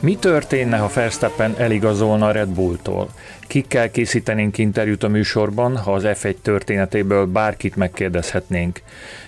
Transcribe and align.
Mi 0.00 0.16
történne, 0.16 0.76
ha 0.76 0.90
Verstappen 0.94 1.54
eligazolna 1.56 2.26
a 2.26 2.30
Red 2.30 2.48
Bulltól? 2.48 3.08
Kikkel 3.40 3.90
készítenénk 3.90 4.58
interjút 4.58 5.02
a 5.02 5.08
műsorban, 5.08 5.76
ha 5.76 5.92
az 5.92 6.02
F1 6.06 6.34
történetéből 6.42 7.26
bárkit 7.26 7.76
megkérdezhetnénk? 7.76 8.80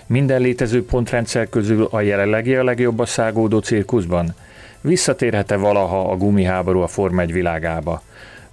Minden 0.05 0.41
létező 0.41 0.85
pontrendszer 0.85 1.49
közül 1.49 1.87
a 1.91 2.01
jelenlegi 2.01 2.55
a 2.55 2.63
legjobb 2.63 2.99
a 2.99 3.05
szágódó 3.05 3.59
cirkuszban? 3.59 4.35
Visszatérhet-e 4.81 5.55
valaha 5.55 6.11
a 6.11 6.17
gumiháború 6.17 6.79
a 6.79 6.87
Forma 6.87 7.21
1 7.21 7.31
világába? 7.31 8.01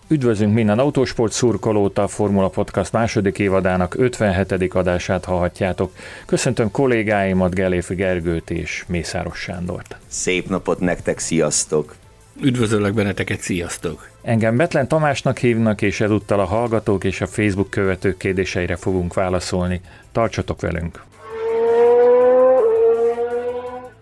Üdvözlünk 0.08 0.54
minden 0.54 0.78
autósport 0.78 1.32
szurkolót, 1.32 1.98
a 1.98 2.08
Formula 2.08 2.48
Podcast 2.48 2.92
második 2.92 3.38
évadának 3.38 3.94
57. 3.98 4.74
adását 4.74 5.24
hallhatjátok. 5.24 5.92
Köszöntöm 6.26 6.70
kollégáimat, 6.70 7.54
Geléfi 7.54 7.94
Gergőt 7.94 8.50
és 8.50 8.84
Mészáros 8.88 9.38
Sándort. 9.38 9.96
Szép 10.06 10.48
napot 10.48 10.80
nektek, 10.80 11.18
sziasztok! 11.18 11.94
Üdvözöllek 12.40 12.94
benneteket, 12.94 13.40
sziasztok! 13.40 14.08
Engem 14.22 14.56
Betlen 14.56 14.88
Tamásnak 14.88 15.38
hívnak, 15.38 15.82
és 15.82 16.00
ezúttal 16.00 16.40
a 16.40 16.44
hallgatók 16.44 17.04
és 17.04 17.20
a 17.20 17.26
Facebook 17.26 17.70
követők 17.70 18.16
kérdéseire 18.16 18.76
fogunk 18.76 19.14
válaszolni. 19.14 19.80
Tartsatok 20.12 20.60
velünk! 20.60 21.02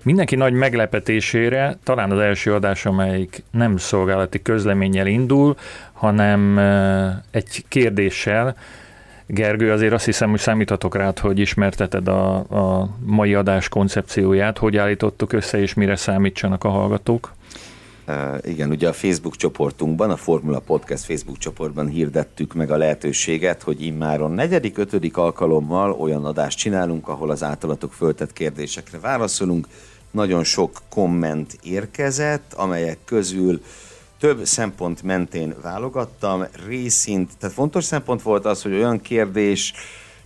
Mindenki 0.02 0.36
nagy 0.36 0.52
meglepetésére, 0.52 1.76
talán 1.82 2.10
az 2.10 2.18
első 2.18 2.54
adás, 2.54 2.86
amelyik 2.86 3.42
nem 3.50 3.76
szolgálati 3.76 4.42
közleménnyel 4.42 5.06
indul, 5.06 5.56
hanem 5.92 6.58
egy 7.30 7.64
kérdéssel. 7.68 8.56
Gergő, 9.26 9.72
azért 9.72 9.92
azt 9.92 10.04
hiszem, 10.04 10.30
hogy 10.30 10.38
számíthatok 10.38 10.96
rád, 10.96 11.18
hogy 11.18 11.38
ismerteted 11.38 12.08
a, 12.08 12.34
a 12.34 12.88
mai 13.04 13.34
adás 13.34 13.68
koncepcióját, 13.68 14.58
hogy 14.58 14.76
állítottuk 14.76 15.32
össze, 15.32 15.60
és 15.60 15.74
mire 15.74 15.96
számítsanak 15.96 16.64
a 16.64 16.68
hallgatók. 16.68 17.34
Igen, 18.42 18.70
ugye 18.70 18.88
a 18.88 18.92
Facebook 18.92 19.36
csoportunkban, 19.36 20.10
a 20.10 20.16
Formula 20.16 20.58
Podcast 20.58 21.04
Facebook 21.04 21.38
csoportban 21.38 21.88
hirdettük 21.88 22.54
meg 22.54 22.70
a 22.70 22.76
lehetőséget, 22.76 23.62
hogy 23.62 23.82
immáron 23.82 24.30
negyedik, 24.30 24.78
ötödik 24.78 25.16
alkalommal 25.16 25.92
olyan 25.92 26.24
adást 26.24 26.58
csinálunk, 26.58 27.08
ahol 27.08 27.30
az 27.30 27.42
általatok 27.42 27.92
föltett 27.92 28.32
kérdésekre 28.32 28.98
válaszolunk. 28.98 29.68
Nagyon 30.10 30.44
sok 30.44 30.82
komment 30.88 31.58
érkezett, 31.62 32.52
amelyek 32.52 32.98
közül 33.04 33.62
több 34.18 34.44
szempont 34.44 35.02
mentén 35.02 35.54
válogattam, 35.62 36.44
részint, 36.66 37.30
tehát 37.38 37.54
fontos 37.54 37.84
szempont 37.84 38.22
volt 38.22 38.44
az, 38.44 38.62
hogy 38.62 38.72
olyan 38.72 39.00
kérdés, 39.00 39.72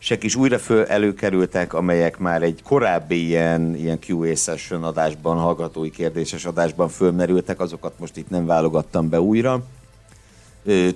sek 0.02 0.22
is 0.22 0.34
újra 0.34 0.58
föl 0.58 0.84
előkerültek, 0.84 1.72
amelyek 1.72 2.18
már 2.18 2.42
egy 2.42 2.62
korábbi 2.62 3.26
ilyen, 3.26 3.74
ilyen 3.74 3.98
QA 4.06 4.34
session 4.34 4.84
adásban, 4.84 5.36
hallgatói 5.36 5.90
kérdéses 5.90 6.44
adásban 6.44 6.88
fölmerültek, 6.88 7.60
azokat 7.60 7.98
most 7.98 8.16
itt 8.16 8.30
nem 8.30 8.46
válogattam 8.46 9.08
be 9.08 9.20
újra. 9.20 9.62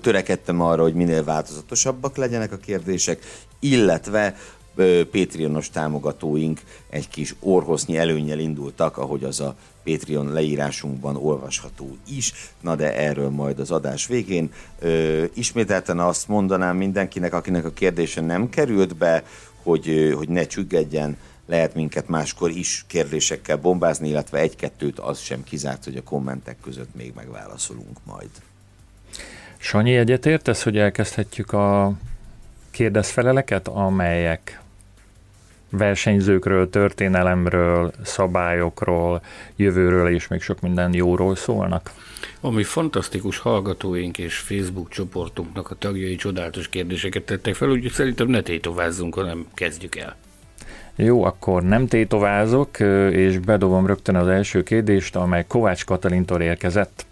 Törekedtem 0.00 0.60
arra, 0.60 0.82
hogy 0.82 0.94
minél 0.94 1.24
változatosabbak 1.24 2.16
legyenek 2.16 2.52
a 2.52 2.56
kérdések, 2.56 3.24
illetve 3.58 4.36
Patreonos 5.10 5.70
támogatóink 5.70 6.60
egy 6.90 7.08
kis 7.08 7.34
orhosznyi 7.40 7.96
előnyel 7.96 8.38
indultak, 8.38 8.98
ahogy 8.98 9.24
az 9.24 9.40
a 9.40 9.54
Patreon 9.84 10.32
leírásunkban 10.32 11.16
olvasható 11.16 11.96
is. 12.16 12.32
Na 12.60 12.76
de 12.76 12.96
erről 12.96 13.30
majd 13.30 13.58
az 13.58 13.70
adás 13.70 14.06
végén. 14.06 14.52
Ö, 14.78 15.24
ismételten 15.34 15.98
azt 15.98 16.28
mondanám 16.28 16.76
mindenkinek, 16.76 17.34
akinek 17.34 17.64
a 17.64 17.72
kérdése 17.72 18.20
nem 18.20 18.48
került 18.48 18.96
be, 18.96 19.22
hogy, 19.62 20.14
hogy 20.16 20.28
ne 20.28 20.46
csüggedjen, 20.46 21.16
lehet 21.46 21.74
minket 21.74 22.08
máskor 22.08 22.50
is 22.50 22.84
kérdésekkel 22.86 23.56
bombázni, 23.56 24.08
illetve 24.08 24.38
egy-kettőt 24.38 24.98
az 24.98 25.18
sem 25.18 25.44
kizárt, 25.44 25.84
hogy 25.84 25.96
a 25.96 26.02
kommentek 26.02 26.56
között 26.62 26.94
még 26.94 27.12
megválaszolunk 27.14 27.98
majd. 28.04 28.30
Sanyi, 29.56 29.96
egyetértesz, 29.96 30.62
hogy 30.62 30.78
elkezdhetjük 30.78 31.52
a 31.52 31.92
kérdezfeleleket, 32.70 33.68
amelyek 33.68 34.62
versenyzőkről, 35.76 36.70
történelemről, 36.70 37.92
szabályokról, 38.04 39.22
jövőről 39.56 40.08
és 40.08 40.28
még 40.28 40.40
sok 40.42 40.60
minden 40.60 40.94
jóról 40.94 41.36
szólnak. 41.36 41.90
Ami 42.40 42.62
fantasztikus 42.62 43.38
hallgatóink 43.38 44.18
és 44.18 44.36
Facebook 44.38 44.88
csoportunknak 44.88 45.70
a 45.70 45.74
tagjai 45.74 46.16
csodálatos 46.16 46.68
kérdéseket 46.68 47.22
tettek 47.22 47.54
fel, 47.54 47.68
úgyhogy 47.68 47.92
szerintem 47.92 48.26
ne 48.28 48.40
tétovázzunk, 48.42 49.14
hanem 49.14 49.46
kezdjük 49.54 49.96
el. 49.96 50.16
Jó, 50.96 51.24
akkor 51.24 51.62
nem 51.62 51.86
tétovázok, 51.86 52.80
és 53.10 53.38
bedobom 53.38 53.86
rögtön 53.86 54.16
az 54.16 54.28
első 54.28 54.62
kérdést, 54.62 55.16
amely 55.16 55.44
Kovács 55.48 55.84
Katalintól 55.84 56.40
érkezett. 56.40 57.06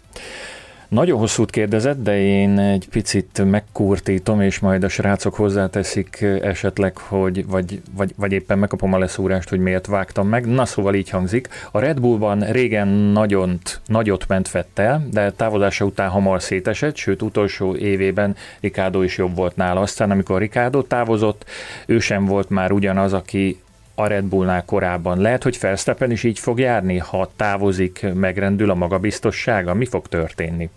Nagyon 0.93 1.19
hosszút 1.19 1.49
kérdezett, 1.49 2.03
de 2.03 2.21
én 2.21 2.59
egy 2.59 2.87
picit 2.89 3.41
megkurtítom, 3.45 4.41
és 4.41 4.59
majd 4.59 4.83
a 4.83 4.89
srácok 4.89 5.35
hozzáteszik 5.35 6.21
esetleg, 6.41 6.97
hogy 6.97 7.45
vagy, 7.45 7.81
vagy, 7.95 8.13
vagy 8.17 8.31
éppen 8.31 8.59
megkapom 8.59 8.93
a 8.93 8.97
leszúrást, 8.97 9.49
hogy 9.49 9.59
miért 9.59 9.87
vágtam 9.87 10.27
meg. 10.27 10.45
Na 10.45 10.65
szóval 10.65 10.95
így 10.95 11.09
hangzik. 11.09 11.49
A 11.71 11.79
Red 11.79 11.99
Bullban 11.99 12.39
régen 12.39 12.87
nagyon, 12.87 13.59
nagyot 13.85 14.27
ment 14.27 14.47
Fettel, 14.47 15.07
de 15.11 15.31
távozása 15.31 15.85
után 15.85 16.09
hamar 16.09 16.41
szétesett, 16.41 16.95
sőt 16.95 17.21
utolsó 17.21 17.75
évében 17.75 18.35
Ricardo 18.59 19.01
is 19.01 19.17
jobb 19.17 19.35
volt 19.35 19.55
nála. 19.55 19.79
Aztán 19.79 20.11
amikor 20.11 20.39
Ricardo 20.39 20.81
távozott, 20.81 21.45
ő 21.85 21.99
sem 21.99 22.25
volt 22.25 22.49
már 22.49 22.71
ugyanaz, 22.71 23.13
aki 23.13 23.61
a 23.95 24.07
Red 24.07 24.23
Bullnál 24.23 24.65
korábban. 24.65 25.21
Lehet, 25.21 25.43
hogy 25.43 25.57
Verstappen 25.61 26.11
is 26.11 26.23
így 26.23 26.39
fog 26.39 26.59
járni, 26.59 26.97
ha 26.97 27.31
távozik, 27.35 28.05
megrendül 28.13 28.69
a 28.69 28.75
magabiztossága? 28.75 29.73
Mi 29.73 29.85
fog 29.85 30.07
történni? 30.07 30.69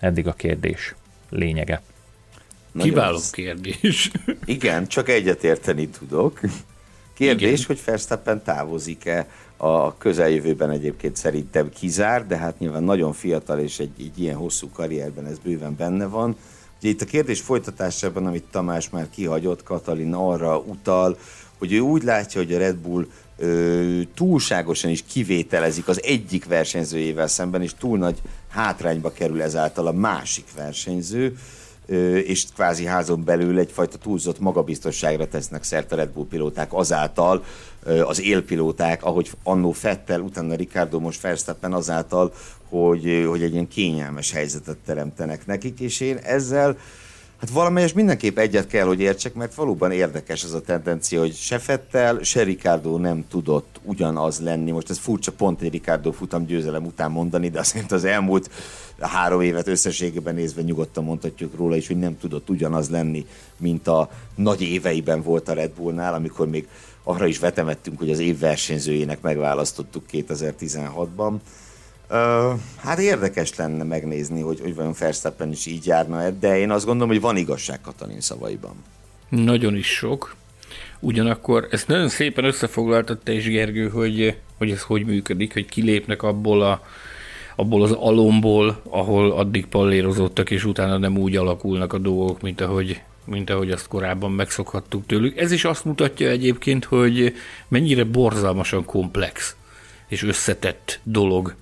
Eddig 0.00 0.26
a 0.26 0.32
kérdés 0.32 0.94
lényege. 1.30 1.82
Nagyon 2.72 2.90
Kiváló 2.90 3.18
kérdés. 3.30 4.10
Igen, 4.44 4.86
csak 4.86 5.08
egyetérteni 5.08 5.88
tudok. 5.88 6.40
Kérdés, 7.14 7.52
Igen. 7.52 7.64
hogy 7.66 7.80
Verstappen 7.84 8.42
távozik-e 8.42 9.26
a 9.56 9.96
közeljövőben 9.96 10.70
egyébként 10.70 11.16
szerintem 11.16 11.70
kizár, 11.70 12.26
de 12.26 12.36
hát 12.36 12.58
nyilván 12.58 12.82
nagyon 12.82 13.12
fiatal 13.12 13.58
és 13.58 13.78
egy, 13.78 13.90
egy 13.98 14.20
ilyen 14.20 14.36
hosszú 14.36 14.68
karrierben 14.70 15.26
ez 15.26 15.38
bőven 15.38 15.76
benne 15.76 16.06
van. 16.06 16.36
Ugye 16.80 16.88
itt 16.88 17.00
a 17.00 17.04
kérdés 17.04 17.40
folytatásában, 17.40 18.26
amit 18.26 18.44
Tamás 18.50 18.90
már 18.90 19.10
kihagyott, 19.10 19.62
Katalin 19.62 20.14
arra 20.14 20.58
utal, 20.58 21.18
hogy 21.58 21.72
ő 21.72 21.78
úgy 21.78 22.02
látja, 22.02 22.40
hogy 22.40 22.54
a 22.54 22.58
Red 22.58 22.76
Bull 22.76 23.06
ö, 23.36 24.00
túlságosan 24.14 24.90
is 24.90 25.04
kivételezik 25.12 25.88
az 25.88 26.02
egyik 26.02 26.44
versenyzőjével 26.44 27.26
szemben, 27.26 27.62
és 27.62 27.74
túl 27.78 27.98
nagy 27.98 28.18
hátrányba 28.48 29.12
kerül 29.12 29.42
ezáltal 29.42 29.86
a 29.86 29.92
másik 29.92 30.44
versenyző, 30.56 31.36
és 32.24 32.44
kvázi 32.54 32.84
házon 32.84 33.24
belül 33.24 33.58
egyfajta 33.58 33.98
túlzott 33.98 34.38
magabiztosságra 34.38 35.28
tesznek 35.28 35.62
szert 35.62 35.92
a 35.92 35.96
Red 35.96 36.08
Bull 36.08 36.26
pilóták 36.30 36.72
azáltal, 36.72 37.44
az 38.04 38.20
élpilóták, 38.20 39.04
ahogy 39.04 39.30
annó 39.42 39.72
Fettel, 39.72 40.20
utána 40.20 40.54
Ricardo, 40.54 40.98
most 40.98 41.20
Verstappen 41.20 41.72
azáltal, 41.72 42.32
hogy, 42.68 43.24
hogy 43.28 43.42
egy 43.42 43.52
ilyen 43.52 43.68
kényelmes 43.68 44.32
helyzetet 44.32 44.76
teremtenek 44.86 45.46
nekik, 45.46 45.80
és 45.80 46.00
én 46.00 46.16
ezzel 46.16 46.76
Hát 47.40 47.50
valamelyes 47.50 47.92
mindenképp 47.92 48.38
egyet 48.38 48.66
kell, 48.66 48.86
hogy 48.86 49.00
értsek, 49.00 49.34
mert 49.34 49.54
valóban 49.54 49.92
érdekes 49.92 50.44
ez 50.44 50.52
a 50.52 50.60
tendencia, 50.60 51.20
hogy 51.20 51.34
se 51.34 51.58
Fettel, 51.58 52.22
se 52.22 52.42
Ricardo 52.42 52.96
nem 52.96 53.24
tudott 53.28 53.80
ugyanaz 53.82 54.40
lenni. 54.40 54.70
Most 54.70 54.90
ez 54.90 54.98
furcsa 54.98 55.32
pont 55.32 55.60
egy 55.60 55.70
Ricardo 55.70 56.12
futam 56.12 56.46
győzelem 56.46 56.84
után 56.84 57.10
mondani, 57.10 57.48
de 57.50 57.58
azért 57.58 57.92
az 57.92 58.04
elmúlt 58.04 58.50
három 58.98 59.40
évet 59.40 59.66
összességében 59.66 60.34
nézve 60.34 60.62
nyugodtan 60.62 61.04
mondhatjuk 61.04 61.56
róla 61.56 61.76
is, 61.76 61.86
hogy 61.86 61.98
nem 61.98 62.18
tudott 62.18 62.50
ugyanaz 62.50 62.90
lenni, 62.90 63.26
mint 63.56 63.88
a 63.88 64.10
nagy 64.34 64.62
éveiben 64.62 65.22
volt 65.22 65.48
a 65.48 65.52
Red 65.52 65.70
Bullnál, 65.70 66.14
amikor 66.14 66.48
még 66.48 66.68
arra 67.02 67.26
is 67.26 67.38
vetemettünk, 67.38 67.98
hogy 67.98 68.10
az 68.10 68.18
év 68.18 68.38
versenyzőjének 68.38 69.20
megválasztottuk 69.20 70.04
2016-ban. 70.12 71.32
Hát 72.76 72.98
érdekes 72.98 73.54
lenne 73.56 73.84
megnézni, 73.84 74.40
hogy, 74.40 74.60
hogy 74.60 74.74
vajon 74.74 74.94
Verstappen 74.98 75.50
is 75.50 75.66
így 75.66 75.86
járna 75.86 76.30
de 76.30 76.58
én 76.58 76.70
azt 76.70 76.84
gondolom, 76.84 77.08
hogy 77.08 77.20
van 77.20 77.36
igazság 77.36 77.80
Katalin 77.80 78.20
szavaiban. 78.20 78.74
Nagyon 79.28 79.76
is 79.76 79.86
sok. 79.86 80.36
Ugyanakkor 81.00 81.68
ezt 81.70 81.88
nagyon 81.88 82.08
szépen 82.08 82.44
összefoglaltad 82.44 83.18
te 83.18 83.32
is, 83.32 83.48
Gergő, 83.48 83.88
hogy, 83.88 84.36
hogy 84.58 84.70
ez 84.70 84.82
hogy 84.82 85.04
működik, 85.04 85.52
hogy 85.52 85.66
kilépnek 85.66 86.22
abból 86.22 86.62
a, 86.62 86.82
abból 87.56 87.82
az 87.82 87.92
alomból, 87.92 88.82
ahol 88.88 89.30
addig 89.30 89.66
pallérozottak, 89.66 90.50
és 90.50 90.64
utána 90.64 90.98
nem 90.98 91.18
úgy 91.18 91.36
alakulnak 91.36 91.92
a 91.92 91.98
dolgok, 91.98 92.40
mint 92.40 92.60
ahogy, 92.60 93.02
mint 93.24 93.50
ahogy 93.50 93.70
azt 93.70 93.88
korábban 93.88 94.32
megszokhattuk 94.32 95.06
tőlük. 95.06 95.36
Ez 95.36 95.52
is 95.52 95.64
azt 95.64 95.84
mutatja 95.84 96.28
egyébként, 96.28 96.84
hogy 96.84 97.34
mennyire 97.68 98.04
borzalmasan 98.04 98.84
komplex 98.84 99.56
és 100.08 100.22
összetett 100.22 101.00
dolog 101.02 101.54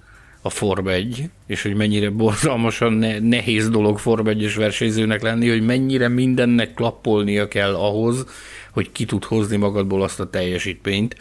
a 0.47 0.51
Form 0.51 0.89
1, 0.89 1.31
és 1.47 1.63
hogy 1.63 1.75
mennyire 1.75 2.11
borzalmasan 2.11 2.93
ne, 2.93 3.19
nehéz 3.19 3.69
dolog 3.69 3.99
Form 3.99 4.27
1 4.27 4.55
versenyzőnek 4.55 5.23
lenni, 5.23 5.49
hogy 5.49 5.63
mennyire 5.63 6.09
mindennek 6.09 6.75
klappolnia 6.75 7.49
kell 7.49 7.75
ahhoz, 7.75 8.27
hogy 8.71 8.93
ki 8.93 9.05
tud 9.05 9.25
hozni 9.25 9.57
magadból 9.57 10.03
azt 10.03 10.21
a 10.21 10.31
teljesítményt, 10.31 11.17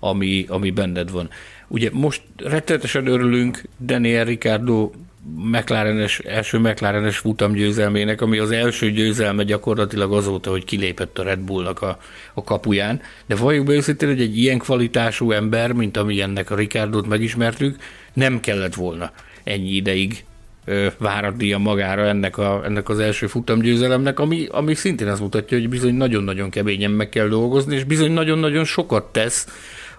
ami, 0.00 0.44
ami 0.48 0.70
benned 0.70 1.10
van. 1.10 1.30
Ugye 1.68 1.90
most 1.92 2.22
rettenetesen 2.36 3.06
örülünk 3.06 3.62
Daniel 3.80 4.24
Ricardo 4.24 4.90
McLarenes, 5.34 6.18
első 6.18 6.58
McLarenes 6.58 7.18
futam 7.18 7.52
győzelmének, 7.52 8.20
ami 8.20 8.38
az 8.38 8.50
első 8.50 8.90
győzelme 8.90 9.42
gyakorlatilag 9.42 10.12
azóta, 10.12 10.50
hogy 10.50 10.64
kilépett 10.64 11.18
a 11.18 11.22
Red 11.22 11.38
Bullnak 11.38 11.82
a, 11.82 11.98
a 12.34 12.44
kapuján. 12.44 13.00
De 13.26 13.34
valljuk 13.34 13.66
be 13.66 13.72
őszintén, 13.72 14.08
hogy 14.08 14.20
egy 14.20 14.38
ilyen 14.38 14.58
kvalitású 14.58 15.30
ember, 15.30 15.72
mint 15.72 15.96
amilyennek 15.96 16.50
a 16.50 16.54
Ricardot 16.54 17.06
megismertük, 17.06 17.76
nem 18.16 18.40
kellett 18.40 18.74
volna 18.74 19.12
ennyi 19.44 19.70
ideig 19.70 20.24
váratnia 20.98 21.58
magára 21.58 22.06
ennek, 22.06 22.38
a, 22.38 22.62
ennek 22.64 22.88
az 22.88 22.98
első 22.98 23.26
futamgyőzelemnek, 23.26 24.20
ami, 24.20 24.46
ami 24.50 24.74
szintén 24.74 25.08
azt 25.08 25.20
mutatja, 25.20 25.58
hogy 25.58 25.68
bizony 25.68 25.94
nagyon-nagyon 25.94 26.50
keményen 26.50 26.90
meg 26.90 27.08
kell 27.08 27.28
dolgozni, 27.28 27.74
és 27.74 27.84
bizony 27.84 28.12
nagyon-nagyon 28.12 28.64
sokat 28.64 29.12
tesz 29.12 29.46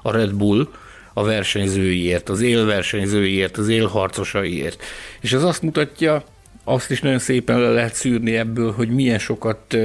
a 0.01 0.11
Red 0.11 0.33
Bull 0.33 0.67
a 1.13 1.23
versenyzőiért, 1.23 2.29
az 2.29 2.41
élversenyzőiért, 2.41 3.57
az 3.57 3.67
élharcosaiért. 3.67 4.83
És 5.21 5.33
ez 5.33 5.43
azt 5.43 5.61
mutatja, 5.61 6.23
azt 6.63 6.91
is 6.91 7.01
nagyon 7.01 7.19
szépen 7.19 7.59
le 7.59 7.69
lehet 7.69 7.93
szűrni 7.93 8.37
ebből, 8.37 8.71
hogy 8.71 8.89
milyen 8.89 9.19
sokat 9.19 9.77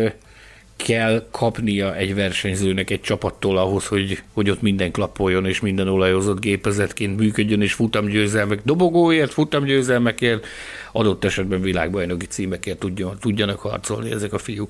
kell 0.83 1.27
kapnia 1.31 1.97
egy 1.97 2.15
versenyzőnek 2.15 2.91
egy 2.91 3.01
csapattól 3.01 3.59
ahhoz, 3.59 3.87
hogy, 3.87 4.23
hogy 4.33 4.51
ott 4.51 4.63
minden 4.63 4.91
klappoljon, 4.91 5.47
és 5.47 5.61
minden 5.61 5.89
olajozott 5.89 6.41
gépezetként 6.41 7.19
működjön, 7.19 7.63
és 7.63 7.73
futamgyőzelmek, 7.73 8.61
dobogóért, 8.65 9.33
futamgyőzelmekért, 9.33 10.47
adott 10.93 11.25
esetben 11.25 11.61
világbajnoki 11.61 12.27
címekért 12.27 12.79
tudjon, 12.79 13.17
tudjanak 13.21 13.59
harcolni 13.59 14.11
ezek 14.11 14.33
a 14.33 14.39
fiúk. 14.39 14.69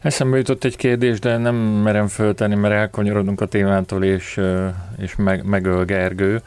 Eszembe 0.00 0.36
jutott 0.36 0.64
egy 0.64 0.76
kérdés, 0.76 1.18
de 1.18 1.36
nem 1.36 1.54
merem 1.54 2.06
föltenni, 2.06 2.54
mert 2.54 2.74
elkanyarodunk 2.74 3.40
a 3.40 3.46
témától, 3.46 4.04
és, 4.04 4.40
és 4.98 5.16
meg, 5.16 5.44
megöl 5.44 5.84
Gergő. 5.84 6.42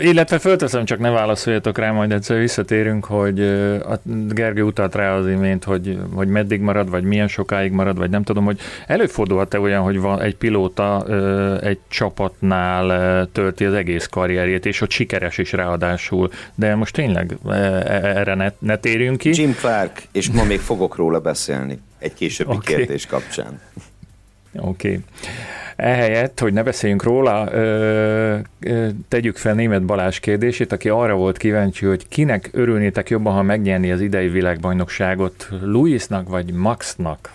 Illetve 0.00 0.38
fölteszem, 0.38 0.84
csak 0.84 0.98
ne 0.98 1.10
válaszoljatok 1.10 1.78
rá, 1.78 1.90
majd 1.90 2.12
egyszer 2.12 2.38
visszatérünk, 2.38 3.04
hogy 3.04 3.40
a 3.80 4.00
Gergő 4.28 4.62
utalt 4.62 4.94
rá 4.94 5.14
az 5.14 5.28
imént, 5.28 5.64
hogy, 5.64 5.98
hogy 6.14 6.28
meddig 6.28 6.60
marad, 6.60 6.90
vagy 6.90 7.04
milyen 7.04 7.28
sokáig 7.28 7.72
marad, 7.72 7.96
vagy 7.96 8.10
nem 8.10 8.22
tudom, 8.22 8.44
hogy 8.44 8.60
előfordulhat-e 8.86 9.60
olyan, 9.60 9.82
hogy 9.82 10.00
van 10.00 10.20
egy 10.20 10.36
pilóta 10.36 11.04
egy 11.62 11.78
csapatnál 11.88 13.26
tölti 13.32 13.64
az 13.64 13.74
egész 13.74 14.06
karrierjét, 14.06 14.66
és 14.66 14.80
ott 14.80 14.90
sikeres 14.90 15.38
is 15.38 15.52
ráadásul, 15.52 16.30
de 16.54 16.74
most 16.74 16.94
tényleg 16.94 17.36
e, 17.46 17.54
erre 18.16 18.34
ne, 18.34 18.52
ne 18.58 18.76
térjünk 18.76 19.18
ki. 19.18 19.30
Jim 19.32 19.54
Clark, 19.54 20.02
és 20.12 20.30
ma 20.30 20.44
még 20.44 20.60
fogok 20.60 20.96
róla 20.96 21.20
beszélni 21.20 21.78
egy 21.98 22.14
későbbi 22.14 22.54
okay. 22.54 22.74
kérdés 22.74 23.06
kapcsán. 23.06 23.60
Oké. 24.54 24.88
Okay. 24.88 25.04
Ehelyett, 25.76 26.40
hogy 26.40 26.52
ne 26.52 26.62
beszéljünk 26.62 27.02
róla, 27.02 27.48
ö, 27.52 28.36
ö, 28.60 28.88
tegyük 29.08 29.36
fel 29.36 29.54
német 29.54 29.82
Balázs 29.82 30.18
kérdését, 30.18 30.72
aki 30.72 30.88
arra 30.88 31.14
volt 31.14 31.36
kíváncsi, 31.36 31.86
hogy 31.86 32.08
kinek 32.08 32.50
örülnétek 32.52 33.10
jobban, 33.10 33.34
ha 33.34 33.42
megnyerni 33.42 33.92
az 33.92 34.00
idei 34.00 34.28
világbajnokságot, 34.28 35.48
Luisnak 35.62 36.28
vagy 36.28 36.52
Maxnak? 36.52 37.32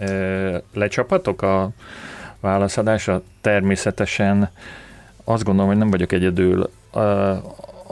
Ö, 0.00 0.56
lecsapatok 0.74 1.42
a 1.42 1.70
válaszadásra? 2.40 3.22
Természetesen 3.40 4.50
azt 5.24 5.44
gondolom, 5.44 5.70
hogy 5.70 5.78
nem 5.78 5.90
vagyok 5.90 6.12
egyedül 6.12 6.70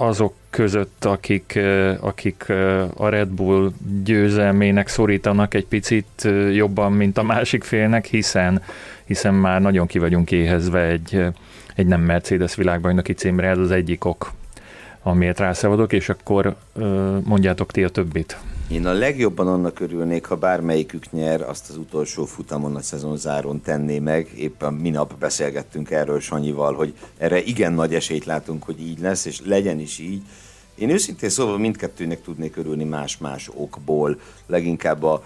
azok 0.01 0.35
között, 0.51 1.05
akik, 1.05 1.59
akik 2.01 2.49
a 2.97 3.09
Red 3.09 3.29
Bull 3.29 3.73
győzelmének 4.05 4.89
szorítanak 4.89 5.55
egy 5.55 5.67
picit 5.67 6.29
jobban, 6.53 6.93
mint 6.93 7.19
a 7.19 7.23
másik 7.23 7.65
félnek, 7.65 8.07
hiszen 8.07 8.63
hiszen 9.11 9.35
már 9.35 9.61
nagyon 9.61 9.87
ki 9.87 9.99
vagyunk 9.99 10.31
éhezve 10.31 10.81
egy, 10.81 11.25
egy 11.75 11.87
nem 11.87 12.01
Mercedes 12.01 12.55
világbajnoki 12.55 13.13
címre, 13.13 13.49
ez 13.49 13.59
az 13.59 13.71
egyik 13.71 14.05
ok, 14.05 14.33
amiért 15.03 15.39
rászavadok, 15.39 15.93
és 15.93 16.09
akkor 16.09 16.57
mondjátok 17.25 17.73
ti 17.73 17.85
a 17.85 17.89
többit. 17.89 18.39
Én 18.71 18.87
a 18.87 18.93
legjobban 18.93 19.49
annak 19.49 19.81
örülnék, 19.81 20.27
ha 20.27 20.37
bármelyikük 20.37 21.13
nyer, 21.13 21.41
azt 21.41 21.71
az 21.71 21.77
utolsó 21.77 22.25
futamon 22.25 22.77
a 22.77 22.83
szezon 22.83 23.17
záron 23.17 23.61
tenné 23.61 23.99
meg. 23.99 24.31
Éppen 24.37 24.75
minap 24.75 25.19
beszélgettünk 25.19 25.91
erről 25.91 26.21
Sanyival, 26.21 26.75
hogy 26.75 26.95
erre 27.19 27.43
igen 27.43 27.73
nagy 27.73 27.95
esélyt 27.95 28.25
látunk, 28.25 28.63
hogy 28.63 28.81
így 28.81 28.99
lesz, 28.99 29.25
és 29.25 29.41
legyen 29.45 29.81
is 29.81 29.99
így. 29.99 30.23
Én 30.75 30.91
őszintén 30.91 31.29
szóval 31.29 31.59
mindkettőnek 31.59 32.23
tudnék 32.23 32.57
örülni 32.57 32.85
más-más 32.85 33.51
okból, 33.55 34.21
leginkább 34.47 35.03
a 35.03 35.25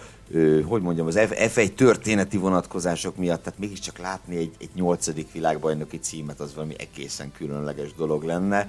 hogy 0.65 0.83
mondjam, 0.83 1.07
az 1.07 1.19
F1 1.19 1.75
történeti 1.75 2.37
vonatkozások 2.37 3.17
miatt, 3.17 3.43
tehát 3.43 3.59
mégiscsak 3.59 3.99
látni 3.99 4.37
egy, 4.37 4.53
egy 4.61 4.71
nyolcadik 4.75 5.33
világbajnoki 5.33 5.99
címet, 5.99 6.41
az 6.41 6.55
valami 6.55 6.75
egészen 6.79 7.33
különleges 7.37 7.95
dolog 7.95 8.23
lenne. 8.23 8.69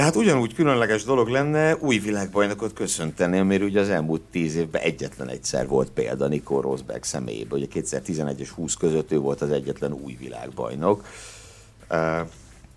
De 0.00 0.06
hát 0.06 0.16
ugyanúgy 0.16 0.54
különleges 0.54 1.04
dolog 1.04 1.28
lenne 1.28 1.76
új 1.76 1.98
világbajnokot 1.98 2.72
köszönteni, 2.72 3.38
amiről 3.38 3.68
ugye 3.68 3.80
az 3.80 3.88
elmúlt 3.88 4.20
tíz 4.30 4.56
évben 4.56 4.82
egyetlen 4.82 5.28
egyszer 5.28 5.66
volt 5.66 5.90
példa 5.90 6.28
Nico 6.28 6.60
Rosberg 6.60 7.02
személyében. 7.02 7.58
Ugye 7.58 7.66
2011 7.66 8.40
és 8.40 8.48
20 8.48 8.74
között 8.74 9.12
ő 9.12 9.18
volt 9.18 9.40
az 9.40 9.50
egyetlen 9.50 9.92
új 9.92 10.16
világbajnok. 10.20 11.04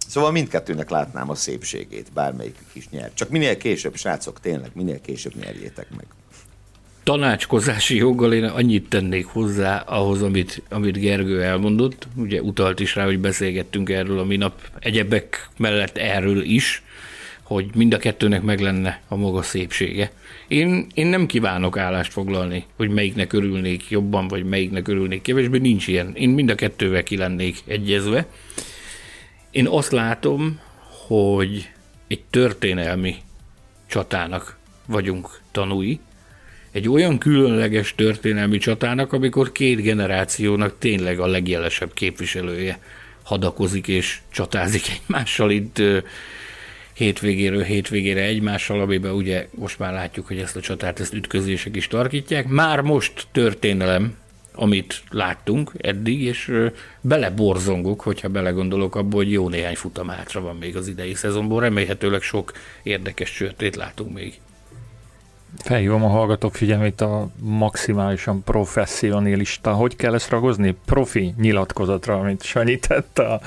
Szóval 0.08 0.32
mindkettőnek 0.32 0.90
látnám 0.90 1.30
a 1.30 1.36
szépségét, 1.36 2.12
bármelyikük 2.14 2.68
is 2.74 2.90
nyer. 2.90 3.12
Csak 3.14 3.30
minél 3.30 3.58
később, 3.58 3.96
srácok, 3.96 4.40
tényleg, 4.40 4.72
minél 4.74 5.02
később 5.02 5.36
nyerjétek 5.36 5.88
meg 5.96 6.06
tanácskozási 7.04 7.96
joggal 7.96 8.34
én 8.34 8.44
annyit 8.44 8.90
tennék 8.90 9.26
hozzá 9.26 9.78
ahhoz, 9.78 10.22
amit, 10.22 10.62
amit 10.70 11.00
Gergő 11.00 11.44
elmondott. 11.44 12.08
Ugye 12.16 12.42
utalt 12.42 12.80
is 12.80 12.96
rá, 12.96 13.06
hogy 13.06 13.20
beszélgettünk 13.20 13.90
erről 13.90 14.20
a 14.20 14.24
minap 14.24 14.62
egyebek 14.80 15.50
mellett 15.58 15.98
erről 15.98 16.42
is, 16.42 16.84
hogy 17.54 17.70
mind 17.76 17.94
a 17.94 17.98
kettőnek 17.98 18.42
meg 18.42 18.60
lenne 18.60 19.02
a 19.08 19.16
maga 19.16 19.42
szépsége. 19.42 20.12
Én, 20.48 20.88
én 20.94 21.08
nem 21.08 21.26
kívánok 21.26 21.78
állást 21.78 22.12
foglalni, 22.12 22.66
hogy 22.76 22.90
melyiknek 22.90 23.34
örülnék 23.34 23.90
jobban, 23.90 24.28
vagy 24.28 24.44
melyiknek 24.44 24.88
örülnék 24.88 25.22
kevésbé, 25.22 25.58
nincs 25.58 25.88
ilyen. 25.88 26.14
Én 26.16 26.30
mind 26.30 26.50
a 26.50 26.56
kettővel 26.56 27.04
ki 27.04 27.18
lennék 27.18 27.58
egyezve. 27.66 28.28
Én 29.52 29.68
azt 29.68 29.92
látom, 29.92 30.60
hogy 31.08 31.70
egy 32.08 32.22
történelmi 32.30 33.16
csatának 33.88 34.58
vagyunk 34.86 35.40
tanúi, 35.52 36.00
egy 36.72 36.90
olyan 36.90 37.18
különleges 37.18 37.96
történelmi 37.96 38.58
csatának, 38.58 39.14
amikor 39.14 39.52
két 39.52 39.82
generációnak 39.82 40.76
tényleg 40.80 41.20
a 41.20 41.26
legjelesebb 41.28 41.94
képviselője 41.94 42.80
hadakozik 43.24 43.88
és 43.88 44.20
csatázik 44.32 44.84
egymással 44.90 45.52
itt 45.52 45.82
hétvégéről 46.94 47.64
hétvégére 47.64 48.22
egymással, 48.22 48.82
amiben 48.82 49.12
ugye 49.12 49.48
most 49.52 49.80
már 49.80 49.94
látjuk, 49.94 50.28
hogy 50.28 50.40
ezt 50.40 50.56
a 50.56 50.62
csatát, 50.62 51.00
ezt 51.00 51.14
ütközések 51.14 51.76
is 51.76 51.88
tarkítják. 51.88 52.48
Már 52.48 52.82
most 52.82 53.28
történelem, 53.32 54.16
amit 54.56 55.04
láttunk 55.10 55.72
eddig, 55.78 56.22
és 56.22 56.52
beleborzongok, 57.02 58.02
hogyha 58.02 58.28
belegondolok 58.28 58.96
abból, 58.96 59.24
hogy 59.24 59.32
jó 59.32 59.50
néhány 59.50 59.76
futam 59.76 60.08
hátra 60.08 60.42
van 60.42 60.56
még 60.56 60.76
az 60.76 60.88
idei 60.88 61.14
szezonból, 61.14 61.62
remélhetőleg 61.62 62.22
sok 62.22 62.52
érdekes 62.84 63.32
csörtét 63.32 63.76
látunk 63.76 64.14
még. 64.14 64.40
Felhívom 65.58 66.04
a 66.04 66.08
hallgatók 66.08 66.56
figyelmét 66.56 67.02
a 67.02 67.30
maximálisan 67.40 68.44
professzionalista, 68.44 69.74
hogy 69.74 69.96
kell 69.96 70.14
ezt 70.14 70.30
ragozni? 70.30 70.76
Profi 70.86 71.34
nyilatkozatra, 71.38 72.20
amit 72.20 72.44
Sanyi 72.44 72.80
tett 72.80 73.20
a, 73.20 73.42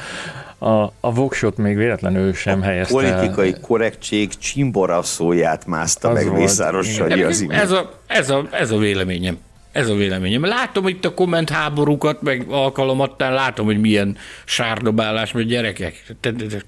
a, 0.59 0.93
a 1.01 1.13
voksot 1.15 1.57
még 1.57 1.77
véletlenül 1.77 2.35
sem 2.35 2.61
a 2.61 2.65
helyezte. 2.65 2.95
politikai 2.95 3.55
korrektség 3.61 4.39
csimbora 4.39 5.03
szóját 5.03 5.67
mászta 5.67 6.13
meg 6.13 6.33
Mészáros 6.33 6.93
Sanyi 6.93 7.23
az 7.23 7.47
Ez 7.49 7.71
a, 7.71 8.01
ez, 8.07 8.31
a, 8.31 8.49
ez 8.51 8.71
a 8.71 8.79
véleményem. 8.79 9.39
Ez 9.73 9.89
a 9.89 9.95
véleményem. 9.95 10.45
Látom 10.45 10.89
itt 10.89 11.05
a 11.05 11.15
komment 11.15 11.51
háborúkat, 11.51 12.23
meg 12.23 12.45
alkalomattán 12.49 13.33
látom, 13.33 13.67
hogy 13.67 13.81
milyen 13.81 14.17
sárdobálás, 14.45 15.33
vagy 15.33 15.47
gyerekek, 15.47 16.15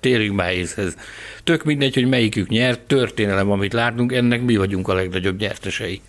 térjünk 0.00 0.37
már 0.37 0.52
észhez. 0.52 0.97
Tök 1.45 1.64
mindegy, 1.64 1.95
hogy 1.95 2.09
melyikük 2.09 2.49
nyert, 2.49 2.80
történelem, 2.80 3.50
amit 3.50 3.73
látunk, 3.73 4.12
ennek 4.12 4.42
mi 4.42 4.57
vagyunk 4.57 4.88
a 4.88 4.95
legnagyobb 4.95 5.38
gyertesei. 5.38 6.00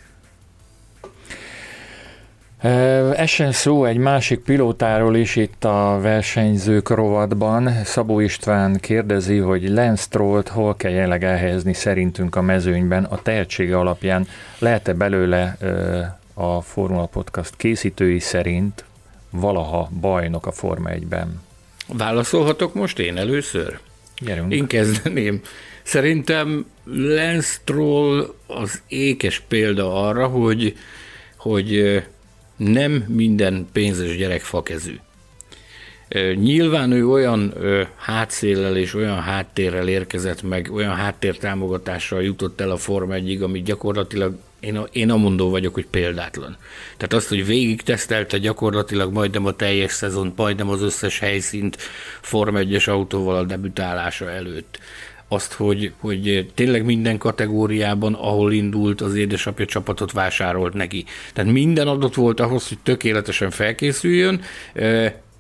Essen 3.16 3.52
szó 3.52 3.86
egy 3.86 3.98
másik 3.98 4.40
pilótáról 4.40 5.16
is 5.16 5.36
itt 5.36 5.64
a 5.64 6.00
versenyzők 6.02 6.90
rovatban. 6.90 7.84
Szabó 7.84 8.20
István 8.20 8.80
kérdezi, 8.80 9.38
hogy 9.38 9.70
Lance 9.70 10.04
Strollt 10.04 10.48
hol 10.48 10.76
kell 10.76 10.92
jelenleg 10.92 11.24
elhelyezni 11.24 11.74
szerintünk 11.74 12.36
a 12.36 12.42
mezőnyben 12.42 13.04
a 13.04 13.22
tehetsége 13.22 13.78
alapján. 13.78 14.28
Lehet-e 14.58 14.94
belőle 14.94 15.58
a 16.34 16.62
Formula 16.62 17.06
Podcast 17.06 17.56
készítői 17.58 18.20
szerint 18.20 18.84
valaha 19.30 19.90
bajnok 20.00 20.46
a 20.46 20.52
Forma 20.52 20.90
1-ben? 20.94 21.42
Válaszolhatok 21.88 22.74
most 22.74 23.00
én 23.00 23.18
először? 23.18 23.80
Gyerünk. 24.22 24.54
Én 24.54 24.68
kezdeném. 24.68 25.42
Szerintem 25.84 26.66
Lance 26.84 27.48
Stroll 27.48 28.34
az 28.48 28.82
ékes 28.88 29.40
példa 29.40 30.08
arra, 30.08 30.28
hogy, 30.28 30.76
hogy 31.38 32.02
nem 32.60 32.92
minden 33.08 33.68
pénzes 33.72 34.18
gyerek 34.18 34.42
fakezű. 34.42 35.00
Nyilván 36.34 36.92
ő 36.92 37.08
olyan 37.08 37.54
hátszéllel 37.96 38.78
és 38.78 38.94
olyan 38.94 39.22
háttérrel 39.22 39.88
érkezett 39.88 40.42
meg, 40.42 40.72
olyan 40.72 40.96
háttértámogatással 40.96 42.24
jutott 42.24 42.62
el 42.62 42.72
a 42.72 42.78
Forma 42.78 43.14
1 43.14 43.42
amit 43.42 43.64
gyakorlatilag 43.64 44.38
én, 44.60 44.78
a, 44.78 44.88
én 44.92 45.10
amondó 45.10 45.50
vagyok, 45.50 45.74
hogy 45.74 45.86
példátlan. 45.86 46.58
Tehát 46.98 47.14
azt, 47.14 47.28
hogy 47.28 47.46
végig 47.46 47.82
tesztelte 47.82 48.38
gyakorlatilag 48.38 49.14
majdnem 49.14 49.46
a 49.46 49.56
teljes 49.56 49.92
szezont, 49.92 50.38
majdnem 50.38 50.70
az 50.70 50.82
összes 50.82 51.20
helyszínt 51.20 51.78
Forma 52.22 52.60
1-es 52.62 52.90
autóval 52.90 53.36
a 53.36 53.44
debütálása 53.44 54.30
előtt 54.32 54.80
azt, 55.30 55.54
hogy, 55.54 55.92
hogy 56.00 56.52
tényleg 56.56 56.86
minden 56.86 57.18
kategóriában, 57.18 58.14
ahol 58.14 58.54
indult, 58.54 59.02
az 59.02 59.16
édesapja 59.16 59.66
csapatot 59.66 60.12
vásárolt 60.12 60.74
neki. 60.74 61.06
Tehát 61.34 61.52
minden 61.52 61.88
adott 61.88 62.14
volt 62.14 62.40
ahhoz, 62.40 62.68
hogy 62.68 62.78
tökéletesen 62.84 63.50
felkészüljön. 63.50 64.42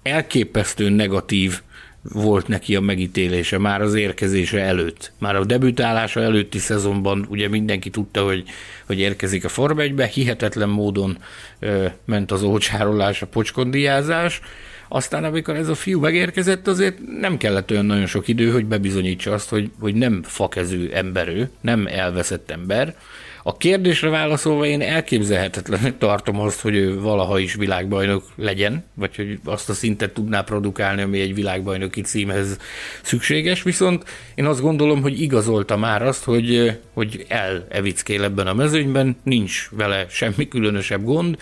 Elképesztő 0.03 0.89
negatív 0.89 1.61
volt 2.01 2.47
neki 2.47 2.75
a 2.75 2.81
megítélése 2.81 3.57
már 3.57 3.81
az 3.81 3.93
érkezése 3.93 4.59
előtt. 4.59 5.11
Már 5.17 5.35
a 5.35 5.45
debütálása 5.45 6.21
előtti 6.21 6.57
szezonban 6.57 7.25
ugye 7.29 7.47
mindenki 7.47 7.89
tudta, 7.89 8.23
hogy, 8.23 8.43
hogy 8.85 8.99
érkezik 8.99 9.45
a 9.45 9.49
Forma 9.49 9.81
1 9.81 10.01
hihetetlen 10.01 10.69
módon 10.69 11.17
ö, 11.59 11.85
ment 12.05 12.31
az 12.31 12.43
olcsárolás, 12.43 13.21
a 13.21 13.27
pocskondiázás, 13.27 14.41
aztán, 14.89 15.23
amikor 15.23 15.55
ez 15.55 15.67
a 15.67 15.75
fiú 15.75 15.99
megérkezett, 15.99 16.67
azért 16.67 16.97
nem 17.19 17.37
kellett 17.37 17.71
olyan 17.71 17.85
nagyon 17.85 18.05
sok 18.05 18.27
idő, 18.27 18.51
hogy 18.51 18.65
bebizonyítsa 18.65 19.33
azt, 19.33 19.49
hogy, 19.49 19.71
hogy 19.79 19.95
nem 19.95 20.23
fakezű 20.23 20.89
emberő, 20.89 21.49
nem 21.61 21.87
elveszett 21.87 22.51
ember. 22.51 22.95
A 23.43 23.57
kérdésre 23.57 24.09
válaszolva 24.09 24.65
én 24.65 24.81
elképzelhetetlenül 24.81 25.97
tartom 25.97 26.39
azt, 26.39 26.61
hogy 26.61 26.75
ő 26.75 26.99
valaha 26.99 27.39
is 27.39 27.53
világbajnok 27.53 28.23
legyen, 28.35 28.83
vagy 28.93 29.15
hogy 29.15 29.39
azt 29.45 29.69
a 29.69 29.73
szintet 29.73 30.13
tudná 30.13 30.41
produkálni, 30.41 31.01
ami 31.01 31.19
egy 31.19 31.33
világbajnoki 31.33 32.01
címhez 32.01 32.57
szükséges, 33.01 33.63
viszont 33.63 34.03
én 34.35 34.45
azt 34.45 34.61
gondolom, 34.61 35.01
hogy 35.01 35.21
igazolta 35.21 35.77
már 35.77 36.01
azt, 36.01 36.23
hogy, 36.23 36.77
hogy 36.93 37.25
elevickél 37.27 38.23
ebben 38.23 38.47
a 38.47 38.53
mezőnyben, 38.53 39.17
nincs 39.23 39.69
vele 39.71 40.05
semmi 40.09 40.47
különösebb 40.47 41.03
gond, 41.03 41.37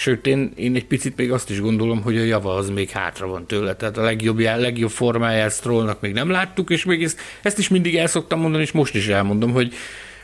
Sőt, 0.00 0.26
én, 0.26 0.52
én 0.56 0.74
egy 0.74 0.86
picit 0.86 1.16
még 1.16 1.32
azt 1.32 1.50
is 1.50 1.60
gondolom, 1.60 2.02
hogy 2.02 2.16
a 2.16 2.22
java 2.22 2.54
az 2.54 2.68
még 2.68 2.90
hátra 2.90 3.26
van 3.26 3.46
tőle. 3.46 3.76
Tehát 3.76 3.96
a 3.96 4.02
legjobb, 4.02 4.38
legjobb 4.38 4.90
formáját 4.90 5.52
Strollnak 5.52 6.00
még 6.00 6.12
nem 6.12 6.30
láttuk, 6.30 6.70
és 6.70 6.84
még 6.84 7.02
ezt, 7.02 7.20
ezt 7.42 7.58
is 7.58 7.68
mindig 7.68 7.96
el 7.96 8.06
szoktam 8.06 8.40
mondani, 8.40 8.62
és 8.62 8.72
most 8.72 8.94
is 8.94 9.08
elmondom, 9.08 9.52
hogy, 9.52 9.74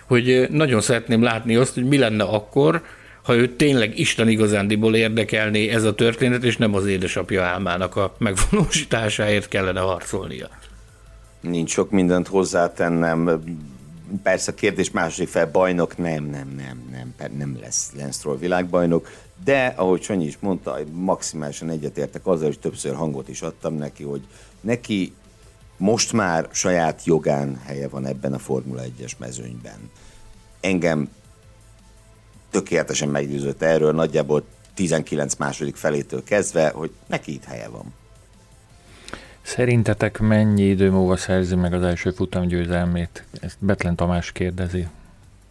hogy 0.06 0.46
nagyon 0.50 0.80
szeretném 0.80 1.22
látni 1.22 1.56
azt, 1.56 1.74
hogy 1.74 1.84
mi 1.84 1.98
lenne 1.98 2.24
akkor, 2.24 2.82
ha 3.22 3.34
ő 3.34 3.56
tényleg 3.56 3.98
Isten 3.98 4.28
igazándiból 4.28 4.96
érdekelné 4.96 5.68
ez 5.68 5.84
a 5.84 5.94
történet, 5.94 6.44
és 6.44 6.56
nem 6.56 6.74
az 6.74 6.86
édesapja 6.86 7.44
álmának 7.44 7.96
a 7.96 8.14
megvalósításáért 8.18 9.48
kellene 9.48 9.80
harcolnia. 9.80 10.48
Nincs 11.40 11.70
sok 11.70 11.90
mindent 11.90 12.28
hozzátennem. 12.28 13.42
Persze 14.22 14.52
a 14.52 14.54
kérdés 14.54 14.90
második 14.90 15.28
fel, 15.28 15.50
bajnok 15.50 15.96
nem, 15.96 16.24
nem, 16.24 16.54
nem, 16.56 17.14
nem, 17.18 17.32
nem 17.38 17.58
lesz 17.60 17.90
Lance 17.96 18.28
világbajnok 18.38 19.08
de 19.46 19.72
ahogy 19.76 20.02
Sanyi 20.02 20.24
is 20.24 20.38
mondta, 20.40 20.78
maximálisan 20.92 21.70
egyetértek 21.70 22.26
azzal, 22.26 22.48
és 22.48 22.58
többször 22.58 22.94
hangot 22.94 23.28
is 23.28 23.42
adtam 23.42 23.74
neki, 23.74 24.02
hogy 24.02 24.26
neki 24.60 25.14
most 25.76 26.12
már 26.12 26.48
saját 26.52 27.04
jogán 27.04 27.60
helye 27.64 27.88
van 27.88 28.06
ebben 28.06 28.32
a 28.32 28.38
Formula 28.38 28.82
1-es 28.82 29.12
mezőnyben. 29.18 29.90
Engem 30.60 31.08
tökéletesen 32.50 33.08
meggyőzött 33.08 33.62
erről, 33.62 33.92
nagyjából 33.92 34.44
19 34.74 35.34
második 35.34 35.76
felétől 35.76 36.24
kezdve, 36.24 36.68
hogy 36.68 36.90
neki 37.06 37.32
itt 37.32 37.44
helye 37.44 37.68
van. 37.68 37.94
Szerintetek 39.42 40.18
mennyi 40.18 40.62
idő 40.62 40.90
múlva 40.90 41.16
szerzi 41.16 41.54
meg 41.54 41.72
az 41.72 41.82
első 41.82 42.10
futamgyőzelmét? 42.10 43.24
Ezt 43.40 43.56
Betlen 43.58 43.96
Tamás 43.96 44.32
kérdezi. 44.32 44.86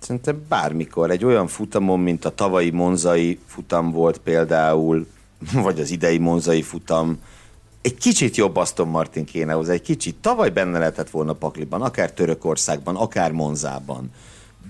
Szerintem 0.06 0.46
bármikor. 0.50 1.12
Egy 1.12 1.26
olyan 1.26 1.48
futamon, 1.48 2.00
mint 2.00 2.26
a 2.26 2.30
tavalyi 2.36 2.70
monzai 2.70 3.40
futam 3.46 3.92
volt 3.92 4.18
például, 4.18 5.08
vagy 5.66 5.80
az 5.80 5.92
idei 5.92 6.18
monzai 6.18 6.62
futam, 6.62 7.20
egy 7.82 7.98
kicsit 7.98 8.36
jobb 8.36 8.56
Aston 8.56 8.88
Martin 8.88 9.26
kéne 9.26 9.54
hozzá, 9.54 9.74
egy 9.74 9.82
kicsit. 9.82 10.16
Tavaly 10.16 10.50
benne 10.50 10.78
lehetett 10.78 11.10
volna 11.10 11.34
Pakliban, 11.34 11.82
akár 11.82 12.12
Törökországban, 12.12 12.96
akár 12.96 13.32
Monzában, 13.32 14.12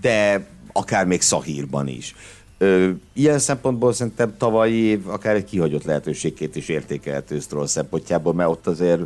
de 0.01 0.48
akár 0.72 1.06
még 1.06 1.22
Szahírban 1.22 1.88
is. 1.88 2.15
Ö, 2.58 2.89
ilyen 3.13 3.39
szempontból 3.39 3.94
szerintem 3.94 4.38
tavalyi 4.38 4.75
év 4.75 5.10
akár 5.10 5.36
egy 5.36 5.46
kihagyott 5.46 5.84
lehetőségként 5.84 6.56
is 6.56 6.70
értékelhető 6.70 7.39
Stroll 7.39 7.68
szempontjából, 7.68 8.34
mert 8.34 8.50
ott 8.50 8.68
azért 8.68 9.01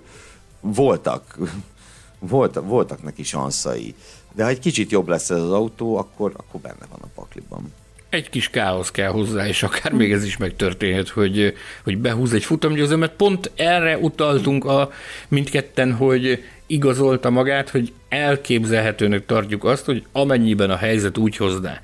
voltak, 0.61 1.37
voltak, 2.19 2.67
voltak 2.67 3.03
neki 3.03 3.23
sanszai. 3.23 3.95
De 4.33 4.43
ha 4.43 4.49
egy 4.49 4.59
kicsit 4.59 4.91
jobb 4.91 5.07
lesz 5.07 5.29
ez 5.29 5.41
az 5.41 5.51
autó, 5.51 5.97
akkor, 5.97 6.33
akkor 6.37 6.59
benne 6.59 6.85
van 6.89 6.99
a 7.01 7.07
pakliban. 7.15 7.73
Egy 8.09 8.29
kis 8.29 8.49
káosz 8.49 8.91
kell 8.91 9.09
hozzá, 9.09 9.47
és 9.47 9.63
akár 9.63 9.91
még 9.93 10.11
ez 10.11 10.23
is 10.23 10.37
megtörténhet, 10.37 11.09
hogy, 11.09 11.53
hogy 11.83 11.97
behúz 11.97 12.33
egy 12.33 12.43
futamgyőzelmet. 12.43 13.11
Pont 13.11 13.51
erre 13.55 13.97
utaltunk 13.97 14.65
a 14.65 14.91
mindketten, 15.27 15.93
hogy 15.93 16.43
igazolta 16.67 17.29
magát, 17.29 17.69
hogy 17.69 17.93
elképzelhetőnek 18.09 19.25
tartjuk 19.25 19.63
azt, 19.63 19.85
hogy 19.85 20.03
amennyiben 20.11 20.69
a 20.69 20.75
helyzet 20.75 21.17
úgy 21.17 21.35
hozná, 21.35 21.79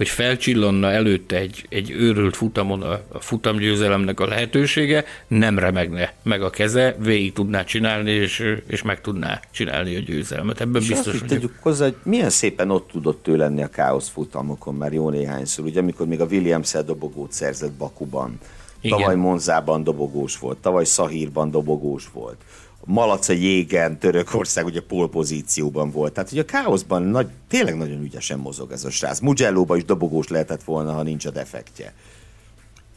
hogy 0.00 0.08
felcsillanna 0.08 0.90
előtte 0.90 1.36
egy, 1.36 1.66
egy 1.68 1.90
őrült 1.90 2.36
futamon 2.36 2.82
a, 2.82 3.00
a 3.08 3.20
futamgyőzelemnek 3.20 4.20
a 4.20 4.26
lehetősége, 4.26 5.04
nem 5.26 5.58
remegne 5.58 6.14
meg 6.22 6.42
a 6.42 6.50
keze, 6.50 6.96
végig 6.98 7.32
tudná 7.32 7.64
csinálni, 7.64 8.10
és, 8.10 8.56
és 8.66 8.82
meg 8.82 9.00
tudná 9.00 9.40
csinálni 9.50 9.96
a 9.96 9.98
győzelmet. 9.98 10.60
Ebben 10.60 10.82
és 10.82 10.88
biztos 10.88 11.14
azt 11.14 11.24
tegyük 11.24 11.54
hozzá, 11.60 11.84
hogy 11.84 11.96
milyen 12.02 12.30
szépen 12.30 12.70
ott 12.70 12.88
tudott 12.90 13.28
ő 13.28 13.36
lenni 13.36 13.62
a 13.62 13.68
káosz 13.68 14.08
futamokon 14.08 14.74
már 14.74 14.92
jó 14.92 15.10
néhányszor, 15.10 15.64
ugye 15.64 15.80
amikor 15.80 16.06
még 16.06 16.20
a 16.20 16.26
williams 16.26 16.72
dobogót 16.72 17.32
szerzett 17.32 17.72
Bakuban, 17.72 18.38
Igen. 18.80 18.98
tavaly 18.98 19.16
Monzában 19.16 19.84
dobogós 19.84 20.38
volt, 20.38 20.58
tavaly 20.58 20.84
Szahírban 20.84 21.50
dobogós 21.50 22.08
volt 22.12 22.36
Malaca 22.84 23.32
jégen 23.32 23.98
Törökország 23.98 24.64
ugye 24.64 24.80
polpozícióban 24.80 25.90
volt. 25.90 26.12
Tehát 26.12 26.32
ugye 26.32 26.40
a 26.40 26.44
káoszban 26.44 27.02
nagy, 27.02 27.26
tényleg 27.48 27.76
nagyon 27.76 28.02
ügyesen 28.02 28.38
mozog 28.38 28.72
ez 28.72 28.84
a 28.84 28.90
srác. 28.90 29.20
Mugello 29.20 29.74
is 29.74 29.84
dobogós 29.84 30.28
lehetett 30.28 30.62
volna, 30.62 30.92
ha 30.92 31.02
nincs 31.02 31.26
a 31.26 31.30
defektje. 31.30 31.94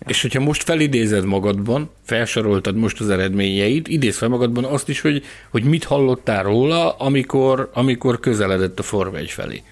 És 0.07 0.21
hogyha 0.21 0.39
most 0.39 0.63
felidézed 0.63 1.25
magadban, 1.25 1.89
felsoroltad 2.03 2.75
most 2.75 2.99
az 2.99 3.09
eredményeit, 3.09 3.87
idéz 3.87 4.17
fel 4.17 4.29
magadban 4.29 4.63
azt 4.63 4.89
is, 4.89 5.01
hogy, 5.01 5.23
hogy 5.51 5.63
mit 5.63 5.83
hallottál 5.83 6.43
róla, 6.43 6.91
amikor, 6.91 7.69
amikor 7.73 8.19
közeledett 8.19 8.79
a 8.79 8.83
Forma 8.83 9.17
1 9.17 9.31
felé 9.31 9.63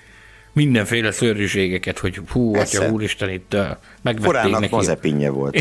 mindenféle 0.53 1.11
szörnyűségeket, 1.11 1.99
hogy 1.99 2.19
hú, 2.29 2.51
Persze. 2.51 2.79
atya 2.79 2.91
úristen, 2.91 3.29
itt 3.29 3.53
uh, 3.53 3.61
megvették 4.01 4.31
Korának 4.31 4.59
neki. 4.59 4.75
mazepinje 4.75 5.29
volt. 5.29 5.57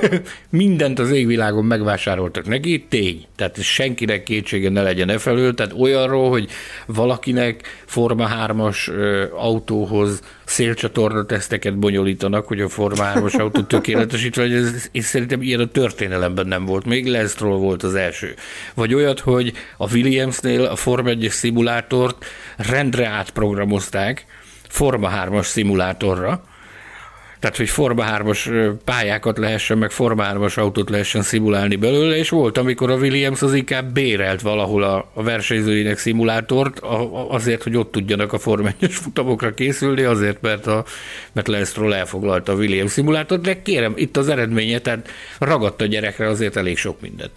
Mindent 0.50 0.98
az 0.98 1.10
égvilágon 1.10 1.64
megvásároltak 1.64 2.46
neki, 2.46 2.86
tény. 2.88 3.26
Tehát 3.36 3.62
senkinek 3.62 4.22
kétsége 4.22 4.70
ne 4.70 4.82
legyen 4.82 5.08
e 5.08 5.18
felől, 5.18 5.54
tehát 5.54 5.72
olyanról, 5.72 6.30
hogy 6.30 6.48
valakinek 6.86 7.82
Forma 7.86 8.28
3-as 8.46 8.88
uh, 8.88 9.44
autóhoz 9.44 10.20
szélcsatorna 10.44 11.24
teszteket 11.24 11.78
bonyolítanak, 11.78 12.46
hogy 12.46 12.60
a 12.60 12.68
Forma 12.68 13.12
3-as 13.14 13.38
autó 13.38 13.62
tökéletesítve, 13.76 14.42
hogy 14.42 14.52
ez, 14.52 14.88
és 14.92 15.04
szerintem 15.04 15.42
ilyen 15.42 15.60
a 15.60 15.66
történelemben 15.66 16.46
nem 16.46 16.64
volt. 16.64 16.84
Még 16.84 17.06
Lance 17.06 17.44
volt 17.44 17.82
az 17.82 17.94
első. 17.94 18.34
Vagy 18.74 18.94
olyat, 18.94 19.20
hogy 19.20 19.52
a 19.76 19.92
Williamsnél 19.92 20.64
a 20.64 20.76
Forma 20.76 21.10
1-es 21.12 21.30
szimulátort 21.30 22.24
rendre 22.56 23.06
átprogramozták, 23.06 24.24
Forma 24.68 25.10
3-as 25.14 25.44
szimulátorra, 25.44 26.44
tehát 27.44 27.58
hogy 27.58 27.68
Forma 27.68 28.04
3-as 28.08 28.72
pályákat 28.84 29.38
lehessen, 29.38 29.78
meg 29.78 29.90
Forma 29.90 30.24
3-as 30.32 30.58
autót 30.58 30.90
lehessen 30.90 31.22
szimulálni 31.22 31.76
belőle, 31.76 32.16
és 32.16 32.28
volt, 32.28 32.58
amikor 32.58 32.90
a 32.90 32.96
Williams 32.96 33.42
az 33.42 33.54
inkább 33.54 33.92
bérelt 33.92 34.40
valahol 34.40 34.82
a, 34.82 35.10
a 35.14 35.22
versenyzőinek 35.22 35.98
szimulátort, 35.98 36.78
a, 36.78 37.30
azért, 37.32 37.62
hogy 37.62 37.76
ott 37.76 37.92
tudjanak 37.92 38.32
a 38.32 38.38
Forma 38.38 38.68
1 38.80 38.92
futamokra 38.92 39.54
készülni, 39.54 40.02
azért, 40.02 40.40
mert, 40.40 40.66
a, 40.66 40.84
mert 41.32 41.48
Lance 41.48 41.70
Stroll 41.70 41.94
elfoglalta 41.94 42.52
a 42.52 42.56
Williams 42.56 42.92
szimulátort, 42.92 43.42
de 43.42 43.62
kérem, 43.62 43.92
itt 43.96 44.16
az 44.16 44.28
eredménye, 44.28 44.78
tehát 44.78 45.08
ragadt 45.38 45.80
a 45.80 45.86
gyerekre 45.86 46.28
azért 46.28 46.56
elég 46.56 46.78
sok 46.78 47.00
mindent. 47.00 47.32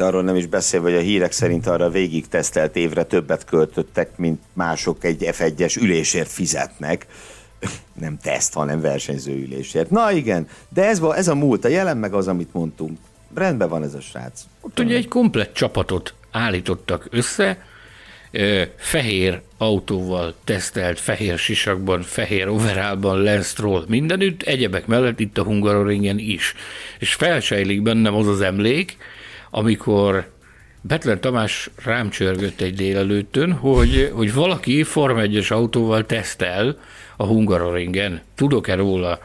Arról 0.00 0.22
nem 0.22 0.36
is 0.36 0.46
beszél, 0.46 0.80
hogy 0.80 0.94
a 0.94 1.00
hírek 1.00 1.32
szerint 1.32 1.66
arra 1.66 1.90
végig 1.90 2.28
tesztelt 2.28 2.76
évre 2.76 3.04
többet 3.04 3.44
költöttek, 3.44 4.16
mint 4.16 4.40
mások 4.52 5.04
egy 5.04 5.28
F1-es 5.32 5.80
ülésért 5.80 6.30
fizetnek 6.30 7.06
nem 8.00 8.18
teszt, 8.22 8.54
hanem 8.54 8.80
versenyző 8.80 9.32
ülésért. 9.32 9.90
Na 9.90 10.12
igen, 10.12 10.48
de 10.68 10.84
ez, 10.84 11.00
ez 11.14 11.28
a 11.28 11.34
múlt, 11.34 11.64
a 11.64 11.68
jelen 11.68 11.96
meg 11.96 12.14
az, 12.14 12.28
amit 12.28 12.52
mondtunk. 12.52 12.98
Rendben 13.34 13.68
van 13.68 13.82
ez 13.82 13.94
a 13.94 14.00
srác. 14.00 14.42
Ott 14.60 14.78
ugye 14.78 14.96
egy 14.96 15.08
komplett 15.08 15.54
csapatot 15.54 16.14
állítottak 16.30 17.06
össze, 17.10 17.64
fehér 18.76 19.40
autóval 19.58 20.34
tesztelt, 20.44 21.00
fehér 21.00 21.38
sisakban, 21.38 22.02
fehér 22.02 22.48
overallban, 22.48 23.22
Lance 23.22 23.48
Stroll 23.48 23.84
mindenütt, 23.88 24.42
egyebek 24.42 24.86
mellett 24.86 25.20
itt 25.20 25.38
a 25.38 25.42
Hungaroringen 25.42 26.18
is. 26.18 26.54
És 26.98 27.14
felsejlik 27.14 27.82
bennem 27.82 28.14
az 28.14 28.26
az 28.26 28.40
emlék, 28.40 28.96
amikor 29.50 30.30
Betlen 30.80 31.20
Tamás 31.20 31.70
rám 31.84 32.10
csörgött 32.10 32.60
egy 32.60 32.74
délelőttön, 32.74 33.52
hogy, 33.52 34.10
hogy 34.14 34.34
valaki 34.34 34.82
Form 34.82 35.16
1 35.18 35.46
autóval 35.48 36.06
tesztel, 36.06 36.78
a 37.16 37.26
Hungaroringen. 37.26 38.20
Tudok-e 38.34 38.74
róla? 38.74 39.18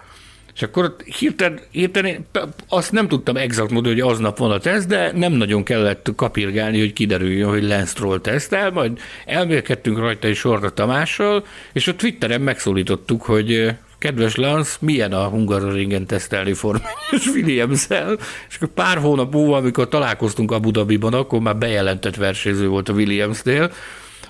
És 0.55 0.62
akkor 0.62 0.96
hirtelen, 1.20 1.60
hirtelen 1.72 2.25
azt 2.67 2.91
nem 2.91 3.08
tudtam 3.08 3.38
exakt 3.38 3.72
módon, 3.72 3.91
hogy 3.91 4.01
aznap 4.01 4.38
van 4.38 4.51
a 4.51 4.60
teszt, 4.60 4.88
de 4.88 5.12
nem 5.12 5.32
nagyon 5.34 5.63
kellett 5.63 6.12
kapirgálni, 6.15 6.79
hogy 6.79 6.94
kiderüljön, 6.94 7.50
hogy 7.50 7.63
Lance 7.63 7.86
Stroll 7.86 8.20
tesztel, 8.20 8.72
majd 8.72 9.00
elmélkedtünk 9.25 9.98
rajta 9.98 10.27
egy 10.27 10.36
sorra 10.36 10.74
Tamással, 10.74 11.46
és 11.74 11.88
a 11.88 11.96
Twitteren 11.96 12.41
megszólítottuk, 12.41 13.22
hogy 13.22 13.75
kedves 14.06 14.36
Lance, 14.36 14.76
milyen 14.80 15.14
a 15.14 15.28
Hungaroringen 15.28 16.06
tesztelni 16.06 16.54
formányos 16.54 17.28
Williams-el, 17.34 18.18
és 18.50 18.56
akkor 18.56 18.68
pár 18.68 18.98
hónap 18.98 19.34
múlva, 19.34 19.58
amikor 19.58 19.88
találkoztunk 19.88 20.52
Abu 20.52 20.72
Dhabiban, 20.72 21.14
akkor 21.14 21.40
már 21.40 21.58
bejelentett 21.58 22.16
versenyző 22.16 22.68
volt 22.68 22.90
a 22.90 22.94
Williams-nél, 22.94 23.72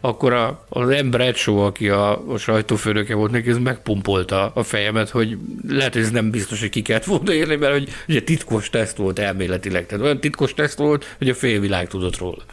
akkor 0.02 0.34
a, 0.34 0.66
az 0.70 0.90
ember 0.90 1.36
Show, 1.36 1.58
aki 1.58 1.90
a, 1.90 2.32
a 2.32 2.38
sajtófőnöke 2.38 3.16
volt 3.16 3.32
neki, 3.32 3.50
ez 3.50 3.58
megpumpolta 3.58 4.52
a 4.54 4.64
fejemet, 4.64 5.10
hogy 5.10 5.38
lehet, 5.68 5.94
hogy 5.94 6.02
ez 6.02 6.12
nem 6.12 6.32
biztos, 6.32 6.60
hogy 6.60 6.70
ki 6.70 6.82
kellett 6.82 7.04
volna 7.04 7.34
érni, 7.34 7.56
mert 7.56 7.74
hogy 7.74 7.90
ugye 8.08 8.22
titkos 8.22 8.70
teszt 8.70 8.98
volt 8.98 9.20
elméletileg. 9.20 9.86
Tehát 9.86 10.04
olyan 10.04 10.20
titkos 10.20 10.54
teszt 10.54 10.78
volt, 10.78 11.16
hogy 11.18 11.30
a 11.30 11.34
félvilág 11.36 11.88
tudott 11.88 12.18
róla. 12.18 12.44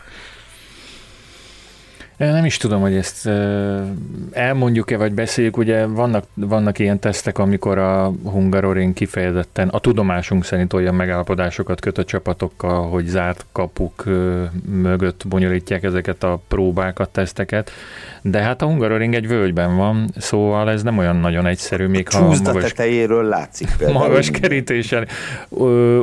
Nem 2.17 2.45
is 2.45 2.57
tudom, 2.57 2.81
hogy 2.81 2.95
ezt 2.95 3.31
elmondjuk-e, 4.31 4.97
vagy 4.97 5.13
beszéljük. 5.13 5.57
Ugye 5.57 5.87
vannak, 5.87 6.25
vannak 6.35 6.79
ilyen 6.79 6.99
tesztek, 6.99 7.39
amikor 7.39 7.79
a 7.79 8.13
Hungaroring 8.25 8.93
kifejezetten 8.93 9.69
a 9.69 9.79
tudomásunk 9.79 10.45
szerint 10.45 10.73
olyan 10.73 10.95
megállapodásokat 10.95 11.81
köt 11.81 11.99
a 11.99 12.05
csapatokkal, 12.05 12.89
hogy 12.89 13.07
zárt 13.07 13.47
kapuk 13.53 14.05
mögött 14.83 15.29
bonyolítják 15.29 15.83
ezeket 15.83 16.23
a 16.23 16.41
próbákat, 16.49 17.11
teszteket. 17.11 17.71
De 18.23 18.43
hát 18.43 18.63
a 18.63 18.67
Hungaroring 18.67 19.15
egy 19.15 19.29
völgyben 19.29 19.77
van, 19.77 20.11
szóval 20.17 20.71
ez 20.71 20.83
nem 20.83 20.99
olyan 20.99 21.17
nagyon 21.17 21.47
egyszerű, 21.47 21.87
még 21.87 22.07
a 22.11 22.17
ha 22.17 22.27
magas, 22.27 22.63
tetejéről 22.63 23.25
látszik 23.25 23.69
például. 23.79 23.99
Magas 23.99 24.31
kerítéssel. 24.31 25.07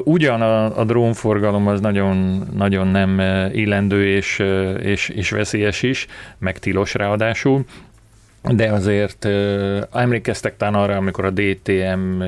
Ugyan 0.04 0.42
a, 0.42 0.80
a 0.80 0.84
drónforgalom 0.84 1.68
az 1.68 1.80
nagyon, 1.80 2.48
nagyon 2.56 2.88
nem 2.88 3.22
illendő 3.54 4.08
és, 4.08 4.44
és, 4.80 5.10
és 5.10 5.30
veszélyes 5.30 5.84
is, 5.84 5.99
meg 6.38 6.60
tilos 6.60 6.94
ráadásul, 6.94 7.66
de 8.44 8.72
azért 8.72 9.28
emlékeztek 9.92 10.58
talán 10.58 10.74
arra, 10.74 10.96
amikor 10.96 11.26
a 11.26 11.30
DTM 11.30 12.22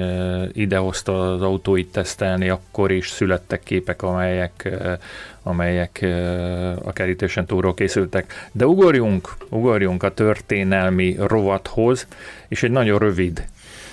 idehozta 0.54 1.34
az 1.34 1.42
autóit 1.42 1.92
tesztelni, 1.92 2.50
akkor 2.50 2.92
is 2.92 3.10
születtek 3.10 3.64
képek, 3.64 4.02
amelyek, 4.02 4.70
amelyek 5.44 6.06
a 6.84 6.94
kerítésen 6.94 7.46
túlról 7.46 7.74
készültek. 7.74 8.50
De 8.52 8.66
ugorjunk, 8.66 9.36
ugorjunk 9.50 10.04
a 10.04 10.14
történelmi 10.14 11.16
rovathoz, 11.20 12.08
és 12.48 12.64
egy 12.64 12.72
nagyon 12.72 13.00
rövid 13.00 13.46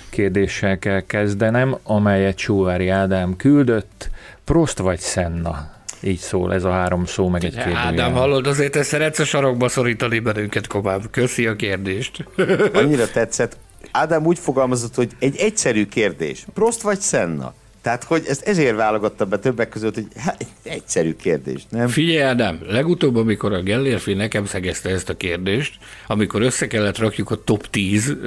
kérdéssel 0.09 0.79
kell 0.79 1.01
kezdenem, 1.01 1.77
amelyet 1.83 2.35
Csúvári 2.35 2.89
Ádám 2.89 3.35
küldött. 3.35 4.09
Prost 4.43 4.77
vagy 4.77 4.99
Senna? 4.99 5.77
Így 6.01 6.19
szól 6.19 6.53
ez 6.53 6.63
a 6.63 6.71
három 6.71 7.05
szó, 7.05 7.27
meg 7.27 7.43
egy 7.43 7.53
kérdőjel. 7.53 7.79
Ádám, 7.79 8.13
hallod, 8.13 8.47
azért 8.47 8.71
te 8.71 8.83
szeretsz 8.83 9.19
a 9.19 9.25
sarokba 9.25 9.69
szorítani 9.69 10.19
bennünket, 10.19 10.67
Kovább. 10.67 11.09
Köszi 11.11 11.47
a 11.47 11.55
kérdést. 11.55 12.25
Annyira 12.73 13.11
tetszett. 13.11 13.57
Ádám 13.91 14.25
úgy 14.25 14.39
fogalmazott, 14.39 14.95
hogy 14.95 15.11
egy 15.19 15.35
egyszerű 15.35 15.85
kérdés. 15.85 16.45
Prost 16.53 16.81
vagy 16.81 17.01
Senna? 17.01 17.53
Tehát, 17.81 18.03
hogy 18.03 18.23
ezt 18.27 18.41
ezért 18.41 18.75
válogatta 18.75 19.25
be 19.25 19.39
többek 19.39 19.69
között, 19.69 19.93
hogy 19.93 20.07
hát, 20.17 20.45
egyszerű 20.63 21.15
kérdés, 21.15 21.61
nem? 21.69 21.87
Figyelj, 21.87 22.21
Ádám, 22.21 22.59
legutóbb, 22.67 23.15
amikor 23.15 23.53
a 23.53 23.61
Gellérfi 23.61 24.13
nekem 24.13 24.45
szegezte 24.45 24.89
ezt 24.89 25.09
a 25.09 25.17
kérdést, 25.17 25.77
amikor 26.07 26.41
össze 26.41 26.67
kellett 26.67 26.97
rakjuk 26.97 27.31
a 27.31 27.43
top 27.43 27.67
10, 27.69 28.17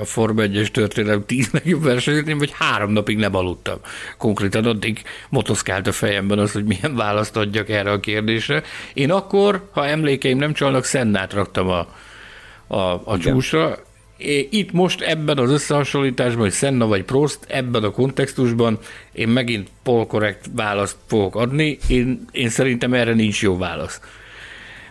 a 0.00 0.04
Forma 0.04 0.42
1-es 0.44 0.68
történelem 0.68 1.24
10 1.26 1.50
legjobb 1.50 1.82
versenyét, 1.82 2.28
én 2.28 2.38
vagy 2.38 2.52
három 2.54 2.92
napig 2.92 3.16
nem 3.16 3.34
aludtam. 3.34 3.78
Konkrétan 4.18 4.64
addig 4.64 5.02
motoszkált 5.28 5.86
a 5.86 5.92
fejemben 5.92 6.38
az, 6.38 6.52
hogy 6.52 6.64
milyen 6.64 6.96
választ 6.96 7.36
adjak 7.36 7.68
erre 7.68 7.90
a 7.90 8.00
kérdésre. 8.00 8.62
Én 8.94 9.10
akkor, 9.10 9.68
ha 9.72 9.86
emlékeim 9.86 10.38
nem 10.38 10.52
csalnak, 10.52 10.84
Szennát 10.84 11.32
raktam 11.32 11.68
a, 11.68 11.86
a, 12.66 13.02
a 13.04 13.18
csúcsra, 13.18 13.78
itt 14.50 14.72
most 14.72 15.00
ebben 15.00 15.38
az 15.38 15.50
összehasonlításban, 15.50 16.40
hogy 16.40 16.52
Senna 16.52 16.86
vagy 16.86 17.04
Prost, 17.04 17.38
ebben 17.48 17.84
a 17.84 17.90
kontextusban 17.90 18.78
én 19.12 19.28
megint 19.28 19.68
polkorrekt 19.82 20.50
választ 20.54 20.96
fogok 21.06 21.36
adni. 21.36 21.78
Én, 21.88 22.24
én 22.30 22.48
szerintem 22.48 22.94
erre 22.94 23.14
nincs 23.14 23.42
jó 23.42 23.56
válasz. 23.56 24.00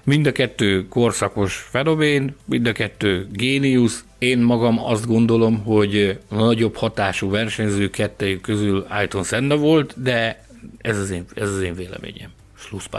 Mind 0.03 0.25
a 0.25 0.31
kettő 0.31 0.87
korszakos 0.87 1.67
fenomén, 1.69 2.35
mind 2.45 2.67
a 2.67 2.71
kettő 2.71 3.27
géniusz. 3.31 4.03
Én 4.17 4.39
magam 4.39 4.79
azt 4.85 5.07
gondolom, 5.07 5.63
hogy 5.63 6.19
a 6.27 6.35
nagyobb 6.35 6.75
hatású 6.75 7.29
versenyző 7.29 7.89
kettőjük 7.89 8.41
közül 8.41 8.85
Ayton 8.89 9.23
Senna 9.23 9.57
volt, 9.57 10.01
de 10.01 10.45
ez 10.81 10.97
az 10.97 11.09
én, 11.09 11.25
ez 11.33 11.49
az 11.49 11.61
én 11.61 11.75
véleményem. 11.75 12.29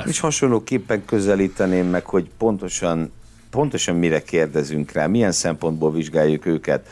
És 0.06 0.20
hasonlóképpen 0.20 1.04
közelíteném 1.04 1.86
meg, 1.86 2.04
hogy 2.04 2.28
pontosan 2.38 3.12
pontosan 3.50 3.96
mire 3.96 4.22
kérdezünk 4.22 4.92
rá, 4.92 5.06
milyen 5.06 5.32
szempontból 5.32 5.92
vizsgáljuk 5.92 6.46
őket. 6.46 6.88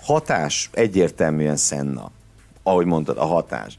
Hatás 0.00 0.70
egyértelműen 0.72 1.56
Senna, 1.56 2.10
ahogy 2.62 2.86
mondtad, 2.86 3.18
a 3.18 3.24
hatás. 3.24 3.76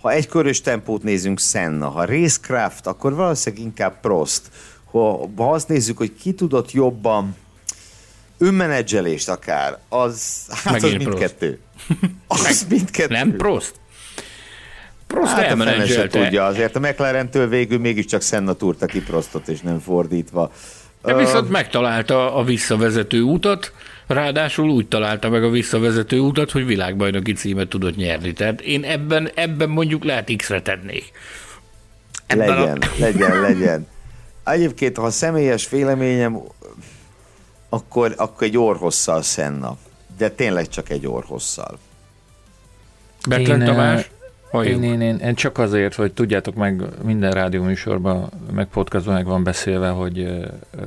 Ha 0.00 0.12
egy 0.12 0.28
körös 0.28 0.60
tempót 0.60 1.02
nézünk, 1.02 1.40
Senna. 1.40 1.88
Ha 1.88 2.04
racecraft, 2.04 2.86
akkor 2.86 3.14
valószínűleg 3.14 3.64
inkább 3.64 4.00
Prost. 4.00 4.42
Ha, 4.90 5.28
ha 5.36 5.52
azt 5.52 5.68
nézzük, 5.68 5.96
hogy 5.96 6.14
ki 6.14 6.32
tudott 6.32 6.72
jobban 6.72 7.36
önmenedzselést 8.38 9.28
akár, 9.28 9.78
az, 9.88 10.44
hát 10.48 10.82
az 10.82 10.92
mindkettő. 10.92 11.60
Az 12.26 12.66
mindkettő. 12.68 13.14
Nem 13.14 13.36
Prost? 13.36 13.74
Prost 15.06 15.32
hát 15.32 15.60
a 15.60 16.06
tudja, 16.08 16.46
azért 16.46 16.76
a 16.76 16.80
McLaren-től 16.80 17.48
végül 17.48 17.78
mégiscsak 17.78 18.22
Senna 18.22 18.52
túrta 18.52 18.86
ki 18.86 19.02
Prostot, 19.02 19.48
és 19.48 19.60
nem 19.60 19.78
fordítva. 19.78 20.52
De 21.06 21.14
viszont 21.14 21.50
megtalálta 21.50 22.34
a 22.34 22.44
visszavezető 22.44 23.22
utat, 23.22 23.72
ráadásul 24.06 24.70
úgy 24.70 24.88
találta 24.88 25.28
meg 25.28 25.44
a 25.44 25.50
visszavezető 25.50 26.18
utat, 26.18 26.50
hogy 26.50 26.66
világbajnoki 26.66 27.32
címet 27.32 27.68
tudott 27.68 27.96
nyerni. 27.96 28.32
Tehát 28.32 28.60
én 28.60 28.84
ebben, 28.84 29.30
ebben 29.34 29.68
mondjuk 29.68 30.04
lehet 30.04 30.32
X-re 30.36 30.62
tennék. 30.62 31.10
Ebben 32.26 32.48
legyen, 32.48 32.78
a... 32.78 32.86
legyen, 32.98 33.40
legyen. 33.40 33.86
Egyébként, 34.44 34.96
ha 34.96 35.10
személyes 35.10 35.68
véleményem, 35.68 36.40
akkor, 37.68 38.14
akkor 38.16 38.46
egy 38.46 38.58
orhosszal 38.58 39.22
Senna. 39.22 39.76
De 40.18 40.30
tényleg 40.30 40.68
csak 40.68 40.90
egy 40.90 41.06
orhosszal. 41.06 41.78
Betlen 43.28 43.64
Tamás? 43.64 44.10
Én, 44.64 44.82
én, 44.82 45.00
én, 45.00 45.16
én, 45.16 45.34
csak 45.34 45.58
azért, 45.58 45.94
hogy 45.94 46.12
tudjátok 46.12 46.54
meg, 46.54 46.82
minden 47.04 47.30
rádióműsorban, 47.30 48.30
meg 48.54 48.66
podcastban 48.66 49.14
meg 49.14 49.24
van 49.24 49.42
beszélve, 49.42 49.88
hogy 49.88 50.28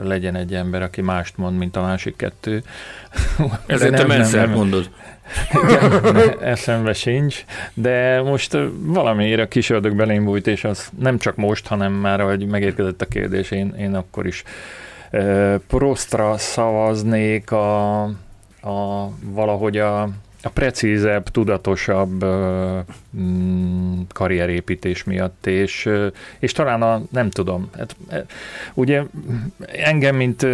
legyen 0.04 0.36
egy 0.36 0.54
ember, 0.54 0.82
aki 0.82 1.02
mást 1.02 1.38
mond, 1.38 1.58
mint 1.58 1.76
a 1.76 1.82
másik 1.82 2.16
kettő. 2.16 2.64
Ezért 3.66 3.96
te 3.96 4.22
nem, 4.32 4.50
mondod. 4.50 4.90
Igen, 5.64 5.92
eszembe 6.54 6.94
sincs, 6.94 7.46
de 7.74 8.22
most 8.22 8.58
valamiért 8.80 9.42
a 9.42 9.48
kis 9.48 9.70
ördög 9.70 9.96
belém 9.96 10.24
bújt, 10.24 10.48
és 10.48 10.64
az 10.64 10.90
nem 11.00 11.18
csak 11.18 11.36
most, 11.36 11.68
hanem 11.68 11.94
már, 11.94 12.22
hogy 12.22 12.46
megérkezett 12.46 13.02
a 13.02 13.06
kérdés, 13.06 13.52
én, 13.52 13.74
én 13.80 13.96
akkor 13.96 14.28
is 14.28 14.44
Prostra 15.68 16.38
szavaznék 16.38 17.52
a, 17.52 18.02
a 18.62 19.10
valahogy 19.22 19.78
a 19.78 20.10
a 20.44 20.50
precízebb, 20.50 21.30
tudatosabb 21.30 22.26
mm, 23.18 24.00
karrierépítés 24.14 25.04
miatt, 25.04 25.48
és, 25.48 25.90
és 26.40 26.52
talán 26.52 26.82
a, 26.82 27.02
nem 27.12 27.30
tudom, 27.30 27.70
hát, 27.78 27.96
ugye 28.74 29.04
engem, 29.68 30.16
mint 30.16 30.48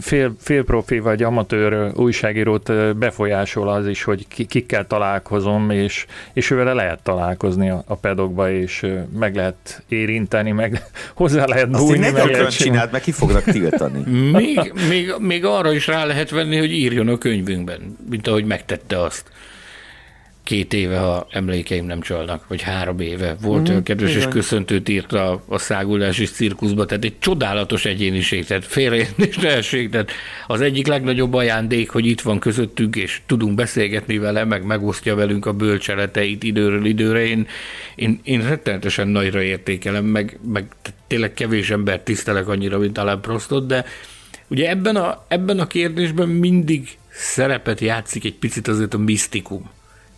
fél, 0.00 0.34
félprofi 0.38 0.98
vagy 0.98 1.22
amatőr 1.22 1.92
újságírót 1.94 2.96
befolyásol 2.96 3.68
az 3.68 3.86
is, 3.86 4.02
hogy 4.02 4.26
kikkel 4.28 4.86
találkozom, 4.86 5.70
és, 5.70 6.06
és 6.32 6.50
ővele 6.50 6.72
lehet 6.72 7.02
találkozni 7.02 7.70
a, 7.70 7.82
a 7.86 7.94
pedokba, 7.94 8.50
és 8.50 8.86
meg 9.18 9.34
lehet 9.34 9.82
érinteni, 9.88 10.50
meg 10.50 10.82
hozzá 11.14 11.44
lehet 11.44 11.70
bújni. 11.70 12.06
Azt 12.06 12.30
lehet 12.30 12.56
csináld, 12.56 12.92
meg 12.92 13.00
ki 13.00 13.12
fognak 13.12 13.42
tiltani. 13.42 14.10
még, 14.38 14.72
még, 14.88 15.14
még 15.18 15.44
arra 15.44 15.72
is 15.72 15.86
rá 15.86 16.04
lehet 16.04 16.30
venni, 16.30 16.56
hogy 16.56 16.72
írjon 16.72 17.08
a 17.08 17.18
könyvünkben, 17.18 17.96
mint 18.10 18.28
ahogy 18.28 18.44
megtette 18.44 19.02
azt 19.02 19.31
két 20.44 20.72
éve, 20.72 20.98
ha 20.98 21.26
emlékeim 21.30 21.84
nem 21.84 22.00
csalnak, 22.00 22.48
vagy 22.48 22.62
három 22.62 23.00
éve 23.00 23.36
volt 23.40 23.60
mm, 23.60 23.70
olyan 23.70 23.82
kedves, 23.82 24.10
igen. 24.10 24.22
és 24.22 24.28
köszöntőt 24.28 24.88
írt 24.88 25.12
a, 25.12 25.42
a 25.48 25.58
szágulási 25.58 26.24
cirkuszba, 26.24 26.84
tehát 26.84 27.04
egy 27.04 27.18
csodálatos 27.18 27.84
egyéniség, 27.84 28.44
tehát 28.44 28.64
félreértés 28.64 29.36
nehesség, 29.36 29.90
tehát 29.90 30.10
az 30.46 30.60
egyik 30.60 30.86
legnagyobb 30.86 31.34
ajándék, 31.34 31.90
hogy 31.90 32.06
itt 32.06 32.20
van 32.20 32.38
közöttünk, 32.38 32.96
és 32.96 33.20
tudunk 33.26 33.54
beszélgetni 33.54 34.18
vele, 34.18 34.44
meg 34.44 34.64
megosztja 34.64 35.14
velünk 35.14 35.46
a 35.46 35.52
bölcseleteit 35.52 36.42
időről 36.42 36.84
időre. 36.84 37.24
Én, 37.24 37.46
én, 37.94 38.20
én 38.22 38.48
rettenetesen 38.48 39.08
nagyra 39.08 39.42
értékelem, 39.42 40.04
meg, 40.04 40.38
meg 40.52 40.66
tényleg 41.06 41.34
kevés 41.34 41.70
ember 41.70 42.00
tisztelek 42.00 42.48
annyira, 42.48 42.78
mint 42.78 42.98
Alan 42.98 43.20
Prostot, 43.20 43.66
de 43.66 43.84
ugye 44.48 44.68
ebben 44.68 44.96
a, 44.96 45.24
ebben 45.28 45.58
a 45.58 45.66
kérdésben 45.66 46.28
mindig 46.28 46.88
szerepet 47.10 47.80
játszik 47.80 48.24
egy 48.24 48.34
picit 48.34 48.68
azért 48.68 48.94
a 48.94 48.98
misztikum 48.98 49.70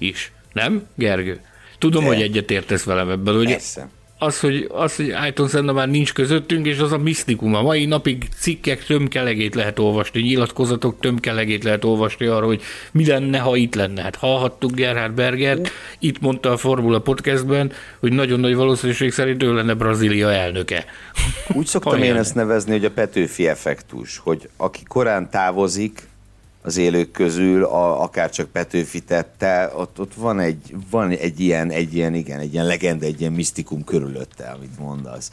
is. 0.07 0.33
Nem, 0.53 0.87
Gergő? 0.95 1.41
Tudom, 1.79 2.03
De. 2.03 2.09
hogy 2.09 2.23
egyetértesz 2.23 2.85
velem 2.85 3.11
ebben, 3.11 3.35
hogy 3.35 3.47
Persze. 3.47 3.89
az, 4.19 4.41
hogy, 4.41 4.69
az, 4.73 4.97
hogy 4.97 5.11
Ayton 5.11 5.49
Senna 5.49 5.73
már 5.73 5.89
nincs 5.89 6.13
közöttünk, 6.13 6.67
és 6.67 6.79
az 6.79 6.93
a 6.93 6.99
misztikum. 6.99 7.55
A 7.55 7.63
mai 7.63 7.85
napig 7.85 8.29
cikkek 8.39 8.85
tömkelegét 8.85 9.55
lehet 9.55 9.79
olvasni, 9.79 10.21
nyilatkozatok 10.21 11.01
tömkelegét 11.01 11.65
lehet 11.65 11.85
olvasni 11.85 12.27
arra, 12.27 12.47
hogy 12.47 12.63
mi 12.93 13.07
lenne, 13.07 13.39
ha 13.39 13.57
itt 13.57 13.75
lenne. 13.75 14.03
Hát 14.03 14.17
hallhattuk 14.17 14.75
Gerhard 14.75 15.13
Bergert, 15.13 15.71
itt 15.99 16.21
mondta 16.21 16.53
a 16.53 16.57
Formula 16.57 16.99
Podcastben, 16.99 17.73
hogy 18.01 18.13
nagyon 18.13 18.41
nagy 18.41 18.55
valószínűség 18.55 19.13
szerint 19.13 19.43
ő 19.43 19.55
lenne 19.55 19.75
Brazília 19.75 20.33
elnöke. 20.33 20.85
Úgy 21.53 21.67
szoktam 21.67 22.03
én 22.03 22.17
ezt 22.17 22.35
nevezni, 22.35 22.73
hogy 22.73 22.85
a 22.85 22.91
Petőfi 22.91 23.49
effektus, 23.49 24.19
hogy 24.19 24.49
aki 24.57 24.83
korán 24.85 25.31
távozik, 25.31 26.09
az 26.67 26.77
élők 26.77 27.11
közül, 27.11 27.65
a, 27.65 28.03
akár 28.03 28.31
csak 28.31 28.51
Petőfi 28.51 29.01
tette, 29.01 29.73
ott, 29.77 30.01
ott 30.01 30.15
van, 30.15 30.39
egy, 30.39 30.75
van 30.91 31.11
egy 31.11 31.41
ilyen, 31.41 31.71
egy 31.71 31.95
ilyen, 31.95 32.15
igen, 32.15 32.41
egy 32.41 32.53
ilyen 32.53 32.67
legenda, 32.67 33.05
egy 33.05 33.21
ilyen 33.21 33.33
misztikum 33.33 33.85
körülötte, 33.85 34.45
amit 34.45 34.79
mondasz. 34.79 35.31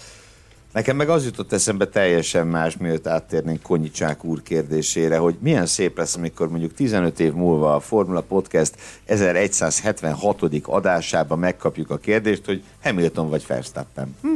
Nekem 0.73 0.95
meg 0.95 1.09
az 1.09 1.25
jutott 1.25 1.53
eszembe 1.53 1.87
teljesen 1.87 2.47
más, 2.47 2.77
mielőtt 2.77 3.07
áttérnénk 3.07 3.61
Konyicsák 3.61 4.23
úr 4.23 4.43
kérdésére, 4.43 5.17
hogy 5.17 5.35
milyen 5.39 5.65
szép 5.65 5.97
lesz, 5.97 6.15
amikor 6.15 6.49
mondjuk 6.49 6.73
15 6.73 7.19
év 7.19 7.33
múlva 7.33 7.75
a 7.75 7.79
Formula 7.79 8.21
Podcast 8.21 8.75
1176. 9.05 10.41
adásában 10.61 11.39
megkapjuk 11.39 11.89
a 11.89 11.97
kérdést, 11.97 12.45
hogy 12.45 12.63
Hamilton 12.83 13.29
vagy 13.29 13.43
Verstappen. 13.47 14.15
Hm? 14.21 14.35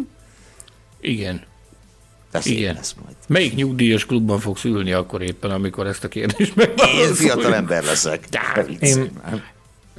Igen. 0.99 1.41
Ez 2.35 2.45
Igen. 2.45 2.73
lesz 2.73 2.95
majd. 3.03 3.15
Melyik 3.27 3.55
nyugdíjas 3.55 4.05
klubban 4.05 4.39
fogsz 4.39 4.63
ülni 4.63 4.91
akkor 4.91 5.21
éppen, 5.21 5.51
amikor 5.51 5.87
ezt 5.87 6.03
a 6.03 6.07
kérdést 6.07 6.55
megválaszoljuk? 6.55 7.07
Én 7.07 7.13
fiatal 7.13 7.55
ember 7.55 7.83
leszek. 7.83 8.19
Én, 8.79 9.11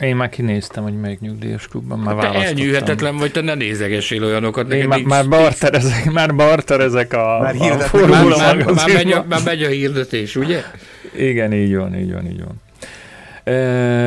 én 0.00 0.16
már 0.16 0.28
kinéztem, 0.28 0.82
hogy 0.82 1.00
melyik 1.00 1.20
nyugdíjas 1.20 1.68
klubban 1.68 1.98
már 1.98 2.16
Te 2.16 2.44
elnyűhetetlen 2.44 3.16
vagy, 3.16 3.32
te 3.32 3.40
ne 3.40 3.54
nézegessél 3.54 4.24
olyanokat. 4.24 4.72
Én 4.72 4.88
már, 4.88 5.00
már, 5.00 5.28
barterezek, 5.28 6.12
már 6.12 6.34
barterezek 6.34 7.12
a, 7.12 7.38
már 7.40 7.72
a 7.72 7.78
formula 7.78 8.36
már, 8.36 8.56
már, 8.56 8.74
már, 8.74 8.92
megy 8.92 9.12
a, 9.12 9.24
már 9.28 9.40
megy 9.44 9.62
a 9.62 9.68
hirdetés, 9.68 10.36
ugye? 10.36 10.62
Igen, 11.16 11.52
így 11.52 11.76
van, 11.76 11.94
így 11.94 12.12
van, 12.12 12.26
így 12.26 12.42
van. 12.44 12.60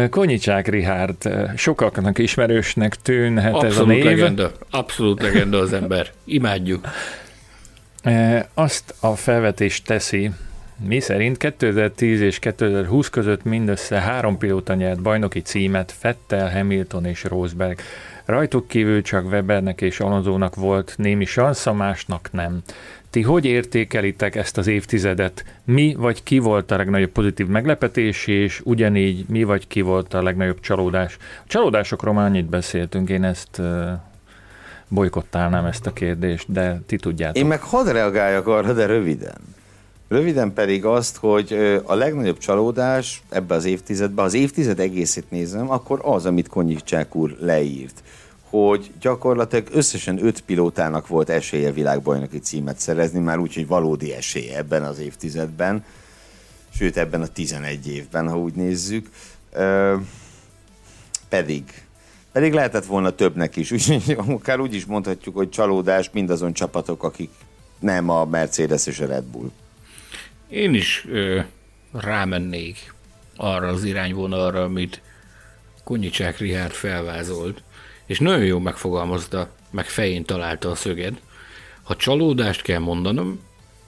Konyicsák 0.09 0.67
Rihárd, 0.67 1.29
sokaknak 1.55 2.17
ismerősnek 2.17 2.95
tűnhet 2.95 3.53
Abszolút 3.53 3.71
ez 3.71 3.79
a 3.79 3.85
név. 3.85 4.03
Legenda. 4.03 4.51
Abszolút 4.69 5.21
legenda 5.21 5.57
az 5.57 5.73
ember. 5.73 6.11
Imádjuk. 6.25 6.87
Azt 8.53 8.95
a 8.99 9.15
felvetést 9.15 9.85
teszi, 9.85 10.31
mi 10.88 10.99
szerint 10.99 11.38
2010 11.38 12.21
és 12.21 12.39
2020 12.39 13.09
között 13.09 13.43
mindössze 13.43 13.99
három 13.99 14.38
pilóta 14.38 14.73
nyert 14.73 15.01
bajnoki 15.01 15.41
címet, 15.41 15.91
Fettel, 15.91 16.51
Hamilton 16.51 17.05
és 17.05 17.23
Rosberg. 17.23 17.79
Rajtuk 18.25 18.67
kívül 18.67 19.01
csak 19.01 19.25
Webernek 19.25 19.81
és 19.81 19.99
Alonzónak 19.99 20.55
volt 20.55 20.93
némi 20.97 21.25
sansza, 21.25 21.73
másnak 21.73 22.29
nem. 22.31 22.62
Ti 23.09 23.21
hogy 23.21 23.45
értékelitek 23.45 24.35
ezt 24.35 24.57
az 24.57 24.67
évtizedet? 24.67 25.45
Mi 25.63 25.95
vagy 25.97 26.23
ki 26.23 26.39
volt 26.39 26.71
a 26.71 26.77
legnagyobb 26.77 27.12
pozitív 27.12 27.47
meglepetés, 27.47 28.27
és 28.27 28.62
ugyanígy 28.63 29.25
mi 29.27 29.43
vagy 29.43 29.67
ki 29.67 29.81
volt 29.81 30.13
a 30.13 30.23
legnagyobb 30.23 30.59
csalódás? 30.59 31.17
A 31.19 31.47
csalódásokról 31.47 32.13
már 32.13 32.25
annyit 32.25 32.49
beszéltünk, 32.49 33.09
én 33.09 33.23
ezt 33.23 33.62
bolykottálnám 34.89 35.65
ezt 35.65 35.86
a 35.86 35.93
kérdést, 35.93 36.52
de 36.52 36.82
ti 36.86 36.95
tudjátok. 36.95 37.38
Én 37.38 37.45
meg 37.45 37.62
hadd 37.62 37.88
reagáljak 37.88 38.47
arra, 38.47 38.73
de 38.73 38.86
röviden. 38.86 39.38
Röviden 40.08 40.54
pedig 40.54 40.86
azt, 40.86 41.17
hogy 41.17 41.82
a 41.84 41.93
legnagyobb 41.93 42.38
csalódás 42.38 43.23
ebbe 43.30 43.56
az 43.56 43.65
évtizedben, 43.65 44.25
az 44.25 44.34
évtized 44.34 44.80
egészét 44.80 45.32
nézem, 45.32 45.71
akkor 45.71 45.99
az, 46.04 46.25
amit 46.25 46.47
Konyicsák 46.47 47.15
úr 47.15 47.36
leírt 47.39 48.04
hogy 48.49 48.91
gyakorlatilag 48.99 49.67
összesen 49.71 50.25
öt 50.25 50.41
pilótának 50.41 51.08
volt 51.08 51.30
esélye 51.30 51.71
világbajnoki 51.71 52.39
címet 52.39 52.80
szerezni, 52.80 53.19
már 53.19 53.38
úgy, 53.38 53.54
hogy 53.54 53.67
valódi 53.67 54.13
esélye 54.13 54.58
ebben 54.58 54.84
az 54.84 54.99
évtizedben, 54.99 55.84
sőt 56.73 56.97
ebben 56.97 57.21
a 57.21 57.28
11 57.28 57.88
évben, 57.88 58.30
ha 58.30 58.38
úgy 58.38 58.54
nézzük. 58.54 59.10
Pedig 61.30 61.63
pedig 62.31 62.53
lehetett 62.53 62.85
volna 62.85 63.09
többnek 63.09 63.55
is, 63.55 63.71
úgyhogy 63.75 64.17
akár 64.27 64.59
úgy 64.59 64.73
is 64.73 64.85
mondhatjuk, 64.85 65.35
hogy 65.35 65.49
csalódás 65.49 66.09
mindazon 66.13 66.53
csapatok, 66.53 67.03
akik 67.03 67.29
nem 67.79 68.09
a 68.09 68.25
Mercedes 68.25 68.87
és 68.87 68.99
a 68.99 69.05
Red 69.05 69.23
Bull. 69.23 69.51
Én 70.47 70.73
is 70.73 71.05
ö, 71.09 71.39
rámennék 71.91 72.93
arra 73.35 73.67
az 73.67 73.83
irányvonalra, 73.83 74.63
amit 74.63 75.01
Konyicsák 75.83 76.37
Rihárd 76.37 76.71
felvázolt, 76.71 77.61
és 78.05 78.19
nagyon 78.19 78.45
jó 78.45 78.59
megfogalmazta, 78.59 79.49
meg 79.69 79.85
fején 79.85 80.25
találta 80.25 80.69
a 80.69 80.75
szöged. 80.75 81.21
Ha 81.83 81.95
csalódást 81.95 82.61
kell 82.61 82.79
mondanom, 82.79 83.39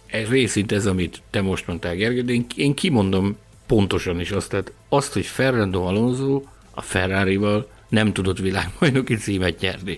ez 0.07 0.27
részint 0.27 0.71
ez, 0.71 0.85
amit 0.85 1.21
te 1.29 1.41
most 1.41 1.67
mondtál, 1.67 1.95
Gergely, 1.95 2.21
de 2.21 2.33
én, 2.33 2.45
én 2.55 2.73
kimondom 2.73 3.37
pontosan 3.67 4.19
is 4.19 4.31
azt, 4.31 4.49
tehát 4.49 4.71
azt, 4.89 5.13
hogy 5.13 5.25
Fernando 5.25 5.83
Alonso 5.83 6.41
a 6.71 6.81
Ferrari-val 6.81 7.69
nem 7.91 8.13
tudott 8.13 8.39
világbajnoki 8.39 9.15
címet 9.15 9.59
nyerni. 9.59 9.97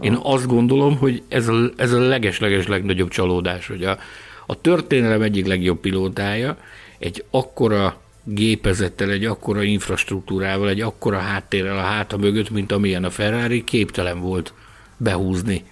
Én 0.00 0.18
azt 0.22 0.46
gondolom, 0.46 0.96
hogy 0.96 1.22
ez 1.28 1.48
a, 1.48 1.70
ez 1.76 1.92
a 1.92 1.98
leges-leges 1.98 2.66
legnagyobb 2.66 3.08
csalódás, 3.08 3.66
hogy 3.66 3.84
a, 3.84 3.98
a 4.46 4.60
történelem 4.60 5.22
egyik 5.22 5.46
legjobb 5.46 5.80
pilótája 5.80 6.58
egy 6.98 7.24
akkora 7.30 8.00
gépezettel, 8.24 9.10
egy 9.10 9.24
akkora 9.24 9.62
infrastruktúrával, 9.62 10.68
egy 10.68 10.80
akkora 10.80 11.18
háttérrel 11.18 11.78
a 11.78 11.82
háta 11.82 12.16
mögött, 12.16 12.50
mint 12.50 12.72
amilyen 12.72 13.04
a 13.04 13.10
Ferrari, 13.10 13.64
képtelen 13.64 14.20
volt 14.20 14.52
behúzni 14.96 15.64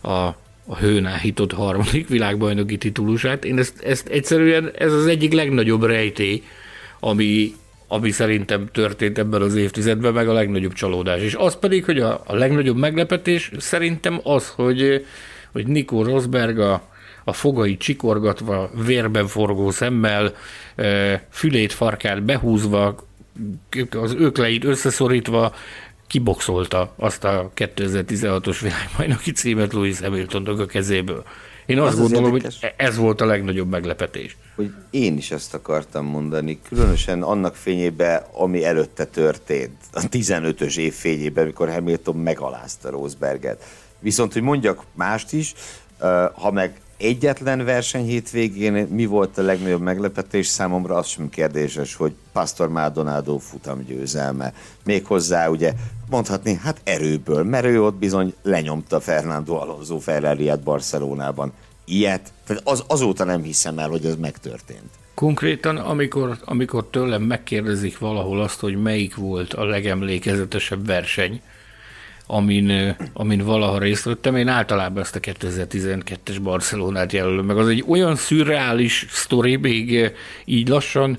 a, 0.00 0.10
a 0.66 0.76
hőn 0.78 1.06
áhított 1.06 1.52
harmadik 1.52 2.08
világbajnoki 2.08 2.78
titulusát. 2.78 3.44
Én 3.44 3.58
ezt, 3.58 3.80
ezt 3.80 4.08
egyszerűen, 4.08 4.70
ez 4.78 4.92
az 4.92 5.06
egyik 5.06 5.32
legnagyobb 5.32 5.84
rejtély, 5.84 6.42
ami 7.00 7.54
ami 7.92 8.10
szerintem 8.10 8.68
történt 8.72 9.18
ebben 9.18 9.42
az 9.42 9.54
évtizedben, 9.54 10.12
meg 10.12 10.28
a 10.28 10.32
legnagyobb 10.32 10.72
csalódás. 10.72 11.20
És 11.20 11.34
az 11.34 11.58
pedig, 11.58 11.84
hogy 11.84 11.98
a, 11.98 12.22
a 12.26 12.34
legnagyobb 12.34 12.76
meglepetés 12.76 13.50
szerintem 13.58 14.20
az, 14.22 14.48
hogy, 14.48 15.06
hogy 15.52 15.66
Nico 15.66 16.02
Rosberg 16.02 16.58
a, 16.58 16.82
a 17.24 17.32
fogai 17.32 17.76
csikorgatva, 17.76 18.70
vérben 18.84 19.26
forgó 19.26 19.70
szemmel, 19.70 20.34
fülét, 21.30 21.72
farkát 21.72 22.22
behúzva, 22.22 22.94
az 23.90 24.14
ökleit 24.14 24.64
összeszorítva, 24.64 25.54
kiboxolta 26.06 26.94
azt 26.96 27.24
a 27.24 27.50
2016-os 27.56 28.58
világbajnoki 28.60 29.32
címet 29.32 29.72
Louis 29.72 30.00
Hamiltonnak 30.00 30.60
a 30.60 30.66
kezéből. 30.66 31.24
Én 31.66 31.78
azt 31.78 31.92
az 31.92 31.98
gondolom, 31.98 32.32
az 32.34 32.40
hogy 32.60 32.72
ez 32.76 32.96
volt 32.96 33.20
a 33.20 33.24
legnagyobb 33.24 33.68
meglepetés. 33.68 34.36
Hogy 34.54 34.72
én 34.90 35.16
is 35.16 35.30
ezt 35.30 35.54
akartam 35.54 36.06
mondani, 36.06 36.60
különösen 36.68 37.22
annak 37.22 37.54
fényében, 37.54 38.22
ami 38.32 38.64
előtte 38.64 39.04
történt, 39.04 39.76
a 39.92 40.00
15-ös 40.00 40.76
év 40.76 40.94
fényében, 40.94 41.44
amikor 41.44 41.72
Hamilton 41.72 42.16
megalázta 42.16 42.90
Rosberget. 42.90 43.64
Viszont, 43.98 44.32
hogy 44.32 44.42
mondjak 44.42 44.82
mást 44.92 45.32
is, 45.32 45.54
ha 46.34 46.50
meg 46.50 46.80
egyetlen 47.02 47.64
verseny 47.64 48.04
hétvégén 48.04 48.72
mi 48.72 49.06
volt 49.06 49.38
a 49.38 49.42
legnagyobb 49.42 49.80
meglepetés 49.80 50.46
számomra, 50.46 50.94
az 50.94 51.06
sem 51.06 51.28
kérdéses, 51.28 51.94
hogy 51.94 52.12
Pastor 52.32 52.68
Maldonado 52.68 53.38
futam 53.38 53.84
győzelme. 53.84 54.52
Méghozzá 54.84 55.48
ugye 55.48 55.72
mondhatni, 56.10 56.54
hát 56.54 56.80
erőből, 56.84 57.44
mert 57.44 57.64
ő 57.64 57.82
ott 57.82 57.94
bizony 57.94 58.34
lenyomta 58.42 59.00
Fernando 59.00 59.54
Alonso 59.54 59.98
ferrari 59.98 60.52
Barcelonában. 60.64 61.52
Ilyet, 61.84 62.32
tehát 62.46 62.62
az, 62.66 62.84
azóta 62.86 63.24
nem 63.24 63.42
hiszem 63.42 63.78
el, 63.78 63.88
hogy 63.88 64.04
ez 64.04 64.16
megtörtént. 64.16 64.90
Konkrétan, 65.14 65.76
amikor, 65.76 66.38
amikor 66.44 66.86
tőlem 66.90 67.22
megkérdezik 67.22 67.98
valahol 67.98 68.40
azt, 68.40 68.60
hogy 68.60 68.82
melyik 68.82 69.16
volt 69.16 69.54
a 69.54 69.64
legemlékezetesebb 69.64 70.86
verseny, 70.86 71.40
amin, 72.32 72.96
amin 73.12 73.44
valaha 73.44 73.78
részt 73.78 74.04
vettem. 74.04 74.36
Én 74.36 74.48
általában 74.48 75.02
ezt 75.02 75.16
a 75.16 75.20
2012-es 75.20 76.36
Barcelonát 76.42 77.12
jelölöm 77.12 77.44
meg. 77.44 77.58
Az 77.58 77.68
egy 77.68 77.84
olyan 77.88 78.16
szürreális 78.16 79.06
sztori, 79.10 79.56
még 79.56 80.12
így 80.44 80.68
lassan 80.68 81.18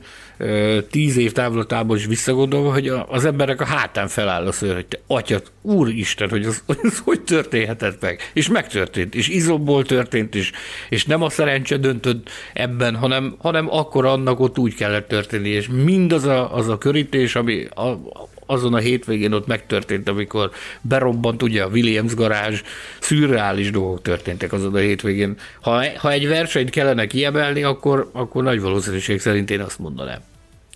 tíz 0.89 1.17
év 1.17 1.31
távlatában 1.31 1.97
is 1.97 2.05
visszagondolva, 2.05 2.71
hogy 2.71 2.87
az 3.07 3.25
emberek 3.25 3.61
a 3.61 3.65
hátán 3.65 4.07
feláll 4.07 4.45
a 4.47 4.51
szőr, 4.51 4.73
hogy 4.73 4.85
te 4.85 4.99
atyat, 5.07 5.51
úristen, 5.61 6.29
hogy 6.29 6.45
az, 6.45 6.63
hogy 6.65 6.79
az 6.81 7.01
hogy 7.03 7.21
történhetett 7.21 8.01
meg. 8.01 8.31
És 8.33 8.49
megtörtént, 8.49 9.15
és 9.15 9.27
izomból 9.27 9.83
történt, 9.83 10.35
és, 10.35 10.51
és 10.89 11.05
nem 11.05 11.21
a 11.21 11.29
szerencse 11.29 11.77
döntött 11.77 12.29
ebben, 12.53 12.95
hanem, 12.95 13.35
hanem 13.39 13.67
akkor 13.69 14.05
annak 14.05 14.39
ott 14.39 14.57
úgy 14.57 14.75
kellett 14.75 15.07
történni, 15.07 15.49
és 15.49 15.67
mindaz 15.67 16.23
a, 16.25 16.55
az 16.55 16.67
a 16.69 16.77
körítés, 16.77 17.35
ami 17.35 17.65
a, 17.75 17.99
azon 18.45 18.73
a 18.73 18.77
hétvégén 18.77 19.33
ott 19.33 19.47
megtörtént, 19.47 20.09
amikor 20.09 20.51
berobbant 20.81 21.43
ugye 21.43 21.63
a 21.63 21.67
Williams 21.67 22.15
garázs, 22.15 22.61
szürreális 22.99 23.71
dolgok 23.71 24.01
történtek 24.01 24.53
azon 24.53 24.75
a 24.75 24.77
hétvégén. 24.77 25.37
Ha, 25.61 25.83
ha 25.97 26.11
egy 26.11 26.27
versenyt 26.27 26.69
kellene 26.69 27.07
kiemelni, 27.07 27.63
akkor, 27.63 28.09
akkor 28.11 28.43
nagy 28.43 28.61
valószínűség 28.61 29.19
szerint 29.19 29.51
én 29.51 29.61
azt 29.61 29.79
mondanám. 29.79 30.19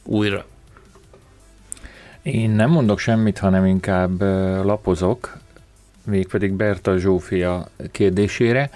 Újra. 0.04 0.46
Én 2.22 2.50
nem 2.50 2.70
mondok 2.70 3.00
semmit, 3.00 3.38
hanem 3.38 3.66
inkább 3.66 4.22
lapozok, 4.66 5.38
mégpedig 6.06 6.52
Berta 6.52 6.98
Zsófia 6.98 7.68
kérdésére. 7.92 8.70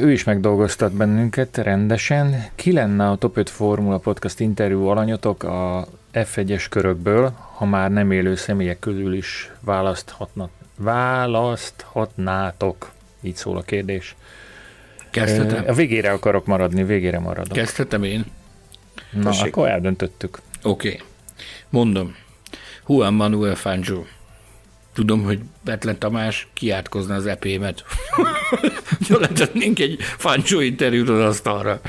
Ő 0.00 0.12
is 0.12 0.24
megdolgoztat 0.24 0.92
bennünket 0.92 1.56
rendesen. 1.56 2.44
Ki 2.54 2.72
lenne 2.72 3.08
a 3.08 3.16
Top 3.16 3.36
5 3.36 3.50
Formula 3.50 3.98
Podcast 3.98 4.40
interjú 4.40 4.86
alanyotok 4.86 5.42
a 5.42 5.86
F1-es 6.12 6.66
körökből, 6.70 7.32
ha 7.54 7.64
már 7.64 7.90
nem 7.90 8.10
élő 8.10 8.34
személyek 8.34 8.78
közül 8.78 9.14
is 9.14 9.50
választhatnak, 9.60 10.50
választhatnátok? 10.76 12.90
Így 13.20 13.36
szól 13.36 13.56
a 13.56 13.62
kérdés. 13.62 14.16
Kezdhetem? 15.10 15.64
A 15.66 15.72
végére 15.72 16.10
akarok 16.10 16.46
maradni, 16.46 16.84
végére 16.84 17.18
maradok. 17.18 17.56
Kezdhetem 17.56 18.02
én? 18.02 18.24
Na, 19.10 19.22
Tessék. 19.22 19.46
akkor 19.46 19.68
eldöntöttük. 19.68 20.38
Oké. 20.62 20.88
Okay. 20.88 21.00
Mondom. 21.68 22.16
Juan 22.88 23.14
Manuel 23.14 23.54
Fangio. 23.54 24.04
Tudom, 24.92 25.22
hogy 25.22 25.38
Betlen 25.64 25.98
Tamás 25.98 26.48
kiátkozna 26.52 27.14
az 27.14 27.26
epémet. 27.26 27.84
Letetnénk 29.08 29.78
egy 29.78 29.96
Fangio 30.00 30.60
interjút 30.60 31.08
az 31.08 31.20
asztalra 31.20 31.80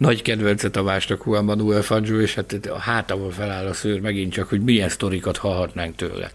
nagy 0.00 0.22
kedvence 0.22 0.70
Tamásnak 0.70 1.22
Juan 1.26 1.44
Manuel 1.44 1.82
Fangio, 1.82 2.20
és 2.20 2.34
hát 2.34 2.52
a 2.66 2.78
hátával 2.78 3.30
feláll 3.30 3.66
a 3.66 3.72
szőr 3.72 4.00
megint 4.00 4.32
csak, 4.32 4.48
hogy 4.48 4.60
milyen 4.60 4.88
sztorikat 4.88 5.36
hallhatnánk 5.36 5.96
tőle. 5.96 6.30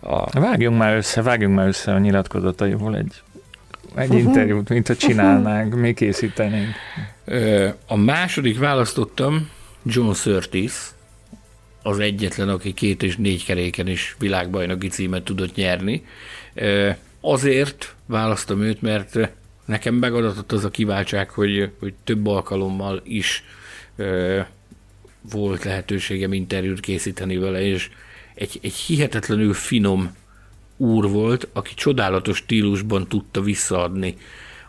A... 0.00 0.40
Vágjunk 0.40 0.78
már 0.78 0.96
össze, 0.96 1.22
vágjunk 1.22 1.54
már 1.54 1.66
össze 1.66 1.92
a 1.92 1.98
nyilatkozataiból 1.98 2.96
egy, 2.96 3.22
egy 3.94 4.12
interjút, 4.12 4.68
mint 4.68 4.86
ha 4.86 4.96
csinálnánk, 4.96 5.74
mi 5.74 5.94
készítenénk. 5.94 6.74
A 7.86 7.96
második 7.96 8.58
választottam 8.58 9.50
John 9.82 10.12
Surtees, 10.12 10.90
az 11.82 11.98
egyetlen, 11.98 12.48
aki 12.48 12.74
két 12.74 13.02
és 13.02 13.16
négy 13.16 13.44
keréken 13.44 13.86
is 13.86 14.16
világbajnoki 14.18 14.88
címet 14.88 15.22
tudott 15.22 15.54
nyerni. 15.54 16.06
Azért 17.20 17.94
választom 18.06 18.62
őt, 18.62 18.82
mert 18.82 19.18
nekem 19.64 19.94
megadatott 19.94 20.52
az 20.52 20.64
a 20.64 20.70
kiváltság, 20.70 21.30
hogy, 21.30 21.70
hogy 21.78 21.94
több 22.04 22.26
alkalommal 22.26 23.00
is 23.04 23.44
ö, 23.96 24.40
volt 25.30 25.64
lehetőségem 25.64 26.32
interjút 26.32 26.80
készíteni 26.80 27.36
vele, 27.36 27.60
és 27.60 27.90
egy, 28.34 28.58
egy 28.62 28.74
hihetetlenül 28.74 29.54
finom 29.54 30.16
úr 30.76 31.08
volt, 31.08 31.48
aki 31.52 31.74
csodálatos 31.74 32.36
stílusban 32.36 33.08
tudta 33.08 33.40
visszaadni 33.40 34.16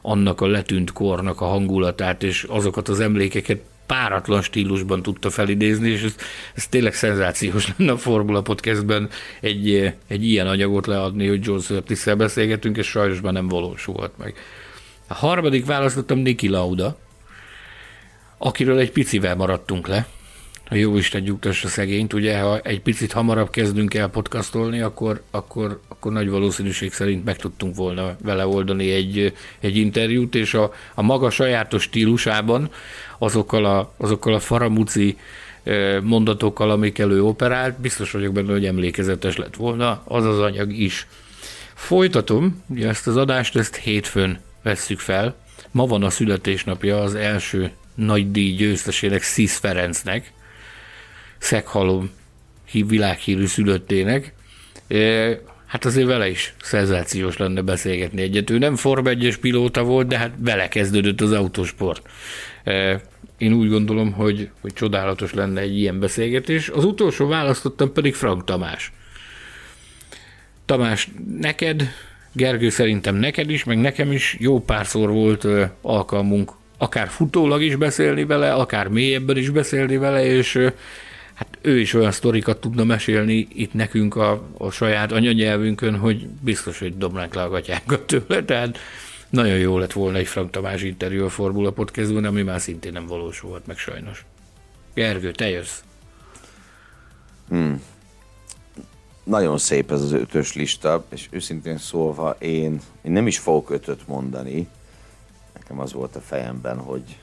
annak 0.02 0.42
a 0.42 0.48
letűnt 0.48 0.92
kornak 0.92 1.42
a 1.42 1.46
hangulatát, 1.46 2.24
és 2.24 2.44
azokat 2.44 2.90
az 2.90 3.00
emlékeket 3.00 3.62
páratlan 3.86 4.42
stílusban 4.42 5.02
tudta 5.02 5.30
felidézni, 5.30 5.90
és 5.90 6.04
ez, 6.04 6.16
ez 6.54 6.68
tényleg 6.68 6.94
szenzációs 6.94 7.74
lenne 7.78 7.92
a 7.92 7.98
Formula 7.98 8.42
Podcastben 8.42 9.10
egy, 9.40 9.94
egy 10.08 10.26
ilyen 10.26 10.48
anyagot 10.48 10.88
leadni, 10.88 11.28
hogy 11.28 11.46
John 11.46 11.60
surtees 11.60 12.16
beszélgetünk, 12.18 12.78
és 12.78 12.88
sajnos 12.88 13.22
már 13.22 13.34
nem 13.34 13.48
valósult 13.48 14.18
meg. 14.18 14.36
A 15.08 15.14
harmadik 15.14 15.66
választottam 15.66 16.18
Niki 16.18 16.48
Lauda, 16.48 16.98
akiről 18.38 18.78
egy 18.78 18.92
picivel 18.92 19.36
maradtunk 19.36 19.88
le. 19.88 20.08
A 20.70 20.76
jó 20.76 20.98
Isten 20.98 21.22
nyugtassa 21.22 21.68
szegényt, 21.68 22.14
ugye, 22.14 22.40
ha 22.40 22.60
egy 22.60 22.82
picit 22.82 23.12
hamarabb 23.12 23.50
kezdünk 23.50 23.94
el 23.94 24.08
podcastolni, 24.08 24.82
akkor, 24.82 25.22
akkor, 25.32 25.80
akkor 25.88 26.12
nagy 26.12 26.30
valószínűség 26.30 26.94
szerint 26.94 27.26
meg 27.26 27.38
tudtunk 27.38 27.76
volna 27.76 28.16
vele 28.22 28.48
oldani 28.48 28.92
egy, 28.92 29.34
egy 29.60 29.78
interjút, 29.78 30.36
és 30.36 30.54
a, 30.54 30.74
a 30.94 31.02
maga 31.02 31.30
sajátos 31.30 31.84
stílusában 31.84 32.70
azokkal 33.18 33.66
a, 33.66 33.94
azokkal 33.98 34.34
a 34.34 34.40
faramuci 34.40 35.18
mondatokkal, 36.02 36.72
amikkel 36.72 37.12
ő 37.12 37.24
operált, 37.24 37.80
biztos 37.80 38.12
vagyok 38.12 38.34
benne, 38.34 38.52
hogy 38.52 38.66
emlékezetes 38.66 39.38
lett 39.38 39.56
volna 39.56 40.02
az 40.06 40.26
az 40.26 40.40
anyag 40.40 40.74
is. 40.74 41.08
Folytatom, 41.74 42.64
ugye 42.68 42.88
ezt 42.88 43.08
az 43.08 43.18
adást, 43.18 43.56
ezt 43.56 43.76
hétfőn 43.76 44.40
vesszük 44.64 45.00
fel. 45.00 45.36
Ma 45.72 45.86
van 45.86 46.04
a 46.04 46.10
születésnapja 46.10 47.02
az 47.02 47.16
első 47.16 47.72
nagy 47.96 48.32
díj 48.32 48.56
győztesének, 48.56 49.22
Szisz 49.22 49.58
Ferencnek, 49.58 50.32
Szeghalom 51.38 52.12
világhírű 52.72 53.46
szülöttének. 53.46 54.34
Hát 55.66 55.86
azért 55.86 56.08
vele 56.08 56.30
is 56.30 56.54
szenzációs 56.62 57.38
lenne 57.38 57.62
beszélgetni 57.62 58.22
egyet. 58.22 58.50
Ő 58.50 58.58
nem 58.58 58.76
Form 58.76 59.08
1 59.08 59.38
pilóta 59.42 59.84
volt, 59.84 60.08
de 60.08 60.18
hát 60.18 60.32
vele 60.38 60.68
kezdődött 60.68 61.22
az 61.22 61.32
autósport. 61.32 62.10
Én 63.38 63.54
úgy 63.54 63.70
gondolom, 63.70 64.12
hogy, 64.12 64.50
hogy 64.62 64.74
csodálatos 64.74 65.34
lenne 65.34 65.62
egy 65.62 65.78
ilyen 65.78 66.00
beszélgetés. 66.00 66.70
Az 66.70 66.86
utolsó 66.86 67.28
választottam 67.28 67.94
pedig 67.94 68.16
Frank 68.16 68.44
Tamás. 68.44 68.92
Tamás, 70.66 71.10
neked 71.40 71.84
Gergő, 72.34 72.70
szerintem 72.70 73.16
neked 73.16 73.50
is, 73.50 73.64
meg 73.64 73.80
nekem 73.82 74.12
is 74.12 74.38
jó 74.40 74.62
párszor 74.62 75.10
volt 75.10 75.48
alkalmunk 75.82 76.52
akár 76.78 77.08
futólag 77.08 77.62
is 77.62 77.76
beszélni 77.76 78.26
vele, 78.26 78.54
akár 78.54 78.88
mélyebben 78.88 79.38
is 79.38 79.50
beszélni 79.50 79.98
vele, 79.98 80.26
és 80.26 80.70
hát 81.34 81.58
ő 81.62 81.80
is 81.80 81.94
olyan 81.94 82.12
sztorikat 82.12 82.62
tudna 82.62 82.84
mesélni 82.84 83.48
itt 83.54 83.74
nekünk 83.74 84.16
a, 84.16 84.50
a 84.58 84.72
saját 84.72 85.12
anyanyelvünkön, 85.12 85.98
hogy 85.98 86.28
biztos, 86.28 86.80
hogy 86.80 86.98
dobnánk 86.98 87.34
le 87.34 87.44
a 87.44 88.06
tőle, 88.06 88.44
tehát 88.46 88.78
nagyon 89.30 89.58
jó 89.58 89.78
lett 89.78 89.92
volna 89.92 90.18
egy 90.18 90.28
Frank 90.28 90.52
Tamás 90.52 90.82
interjú 90.82 91.26
a 91.26 91.30
Formula 91.30 91.72
Podcastban, 91.72 92.26
ami 92.26 92.42
már 92.42 92.62
szintén 92.62 92.92
nem 92.92 93.08
valósult 93.08 93.68
meg 93.68 93.78
sajnos. 93.78 94.26
Gergő, 94.94 95.32
te 95.32 95.50
jössz. 95.50 95.80
Hmm 97.50 97.82
nagyon 99.24 99.58
szép 99.58 99.92
ez 99.92 100.02
az 100.02 100.12
ötös 100.12 100.54
lista, 100.54 101.04
és 101.10 101.28
őszintén 101.32 101.78
szólva 101.78 102.36
én, 102.40 102.82
én 103.02 103.12
nem 103.12 103.28
is 103.28 103.40
fogok 103.40 103.70
ötöt 103.70 104.08
mondani. 104.08 104.68
Nekem 105.54 105.80
az 105.80 105.94
volt 105.94 106.16
a 106.16 106.22
fejemben, 106.22 106.78
hogy 106.78 107.18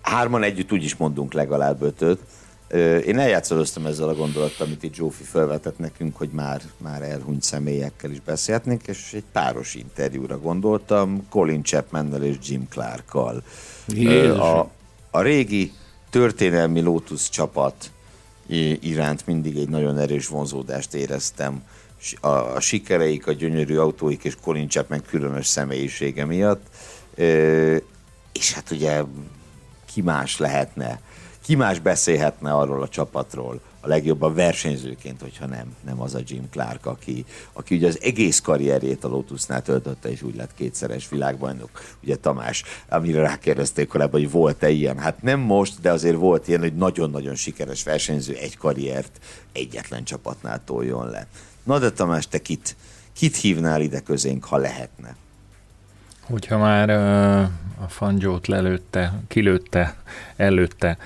hárman 0.00 0.42
együtt 0.42 0.72
úgy 0.72 0.84
is 0.84 0.96
mondunk 0.96 1.32
legalább 1.32 1.82
ötöt. 1.82 2.20
Én 3.06 3.18
eljátszoloztam 3.18 3.86
ezzel 3.86 4.08
a 4.08 4.14
gondolattal, 4.14 4.66
amit 4.66 4.82
itt 4.82 4.94
Zsófi 4.94 5.22
felvetett 5.22 5.78
nekünk, 5.78 6.16
hogy 6.16 6.28
már, 6.32 6.62
már 6.76 7.02
elhunyt 7.02 7.42
személyekkel 7.42 8.10
is 8.10 8.20
beszélhetnénk, 8.20 8.86
és 8.86 9.12
egy 9.12 9.24
páros 9.32 9.74
interjúra 9.74 10.38
gondoltam, 10.38 11.28
Colin 11.28 11.62
chapman 11.62 12.22
és 12.22 12.36
Jim 12.42 12.68
Clark-kal. 12.68 13.42
A, 14.38 14.70
a 15.10 15.20
régi 15.20 15.72
történelmi 16.10 16.80
Lotus 16.80 17.28
csapat 17.28 17.90
iránt 18.80 19.26
mindig 19.26 19.56
egy 19.56 19.68
nagyon 19.68 19.98
erős 19.98 20.28
vonzódást 20.28 20.94
éreztem. 20.94 21.62
A, 22.20 22.28
a 22.28 22.60
sikereik, 22.60 23.26
a 23.26 23.32
gyönyörű 23.32 23.76
autóik 23.76 24.24
és 24.24 24.36
Colin 24.42 24.68
Chapman 24.68 25.02
különös 25.08 25.46
személyisége 25.46 26.24
miatt. 26.24 26.66
És 28.32 28.52
hát 28.52 28.70
ugye 28.70 29.02
ki 29.92 30.00
más 30.00 30.38
lehetne, 30.38 31.00
ki 31.42 31.54
más 31.54 31.78
beszélhetne 31.78 32.52
arról 32.52 32.82
a 32.82 32.88
csapatról, 32.88 33.60
a 33.86 33.88
legjobban 33.88 34.34
versenyzőként, 34.34 35.20
hogyha 35.20 35.46
nem, 35.46 35.76
nem 35.84 36.00
az 36.00 36.14
a 36.14 36.20
Jim 36.26 36.48
Clark, 36.50 36.86
aki, 36.86 37.24
aki 37.52 37.76
ugye 37.76 37.86
az 37.86 37.98
egész 38.02 38.40
karrierjét 38.40 39.04
a 39.04 39.08
Lotusnál 39.08 39.62
töltötte, 39.62 40.10
és 40.10 40.22
úgy 40.22 40.36
lett 40.36 40.54
kétszeres 40.54 41.08
világbajnok. 41.08 41.70
Ugye 42.02 42.16
Tamás, 42.16 42.62
amire 42.88 43.20
rákérdezték 43.20 43.88
korábban, 43.88 44.20
hogy 44.20 44.30
volt-e 44.30 44.70
ilyen? 44.70 44.98
Hát 44.98 45.22
nem 45.22 45.40
most, 45.40 45.80
de 45.80 45.90
azért 45.90 46.16
volt 46.16 46.48
ilyen, 46.48 46.60
hogy 46.60 46.74
nagyon-nagyon 46.74 47.34
sikeres 47.34 47.82
versenyző 47.82 48.34
egy 48.34 48.56
karriert 48.56 49.18
egyetlen 49.52 50.04
csapatnál 50.04 50.64
toljon 50.64 51.10
le. 51.10 51.26
Na 51.62 51.78
de 51.78 51.90
Tamás, 51.90 52.28
te 52.28 52.38
kit, 52.38 52.76
kit 53.12 53.36
hívnál 53.36 53.80
ide 53.80 54.00
közénk, 54.00 54.44
ha 54.44 54.56
lehetne? 54.56 55.16
Hogyha 56.26 56.58
már 56.58 56.90
a 57.80 57.88
fangyót 57.88 58.46
lelőtte, 58.46 59.12
kilőtte, 59.28 59.94
előtte 60.36 60.96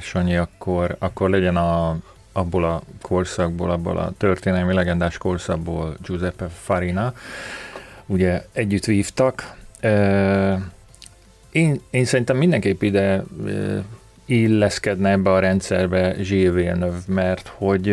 Sanyi, 0.00 0.36
akkor, 0.36 0.96
akkor 0.98 1.30
legyen 1.30 1.56
a, 1.56 1.96
abból 2.32 2.64
a 2.64 2.82
korszakból, 3.02 3.70
abból 3.70 3.98
a 3.98 4.12
történelmi 4.16 4.74
legendás 4.74 5.18
korszakból 5.18 5.96
Giuseppe 6.06 6.48
Farina. 6.48 7.14
Ugye 8.06 8.44
együtt 8.52 8.84
vívtak. 8.84 9.56
Én, 11.50 11.80
én 11.90 12.04
szerintem 12.04 12.36
mindenképp 12.36 12.82
ide 12.82 13.24
illeszkedne 14.24 15.10
ebbe 15.10 15.32
a 15.32 15.38
rendszerbe 15.38 16.10
Gilles 16.10 16.54
Villeneuve, 16.54 16.98
mert 17.06 17.52
hogy 17.56 17.88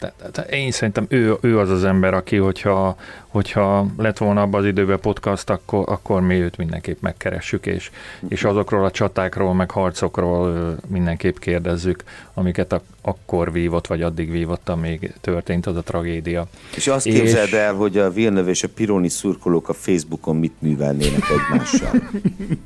tehát 0.00 0.50
én 0.50 0.70
szerintem 0.70 1.06
ő, 1.08 1.36
ő 1.40 1.58
az 1.58 1.70
az 1.70 1.84
ember, 1.84 2.14
aki, 2.14 2.36
hogyha, 2.36 2.96
hogyha 3.26 3.86
lett 3.96 4.18
volna 4.18 4.42
abban 4.42 4.60
az 4.60 4.66
időben 4.66 5.00
podcast, 5.00 5.50
akkor, 5.50 5.84
akkor 5.88 6.20
mi 6.20 6.34
őt 6.34 6.56
mindenképp 6.56 7.00
megkeressük, 7.00 7.66
és, 7.66 7.90
és 8.28 8.44
azokról 8.44 8.84
a 8.84 8.90
csatákról, 8.90 9.54
meg 9.54 9.70
harcokról 9.70 10.76
mindenképp 10.88 11.36
kérdezzük, 11.36 12.02
amiket 12.34 12.72
a, 12.72 12.82
akkor 13.02 13.52
vívott, 13.52 13.86
vagy 13.86 14.02
addig 14.02 14.30
vívott, 14.30 14.68
amíg 14.68 15.12
történt 15.20 15.66
az 15.66 15.76
a 15.76 15.82
tragédia. 15.82 16.46
És 16.76 16.86
azt 16.86 17.06
és... 17.06 17.14
képzeld 17.14 17.52
el, 17.52 17.74
hogy 17.74 17.98
a 17.98 18.10
Villeneuve 18.10 18.50
és 18.50 18.62
a 18.62 18.68
Pironi 18.68 19.08
szurkolók 19.08 19.68
a 19.68 19.72
Facebookon 19.72 20.36
mit 20.36 20.54
művelnének 20.58 21.22
egymással. 21.30 21.90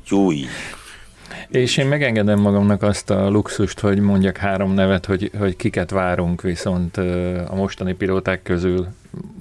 Jó 0.09 0.31
így. 0.31 0.47
És 1.55 1.77
én 1.77 1.87
megengedem 1.87 2.39
magamnak 2.39 2.81
azt 2.81 3.09
a 3.09 3.29
luxust, 3.29 3.79
hogy 3.79 3.99
mondjak 3.99 4.37
három 4.37 4.73
nevet, 4.73 5.05
hogy, 5.05 5.31
hogy 5.37 5.55
kiket 5.55 5.89
várunk, 5.89 6.41
viszont 6.41 6.97
a 7.47 7.55
mostani 7.55 7.93
pilóták 7.93 8.43
közül 8.43 8.87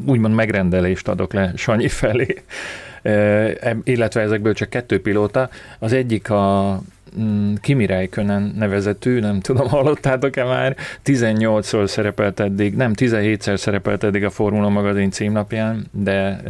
úgymond 0.06 0.34
megrendelést 0.34 1.08
adok 1.08 1.32
le 1.32 1.52
Sanyi 1.56 1.88
felé, 1.88 2.42
illetve 3.84 4.20
ezekből 4.20 4.54
csak 4.54 4.70
kettő 4.70 5.00
pilóta. 5.00 5.48
Az 5.78 5.92
egyik 5.92 6.30
a 6.30 6.80
Kimi 7.60 7.86
Räikkönen 7.86 8.54
nevezetű, 8.58 9.20
nem 9.20 9.40
tudom, 9.40 9.68
hallottátok-e 9.68 10.44
már, 10.44 10.76
18-szor 11.04 11.86
szerepelt 11.86 12.40
eddig, 12.40 12.74
nem, 12.74 12.92
17-szer 12.96 13.56
szerepelt 13.56 14.04
eddig 14.04 14.24
a 14.24 14.30
Formula 14.30 14.68
magazin 14.68 15.10
címnapján, 15.10 15.86
de 15.92 16.42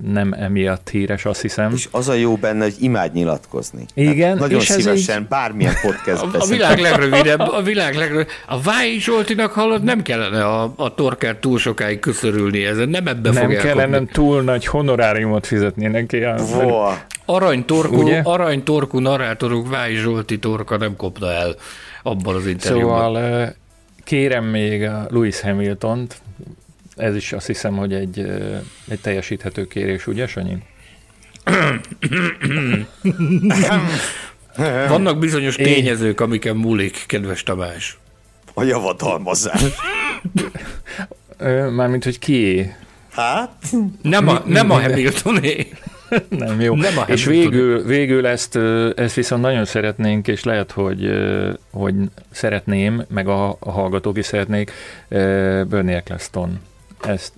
nem 0.00 0.32
emiatt 0.32 0.88
híres, 0.90 1.24
azt 1.24 1.40
hiszem. 1.40 1.72
És 1.72 1.88
az 1.90 2.08
a 2.08 2.14
jó 2.14 2.36
benne, 2.36 2.62
hogy 2.62 2.74
imád 2.80 3.12
nyilatkozni. 3.12 3.84
Igen. 3.94 4.14
Tehát 4.16 4.38
nagyon 4.38 4.60
és 4.60 4.66
szívesen, 4.66 5.20
így... 5.20 5.28
bármilyen 5.28 5.74
podcast 5.82 6.22
a, 6.22 6.28
a 6.38 6.46
világ 6.46 6.78
legrövidebb, 6.78 7.40
a 7.60 7.62
világ 7.62 7.94
legrövidebb. 7.94 8.34
A 8.46 8.60
Váj 8.60 8.96
Zsoltinak 8.98 9.52
hallod, 9.52 9.82
nem 9.82 10.02
kellene 10.02 10.44
a, 10.44 10.72
a 10.76 10.94
torkert 10.94 11.40
túl 11.40 11.58
sokáig 11.58 11.98
köszörülni 11.98 12.64
ezen, 12.64 12.88
nem 12.88 13.06
ebbe 13.06 13.30
nem 13.30 13.42
fog 13.42 13.56
kellene 13.56 13.82
elkapni. 13.82 14.06
túl 14.12 14.42
nagy 14.42 14.66
honoráriumot 14.66 15.46
fizetni 15.46 15.86
neki. 15.86 16.24
Wow. 16.24 16.92
Aranytorkú, 17.34 18.08
aranytorkú 18.22 18.98
narrátoruk 18.98 19.68
Váj 19.68 19.94
Zsolti 19.94 20.38
torka 20.38 20.76
nem 20.76 20.96
kopna 20.96 21.30
el 21.30 21.54
abban 22.02 22.34
az 22.34 22.46
interjúban. 22.46 23.14
Szóval 23.14 23.54
kérem 24.04 24.44
még 24.44 24.82
a 24.82 25.06
Lewis 25.10 25.40
Hamilton-t, 25.40 26.20
ez 26.96 27.16
is 27.16 27.32
azt 27.32 27.46
hiszem, 27.46 27.76
hogy 27.76 27.92
egy, 27.92 28.18
egy 28.88 29.00
teljesíthető 29.00 29.66
kérés, 29.66 30.06
ugye, 30.06 30.26
Sanyi? 30.26 30.56
Vannak 34.88 35.18
bizonyos 35.18 35.54
tényezők, 35.54 36.20
amiken 36.20 36.56
múlik, 36.56 37.04
kedves 37.06 37.42
Tamás. 37.42 37.98
A 38.54 38.62
javadalmazás. 38.62 39.62
Mármint, 41.70 42.04
hogy 42.04 42.18
ki? 42.18 42.72
Hát? 43.12 43.64
Nem 44.02 44.28
a, 44.28 44.42
nem 44.46 44.70
a 44.70 44.80
Hamiltoné. 44.80 45.68
nem 46.28 46.60
jó. 46.60 46.74
Nem 46.74 46.98
a 46.98 47.02
és 47.02 47.24
végül, 47.24 47.84
végül 47.84 48.26
ezt, 48.26 48.56
ezt 48.96 49.14
viszont 49.14 49.42
nagyon 49.42 49.64
szeretnénk, 49.64 50.28
és 50.28 50.44
lehet, 50.44 50.72
hogy, 50.72 51.10
hogy 51.70 51.94
szeretném, 52.30 53.04
meg 53.08 53.28
a, 53.28 53.56
a 53.58 53.70
hallgatók 53.70 54.18
is 54.18 54.26
szeretnék, 54.26 54.72
Bernie 55.08 55.96
Eccleston. 55.96 56.60
Ezt, 57.00 57.32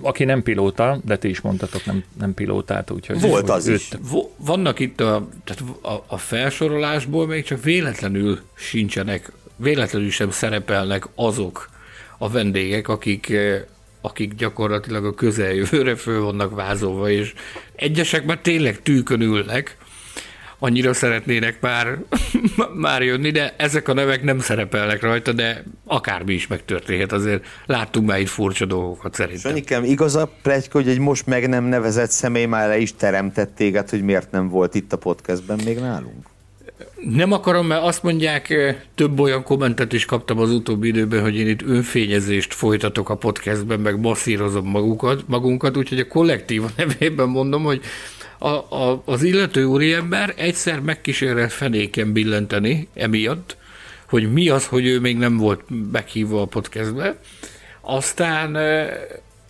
aki 0.00 0.24
nem 0.24 0.42
pilóta, 0.42 1.00
de 1.04 1.16
ti 1.16 1.28
is 1.28 1.40
mondtatok, 1.40 1.84
nem, 1.84 2.04
nem 2.18 2.34
pilótát, 2.34 2.90
úgyhogy... 2.90 3.20
Volt 3.20 3.50
az 3.50 3.66
őt... 3.66 3.76
is. 3.76 3.88
Vannak 4.36 4.78
itt 4.78 5.00
a, 5.00 5.28
tehát 5.44 5.62
a, 5.82 6.04
a 6.06 6.18
felsorolásból 6.18 7.26
még 7.26 7.44
csak 7.44 7.62
véletlenül 7.62 8.40
sincsenek, 8.54 9.32
véletlenül 9.56 10.10
sem 10.10 10.30
szerepelnek 10.30 11.08
azok 11.14 11.70
a 12.18 12.30
vendégek, 12.30 12.88
akik 12.88 13.32
akik 14.02 14.34
gyakorlatilag 14.34 15.04
a 15.04 15.14
közeljövőre 15.14 15.96
föl 15.96 16.20
vannak 16.20 16.54
vázolva, 16.54 17.10
és 17.10 17.32
egyesek 17.76 18.24
már 18.24 18.38
tényleg 18.38 18.82
tűkön 18.82 19.20
ülnek, 19.20 19.76
annyira 20.62 20.94
szeretnének 20.94 21.60
már, 21.60 21.98
már 22.86 23.02
jönni, 23.02 23.30
de 23.30 23.54
ezek 23.56 23.88
a 23.88 23.92
nevek 23.92 24.22
nem 24.22 24.38
szerepelnek 24.38 25.02
rajta, 25.02 25.32
de 25.32 25.64
akármi 25.86 26.32
is 26.32 26.46
megtörténhet, 26.46 27.12
azért 27.12 27.46
láttunk 27.66 28.06
már 28.06 28.20
itt 28.20 28.28
furcsa 28.28 28.64
dolgokat 28.64 29.14
szerintem. 29.14 29.50
Sanyikám, 29.50 29.84
igaz 29.84 30.16
a 30.16 30.30
plegyka, 30.42 30.78
hogy 30.78 30.88
egy 30.88 30.98
most 30.98 31.26
meg 31.26 31.48
nem 31.48 31.64
nevezett 31.64 32.10
személy 32.10 32.44
már 32.44 32.68
le 32.68 32.78
is 32.78 32.94
teremtett 32.94 33.54
téged, 33.54 33.90
hogy 33.90 34.02
miért 34.02 34.30
nem 34.30 34.48
volt 34.48 34.74
itt 34.74 34.92
a 34.92 34.96
podcastben 34.96 35.60
még 35.64 35.78
nálunk? 35.78 36.31
Nem 37.10 37.32
akarom, 37.32 37.66
mert 37.66 37.82
azt 37.82 38.02
mondják, 38.02 38.54
több 38.94 39.20
olyan 39.20 39.42
kommentet 39.42 39.92
is 39.92 40.04
kaptam 40.04 40.38
az 40.38 40.50
utóbbi 40.50 40.88
időben, 40.88 41.22
hogy 41.22 41.36
én 41.36 41.48
itt 41.48 41.62
önfényezést 41.62 42.54
folytatok 42.54 43.08
a 43.08 43.16
podcastben, 43.16 43.80
meg 43.80 44.00
masszírozom 44.00 44.66
magukat, 44.66 45.28
magunkat, 45.28 45.76
úgyhogy 45.76 45.98
a 45.98 46.06
kollektív 46.06 46.62
nevében 46.76 47.28
mondom, 47.28 47.62
hogy 47.62 47.80
a, 48.38 48.48
a, 48.48 49.02
az 49.04 49.22
illető 49.22 49.64
úriember 49.64 50.34
egyszer 50.36 50.80
megkísérelt 50.80 51.52
fenéken 51.52 52.12
billenteni 52.12 52.88
emiatt, 52.94 53.56
hogy 54.08 54.32
mi 54.32 54.48
az, 54.48 54.66
hogy 54.66 54.86
ő 54.86 55.00
még 55.00 55.16
nem 55.16 55.36
volt 55.36 55.60
meghívva 55.92 56.40
a 56.40 56.46
podcastbe. 56.46 57.18
Aztán 57.80 58.56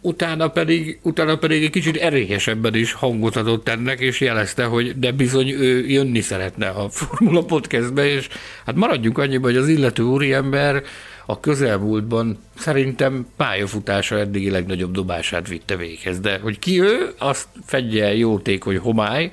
utána 0.03 0.49
pedig, 0.49 0.99
utána 1.03 1.37
pedig 1.37 1.65
egy 1.65 1.71
kicsit 1.71 1.97
erélyesebben 1.97 2.75
is 2.75 2.93
hangot 2.93 3.37
adott 3.37 3.69
ennek, 3.69 4.01
és 4.01 4.21
jelezte, 4.21 4.65
hogy 4.65 4.99
de 4.99 5.13
bizony 5.13 5.49
ő 5.49 5.87
jönni 5.87 6.21
szeretne 6.21 6.69
a 6.69 6.89
Formula 6.89 7.45
Podcastbe, 7.45 8.07
és 8.07 8.29
hát 8.67 8.75
maradjunk 8.75 9.19
annyiba, 9.19 9.47
hogy 9.47 9.57
az 9.57 9.69
illető 9.69 10.03
úriember 10.03 10.83
a 11.27 11.41
közelmúltban 11.41 12.39
szerintem 12.59 13.27
pályafutása 13.37 14.19
eddigi 14.19 14.51
legnagyobb 14.51 14.93
dobását 14.93 15.49
vitte 15.49 15.77
véghez, 15.77 16.21
de 16.21 16.39
hogy 16.39 16.59
ki 16.59 16.81
ő, 16.81 17.15
azt 17.19 17.49
fedje 17.65 18.15
jótékony 18.15 18.79
homály, 18.79 19.33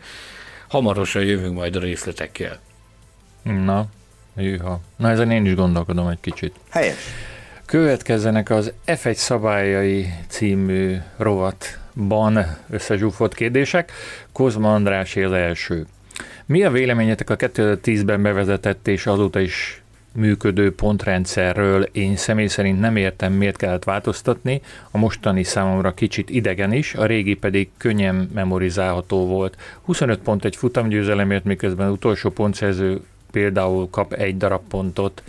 hamarosan 0.67 1.23
jövünk 1.23 1.55
majd 1.55 1.75
a 1.75 1.79
részletekkel. 1.79 2.59
Na, 3.43 3.85
jöha. 4.35 4.81
Na 4.95 5.09
ezen 5.09 5.31
én 5.31 5.45
is 5.45 5.55
gondolkodom 5.55 6.07
egy 6.07 6.19
kicsit. 6.21 6.55
Helyes. 6.69 6.97
Következzenek 7.69 8.49
az 8.49 8.73
F1 8.85 9.13
szabályai 9.13 10.13
című 10.27 10.97
rovatban 11.17 12.57
összezsúfolt 12.69 13.33
kérdések. 13.33 13.91
Kozma 14.31 14.73
András 14.73 15.15
az 15.15 15.31
első. 15.31 15.85
Mi 16.45 16.63
a 16.63 16.71
véleményetek 16.71 17.29
a 17.29 17.35
2010-ben 17.35 18.21
bevezetett 18.21 18.87
és 18.87 19.05
azóta 19.05 19.39
is 19.39 19.81
működő 20.11 20.75
pontrendszerről 20.75 21.83
én 21.91 22.15
személy 22.15 22.47
szerint 22.47 22.79
nem 22.79 22.95
értem, 22.95 23.33
miért 23.33 23.57
kellett 23.57 23.83
változtatni. 23.83 24.61
A 24.91 24.97
mostani 24.97 25.43
számomra 25.43 25.93
kicsit 25.93 26.29
idegen 26.29 26.73
is, 26.73 26.95
a 26.95 27.05
régi 27.05 27.35
pedig 27.35 27.69
könnyen 27.77 28.29
memorizálható 28.33 29.27
volt. 29.27 29.57
25 29.81 30.19
pont 30.19 30.45
egy 30.45 30.55
futamgyőzelemért, 30.55 31.43
miközben 31.43 31.89
utolsó 31.89 32.29
pontszerző 32.29 33.01
például 33.31 33.89
kap 33.89 34.13
egy 34.13 34.37
darab 34.37 34.61
pontot 34.69 35.23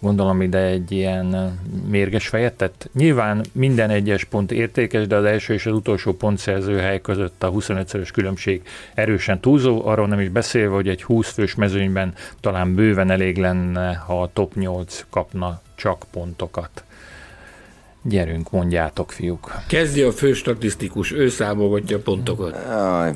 gondolom 0.00 0.42
ide 0.42 0.58
egy 0.58 0.92
ilyen 0.92 1.58
mérges 1.88 2.28
fejet 2.28 2.54
tett. 2.54 2.88
Nyilván 2.94 3.44
minden 3.52 3.90
egyes 3.90 4.24
pont 4.24 4.52
értékes, 4.52 5.06
de 5.06 5.16
az 5.16 5.24
első 5.24 5.54
és 5.54 5.66
az 5.66 5.72
utolsó 5.72 6.12
pontszerző 6.12 6.78
hely 6.78 7.00
között 7.00 7.42
a 7.42 7.52
25-szörös 7.52 8.08
különbség 8.12 8.62
erősen 8.94 9.40
túlzó, 9.40 9.86
arról 9.86 10.06
nem 10.06 10.20
is 10.20 10.28
beszélve, 10.28 10.74
hogy 10.74 10.88
egy 10.88 11.02
20 11.02 11.32
fős 11.32 11.54
mezőnyben 11.54 12.14
talán 12.40 12.74
bőven 12.74 13.10
elég 13.10 13.38
lenne, 13.38 13.94
ha 13.94 14.22
a 14.22 14.30
top 14.32 14.54
8 14.54 15.04
kapna 15.10 15.60
csak 15.74 16.04
pontokat. 16.10 16.84
Gyerünk, 18.02 18.50
mondjátok, 18.50 19.12
fiúk. 19.12 19.54
Kezdje 19.68 20.06
a 20.06 20.12
fő 20.12 20.32
statisztikus, 20.32 21.12
ő 21.12 21.28
számolgatja 21.28 21.96
a 21.96 22.00
pontokat. 22.00 22.66
Aj. 22.66 23.12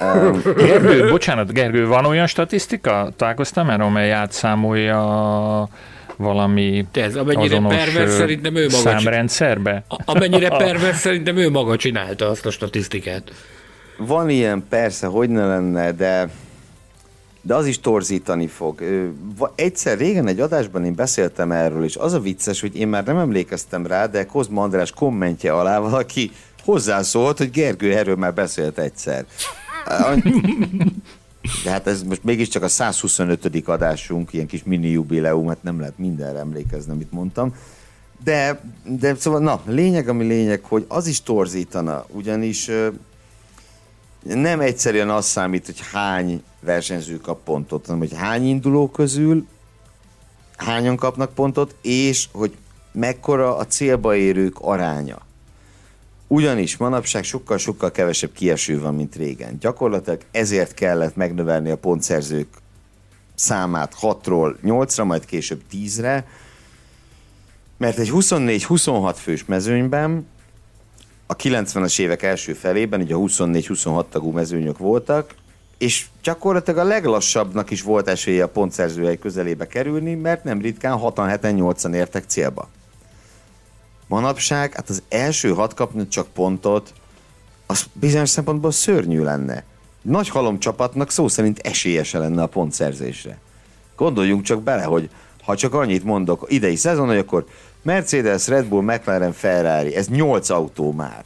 Um. 0.00 0.42
Gergő, 0.66 1.10
bocsánat, 1.10 1.52
Gergő, 1.52 1.86
van 1.86 2.04
olyan 2.04 2.26
statisztika? 2.26 3.12
Találkoztam 3.16 3.70
erről, 3.70 3.86
amely 3.86 4.12
átszámolja 4.12 5.68
valami 6.16 6.86
ez, 6.92 7.16
amennyire 7.16 7.60
pervers 7.60 8.10
szerintem 8.10 8.56
ő 8.56 8.66
maga 8.66 8.76
számrendszerbe? 8.76 9.84
Amennyire 10.04 10.48
pervers 10.48 10.96
szerintem 10.96 11.36
ő 11.36 11.50
maga 11.50 11.76
csinálta 11.76 12.28
azt 12.28 12.46
a 12.46 12.50
statisztikát. 12.50 13.32
Van 13.96 14.30
ilyen, 14.30 14.64
persze, 14.68 15.06
hogy 15.06 15.28
ne 15.28 15.46
lenne, 15.46 15.92
de 15.92 16.28
de 17.46 17.54
az 17.54 17.66
is 17.66 17.80
torzítani 17.80 18.46
fog. 18.46 18.82
Egyszer 19.54 19.98
régen 19.98 20.26
egy 20.26 20.40
adásban 20.40 20.84
én 20.84 20.94
beszéltem 20.94 21.52
erről, 21.52 21.84
és 21.84 21.96
az 21.96 22.12
a 22.12 22.20
vicces, 22.20 22.60
hogy 22.60 22.76
én 22.76 22.88
már 22.88 23.04
nem 23.04 23.18
emlékeztem 23.18 23.86
rá, 23.86 24.06
de 24.06 24.26
Kozma 24.26 24.62
András 24.62 24.90
kommentje 24.90 25.52
alá 25.52 25.78
valaki 25.78 26.30
hozzászólt, 26.64 27.38
hogy 27.38 27.50
Gergő 27.50 27.96
erről 27.96 28.16
már 28.16 28.34
beszélt 28.34 28.78
egyszer. 28.78 29.24
De 31.64 31.70
hát 31.70 31.86
ez 31.86 32.02
most 32.02 32.24
mégiscsak 32.24 32.62
a 32.62 32.68
125. 32.68 33.68
adásunk, 33.68 34.32
ilyen 34.32 34.46
kis 34.46 34.62
mini 34.64 34.88
jubileum, 34.88 35.48
hát 35.48 35.62
nem 35.62 35.78
lehet 35.78 35.98
mindenre 35.98 36.38
emlékezni, 36.38 36.92
amit 36.92 37.12
mondtam. 37.12 37.54
De, 38.24 38.60
de 38.84 39.14
szóval, 39.14 39.40
na, 39.40 39.62
lényeg, 39.66 40.08
ami 40.08 40.24
lényeg, 40.24 40.62
hogy 40.64 40.84
az 40.88 41.06
is 41.06 41.22
torzítana, 41.22 42.06
ugyanis 42.08 42.70
nem 44.22 44.60
egyszerűen 44.60 45.10
az 45.10 45.26
számít, 45.26 45.66
hogy 45.66 45.80
hány 45.92 46.42
versenyző 46.60 47.16
kap 47.16 47.44
pontot, 47.44 47.86
hanem 47.86 48.00
hogy 48.00 48.14
hány 48.14 48.46
induló 48.46 48.90
közül 48.90 49.46
hányan 50.56 50.96
kapnak 50.96 51.34
pontot, 51.34 51.74
és 51.82 52.28
hogy 52.32 52.56
mekkora 52.92 53.56
a 53.56 53.66
célba 53.66 54.16
érők 54.16 54.58
aránya. 54.60 55.18
Ugyanis 56.26 56.76
manapság 56.76 57.24
sokkal-sokkal 57.24 57.90
kevesebb 57.90 58.32
kieső 58.32 58.80
van, 58.80 58.94
mint 58.94 59.16
régen. 59.16 59.58
Gyakorlatilag 59.60 60.20
ezért 60.30 60.74
kellett 60.74 61.16
megnövelni 61.16 61.70
a 61.70 61.76
pontszerzők 61.76 62.48
számát 63.34 63.94
6-ról 64.00 64.54
8-ra, 64.64 65.04
majd 65.04 65.24
később 65.24 65.60
10-re, 65.72 66.26
mert 67.76 67.98
egy 67.98 68.10
24-26 68.12 69.14
fős 69.16 69.44
mezőnyben 69.44 70.26
a 71.26 71.36
90-es 71.36 72.00
évek 72.00 72.22
első 72.22 72.52
felében, 72.52 73.00
ugye 73.00 73.14
a 73.14 73.18
24-26 73.18 74.04
tagú 74.08 74.30
mezőnyök 74.30 74.78
voltak, 74.78 75.34
és 75.78 76.06
gyakorlatilag 76.22 76.78
a 76.78 76.84
leglassabbnak 76.84 77.70
is 77.70 77.82
volt 77.82 78.08
esélye 78.08 78.42
a 78.42 78.48
pontszerzőhely 78.48 79.18
közelébe 79.18 79.66
kerülni, 79.66 80.14
mert 80.14 80.44
nem 80.44 80.60
ritkán 80.60 80.98
6 80.98 81.20
7 81.42 81.54
8 81.54 81.84
értek 81.84 82.24
célba. 82.26 82.68
Manapság, 84.14 84.74
hát 84.74 84.88
az 84.88 85.02
első 85.08 85.52
hat 85.52 85.74
kapni 85.74 86.08
csak 86.08 86.26
pontot, 86.26 86.92
az 87.66 87.84
bizonyos 87.92 88.28
szempontból 88.28 88.70
szörnyű 88.70 89.22
lenne. 89.22 89.64
Nagy 90.02 90.28
halom 90.28 90.58
csapatnak 90.58 91.10
szó 91.10 91.28
szerint 91.28 91.58
esélyese 91.58 92.18
lenne 92.18 92.42
a 92.42 92.46
pontszerzésre. 92.46 93.38
Gondoljunk 93.96 94.42
csak 94.42 94.62
bele, 94.62 94.82
hogy 94.82 95.10
ha 95.42 95.56
csak 95.56 95.74
annyit 95.74 96.04
mondok 96.04 96.46
idei 96.48 96.76
szezon, 96.76 97.06
hogy 97.06 97.16
akkor 97.16 97.46
Mercedes, 97.82 98.46
Red 98.46 98.66
Bull, 98.66 98.82
McLaren, 98.82 99.32
Ferrari, 99.32 99.94
ez 99.94 100.08
8 100.08 100.50
autó 100.50 100.92
már. 100.92 101.24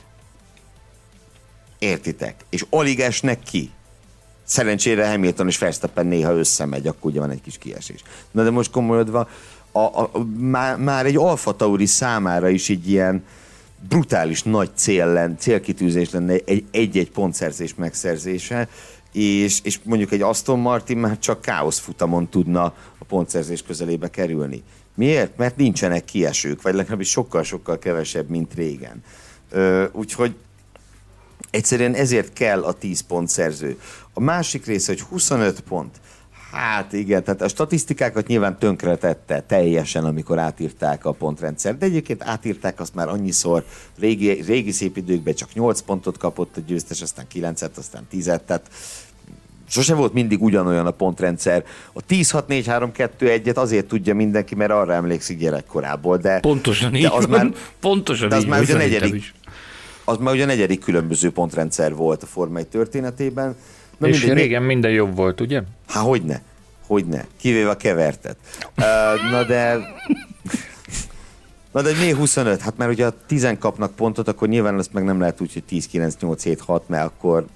Értitek? 1.78 2.44
És 2.48 2.64
alig 2.70 3.00
esnek 3.00 3.42
ki. 3.42 3.70
Szerencsére 4.44 5.10
Hamilton 5.10 5.46
és 5.46 5.58
Verstappen 5.58 6.06
néha 6.06 6.32
összemegy, 6.32 6.86
akkor 6.86 7.10
ugye 7.10 7.20
van 7.20 7.30
egy 7.30 7.40
kis 7.40 7.58
kiesés. 7.58 8.02
Na 8.30 8.42
de 8.42 8.50
most 8.50 8.70
komolyodva, 8.70 9.28
a, 9.86 10.10
a, 10.12 10.24
már, 10.38 10.76
már 10.76 11.06
egy 11.06 11.16
Alfa 11.16 11.56
Tauri 11.56 11.86
számára 11.86 12.48
is 12.48 12.70
egy 12.70 12.90
ilyen 12.90 13.24
brutális 13.88 14.42
nagy 14.42 14.70
cél 14.74 15.06
lenne, 15.06 15.36
célkitűzés 15.36 16.10
lenne 16.10 16.34
egy-egy 16.70 17.10
pontszerzés 17.10 17.74
megszerzése, 17.74 18.68
és, 19.12 19.60
és 19.62 19.78
mondjuk 19.82 20.12
egy 20.12 20.22
Aston 20.22 20.58
Martin 20.58 20.96
már 20.96 21.18
csak 21.18 21.40
káosz 21.40 21.78
futamon 21.78 22.28
tudna 22.28 22.64
a 22.98 23.04
pontszerzés 23.08 23.62
közelébe 23.62 24.10
kerülni. 24.10 24.62
Miért? 24.94 25.36
Mert 25.36 25.56
nincsenek 25.56 26.04
kiesők, 26.04 26.62
vagy 26.62 26.74
legalábbis 26.74 27.10
sokkal-sokkal 27.10 27.78
kevesebb, 27.78 28.28
mint 28.28 28.54
régen. 28.54 29.02
Ö, 29.50 29.84
úgyhogy 29.92 30.34
egyszerűen 31.50 31.94
ezért 31.94 32.32
kell 32.32 32.62
a 32.62 32.72
10 32.72 33.00
pont 33.00 33.28
szerző. 33.28 33.78
A 34.12 34.20
másik 34.20 34.66
része, 34.66 34.92
hogy 34.92 35.00
25 35.00 35.60
pont. 35.60 36.00
Hát 36.52 36.92
igen, 36.92 37.24
tehát 37.24 37.42
a 37.42 37.48
statisztikákat 37.48 38.26
nyilván 38.26 38.58
tönkretette 38.58 39.40
teljesen, 39.40 40.04
amikor 40.04 40.38
átírták 40.38 41.04
a 41.04 41.12
pontrendszer, 41.12 41.78
de 41.78 41.86
egyébként 41.86 42.22
átírták 42.22 42.80
azt 42.80 42.94
már 42.94 43.08
annyiszor, 43.08 43.64
régi, 43.98 44.30
régi 44.30 44.70
szép 44.70 44.96
időkben 44.96 45.34
csak 45.34 45.52
8 45.52 45.80
pontot 45.80 46.18
kapott 46.18 46.56
a 46.56 46.60
győztes, 46.66 47.02
aztán 47.02 47.26
9-et, 47.34 47.74
aztán 47.76 48.06
10-et, 48.12 48.40
tehát 48.44 48.70
sose 49.68 49.94
volt 49.94 50.12
mindig 50.12 50.42
ugyanolyan 50.42 50.86
a 50.86 50.90
pontrendszer. 50.90 51.64
A 51.92 52.00
10-6-4-3-2-1-et 52.08 53.56
azért 53.56 53.86
tudja 53.86 54.14
mindenki, 54.14 54.54
mert 54.54 54.70
arra 54.70 54.92
emlékszik 54.92 55.38
gyerekkorából, 55.38 56.16
de... 56.16 56.40
Pontosan 56.40 56.94
így 56.94 57.04
az 57.04 57.26
van. 57.26 57.46
Már, 57.46 57.54
Pontosan 57.80 58.28
de 58.28 58.36
az 58.36 58.42
így 58.42 58.48
már 58.48 58.60
ugye 58.60 58.76
negyedik, 58.76 59.14
is. 59.14 59.34
az 60.04 60.16
már 60.16 60.34
ugye 60.34 60.44
negyedik 60.44 60.80
különböző 60.80 61.30
pontrendszer 61.30 61.94
volt 61.94 62.22
a 62.22 62.26
Forma 62.26 62.58
1 62.58 62.66
történetében. 62.66 63.56
Na 63.98 64.08
és 64.08 64.20
mindegy, 64.20 64.38
régen 64.38 64.62
minden 64.62 64.90
jobb 64.90 65.16
volt, 65.16 65.40
ugye? 65.40 65.62
Há, 65.86 66.00
hogyne. 66.00 66.42
Hogyne. 66.86 67.26
Kivéve 67.36 67.70
a 67.70 67.76
kevertet. 67.76 68.36
Uh, 68.76 69.30
na 69.30 69.44
de... 69.44 69.78
Na 71.72 71.82
de 71.82 71.92
miért 71.98 72.16
25? 72.16 72.60
Hát 72.60 72.76
mert 72.76 72.90
ugye 72.90 73.06
a 73.06 73.14
10 73.26 73.48
kapnak 73.58 73.94
pontot, 73.94 74.28
akkor 74.28 74.48
nyilván 74.48 74.78
azt 74.78 74.92
meg 74.92 75.04
nem 75.04 75.20
lehet 75.20 75.40
úgy, 75.40 75.52
hogy 75.52 75.64
10, 75.64 75.86
9, 75.86 76.16
8, 76.20 76.42
7, 76.42 76.60
6, 76.60 76.88
mert 76.88 77.04
akkor, 77.04 77.46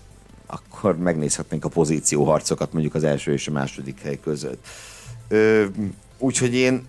akkor 0.46 0.98
megnézhetnénk 0.98 1.64
a 1.64 1.68
pozícióharcokat 1.68 2.72
mondjuk 2.72 2.94
az 2.94 3.04
első 3.04 3.32
és 3.32 3.48
a 3.48 3.50
második 3.50 4.00
hely 4.02 4.18
között. 4.20 4.66
Ö, 5.28 5.64
úgyhogy 6.18 6.54
én 6.54 6.86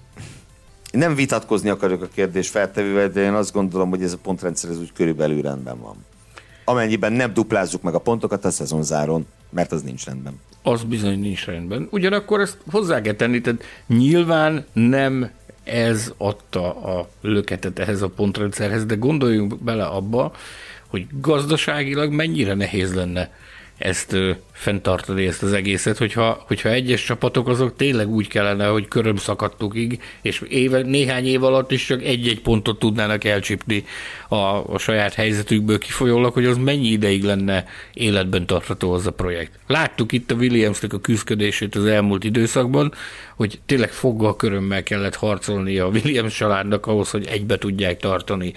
nem 0.91 1.15
vitatkozni 1.15 1.69
akarok 1.69 2.01
a 2.01 2.07
kérdés 2.13 2.49
feltevővel, 2.49 3.09
de 3.09 3.21
én 3.21 3.33
azt 3.33 3.53
gondolom, 3.53 3.89
hogy 3.89 4.03
ez 4.03 4.13
a 4.13 4.17
pontrendszer 4.17 4.69
ez 4.69 4.79
úgy 4.79 4.93
körülbelül 4.93 5.41
rendben 5.41 5.79
van. 5.79 5.95
Amennyiben 6.66 7.14
nem 7.14 7.34
duplázzuk 7.34 7.82
meg 7.82 7.93
a 7.93 7.99
pontokat 7.99 8.45
a 8.45 8.51
szezonzáron, 8.51 9.26
mert 9.49 9.72
az 9.72 9.82
nincs 9.82 10.05
rendben. 10.05 10.39
Az 10.61 10.84
bizony 10.84 11.20
nincs 11.20 11.45
rendben. 11.45 11.88
Ugyanakkor 11.91 12.39
ezt 12.39 12.57
hozzá 12.72 13.01
kell 13.01 13.14
tenni, 13.14 13.41
tehát 13.41 13.64
nyilván 13.88 14.66
nem 14.74 15.32
ez 15.64 16.14
adta 16.18 16.76
a 16.76 17.09
löketet 17.22 17.80
ehhez 17.80 18.01
a 18.01 18.09
pontrendszerhez, 18.09 18.86
de 18.86 18.95
gondoljunk 18.95 19.64
bele 19.64 19.86
abba, 19.86 20.32
hogy 20.88 21.07
gazdaságilag 21.22 22.11
mennyire 22.11 22.53
nehéz 22.53 22.93
lenne 22.93 23.32
ezt 23.84 24.15
fenntartani, 24.51 25.25
ezt 25.25 25.43
az 25.43 25.53
egészet, 25.53 25.97
hogyha, 25.97 26.43
hogyha 26.47 26.69
egyes 26.69 27.03
csapatok 27.03 27.47
azok 27.47 27.75
tényleg 27.75 28.09
úgy 28.09 28.27
kellene, 28.27 28.67
hogy 28.67 28.88
köröm 28.88 29.15
szakadtukig, 29.15 30.01
és 30.21 30.41
éve, 30.49 30.81
néhány 30.81 31.25
év 31.25 31.43
alatt 31.43 31.71
is 31.71 31.86
csak 31.86 32.03
egy-egy 32.03 32.41
pontot 32.41 32.79
tudnának 32.79 33.23
elcsípni 33.23 33.86
a, 34.27 34.36
a 34.73 34.77
saját 34.77 35.13
helyzetükből 35.13 35.77
kifolyólag, 35.77 36.34
hogy 36.34 36.45
az 36.45 36.57
mennyi 36.57 36.88
ideig 36.88 37.23
lenne 37.23 37.65
életben 37.93 38.45
tartható 38.45 38.91
az 38.91 39.07
a 39.07 39.11
projekt. 39.11 39.59
Láttuk 39.67 40.11
itt 40.11 40.31
a 40.31 40.36
Williamsnek 40.36 40.93
a 40.93 40.99
küzdködését 40.99 41.75
az 41.75 41.86
elmúlt 41.86 42.23
időszakban, 42.23 42.93
hogy 43.36 43.59
tényleg 43.65 43.91
foggal 43.91 44.36
körömmel 44.36 44.84
kellett 44.84 45.15
harcolni 45.15 45.77
a 45.77 45.88
Williams 45.88 46.36
családnak 46.36 46.86
ahhoz, 46.88 47.09
hogy 47.09 47.27
egybe 47.27 47.57
tudják 47.57 47.99
tartani 47.99 48.53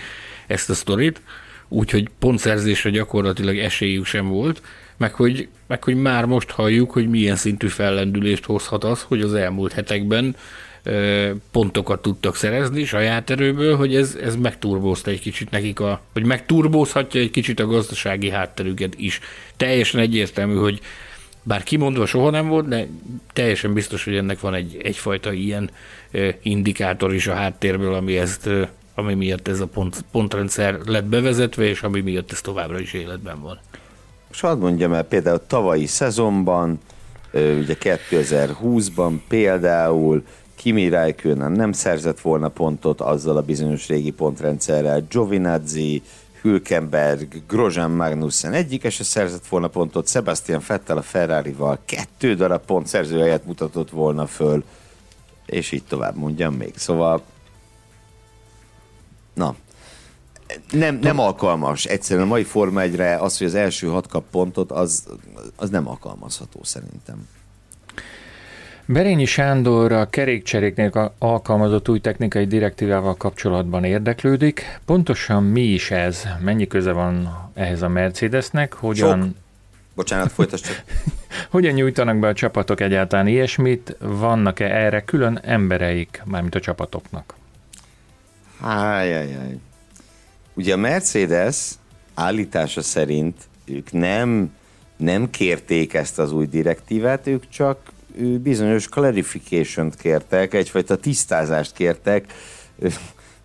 ezt 0.47 0.71
a 0.71 0.75
sztorit, 0.75 1.21
úgyhogy 1.69 2.09
pontszerzésre 2.19 2.91
gyakorlatilag 2.91 3.59
esélyük 3.59 4.07
sem 4.07 4.29
volt, 4.29 4.63
meg 4.97 5.15
hogy, 5.15 5.49
meg 5.67 5.85
hogy 5.85 5.97
már 5.97 6.25
most 6.25 6.51
halljuk, 6.51 6.91
hogy 6.91 7.09
milyen 7.09 7.37
szintű 7.37 7.67
fellendülést 7.67 8.45
hozhat 8.45 8.85
az, 8.85 9.03
hogy 9.03 9.21
az 9.21 9.35
elmúlt 9.35 9.73
hetekben 9.73 10.37
pontokat 11.51 12.03
tudtak 12.03 12.37
szerezni 12.37 12.85
saját 12.85 13.31
erőből, 13.31 13.77
hogy 13.77 13.95
ez, 13.95 14.19
ez 14.23 14.37
megturbózta 14.37 15.11
egy 15.11 15.21
kicsit 15.21 15.51
nekik, 15.51 15.81
a, 15.81 16.01
hogy 16.13 16.25
megturbózhatja 16.25 17.21
egy 17.21 17.31
kicsit 17.31 17.61
a 17.61 17.67
gazdasági 17.67 18.31
hátterüket 18.31 18.95
is. 18.97 19.21
Teljesen 19.57 20.01
egyértelmű, 20.01 20.55
hogy 20.55 20.81
bár 21.43 21.63
kimondva 21.63 22.07
soha 22.07 22.31
nem 22.31 22.49
volt, 22.49 22.69
de 22.69 22.87
teljesen 23.33 23.73
biztos, 23.73 24.05
hogy 24.05 24.17
ennek 24.17 24.41
van 24.41 24.55
egy, 24.55 24.81
egyfajta 24.83 25.33
ilyen 25.33 25.71
indikátor 26.43 27.15
is 27.15 27.27
a 27.27 27.35
háttérből, 27.35 27.95
ami 27.95 28.19
ezt 28.19 28.49
ami 28.99 29.15
miatt 29.15 29.49
ez 29.49 29.61
a 29.61 29.67
pont, 29.67 30.05
pontrendszer 30.11 30.79
lett 30.85 31.05
bevezetve, 31.05 31.65
és 31.65 31.83
ami 31.83 32.01
miatt 32.01 32.33
ez 32.33 32.41
továbbra 32.41 32.81
is 32.81 32.93
életben 32.93 33.41
van. 33.41 33.59
És 34.37 34.43
hadd 34.43 34.59
mondjam 34.59 34.93
el, 34.93 35.03
például 35.03 35.47
tavalyi 35.47 35.87
szezonban, 35.87 36.81
ugye 37.33 37.77
2020-ban 37.81 39.19
például 39.29 40.25
Kimi 40.55 40.89
Räikkönen 40.89 41.53
nem 41.53 41.73
szerzett 41.73 42.21
volna 42.21 42.49
pontot 42.49 43.01
azzal 43.01 43.37
a 43.37 43.43
bizonyos 43.43 43.89
régi 43.89 44.11
pontrendszerrel, 44.11 45.07
Giovinazzi, 45.11 46.03
Hülkenberg, 46.41 47.43
Grosjean 47.49 47.91
Magnussen 47.91 48.53
egyik 48.53 48.91
se 48.91 49.05
szerzett 49.05 49.47
volna 49.47 49.69
pontot, 49.69 50.09
Sebastian 50.09 50.63
Vettel 50.67 50.97
a 50.97 51.03
Ferrari-val 51.03 51.79
kettő 51.85 52.35
darab 52.35 52.65
pont 52.65 52.87
szerzőhelyet 52.87 53.47
mutatott 53.47 53.91
volna 53.91 54.27
föl, 54.27 54.65
és 55.47 55.73
így 55.73 55.85
tovább 55.85 56.17
mondjam 56.17 56.55
még. 56.55 56.73
Szóval, 56.77 57.23
na, 59.35 59.55
nem, 60.71 60.99
nem 61.03 61.19
alkalmas. 61.19 61.85
Egyszerűen 61.85 62.27
a 62.27 62.29
mai 62.29 62.43
Forma 62.43 62.81
1 62.81 63.01
az, 63.01 63.39
hogy 63.39 63.47
az 63.47 63.55
első 63.55 63.87
hat 63.87 64.07
kap 64.07 64.25
pontot, 64.31 64.73
az, 64.73 65.05
az 65.57 65.71
nem 65.71 65.89
alkalmazható 65.89 66.61
szerintem. 66.63 67.29
Berényi 68.89 69.25
Sándor 69.25 69.93
a 69.93 70.11
kerékcseréknél 70.11 71.15
alkalmazott 71.19 71.89
új 71.89 72.01
technikai 72.01 72.47
direktívával 72.47 73.15
kapcsolatban 73.17 73.85
érdeklődik. 73.85 74.81
Pontosan 74.85 75.43
mi 75.43 75.63
is 75.63 75.91
ez? 75.91 76.23
Mennyi 76.41 76.67
köze 76.67 76.93
van 76.93 77.51
ehhez 77.55 77.83
a 77.83 77.89
Mercedesnek? 77.89 78.73
Hogyan... 78.73 79.21
Sok. 79.21 79.31
Bocsánat, 79.95 80.33
folytasd 80.33 80.65
csak. 80.65 80.85
Hogyan 81.51 81.75
nyújtanak 81.75 82.19
be 82.19 82.29
a 82.29 82.33
csapatok 82.33 82.81
egyáltalán 82.81 83.27
ilyesmit? 83.27 83.97
Vannak-e 84.01 84.65
erre 84.65 85.05
külön 85.05 85.39
embereik, 85.43 86.23
mármint 86.25 86.55
a 86.55 86.61
csapatoknak? 86.61 87.35
Hájjájjáj. 88.61 89.59
Ugye 90.57 90.73
a 90.73 90.77
Mercedes 90.77 91.71
állítása 92.15 92.83
szerint 92.83 93.37
ők 93.65 93.93
nem, 93.93 94.53
nem 94.97 95.31
kérték 95.31 95.95
ezt 95.95 96.19
az 96.19 96.33
új 96.33 96.47
direktívát, 96.47 97.27
ők 97.27 97.49
csak 97.49 97.93
bizonyos 98.43 98.89
clarification-t 98.89 99.97
kértek, 99.97 100.55
egyfajta 100.55 100.97
tisztázást 100.97 101.73
kértek 101.73 102.33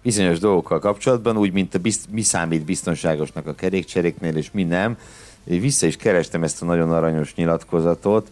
bizonyos 0.01 0.39
dolgokkal 0.39 0.79
kapcsolatban, 0.79 1.37
úgy, 1.37 1.51
mint 1.51 1.75
a 1.75 1.79
bizt, 1.79 2.05
mi 2.11 2.21
számít 2.21 2.65
biztonságosnak 2.65 3.47
a 3.47 3.55
kerékcseréknél, 3.55 4.35
és 4.35 4.51
mi 4.51 4.63
nem. 4.63 4.97
Vissza 5.43 5.85
is 5.85 5.95
kerestem 5.95 6.43
ezt 6.43 6.61
a 6.61 6.65
nagyon 6.65 6.91
aranyos 6.91 7.35
nyilatkozatot, 7.35 8.29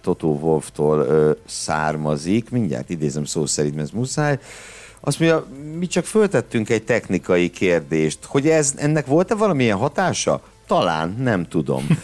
Totó 0.00 0.38
Wolftól 0.38 1.06
származik, 1.46 2.50
mindjárt 2.50 2.90
idézem 2.90 3.24
szó 3.24 3.46
szerint, 3.46 3.74
mert 3.74 3.86
ez 3.86 3.94
muszáj. 3.94 4.38
Azt 5.06 5.20
mondja, 5.20 5.46
mi 5.78 5.86
csak 5.86 6.04
föltettünk 6.04 6.70
egy 6.70 6.82
technikai 6.82 7.50
kérdést, 7.50 8.18
hogy 8.24 8.48
ez, 8.48 8.74
ennek 8.76 9.06
volt-e 9.06 9.34
valamilyen 9.34 9.76
hatása? 9.76 10.42
Talán, 10.66 11.16
nem 11.18 11.48
tudom. 11.48 11.86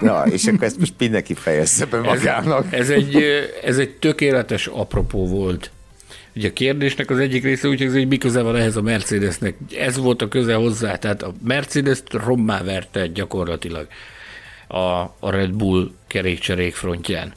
Na, 0.00 0.26
és 0.26 0.46
akkor 0.46 0.62
ezt 0.62 0.78
most 0.78 0.94
mindenki 0.98 1.34
fejezze 1.34 1.86
be 1.86 2.00
magának. 2.00 2.72
Ez, 2.72 2.80
ez, 2.80 2.90
egy, 2.90 3.24
ez 3.62 3.78
egy 3.78 3.90
tökéletes 3.90 4.66
apropó 4.66 5.26
volt. 5.26 5.70
Ugye 6.36 6.48
a 6.48 6.52
kérdésnek 6.52 7.10
az 7.10 7.18
egyik 7.18 7.42
része 7.42 7.68
úgy 7.68 7.90
hogy 7.92 8.08
mi 8.08 8.18
köze 8.18 8.42
van 8.42 8.56
ehhez 8.56 8.76
a 8.76 8.82
Mercedesnek. 8.82 9.54
Ez 9.76 9.96
volt 9.96 10.22
a 10.22 10.28
köze 10.28 10.54
hozzá, 10.54 10.96
tehát 10.96 11.22
a 11.22 11.34
Mercedes 11.44 12.02
rommá 12.10 12.62
verte 12.62 13.06
gyakorlatilag 13.06 13.86
a, 14.66 14.78
a 15.20 15.30
Red 15.30 15.52
Bull 15.52 15.90
kerékcserék 16.06 16.74
frontján 16.74 17.32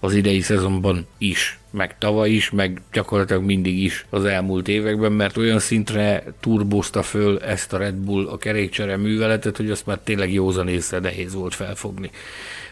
az 0.00 0.14
idei 0.14 0.40
szezonban 0.40 1.06
is, 1.18 1.60
meg 1.72 1.98
tavaly 1.98 2.30
is, 2.30 2.50
meg 2.50 2.80
gyakorlatilag 2.92 3.42
mindig 3.42 3.82
is 3.82 4.06
az 4.10 4.24
elmúlt 4.24 4.68
években, 4.68 5.12
mert 5.12 5.36
olyan 5.36 5.58
szintre 5.58 6.24
turbózta 6.40 7.02
föl 7.02 7.38
ezt 7.38 7.72
a 7.72 7.76
Red 7.76 7.94
Bull 7.94 8.26
a 8.26 8.38
kerékcsere 8.38 8.96
műveletet, 8.96 9.56
hogy 9.56 9.70
azt 9.70 9.86
már 9.86 9.98
tényleg 9.98 10.32
józan 10.32 10.68
észre 10.68 10.98
nehéz 10.98 11.34
volt 11.34 11.54
felfogni. 11.54 12.10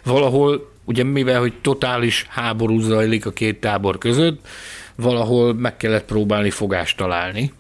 Valahol, 0.05 0.73
ugye 0.85 1.03
mivel, 1.05 1.41
hogy 1.41 1.53
totális 1.61 2.27
háború 2.29 2.81
zajlik 2.81 3.27
a 3.27 3.31
két 3.31 3.61
tábor 3.61 3.99
között, 3.99 4.47
valahol 4.95 5.55
meg 5.55 5.77
kellett 5.77 6.05
próbálni 6.05 6.51
fogást 6.51 6.97
találni 6.97 7.53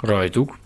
rajtuk, 0.00 0.58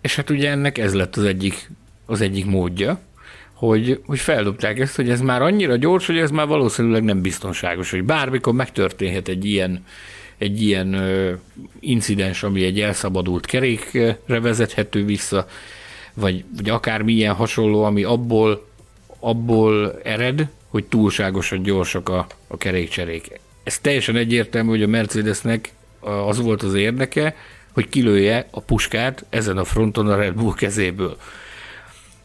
és 0.00 0.16
hát 0.16 0.30
ugye 0.30 0.50
ennek 0.50 0.78
ez 0.78 0.94
lett 0.94 1.16
az 1.16 1.24
egyik, 1.24 1.70
az 2.06 2.20
egyik 2.20 2.46
módja, 2.46 3.00
hogy, 3.58 4.00
hogy 4.06 4.18
feldobták 4.18 4.78
ezt, 4.78 4.96
hogy 4.96 5.10
ez 5.10 5.20
már 5.20 5.42
annyira 5.42 5.76
gyors, 5.76 6.06
hogy 6.06 6.18
ez 6.18 6.30
már 6.30 6.46
valószínűleg 6.46 7.02
nem 7.02 7.20
biztonságos, 7.20 7.90
hogy 7.90 8.04
bármikor 8.04 8.52
megtörténhet 8.52 9.28
egy 9.28 9.44
ilyen, 9.44 9.84
egy 10.36 10.62
ilyen 10.62 10.96
incidens, 11.80 12.42
ami 12.42 12.64
egy 12.64 12.80
elszabadult 12.80 13.46
kerékre 13.46 14.18
vezethető 14.26 15.04
vissza, 15.04 15.46
vagy, 16.14 16.44
vagy 16.56 16.68
akármilyen 16.70 17.34
hasonló, 17.34 17.82
ami 17.84 18.02
abból, 18.02 18.66
abból 19.20 20.00
ered, 20.02 20.48
hogy 20.68 20.84
túlságosan 20.84 21.62
gyorsak 21.62 22.08
a, 22.08 22.26
a 22.46 22.56
kerékcserék. 22.56 23.40
Ez 23.62 23.78
teljesen 23.78 24.16
egyértelmű, 24.16 24.68
hogy 24.68 24.82
a 24.82 24.86
Mercedesnek 24.86 25.72
az 26.00 26.40
volt 26.40 26.62
az 26.62 26.74
érdeke, 26.74 27.36
hogy 27.72 27.88
kilője 27.88 28.46
a 28.50 28.60
puskát 28.60 29.24
ezen 29.28 29.56
a 29.56 29.64
fronton 29.64 30.08
a 30.08 30.16
Red 30.16 30.34
Bull 30.34 30.54
kezéből 30.54 31.16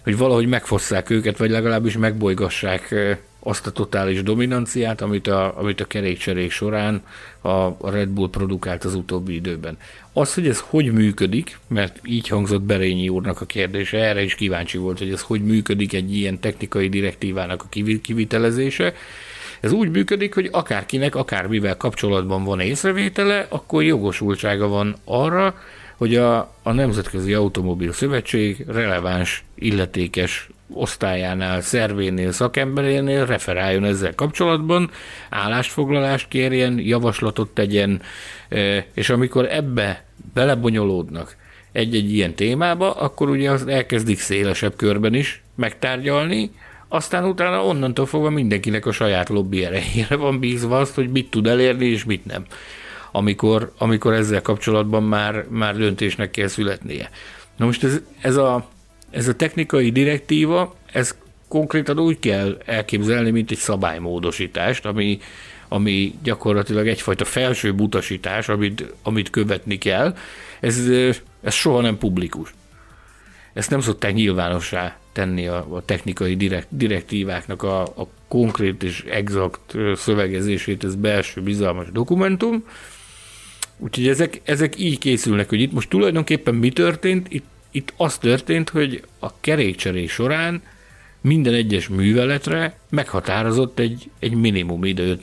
hogy 0.04 0.18
valahogy 0.18 0.48
megfosszák 0.48 1.10
őket, 1.10 1.38
vagy 1.38 1.50
legalábbis 1.50 1.98
megbolygassák 1.98 2.96
azt 3.40 3.68
a 3.68 3.72
totális 3.72 4.24
dominanciát, 4.24 5.02
amit 5.02 5.28
a, 5.28 5.58
amit 5.58 5.82
a 5.82 5.86
kerékcserék 5.86 6.52
során 6.52 7.04
a, 7.42 7.90
Red 7.92 8.10
Bull 8.10 8.30
produkált 8.30 8.84
az 8.84 8.96
utóbbi 8.96 9.34
időben. 9.34 9.78
Az, 10.14 10.34
hogy 10.34 10.48
ez 10.48 10.64
hogy 10.68 10.92
működik, 10.92 11.60
mert 11.68 12.00
így 12.04 12.28
hangzott 12.28 12.62
Berényi 12.62 13.10
úrnak 13.10 13.42
a 13.42 13.46
kérdése, 13.46 13.98
erre 13.98 14.22
is 14.22 14.36
kíváncsi 14.36 14.78
volt, 14.78 14.98
hogy 14.98 15.12
ez 15.12 15.22
hogy 15.22 15.44
működik 15.44 15.94
egy 15.94 16.16
ilyen 16.16 16.40
technikai 16.40 16.90
direktívának 16.90 17.64
a 17.64 17.70
kivitelezése, 18.02 18.94
ez 19.60 19.72
úgy 19.72 19.90
működik, 19.90 20.34
hogy 20.34 20.50
akárkinek, 20.52 21.16
akármivel 21.16 21.78
kapcsolatban 21.78 22.44
van 22.44 22.60
észrevétele, 22.60 23.46
akkor 23.50 23.84
jogosultsága 23.84 24.68
van 24.68 24.96
arra, 25.06 25.56
hogy 26.04 26.16
a, 26.16 26.54
a 26.64 26.72
Nemzetközi 26.72 27.34
Automobil 27.34 27.92
Szövetség 27.92 28.66
releváns, 28.68 29.44
illetékes 29.56 30.50
osztályánál, 30.74 31.62
szervénél, 31.62 32.32
szakemberénél 32.32 33.26
referáljon 33.26 33.86
ezzel 33.86 34.16
kapcsolatban, 34.16 34.90
állásfoglalást 35.30 36.28
kérjen, 36.28 36.80
javaslatot 36.80 37.50
tegyen, 37.50 38.02
e, 38.50 38.86
és 38.94 39.10
amikor 39.10 39.46
ebbe 39.52 40.06
belebonyolódnak 40.34 41.36
egy-egy 41.72 42.14
ilyen 42.14 42.36
témába, 42.36 42.92
akkor 42.92 43.30
ugye 43.30 43.52
azt 43.52 43.68
elkezdik 43.68 44.20
szélesebb 44.20 44.76
körben 44.76 45.14
is 45.14 45.42
megtárgyalni, 45.56 46.52
aztán 46.88 47.26
utána 47.26 47.66
onnantól 47.66 48.06
fogva 48.06 48.30
mindenkinek 48.30 48.86
a 48.86 48.92
saját 48.92 49.30
lobby 49.30 49.66
erejére 49.66 50.16
van 50.16 50.40
bízva 50.40 50.80
azt, 50.80 50.96
hogy 50.96 51.10
mit 51.10 51.30
tud 51.30 51.48
elérni 51.48 51.86
és 51.86 52.04
mit 52.04 52.26
nem 52.26 52.46
amikor, 53.16 53.72
amikor 53.78 54.14
ezzel 54.14 54.42
kapcsolatban 54.42 55.04
már, 55.04 55.46
már 55.50 55.76
döntésnek 55.76 56.32
kell 56.32 56.48
születnie. 56.48 57.10
Na 57.58 57.66
most 57.66 57.84
ez, 57.84 58.00
ez, 58.22 58.36
a, 58.36 58.70
ez 59.10 59.28
a 59.28 59.36
technikai 59.36 59.92
direktíva, 59.92 60.76
ez 60.92 61.16
konkrétan 61.48 62.00
úgy 62.00 62.20
kell 62.20 62.62
elképzelni, 62.66 63.32
mint 63.32 63.52
egy 63.52 63.58
szabálymódosítást, 63.58 64.86
ami, 64.86 65.20
ami 65.68 66.16
gyakorlatilag 66.24 66.88
egyfajta 66.88 67.26
felső 67.26 67.72
utasítás, 67.72 68.50
amit, 68.50 68.94
amit 69.04 69.30
követni 69.30 69.78
kell. 69.78 70.16
Ez, 70.60 70.90
ez 71.42 71.54
soha 71.54 71.82
nem 71.82 71.98
publikus. 71.98 72.54
Ezt 73.54 73.70
nem 73.70 73.82
szokták 73.82 74.14
nyilvánossá 74.14 74.98
tenni 75.12 75.48
a, 75.48 75.66
a 75.70 75.86
technikai 75.86 76.36
direkt, 76.36 76.68
direktíváknak 76.70 77.64
a, 77.64 77.82
a 77.82 78.08
konkrét 78.28 78.84
és 78.84 79.04
exakt 79.10 79.76
szövegezését, 79.96 80.84
ez 80.84 80.96
belső 80.96 81.42
bizalmas 81.42 81.92
dokumentum, 81.92 82.64
Úgyhogy 83.78 84.08
ezek, 84.08 84.42
ezek 84.44 84.80
így 84.80 84.98
készülnek, 84.98 85.50
hogy 85.50 85.62
itt 85.62 85.72
most 85.72 85.90
tulajdonképpen 85.90 86.56
mi 86.56 86.70
történt? 86.70 87.28
Itt, 87.30 87.46
itt 87.72 87.94
az 87.98 88.18
történt, 88.18 88.70
hogy 88.70 89.04
a 89.20 89.40
kerékcseré 89.40 90.06
során 90.06 90.62
minden 91.22 91.54
egyes 91.54 91.88
műveletre 91.88 92.78
meghatározott 92.90 93.80
egy, 93.80 94.10
egy 94.20 94.34
minimum 94.34 94.84
időt 94.84 95.22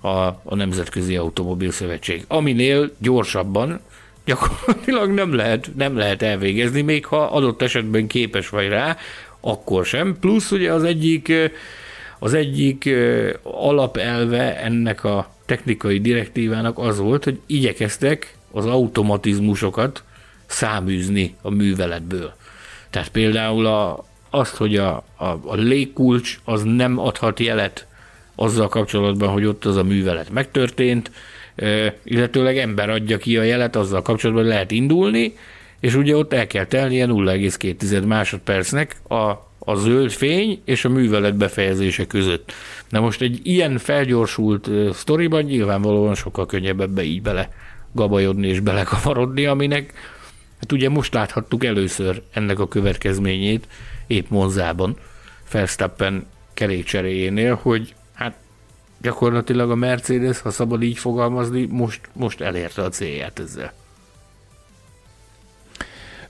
a, 0.00 0.08
a 0.26 0.54
Nemzetközi 0.54 1.16
Automobil 1.16 1.70
Szövetség, 1.70 2.24
aminél 2.28 2.90
gyorsabban 2.98 3.80
gyakorlatilag 4.24 5.10
nem 5.10 5.34
lehet, 5.34 5.70
nem 5.76 5.96
lehet 5.96 6.22
elvégezni, 6.22 6.80
még 6.80 7.04
ha 7.06 7.26
adott 7.26 7.62
esetben 7.62 8.06
képes 8.06 8.48
vagy 8.48 8.68
rá, 8.68 8.96
akkor 9.40 9.86
sem. 9.86 10.16
Plusz 10.20 10.50
ugye 10.50 10.72
az 10.72 10.82
egyik, 10.82 11.32
az 12.18 12.34
egyik 12.34 12.90
alapelve 13.42 14.60
ennek 14.62 15.04
a 15.04 15.34
technikai 15.50 16.00
direktívának 16.00 16.78
az 16.78 16.98
volt, 16.98 17.24
hogy 17.24 17.40
igyekeztek 17.46 18.34
az 18.50 18.66
automatizmusokat 18.66 20.02
száműzni 20.46 21.34
a 21.42 21.50
műveletből. 21.50 22.32
Tehát 22.90 23.08
például 23.08 23.66
a, 23.66 24.04
azt, 24.30 24.56
hogy 24.56 24.76
a, 24.76 25.04
a, 25.16 25.24
a 25.24 25.54
légkulcs 25.54 26.38
az 26.44 26.62
nem 26.62 26.98
adhat 26.98 27.40
jelet 27.40 27.86
azzal 28.34 28.68
kapcsolatban, 28.68 29.28
hogy 29.28 29.44
ott 29.44 29.64
az 29.64 29.76
a 29.76 29.82
művelet 29.82 30.30
megtörtént, 30.30 31.10
illetőleg 32.02 32.58
ember 32.58 32.90
adja 32.90 33.18
ki 33.18 33.36
a 33.36 33.42
jelet 33.42 33.76
azzal 33.76 34.02
kapcsolatban, 34.02 34.44
hogy 34.44 34.52
lehet 34.52 34.70
indulni, 34.70 35.36
és 35.80 35.94
ugye 35.94 36.16
ott 36.16 36.32
el 36.32 36.46
kell 36.46 36.64
telnie 36.64 37.06
0,2 37.06 38.06
másodpercnek 38.06 38.96
a 39.08 39.48
a 39.64 39.74
zöld 39.74 40.10
fény 40.10 40.60
és 40.64 40.84
a 40.84 40.88
művelet 40.88 41.36
befejezése 41.36 42.06
között. 42.06 42.52
Na 42.88 43.00
most 43.00 43.20
egy 43.20 43.40
ilyen 43.42 43.78
felgyorsult 43.78 44.66
uh, 44.66 44.90
sztoriban 44.90 45.42
nyilvánvalóan 45.42 46.14
sokkal 46.14 46.46
könnyebb 46.46 46.80
ebbe 46.80 47.02
így 47.02 47.22
bele 47.22 47.52
gabajodni 47.92 48.48
és 48.48 48.60
belekavarodni, 48.60 49.46
aminek 49.46 49.92
hát 50.60 50.72
ugye 50.72 50.88
most 50.88 51.14
láthattuk 51.14 51.64
először 51.64 52.22
ennek 52.32 52.58
a 52.58 52.68
következményét 52.68 53.68
épp 54.06 54.28
Monzában, 54.28 54.96
Verstappen 55.52 56.26
kerékcseréjénél, 56.54 57.58
hogy 57.62 57.94
hát 58.12 58.36
gyakorlatilag 59.02 59.70
a 59.70 59.74
Mercedes, 59.74 60.40
ha 60.40 60.50
szabad 60.50 60.82
így 60.82 60.98
fogalmazni, 60.98 61.66
most, 61.70 62.00
most 62.12 62.40
elérte 62.40 62.82
a 62.82 62.88
célját 62.88 63.38
ezzel. 63.38 63.72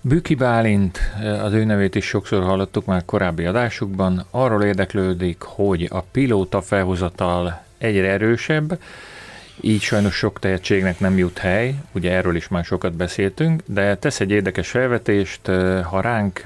Büki 0.02 0.34
Bálint, 0.34 0.98
az 1.42 1.52
ő 1.52 1.64
nevét 1.64 1.94
is 1.94 2.04
sokszor 2.04 2.42
hallottuk 2.42 2.84
már 2.84 3.04
korábbi 3.04 3.44
adásukban, 3.44 4.24
arról 4.30 4.62
érdeklődik, 4.62 5.42
hogy 5.42 5.88
a 5.90 6.00
pilóta 6.00 6.62
felhozatal 6.62 7.62
egyre 7.78 8.08
erősebb, 8.10 8.78
így 9.60 9.80
sajnos 9.80 10.14
sok 10.14 10.38
tehetségnek 10.38 11.00
nem 11.00 11.18
jut 11.18 11.38
hely, 11.38 11.74
ugye 11.92 12.12
erről 12.12 12.36
is 12.36 12.48
már 12.48 12.64
sokat 12.64 12.92
beszéltünk, 12.92 13.62
de 13.66 13.96
tesz 13.96 14.20
egy 14.20 14.30
érdekes 14.30 14.70
felvetést, 14.70 15.46
ha 15.82 16.00
ránk 16.00 16.44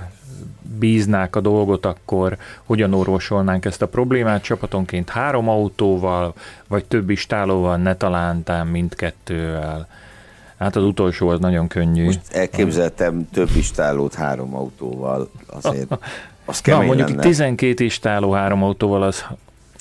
bíznák 0.78 1.36
a 1.36 1.40
dolgot, 1.40 1.86
akkor 1.86 2.36
hogyan 2.64 2.94
orvosolnánk 2.94 3.64
ezt 3.64 3.82
a 3.82 3.88
problémát 3.88 4.42
csapatonként 4.42 5.10
három 5.10 5.48
autóval, 5.48 6.34
vagy 6.68 6.84
több 6.84 7.10
istálóval, 7.10 7.76
ne 7.76 7.96
talántán 7.96 8.66
mindkettővel. 8.66 9.88
Hát 10.64 10.76
az 10.76 10.84
utolsó 10.84 11.28
az 11.28 11.40
nagyon 11.40 11.68
könnyű. 11.68 12.04
Most 12.04 12.20
elképzeltem 12.32 13.28
több 13.32 13.50
istálót 13.56 14.14
három 14.14 14.54
autóval, 14.54 15.30
azért 15.46 15.98
az 16.44 16.60
kemény 16.60 16.80
Na, 16.80 16.86
mondjuk 16.86 17.08
lenne. 17.08 17.22
12 17.22 17.84
istáló 17.84 18.30
három 18.32 18.62
autóval 18.62 19.02
az 19.02 19.24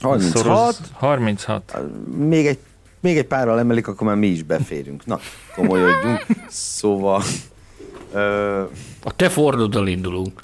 36? 0.02 0.80
36. 0.94 1.78
Még 2.18 2.46
egy, 2.46 2.58
még 3.00 3.18
egy 3.18 3.26
párral 3.26 3.60
emelik, 3.60 3.88
akkor 3.88 4.08
már 4.08 4.16
mi 4.16 4.28
is 4.28 4.44
beférünk. 4.44 5.06
Na, 5.06 5.20
komolyodjunk. 5.56 6.26
Szóval... 6.48 7.22
Ö... 8.14 8.62
A 9.04 9.16
te 9.16 9.30
Fordoddal 9.30 9.88
indulunk. 9.88 10.42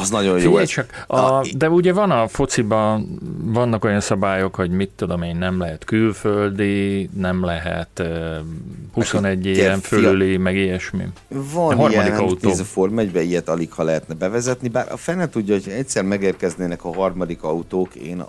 Az 0.00 0.10
nagyon 0.10 0.38
jó. 0.38 0.48
Figyelj, 0.48 0.66
csak 0.66 1.04
a, 1.06 1.46
de 1.56 1.70
ugye 1.70 1.92
van 1.92 2.10
a 2.10 2.28
fociban, 2.28 3.18
vannak 3.44 3.84
olyan 3.84 4.00
szabályok, 4.00 4.54
hogy 4.54 4.70
mit 4.70 4.90
tudom 4.96 5.22
én, 5.22 5.36
nem 5.36 5.58
lehet 5.58 5.84
külföldi, 5.84 7.08
nem 7.16 7.44
lehet 7.44 7.98
uh, 7.98 8.36
21 8.92 9.46
éven 9.46 9.80
fölüli, 9.80 10.36
meg 10.36 10.56
ilyesmi. 10.56 11.04
Van 11.28 11.78
a 11.78 11.88
ilyen, 11.88 12.12
autó. 12.12 12.48
ez 12.48 12.60
a 12.60 12.64
Form 12.64 12.98
1 12.98 13.14
ilyet 13.14 13.48
alig 13.48 13.72
ha 13.72 13.82
lehetne 13.82 14.14
bevezetni, 14.14 14.68
bár 14.68 14.92
a 14.92 14.96
fene 14.96 15.28
tudja, 15.28 15.54
hogy 15.54 15.72
egyszer 15.72 16.04
megérkeznének 16.04 16.84
a 16.84 16.94
harmadik 16.94 17.42
autók, 17.42 17.94
én 17.94 18.24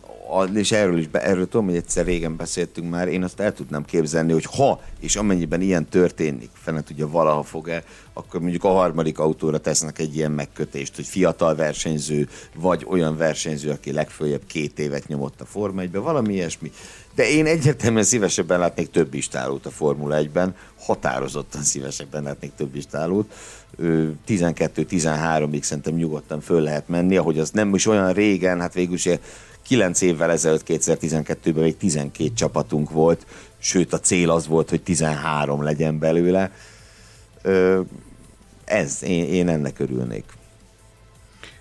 és 0.53 0.71
erről 0.71 0.97
is, 0.97 1.07
be, 1.07 1.21
erről 1.21 1.47
tudom, 1.47 1.65
hogy 1.65 1.76
egyszer 1.76 2.05
régen 2.05 2.36
beszéltünk 2.36 2.89
már, 2.89 3.07
én 3.07 3.23
azt 3.23 3.39
el 3.39 3.53
tudnám 3.53 3.86
képzelni, 3.86 4.32
hogy 4.32 4.45
ha 4.45 4.82
és 4.99 5.15
amennyiben 5.15 5.61
ilyen 5.61 5.86
történik, 5.86 6.49
fene 6.53 6.84
tudja, 6.84 7.09
valaha 7.09 7.43
fog-e, 7.43 7.84
akkor 8.13 8.39
mondjuk 8.41 8.63
a 8.63 8.71
harmadik 8.71 9.19
autóra 9.19 9.57
tesznek 9.57 9.99
egy 9.99 10.15
ilyen 10.15 10.32
megkötést, 10.32 10.95
hogy 10.95 11.05
fiatal 11.05 11.55
versenyző, 11.55 12.28
vagy 12.55 12.86
olyan 12.89 13.17
versenyző, 13.17 13.69
aki 13.69 13.91
legfőjebb 13.91 14.45
két 14.47 14.80
évet 14.80 15.07
nyomott 15.07 15.41
a 15.41 15.45
Forma 15.45 15.82
1 15.82 15.91
valami 15.91 16.34
ilyesmi. 16.34 16.71
De 17.15 17.30
én 17.30 17.45
egyértelműen 17.45 18.03
szívesebben 18.03 18.59
látnék 18.59 18.89
több 18.89 19.13
istálót 19.13 19.65
a 19.65 19.69
Formula 19.69 20.17
1-ben, 20.19 20.55
határozottan 20.80 21.63
szívesebben 21.63 22.23
látnék 22.23 22.51
több 22.55 22.76
istálót. 22.76 23.34
12-13-ig 24.28 25.61
szerintem 25.61 25.93
nyugodtan 25.93 26.41
föl 26.41 26.61
lehet 26.61 26.88
menni, 26.88 27.17
ahogy 27.17 27.39
az 27.39 27.49
nem 27.49 27.76
is 27.76 27.86
olyan 27.86 28.13
régen, 28.13 28.59
hát 28.59 28.73
végül 28.73 28.93
is 28.93 29.09
9 29.68 30.01
évvel 30.01 30.32
ezelőtt, 30.32 30.63
2012-ben 30.68 31.63
még 31.63 31.78
12 31.78 32.34
csapatunk 32.34 32.89
volt, 32.89 33.26
sőt 33.57 33.93
a 33.93 33.99
cél 33.99 34.30
az 34.30 34.47
volt, 34.47 34.70
hogy 34.70 34.82
13 34.82 35.63
legyen 35.63 35.99
belőle. 35.99 36.51
Ez, 38.63 39.03
én, 39.03 39.26
én 39.26 39.49
ennek 39.49 39.80
örülnék. 39.80 40.24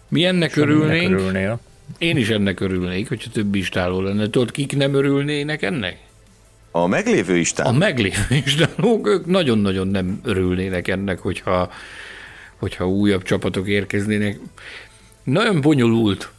Mi 0.09 0.25
ennek 0.25 0.57
örülnénk? 0.57 1.13
Örülnél? 1.13 1.61
Én 1.99 2.17
is 2.17 2.29
ennek 2.29 2.61
örülnék, 2.61 3.09
hogyha 3.09 3.31
több 3.31 3.55
istáló 3.55 4.01
lenne. 4.01 4.31
Tudod, 4.31 4.51
kik 4.51 4.77
nem 4.77 4.95
örülnének 4.95 5.63
ennek? 5.63 5.99
A 6.71 6.87
meglévő 6.87 7.37
istálók? 7.37 7.75
A 7.75 7.77
meglévő 7.77 8.35
istálók, 8.47 9.09
ők 9.09 9.27
nagyon-nagyon 9.27 9.89
nem 9.89 10.21
örülnének 10.23 10.89
ennek, 10.89 11.19
hogyha, 11.19 11.71
hogyha 12.57 12.89
újabb 12.89 13.23
csapatok 13.23 13.69
érkeznének. 13.69 14.39
Nagyon 15.23 15.61
bonyolult 15.61 16.33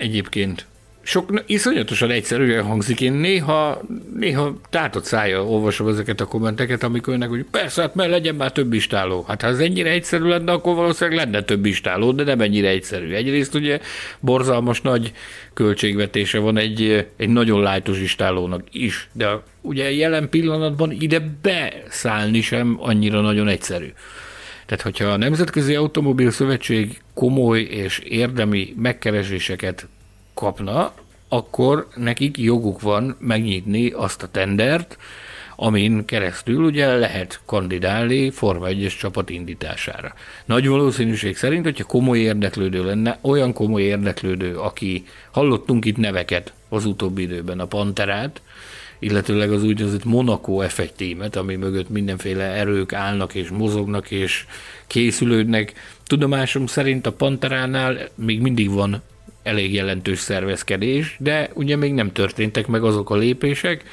egyébként 0.00 0.66
sok, 1.02 1.42
iszonyatosan 1.46 2.10
egyszerűen 2.10 2.64
hangzik. 2.64 3.00
Én 3.00 3.12
néha, 3.12 3.82
néha 4.16 4.56
tátott 4.70 5.04
szája 5.04 5.44
olvasom 5.44 5.88
ezeket 5.88 6.20
a 6.20 6.24
kommenteket, 6.24 6.82
amikor 6.82 7.12
jönnek, 7.12 7.28
hogy 7.28 7.44
persze, 7.50 7.82
hát 7.82 7.94
mert 7.94 8.10
legyen 8.10 8.34
már 8.34 8.52
több 8.52 8.72
istáló. 8.72 9.24
Hát 9.28 9.42
ha 9.42 9.48
ez 9.48 9.58
ennyire 9.58 9.90
egyszerű 9.90 10.24
lenne, 10.24 10.52
akkor 10.52 10.74
valószínűleg 10.74 11.24
lenne 11.24 11.42
több 11.42 11.64
istáló, 11.64 12.12
de 12.12 12.24
nem 12.24 12.40
ennyire 12.40 12.68
egyszerű. 12.68 13.12
Egyrészt 13.12 13.54
ugye 13.54 13.80
borzalmas 14.20 14.80
nagy 14.80 15.12
költségvetése 15.54 16.38
van 16.38 16.56
egy, 16.56 17.06
egy 17.16 17.28
nagyon 17.28 17.62
lájtos 17.62 18.00
istálónak 18.00 18.62
is, 18.72 19.08
de 19.12 19.42
ugye 19.60 19.92
jelen 19.92 20.28
pillanatban 20.28 20.90
ide 20.90 21.22
beszállni 21.42 22.40
sem 22.40 22.76
annyira 22.80 23.20
nagyon 23.20 23.48
egyszerű. 23.48 23.92
Tehát, 24.70 24.84
hogyha 24.84 25.04
a 25.04 25.16
Nemzetközi 25.16 25.74
Automobil 25.74 26.30
Szövetség 26.30 27.00
komoly 27.14 27.60
és 27.60 27.98
érdemi 27.98 28.74
megkereséseket 28.76 29.88
kapna, 30.34 30.92
akkor 31.28 31.88
nekik 31.94 32.38
joguk 32.38 32.80
van 32.80 33.16
megnyitni 33.18 33.90
azt 33.90 34.22
a 34.22 34.28
tendert, 34.28 34.98
amin 35.56 36.04
keresztül 36.04 36.64
ugye 36.64 36.96
lehet 36.96 37.40
kandidálni 37.46 38.30
Forma 38.30 38.66
1-es 38.68 38.98
csapat 38.98 39.30
indítására. 39.30 40.14
Nagy 40.44 40.68
valószínűség 40.68 41.36
szerint, 41.36 41.64
hogyha 41.64 41.84
komoly 41.84 42.18
érdeklődő 42.18 42.84
lenne, 42.84 43.18
olyan 43.20 43.52
komoly 43.52 43.82
érdeklődő, 43.82 44.56
aki 44.56 45.04
hallottunk 45.30 45.84
itt 45.84 45.96
neveket 45.96 46.52
az 46.68 46.84
utóbbi 46.84 47.22
időben, 47.22 47.60
a 47.60 47.66
Panterát, 47.66 48.40
illetőleg 49.00 49.52
az 49.52 49.64
úgynevezett 49.64 50.04
Monaco 50.04 50.58
F1 50.62 50.88
tímet, 50.96 51.36
ami 51.36 51.56
mögött 51.56 51.88
mindenféle 51.88 52.44
erők 52.44 52.92
állnak 52.92 53.34
és 53.34 53.48
mozognak 53.48 54.10
és 54.10 54.46
készülődnek. 54.86 55.72
Tudomásom 56.06 56.66
szerint 56.66 57.06
a 57.06 57.12
Panteránál 57.12 58.08
még 58.14 58.40
mindig 58.40 58.70
van 58.70 59.02
elég 59.42 59.74
jelentős 59.74 60.18
szervezkedés, 60.18 61.16
de 61.18 61.50
ugye 61.54 61.76
még 61.76 61.92
nem 61.92 62.12
történtek 62.12 62.66
meg 62.66 62.84
azok 62.84 63.10
a 63.10 63.16
lépések, 63.16 63.84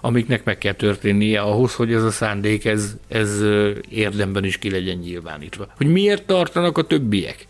amiknek 0.00 0.44
meg 0.44 0.58
kell 0.58 0.72
történnie 0.72 1.40
ahhoz, 1.40 1.74
hogy 1.74 1.92
ez 1.92 2.02
a 2.02 2.10
szándék, 2.10 2.64
ez, 2.64 2.96
ez 3.08 3.42
érdemben 3.88 4.44
is 4.44 4.58
ki 4.58 4.70
legyen 4.70 4.96
nyilvánítva. 4.96 5.72
Hogy 5.76 5.86
miért 5.86 6.26
tartanak 6.26 6.78
a 6.78 6.86
többiek 6.86 7.46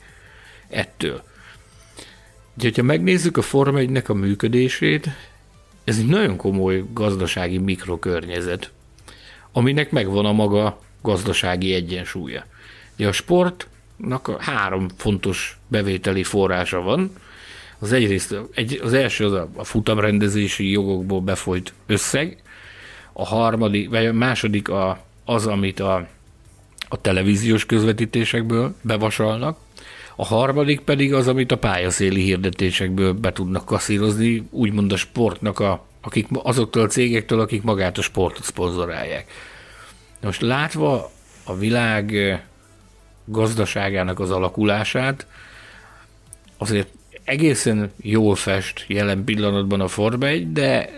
ettől? 0.68 1.22
Ugye, 2.56 2.70
ha 2.74 2.82
megnézzük 2.82 3.36
a 3.36 3.42
Forma 3.42 3.78
1 3.78 4.02
a 4.06 4.12
működését, 4.12 5.08
ez 5.88 5.98
egy 5.98 6.06
nagyon 6.06 6.36
komoly 6.36 6.84
gazdasági 6.92 7.58
mikrokörnyezet, 7.58 8.70
aminek 9.52 9.90
megvan 9.90 10.24
a 10.24 10.32
maga 10.32 10.80
gazdasági 11.02 11.74
egyensúlya. 11.74 12.44
Ugye 12.96 13.08
a 13.08 13.12
sportnak 13.12 14.42
három 14.42 14.88
fontos 14.96 15.58
bevételi 15.68 16.22
forrása 16.22 16.80
van, 16.80 17.12
az 17.78 17.92
egyrészt, 17.92 18.36
egy, 18.54 18.80
az 18.82 18.92
első 18.92 19.24
az 19.24 19.32
a, 19.32 19.48
a 19.54 19.64
futamrendezési 19.64 20.70
jogokból 20.70 21.20
befolyt 21.20 21.72
összeg, 21.86 22.42
a 23.12 23.24
harmadik, 23.24 23.90
vagy 23.90 24.06
a 24.06 24.12
második 24.12 24.68
a, 24.68 25.04
az, 25.24 25.46
amit 25.46 25.80
a, 25.80 26.06
a 26.88 27.00
televíziós 27.00 27.66
közvetítésekből 27.66 28.74
bevasalnak, 28.82 29.58
a 30.20 30.24
harmadik 30.24 30.80
pedig 30.80 31.14
az, 31.14 31.28
amit 31.28 31.52
a 31.52 31.58
pályaszéli 31.58 32.22
hirdetésekből 32.22 33.12
be 33.12 33.32
tudnak 33.32 33.64
kasszírozni, 33.64 34.48
úgymond 34.50 34.92
a 34.92 34.96
sportnak, 34.96 35.58
a, 35.58 35.86
akik, 36.00 36.26
azoktól 36.32 36.82
a 36.82 36.86
cégektől, 36.86 37.40
akik 37.40 37.62
magát 37.62 37.98
a 37.98 38.02
sportot 38.02 38.44
szponzorálják. 38.44 39.30
Most 40.20 40.40
látva 40.40 41.10
a 41.44 41.56
világ 41.56 42.14
gazdaságának 43.24 44.20
az 44.20 44.30
alakulását, 44.30 45.26
azért 46.56 46.88
egészen 47.24 47.92
jól 47.96 48.34
fest 48.34 48.84
jelen 48.86 49.24
pillanatban 49.24 49.80
a 49.80 49.88
Forma 49.88 50.26
1, 50.26 50.52
de, 50.52 50.90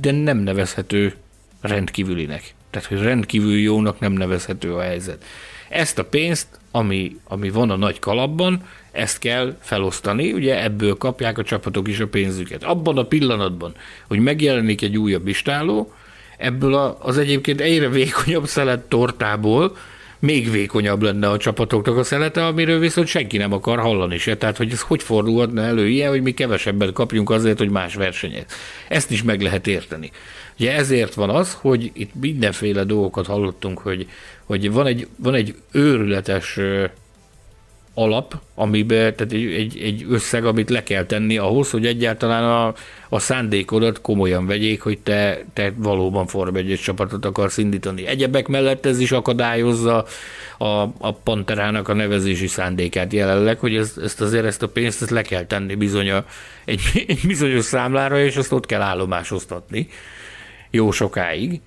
de 0.00 0.10
nem 0.12 0.38
nevezhető 0.38 1.14
rendkívülinek. 1.60 2.54
Tehát, 2.70 2.88
hogy 2.88 3.02
rendkívül 3.02 3.58
jónak 3.58 4.00
nem 4.00 4.12
nevezhető 4.12 4.74
a 4.74 4.80
helyzet. 4.80 5.24
Ezt 5.68 5.98
a 5.98 6.04
pénzt, 6.04 6.59
ami, 6.70 7.16
ami 7.24 7.50
van 7.50 7.70
a 7.70 7.76
nagy 7.76 7.98
kalapban, 7.98 8.62
ezt 8.92 9.18
kell 9.18 9.56
felosztani, 9.60 10.32
ugye 10.32 10.62
ebből 10.62 10.94
kapják 10.94 11.38
a 11.38 11.42
csapatok 11.42 11.88
is 11.88 12.00
a 12.00 12.08
pénzüket. 12.08 12.64
Abban 12.64 12.98
a 12.98 13.04
pillanatban, 13.04 13.74
hogy 14.08 14.18
megjelenik 14.18 14.82
egy 14.82 14.98
újabb 14.98 15.28
istáló, 15.28 15.92
ebből 16.38 16.74
az 17.00 17.18
egyébként 17.18 17.60
egyre 17.60 17.88
vékonyabb 17.88 18.46
szelet 18.46 18.80
tortából 18.80 19.76
még 20.20 20.50
vékonyabb 20.50 21.02
lenne 21.02 21.28
a 21.28 21.36
csapatoknak 21.36 21.96
a 21.96 22.02
szelete, 22.02 22.46
amiről 22.46 22.78
viszont 22.78 23.06
senki 23.06 23.36
nem 23.36 23.52
akar 23.52 23.78
hallani 23.78 24.18
se. 24.18 24.36
Tehát, 24.36 24.56
hogy 24.56 24.72
ez 24.72 24.80
hogy 24.80 25.02
fordulhatna 25.02 25.62
elő 25.62 25.88
ilyen, 25.88 26.10
hogy 26.10 26.22
mi 26.22 26.30
kevesebbet 26.32 26.92
kapjunk 26.92 27.30
azért, 27.30 27.58
hogy 27.58 27.70
más 27.70 27.94
versenyek. 27.94 28.52
Ezt 28.88 29.10
is 29.10 29.22
meg 29.22 29.40
lehet 29.40 29.66
érteni. 29.66 30.10
Ugye 30.60 30.74
ezért 30.74 31.14
van 31.14 31.30
az, 31.30 31.56
hogy 31.60 31.90
itt 31.94 32.10
mindenféle 32.20 32.84
dolgokat 32.84 33.26
hallottunk, 33.26 33.78
hogy, 33.78 34.08
hogy 34.44 34.72
van, 34.72 34.86
egy, 34.86 35.06
van 35.16 35.34
egy 35.34 35.54
őrületes 35.72 36.58
alap, 37.94 38.34
amiben, 38.54 39.14
tehát 39.16 39.32
egy, 39.32 39.52
egy, 39.52 39.80
egy 39.82 40.06
összeg, 40.10 40.44
amit 40.44 40.70
le 40.70 40.82
kell 40.82 41.04
tenni 41.04 41.38
ahhoz, 41.38 41.70
hogy 41.70 41.86
egyáltalán 41.86 42.44
a, 42.44 42.74
a 43.08 43.18
szándékodat 43.18 44.00
komolyan 44.00 44.46
vegyék, 44.46 44.82
hogy 44.82 44.98
te, 44.98 45.44
te 45.52 45.72
valóban 45.76 46.26
Form 46.26 46.56
1 46.56 46.80
csapatot 46.82 47.24
akarsz 47.24 47.56
indítani. 47.56 48.06
Egyebek 48.06 48.48
mellett 48.48 48.86
ez 48.86 48.98
is 49.00 49.12
akadályozza 49.12 50.04
a, 50.58 50.82
a 50.98 51.12
Panterának 51.22 51.88
a 51.88 51.94
nevezési 51.94 52.46
szándékát 52.46 53.12
jelenleg, 53.12 53.58
hogy 53.58 53.76
ezt, 53.76 53.98
ezt 53.98 54.20
azért 54.20 54.44
ezt 54.44 54.62
a 54.62 54.68
pénzt 54.68 55.02
ezt 55.02 55.10
le 55.10 55.22
kell 55.22 55.44
tenni 55.44 55.74
bizony 55.74 56.10
a, 56.10 56.24
egy, 56.64 56.80
egy 57.06 57.20
bizonyos 57.26 57.64
számlára, 57.64 58.20
és 58.20 58.36
azt 58.36 58.52
ott 58.52 58.66
kell 58.66 58.82
állomásoztatni 58.82 59.88
jó 60.70 60.90
sokáig. 60.90 61.60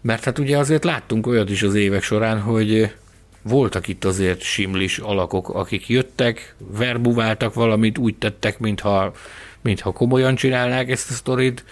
Mert 0.00 0.24
hát 0.24 0.38
ugye 0.38 0.58
azért 0.58 0.84
láttunk 0.84 1.26
olyat 1.26 1.50
is 1.50 1.62
az 1.62 1.74
évek 1.74 2.02
során, 2.02 2.40
hogy 2.40 2.92
voltak 3.42 3.88
itt 3.88 4.04
azért 4.04 4.40
simlis 4.40 4.98
alakok, 4.98 5.48
akik 5.48 5.88
jöttek, 5.88 6.54
verbuváltak 6.58 7.54
valamit, 7.54 7.98
úgy 7.98 8.14
tettek, 8.14 8.58
mintha, 8.58 9.12
mintha 9.60 9.92
komolyan 9.92 10.34
csinálnák 10.34 10.90
ezt 10.90 11.10
a 11.10 11.12
sztorit, 11.12 11.64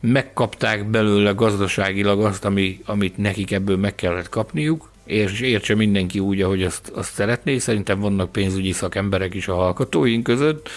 megkapták 0.00 0.84
belőle 0.84 1.30
gazdaságilag 1.30 2.24
azt, 2.24 2.44
ami, 2.44 2.80
amit 2.84 3.16
nekik 3.16 3.50
ebből 3.50 3.76
meg 3.76 3.94
kellett 3.94 4.28
kapniuk, 4.28 4.90
és 5.04 5.40
értse 5.40 5.74
mindenki 5.74 6.18
úgy, 6.18 6.42
ahogy 6.42 6.62
azt, 6.62 6.88
azt 6.88 7.12
szeretné. 7.12 7.58
Szerintem 7.58 8.00
vannak 8.00 8.32
pénzügyi 8.32 8.72
szakemberek 8.72 9.34
is 9.34 9.48
a 9.48 9.54
hallgatóink 9.54 10.22
között, 10.22 10.68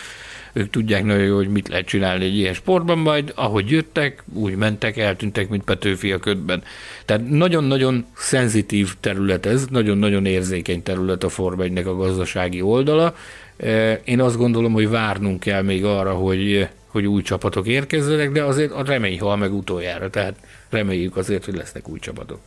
ők 0.53 0.69
tudják 0.69 1.03
nagyon 1.03 1.23
jó, 1.23 1.35
hogy 1.35 1.49
mit 1.49 1.67
lehet 1.67 1.85
csinálni 1.85 2.25
egy 2.25 2.37
ilyen 2.37 2.53
sportban, 2.53 2.97
majd 2.97 3.31
ahogy 3.35 3.71
jöttek, 3.71 4.23
úgy 4.33 4.55
mentek, 4.55 4.97
eltűntek, 4.97 5.49
mint 5.49 5.63
Petőfi 5.63 6.11
a 6.11 6.17
ködben. 6.17 6.63
Tehát 7.05 7.29
nagyon-nagyon 7.29 8.05
szenzitív 8.15 8.93
terület 8.99 9.45
ez, 9.45 9.65
nagyon-nagyon 9.65 10.25
érzékeny 10.25 10.83
terület 10.83 11.23
a 11.23 11.29
Forma 11.29 11.63
a 11.63 11.95
gazdasági 11.95 12.61
oldala. 12.61 13.15
E, 13.57 14.01
én 14.03 14.21
azt 14.21 14.37
gondolom, 14.37 14.73
hogy 14.73 14.89
várnunk 14.89 15.39
kell 15.39 15.61
még 15.61 15.85
arra, 15.85 16.13
hogy, 16.13 16.67
hogy 16.87 17.05
új 17.05 17.21
csapatok 17.21 17.67
érkezzenek, 17.67 18.31
de 18.31 18.43
azért 18.43 18.71
a 18.71 18.83
remény 18.83 19.19
hal 19.19 19.37
meg 19.37 19.53
utoljára, 19.53 20.09
tehát 20.09 20.35
reméljük 20.69 21.17
azért, 21.17 21.45
hogy 21.45 21.55
lesznek 21.55 21.89
új 21.89 21.99
csapatok. 21.99 22.39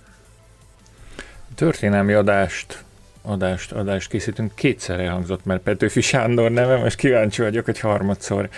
Történelmi 1.55 2.13
adást 2.13 2.85
adást, 3.27 3.72
adást 3.72 4.09
készítünk, 4.09 4.53
kétszer 4.55 5.01
elhangzott 5.01 5.45
mert 5.45 5.62
Petőfi 5.62 6.01
Sándor 6.01 6.51
neve, 6.51 6.77
most 6.77 6.97
kíváncsi 6.97 7.43
vagyok, 7.43 7.64
hogy 7.64 7.81
harmadszor 7.81 8.49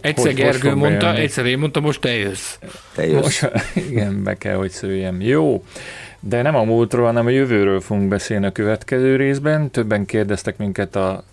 Egyszer 0.00 0.26
hogy, 0.26 0.34
Gergő 0.34 0.68
hogy 0.68 0.78
mondta, 0.78 0.98
bejönni. 0.98 1.20
egyszer 1.20 1.46
én 1.46 1.58
mondtam, 1.58 1.82
most 1.82 2.00
te 2.00 2.12
jössz. 2.12 2.58
Te 2.94 3.06
jössz. 3.06 3.22
Most, 3.22 3.50
igen, 3.90 4.22
be 4.22 4.34
kell, 4.34 4.54
hogy 4.54 4.70
szőjem. 4.70 5.20
Jó, 5.20 5.64
de 6.20 6.42
nem 6.42 6.54
a 6.54 6.62
múltról, 6.62 7.06
hanem 7.06 7.26
a 7.26 7.30
jövőről 7.30 7.80
fogunk 7.80 8.08
beszélni 8.08 8.46
a 8.46 8.52
következő 8.52 9.16
részben. 9.16 9.70
Többen 9.70 10.04
kérdeztek 10.04 10.56
minket 10.56 10.96
a 10.96 11.24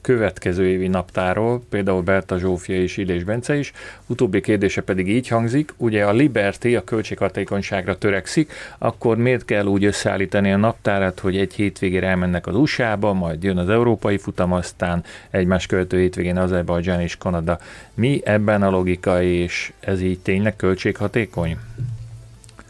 következő 0.00 0.66
évi 0.66 0.88
naptáról, 0.88 1.62
például 1.68 2.02
Berta 2.02 2.38
Zsófia 2.38 2.82
és 2.82 2.96
Illés 2.96 3.24
Bence 3.24 3.56
is. 3.56 3.72
Utóbbi 4.06 4.40
kérdése 4.40 4.82
pedig 4.82 5.08
így 5.08 5.28
hangzik, 5.28 5.74
ugye 5.76 6.04
a 6.04 6.12
Liberty 6.12 6.76
a 6.76 6.84
költséghatékonyságra 6.84 7.98
törekszik, 7.98 8.52
akkor 8.78 9.16
miért 9.16 9.44
kell 9.44 9.66
úgy 9.66 9.84
összeállítani 9.84 10.52
a 10.52 10.56
naptárat, 10.56 11.20
hogy 11.20 11.36
egy 11.36 11.54
hétvégére 11.54 12.06
elmennek 12.06 12.46
az 12.46 12.54
USA-ba, 12.54 13.12
majd 13.12 13.42
jön 13.42 13.58
az 13.58 13.68
európai 13.68 14.18
futam, 14.18 14.52
aztán 14.52 15.04
egymás 15.30 15.66
követő 15.66 15.98
hétvégén 15.98 16.36
Azerbajdzsán 16.36 17.00
és 17.00 17.16
Kanada. 17.16 17.58
Mi 17.94 18.20
ebben 18.24 18.62
a 18.62 18.70
logika, 18.70 19.22
és 19.22 19.72
ez 19.80 20.02
így 20.02 20.18
tényleg 20.18 20.56
költséghatékony? 20.56 21.58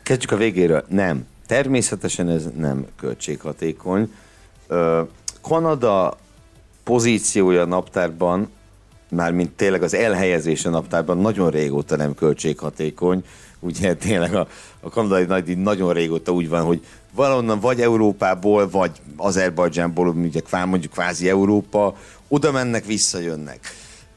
Kezdjük 0.02 0.30
a 0.30 0.36
végéről. 0.36 0.84
Nem. 0.88 1.26
Természetesen 1.46 2.28
ez 2.28 2.48
nem 2.56 2.86
költséghatékony. 2.96 4.12
Kanada 5.40 6.18
pozíciója 6.90 7.60
a 7.62 7.66
naptárban, 7.66 8.48
mármint 9.10 9.50
tényleg 9.50 9.82
az 9.82 9.94
elhelyezés 9.94 10.64
a 10.64 10.70
naptárban 10.70 11.18
nagyon 11.18 11.50
régóta 11.50 11.96
nem 11.96 12.14
költséghatékony. 12.14 13.24
Ugye 13.60 13.94
tényleg 13.94 14.34
a, 14.34 14.46
a 14.80 14.88
kanadai 14.88 15.24
nagy 15.24 15.58
nagyon 15.58 15.92
régóta 15.92 16.32
úgy 16.32 16.48
van, 16.48 16.62
hogy 16.62 16.80
valonnan 17.14 17.60
vagy 17.60 17.80
Európából, 17.80 18.70
vagy 18.70 18.90
Azerbajdzsánból, 19.16 20.08
ugye 20.08 20.64
mondjuk 20.66 20.92
kvázi 20.92 21.28
Európa, 21.28 21.96
oda 22.28 22.52
mennek, 22.52 22.84
visszajönnek. 22.84 23.60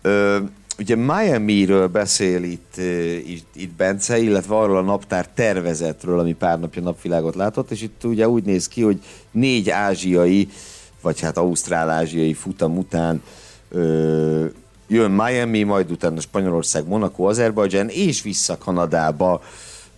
Ö, 0.01 0.39
ugye 0.79 0.95
Miami-ről 0.95 1.87
beszél 1.87 2.43
itt, 2.43 2.77
itt, 3.25 3.55
itt 3.55 3.71
Bence, 3.71 4.17
illetve 4.17 4.55
arról 4.55 4.77
a 4.77 4.81
naptár 4.81 5.27
tervezetről, 5.27 6.19
ami 6.19 6.33
pár 6.33 6.59
napja 6.59 6.81
napvilágot 6.81 7.35
látott, 7.35 7.71
és 7.71 7.81
itt 7.81 8.03
ugye 8.03 8.29
úgy 8.29 8.43
néz 8.43 8.67
ki, 8.67 8.81
hogy 8.81 8.99
négy 9.31 9.69
ázsiai 9.69 10.47
vagy 11.03 11.19
hát 11.19 11.37
ausztrál-ázsiai 11.37 12.33
futam 12.33 12.77
után 12.77 13.21
ö, 13.69 14.45
jön 14.87 15.11
Miami, 15.11 15.63
majd 15.63 15.91
utána 15.91 16.19
Spanyolország, 16.19 16.87
Monaco, 16.87 17.23
Azerbajdzsán, 17.23 17.89
és 17.89 18.21
vissza 18.21 18.57
Kanadába, 18.57 19.41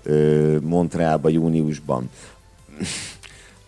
ö, 0.04 0.58
Montrealba 0.62 1.30
júniusban. 1.30 2.10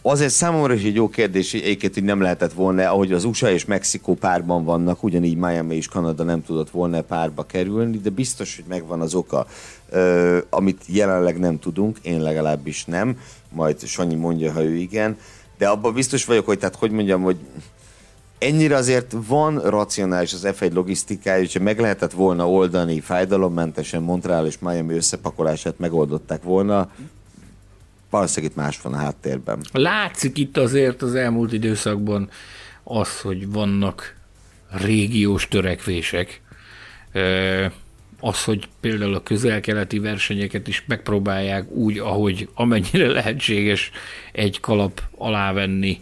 Azért 0.01 0.31
számomra 0.31 0.73
is 0.73 0.83
egy 0.83 0.95
jó 0.95 1.09
kérdés, 1.09 1.53
egyébként, 1.53 1.93
hogy 1.93 2.03
nem 2.03 2.21
lehetett 2.21 2.53
volna, 2.53 2.89
ahogy 2.89 3.11
az 3.11 3.23
USA 3.23 3.51
és 3.51 3.65
Mexikó 3.65 4.13
párban 4.13 4.63
vannak, 4.63 5.03
ugyanígy 5.03 5.35
Miami 5.35 5.75
és 5.75 5.87
Kanada 5.87 6.23
nem 6.23 6.43
tudott 6.43 6.69
volna 6.69 7.01
párba 7.01 7.45
kerülni, 7.45 7.97
de 7.97 8.09
biztos, 8.09 8.55
hogy 8.55 8.65
megvan 8.67 9.01
az 9.01 9.13
oka, 9.13 9.47
ö, 9.89 10.37
amit 10.49 10.83
jelenleg 10.85 11.39
nem 11.39 11.59
tudunk, 11.59 11.97
én 12.01 12.21
legalábbis 12.21 12.85
nem, 12.85 13.17
majd 13.49 13.85
Sanyi 13.85 14.15
mondja, 14.15 14.51
ha 14.51 14.63
ő 14.63 14.75
igen, 14.75 15.17
de 15.57 15.67
abban 15.67 15.93
biztos 15.93 16.25
vagyok, 16.25 16.45
hogy 16.45 16.59
tehát 16.59 16.75
hogy 16.75 16.91
mondjam, 16.91 17.21
hogy 17.21 17.37
ennyire 18.37 18.75
azért 18.75 19.15
van 19.27 19.59
racionális 19.59 20.33
az 20.33 20.47
F1 20.47 20.73
logisztikája, 20.73 21.39
hogyha 21.39 21.59
meg 21.59 21.79
lehetett 21.79 22.11
volna 22.11 22.49
oldani 22.49 22.99
fájdalommentesen 22.99 24.01
Montreal 24.01 24.45
és 24.45 24.59
Miami 24.59 24.95
összepakolását 24.95 25.79
megoldották 25.79 26.43
volna, 26.43 26.89
valószínűleg 28.09 28.51
itt 28.51 28.57
más 28.57 28.81
van 28.81 28.93
a 28.93 28.97
háttérben. 28.97 29.61
Látszik 29.71 30.37
itt 30.37 30.57
azért 30.57 31.01
az 31.01 31.15
elmúlt 31.15 31.53
időszakban 31.53 32.29
az, 32.83 33.21
hogy 33.21 33.51
vannak 33.51 34.15
régiós 34.69 35.47
törekvések, 35.47 36.41
az, 38.19 38.43
hogy 38.43 38.67
például 38.79 39.15
a 39.15 39.23
közel-keleti 39.23 39.99
versenyeket 39.99 40.67
is 40.67 40.83
megpróbálják 40.87 41.69
úgy, 41.69 41.97
ahogy 41.99 42.49
amennyire 42.53 43.07
lehetséges 43.17 43.91
egy 44.31 44.59
kalap 44.59 45.01
alá 45.17 45.53
venni, 45.53 46.01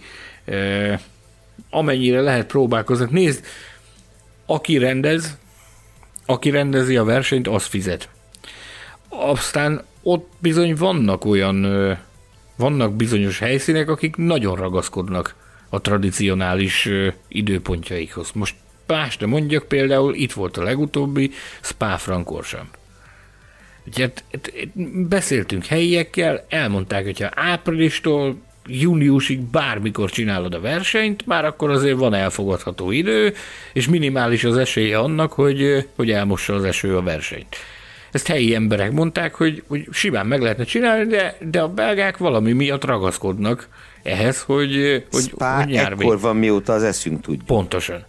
amennyire 1.70 2.22
lehet 2.22 2.46
próbálkoznak. 2.46 3.12
Nézd, 3.12 3.46
aki 4.46 4.78
rendez, 4.78 5.38
aki 6.26 6.50
rendezi 6.50 6.98
a 6.98 7.04
versenyt, 7.04 7.48
az 7.48 7.66
fizet. 7.66 8.10
Aztán 9.10 9.84
ott 10.04 10.32
bizony 10.40 10.76
vannak 10.76 11.26
olyan, 11.26 11.68
vannak 12.56 12.96
bizonyos 12.96 13.40
helyszínek, 13.40 13.90
akik 13.90 14.16
nagyon 14.16 14.56
ragaszkodnak 14.56 15.36
a 15.70 15.82
tradicionális 15.82 16.90
időpontjaikhoz. 17.28 18.32
Most 18.32 18.56
más 18.88 19.18
nem 19.18 19.30
mondjak, 19.30 19.68
például 19.68 20.14
itt 20.14 20.34
volt 20.34 20.58
a 20.58 20.64
legutóbbi 20.64 21.32
Spa 21.62 21.98
Francorchamps. 21.98 22.70
Ugye, 23.88 24.12
beszéltünk 25.10 25.66
helyiekkel, 25.66 26.46
elmondták, 26.50 27.04
hogyha 27.04 27.30
áprilistól 27.36 28.38
júniusig 28.68 29.40
bármikor 29.40 30.10
csinálod 30.10 30.54
a 30.54 30.60
versenyt, 30.60 31.26
már 31.26 31.46
akkor 31.46 31.70
azért 31.70 31.98
van 31.98 32.14
elfogadható 32.14 32.92
idő, 32.92 33.34
és 33.74 33.88
minimális 33.88 34.44
az 34.44 34.58
esélye 34.58 35.00
annak, 35.00 35.34
hogy, 35.34 35.88
hogy 35.96 36.12
elmossa 36.12 36.54
az 36.54 36.64
eső 36.64 36.98
a 36.98 37.02
versenyt. 37.02 37.56
Ezt 38.12 38.28
helyi 38.28 38.56
emberek 38.56 38.92
mondták, 38.92 39.36
hogy, 39.36 39.64
hogy 39.68 39.88
simán 39.92 40.28
meg 40.28 40.42
lehetne 40.42 40.64
csinálni, 40.64 41.06
de, 41.06 41.38
de 41.50 41.62
a 41.62 41.68
belgák 41.68 42.18
valami 42.18 42.52
miatt 42.52 42.84
ragaszkodnak 42.84 43.68
ehhez, 44.04 44.42
hogy, 44.42 45.04
hogy, 45.12 45.22
Spa 45.22 45.64
hogy 45.64 45.76
ekkor 45.76 46.20
van, 46.20 46.36
mióta 46.36 46.74
az 46.74 46.84
eszünk 46.84 47.22
tudja. 47.22 47.44
Pontosan. 47.46 48.06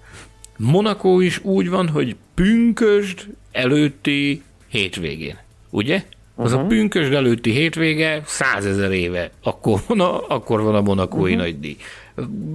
Monaco 0.56 1.20
is 1.20 1.44
úgy 1.44 1.70
van, 1.70 1.88
hogy 1.88 2.16
pünkösd 2.34 3.26
előtti 3.52 4.42
hétvégén, 4.68 5.38
ugye? 5.70 6.04
Az 6.34 6.44
uh-huh. 6.44 6.60
a 6.60 6.64
mhm. 6.64 6.68
pünkösd 6.68 7.12
előtti 7.12 7.50
hétvége 7.50 8.22
százezer 8.26 8.92
éve, 8.92 9.30
akkor 9.42 9.80
van 9.86 10.00
a, 10.00 10.28
akkor 10.28 10.62
van 10.62 10.74
a 10.74 10.80
monakói 10.80 11.32
uh-huh. 11.32 11.46
nagydíj. 11.46 11.76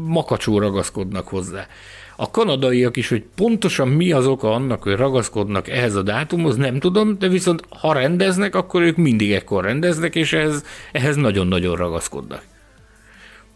Makacsó 0.05 0.59
ragaszkodnak 0.59 1.27
hozzá. 1.27 1.67
A 2.15 2.31
kanadaiak 2.31 2.97
is, 2.97 3.09
hogy 3.09 3.23
pontosan 3.35 3.87
mi 3.87 4.11
az 4.11 4.27
oka 4.27 4.51
annak, 4.53 4.83
hogy 4.83 4.95
ragaszkodnak 4.95 5.67
ehhez 5.67 5.95
a 5.95 6.01
dátumhoz, 6.01 6.55
nem 6.55 6.79
tudom, 6.79 7.17
de 7.19 7.27
viszont 7.27 7.63
ha 7.69 7.93
rendeznek, 7.93 8.55
akkor 8.55 8.81
ők 8.81 8.97
mindig 8.97 9.31
ekkor 9.31 9.63
rendeznek, 9.63 10.15
és 10.15 10.33
ehhez, 10.33 10.63
ehhez 10.91 11.15
nagyon-nagyon 11.15 11.75
ragaszkodnak. 11.75 12.43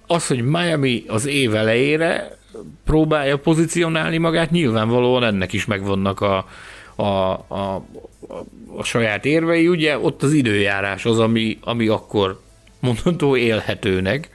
Az, 0.07 0.27
hogy 0.27 0.43
Miami 0.43 1.03
az 1.07 1.25
év 1.25 1.55
elejére 1.55 2.37
próbálja 2.85 3.37
pozícionálni 3.37 4.17
magát, 4.17 4.51
nyilvánvalóan 4.51 5.23
ennek 5.23 5.53
is 5.53 5.65
megvannak 5.65 6.21
a, 6.21 6.45
a, 6.95 7.03
a, 7.03 7.85
a, 8.77 8.83
saját 8.83 9.25
érvei, 9.25 9.67
ugye 9.67 9.99
ott 9.99 10.23
az 10.23 10.33
időjárás 10.33 11.05
az, 11.05 11.19
ami, 11.19 11.57
ami 11.61 11.87
akkor 11.87 12.41
mondható 12.79 13.35
élhetőnek. 13.35 14.29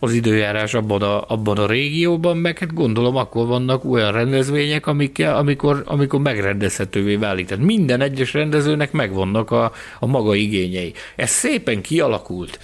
az 0.00 0.12
időjárás 0.12 0.74
abban 0.74 1.02
a, 1.02 1.24
abban 1.28 1.58
a 1.58 1.66
régióban, 1.66 2.36
meg 2.36 2.58
hát 2.58 2.74
gondolom 2.74 3.16
akkor 3.16 3.46
vannak 3.46 3.84
olyan 3.84 4.12
rendezvények, 4.12 4.86
amikkel, 4.86 5.36
amikor, 5.36 5.82
amikor 5.86 6.20
megrendezhetővé 6.20 7.16
válik. 7.16 7.46
Tehát 7.46 7.64
minden 7.64 8.00
egyes 8.00 8.32
rendezőnek 8.32 8.92
megvannak 8.92 9.50
a, 9.50 9.72
a 9.98 10.06
maga 10.06 10.34
igényei. 10.34 10.92
Ez 11.16 11.30
szépen 11.30 11.80
kialakult, 11.80 12.58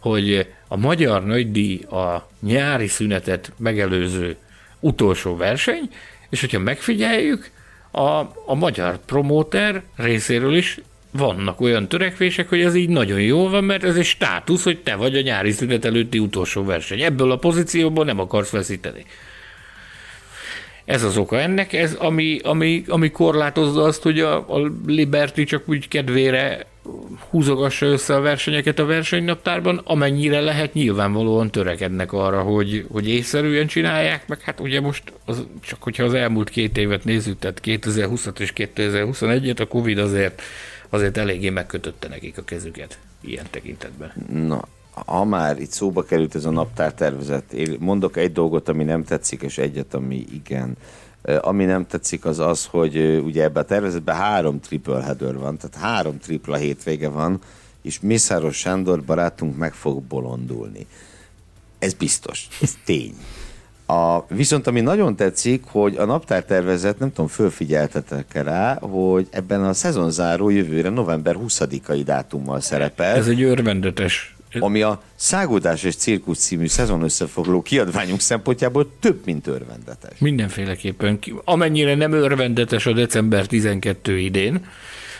hogy 0.00 0.46
a 0.72 0.76
Magyar 0.76 1.24
Nagydíj 1.24 1.82
a 1.82 2.28
nyári 2.40 2.86
szünetet 2.86 3.52
megelőző 3.56 4.36
utolsó 4.80 5.36
verseny, 5.36 5.90
és 6.28 6.40
hogyha 6.40 6.58
megfigyeljük, 6.58 7.50
a, 7.90 8.18
a 8.46 8.54
magyar 8.54 8.98
promóter 9.04 9.82
részéről 9.96 10.54
is 10.54 10.80
vannak 11.10 11.60
olyan 11.60 11.88
törekvések, 11.88 12.48
hogy 12.48 12.60
ez 12.60 12.74
így 12.74 12.88
nagyon 12.88 13.20
jól 13.20 13.50
van, 13.50 13.64
mert 13.64 13.84
ez 13.84 13.96
egy 13.96 14.04
státusz, 14.04 14.64
hogy 14.64 14.78
te 14.78 14.94
vagy 14.94 15.16
a 15.16 15.20
nyári 15.20 15.50
szünet 15.50 15.84
előtti 15.84 16.18
utolsó 16.18 16.64
verseny. 16.64 17.00
Ebből 17.00 17.30
a 17.30 17.38
pozícióból 17.38 18.04
nem 18.04 18.20
akarsz 18.20 18.50
veszíteni. 18.50 19.04
Ez 20.84 21.02
az 21.02 21.16
oka 21.16 21.40
ennek, 21.40 21.72
ez 21.72 21.94
ami, 21.94 22.38
ami, 22.42 22.84
ami 22.88 23.10
korlátozza 23.10 23.82
azt, 23.82 24.02
hogy 24.02 24.20
a, 24.20 24.36
a 24.36 24.70
Liberty 24.86 25.42
csak 25.42 25.68
úgy 25.68 25.88
kedvére 25.88 26.66
húzogassa 27.30 27.86
össze 27.86 28.14
a 28.14 28.20
versenyeket 28.20 28.78
a 28.78 28.84
versenynaptárban, 28.84 29.80
amennyire 29.84 30.40
lehet 30.40 30.74
nyilvánvalóan 30.74 31.50
törekednek 31.50 32.12
arra, 32.12 32.42
hogy, 32.42 32.86
hogy 32.90 33.08
észszerűen 33.08 33.66
csinálják, 33.66 34.28
meg 34.28 34.40
hát 34.40 34.60
ugye 34.60 34.80
most 34.80 35.12
az, 35.24 35.46
csak 35.60 35.82
hogyha 35.82 36.04
az 36.04 36.14
elmúlt 36.14 36.50
két 36.50 36.76
évet 36.76 37.04
nézzük, 37.04 37.38
tehát 37.38 37.60
2020 37.60 38.28
és 38.38 38.52
2021-et, 38.56 39.60
a 39.60 39.66
Covid 39.66 39.98
azért, 39.98 40.42
azért 40.88 41.16
eléggé 41.16 41.50
megkötötte 41.50 42.08
nekik 42.08 42.38
a 42.38 42.42
kezüket 42.42 42.98
ilyen 43.20 43.46
tekintetben. 43.50 44.12
Na, 44.32 44.64
ha 45.06 45.24
már 45.24 45.60
itt 45.60 45.70
szóba 45.70 46.02
került 46.02 46.34
ez 46.34 46.44
a 46.44 46.50
naptártervezet, 46.50 47.52
én 47.52 47.76
mondok 47.78 48.16
egy 48.16 48.32
dolgot, 48.32 48.68
ami 48.68 48.84
nem 48.84 49.04
tetszik, 49.04 49.42
és 49.42 49.58
egyet, 49.58 49.94
ami 49.94 50.24
igen. 50.32 50.76
Ami 51.40 51.64
nem 51.64 51.86
tetszik 51.86 52.24
az 52.24 52.38
az, 52.38 52.66
hogy 52.66 53.20
ugye 53.24 53.42
ebben 53.42 53.62
a 53.62 53.66
tervezetben 53.66 54.16
három 54.16 54.60
triple 54.60 55.02
header 55.02 55.38
van, 55.38 55.56
tehát 55.56 55.76
három 55.76 56.18
tripla 56.18 56.56
hétvége 56.56 57.08
van, 57.08 57.40
és 57.82 58.00
Mészáros 58.00 58.56
Sándor 58.56 59.02
barátunk 59.02 59.56
meg 59.56 59.72
fog 59.72 60.02
bolondulni. 60.02 60.86
Ez 61.78 61.94
biztos, 61.94 62.48
ez 62.60 62.74
tény. 62.84 63.14
A, 63.86 64.24
viszont 64.28 64.66
ami 64.66 64.80
nagyon 64.80 65.16
tetszik, 65.16 65.64
hogy 65.66 65.96
a 65.96 66.04
naptártervezet, 66.04 66.98
nem 66.98 67.08
tudom, 67.08 67.26
fölfigyeltetek 67.26 68.42
rá, 68.42 68.78
hogy 68.78 69.28
ebben 69.30 69.64
a 69.64 69.72
szezonzáró 69.72 70.48
jövőre 70.48 70.88
november 70.88 71.36
20-ai 71.38 72.02
dátummal 72.04 72.60
szerepel. 72.60 73.16
Ez 73.16 73.28
egy 73.28 73.42
örvendetes 73.42 74.36
ami 74.58 74.82
a 74.82 75.02
Szágódás 75.14 75.82
és 75.82 75.96
Cirkusz 75.96 76.38
című 76.38 76.66
szezon 76.66 77.02
összefoglaló 77.02 77.62
kiadványunk 77.62 78.20
szempontjából 78.20 78.90
több, 79.00 79.20
mint 79.24 79.46
örvendetes. 79.46 80.18
Mindenféleképpen. 80.18 81.18
Amennyire 81.44 81.94
nem 81.94 82.12
örvendetes 82.12 82.86
a 82.86 82.92
december 82.92 83.46
12 83.46 84.18
idén, 84.18 84.66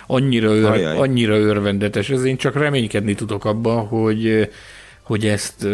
annyira, 0.07 0.55
ör, 0.55 0.97
annyira 0.97 1.37
örvendetes. 1.37 2.11
Ez 2.11 2.25
én 2.25 2.37
csak 2.37 2.55
reménykedni 2.55 3.15
tudok 3.15 3.45
abban, 3.45 3.87
hogy, 3.87 4.51
hogy 5.03 5.27
ezt 5.27 5.67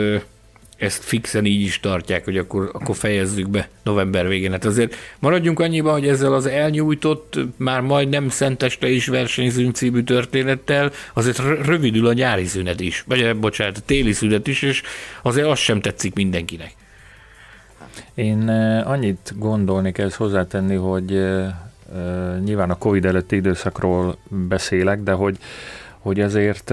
ezt 0.76 1.04
fixen 1.04 1.44
így 1.44 1.60
is 1.60 1.80
tartják, 1.80 2.24
hogy 2.24 2.38
akkor, 2.38 2.70
akkor 2.72 2.96
fejezzük 2.96 3.48
be 3.48 3.68
november 3.82 4.28
végén. 4.28 4.50
Hát 4.50 4.64
azért 4.64 4.94
maradjunk 5.18 5.60
annyiban, 5.60 5.92
hogy 5.92 6.08
ezzel 6.08 6.32
az 6.32 6.46
elnyújtott, 6.46 7.38
már 7.56 7.80
majd 7.80 8.08
nem 8.08 8.28
szenteste 8.28 8.88
is 8.88 9.06
versenyzünk 9.06 9.74
című 9.74 10.02
történettel, 10.02 10.92
azért 11.12 11.38
rövidül 11.64 12.06
a 12.06 12.12
nyári 12.12 12.44
szünet 12.44 12.80
is, 12.80 13.04
vagy 13.06 13.20
eh, 13.20 13.34
bocsánat, 13.34 13.76
a 13.76 13.80
téli 13.84 14.12
szünet 14.12 14.46
is, 14.46 14.62
és 14.62 14.82
azért 15.22 15.46
az 15.46 15.58
sem 15.58 15.80
tetszik 15.80 16.14
mindenkinek. 16.14 16.74
Én 18.14 18.48
eh, 18.48 18.90
annyit 18.90 19.32
gondolnék 19.36 19.98
ezt 19.98 20.16
hozzátenni, 20.16 20.74
hogy 20.74 21.14
eh, 21.14 21.54
nyilván 22.44 22.70
a 22.70 22.78
Covid 22.78 23.04
előtti 23.04 23.36
időszakról 23.36 24.16
beszélek, 24.28 25.02
de 25.02 25.12
hogy 25.12 25.36
hogy 26.06 26.20
azért 26.20 26.70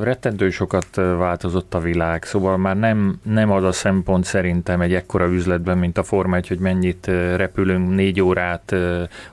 rettentő 0.00 0.50
sokat 0.50 0.94
változott 0.94 1.74
a 1.74 1.80
világ, 1.80 2.24
szóval 2.24 2.56
már 2.56 2.76
nem, 2.76 3.20
nem 3.22 3.50
az 3.50 3.64
a 3.64 3.72
szempont 3.72 4.24
szerintem 4.24 4.80
egy 4.80 4.94
ekkora 4.94 5.26
üzletben, 5.26 5.78
mint 5.78 5.98
a 5.98 6.02
Forma 6.02 6.36
1, 6.36 6.48
hogy 6.48 6.58
mennyit 6.58 7.06
repülünk 7.36 7.94
négy 7.94 8.20
órát 8.20 8.74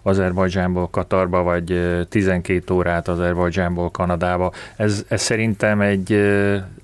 Azerbajdzsánból 0.01 0.89
Katarba, 0.89 1.43
vagy 1.43 1.81
12 2.09 2.73
órát 2.73 3.07
Azerbajdzsánból 3.07 3.89
Kanadába. 3.89 4.51
Ez, 4.75 5.05
ez 5.07 5.21
szerintem 5.21 5.81
egy 5.81 6.21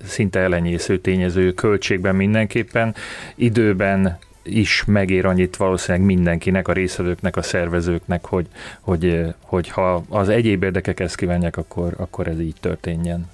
szinte 0.04 0.40
elenyésző 0.40 0.98
tényező 0.98 1.52
költségben 1.52 2.14
mindenképpen, 2.14 2.94
időben 3.34 4.18
is 4.42 4.84
megér 4.86 5.26
annyit 5.26 5.56
valószínűleg 5.56 6.06
mindenkinek, 6.06 6.68
a 6.68 6.72
részvevőknek, 6.72 7.36
a 7.36 7.42
szervezőknek, 7.42 8.24
hogy, 8.24 8.46
hogy, 8.80 9.34
hogy 9.40 9.68
ha 9.68 10.04
az 10.08 10.28
egyéb 10.28 10.62
érdekek 10.62 11.00
ezt 11.00 11.16
kívánják, 11.16 11.56
akkor, 11.56 11.94
akkor 11.96 12.28
ez 12.28 12.40
így 12.40 12.56
történjen. 12.60 13.28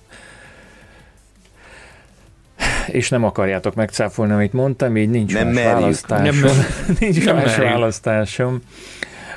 És 2.86 3.08
nem 3.08 3.24
akarjátok 3.24 3.74
megcáfolni, 3.74 4.32
amit 4.32 4.52
mondtam, 4.52 4.96
így 4.96 5.10
nincs 5.10 5.32
nem 5.32 5.46
más 5.46 5.54
merjük. 5.54 5.72
választásom. 5.72 6.40
Nem, 6.40 6.56
nincs 7.00 7.24
nem 7.24 7.36
más 7.36 7.56
merjük. 7.56 7.72
választásom, 7.72 8.62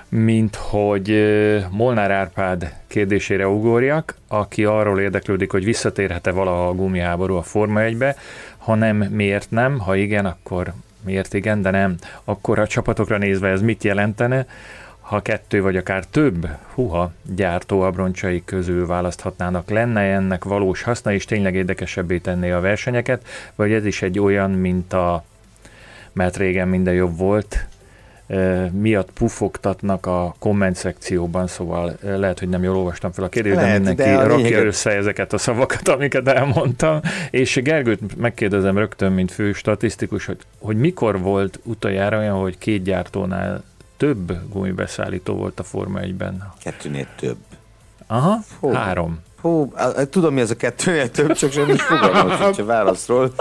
mint 0.10 0.56
hogy 0.56 1.26
Molnár 1.72 2.12
Árpád 2.12 2.74
kérdésére 2.88 3.48
ugorjak, 3.48 4.16
aki 4.28 4.66
arról 4.66 5.00
érdeklődik, 5.00 5.52
hogy 5.52 5.64
visszatérhet-e 5.64 6.32
valaha 6.32 6.68
a 6.68 6.74
gumiháború 6.74 7.36
a 7.36 7.42
Forma 7.42 7.80
1-be, 7.84 8.16
ha 8.58 8.76
nem, 8.76 8.98
miért 8.98 9.52
nem, 9.52 9.80
ha 9.80 9.96
igen, 9.96 10.26
akkor 10.26 10.74
miért 11.02 11.34
igen, 11.34 11.62
de 11.62 11.70
nem, 11.70 11.96
akkor 12.24 12.60
a 12.60 12.68
csapatokra 12.68 13.18
nézve 13.18 13.50
ez 13.50 13.62
mit 13.62 13.84
jelentene, 13.84 14.46
ha 15.00 15.22
kettő 15.22 15.62
vagy 15.62 15.78
akár 15.78 16.06
több 16.06 16.48
huha 16.74 17.12
gyártó 17.36 17.82
abroncsai 17.82 18.44
közül 18.46 18.88
választhatnának, 18.88 19.70
lenne 19.70 20.02
ennek 20.02 20.44
valós 20.44 20.82
haszna, 20.82 21.14
és 21.14 21.26
tényleg 21.26 21.56
érdekesebbé 21.56 22.18
tenné 22.18 22.52
a 22.52 22.60
versenyeket, 22.60 23.28
vagy 23.56 23.72
ez 23.72 23.86
is 23.86 24.02
egy 24.02 24.20
olyan, 24.20 24.52
mint 24.52 24.94
a 24.94 25.24
mert 26.14 26.38
régen 26.38 26.68
minden 26.68 26.94
jobb 26.94 27.18
volt, 27.18 27.66
miatt 28.72 29.12
pufogtatnak 29.12 30.06
a 30.06 30.36
komment 30.40 30.76
szekcióban, 30.76 31.48
szóval 31.48 31.98
lehet, 32.02 32.40
hogy 32.40 32.50
nem 32.50 32.64
jól 32.64 32.76
olvastam 32.76 33.12
fel 33.12 33.24
a 33.24 33.30
kérdést, 33.30 33.56
de 33.56 33.74
mindenki 33.74 34.02
de 34.02 34.16
rakja 34.16 34.36
lényeget... 34.36 34.64
össze 34.64 34.92
ezeket 34.92 35.34
a 35.34 35.38
szavakat, 35.38 35.88
amiket 35.88 36.28
elmondtam. 36.28 37.00
És 37.32 37.56
Gergőt 37.56 38.18
megkérdezem 38.18 38.78
rögtön, 38.78 39.12
mint 39.12 39.32
fő 39.32 39.54
statisztikus, 39.54 40.26
hogy, 40.26 40.38
hogy 40.60 40.78
mikor 40.78 41.20
volt 41.20 41.60
utoljára 41.64 42.18
olyan, 42.18 42.40
hogy 42.40 42.58
két 42.58 42.84
gyártónál 42.84 43.64
több 43.98 44.40
gumibeszállító 44.50 45.36
volt 45.36 45.60
a 45.60 45.64
Forma 45.64 46.00
1-ben? 46.02 46.54
Kettőnél 46.64 47.08
több. 47.16 47.38
Aha, 48.08 48.38
Fó. 48.60 48.72
három. 48.72 49.20
Hú, 49.42 49.74
tudom, 50.10 50.34
mi 50.34 50.42
ez 50.42 50.52
a 50.52 50.56
kettőnél 50.56 51.12
több, 51.12 51.32
csak 51.32 51.52
sem 51.52 51.70
is 51.70 51.82
fogalmam 51.82 52.38
sincs 52.38 52.58
a 52.66 52.66
válaszról. 52.66 53.34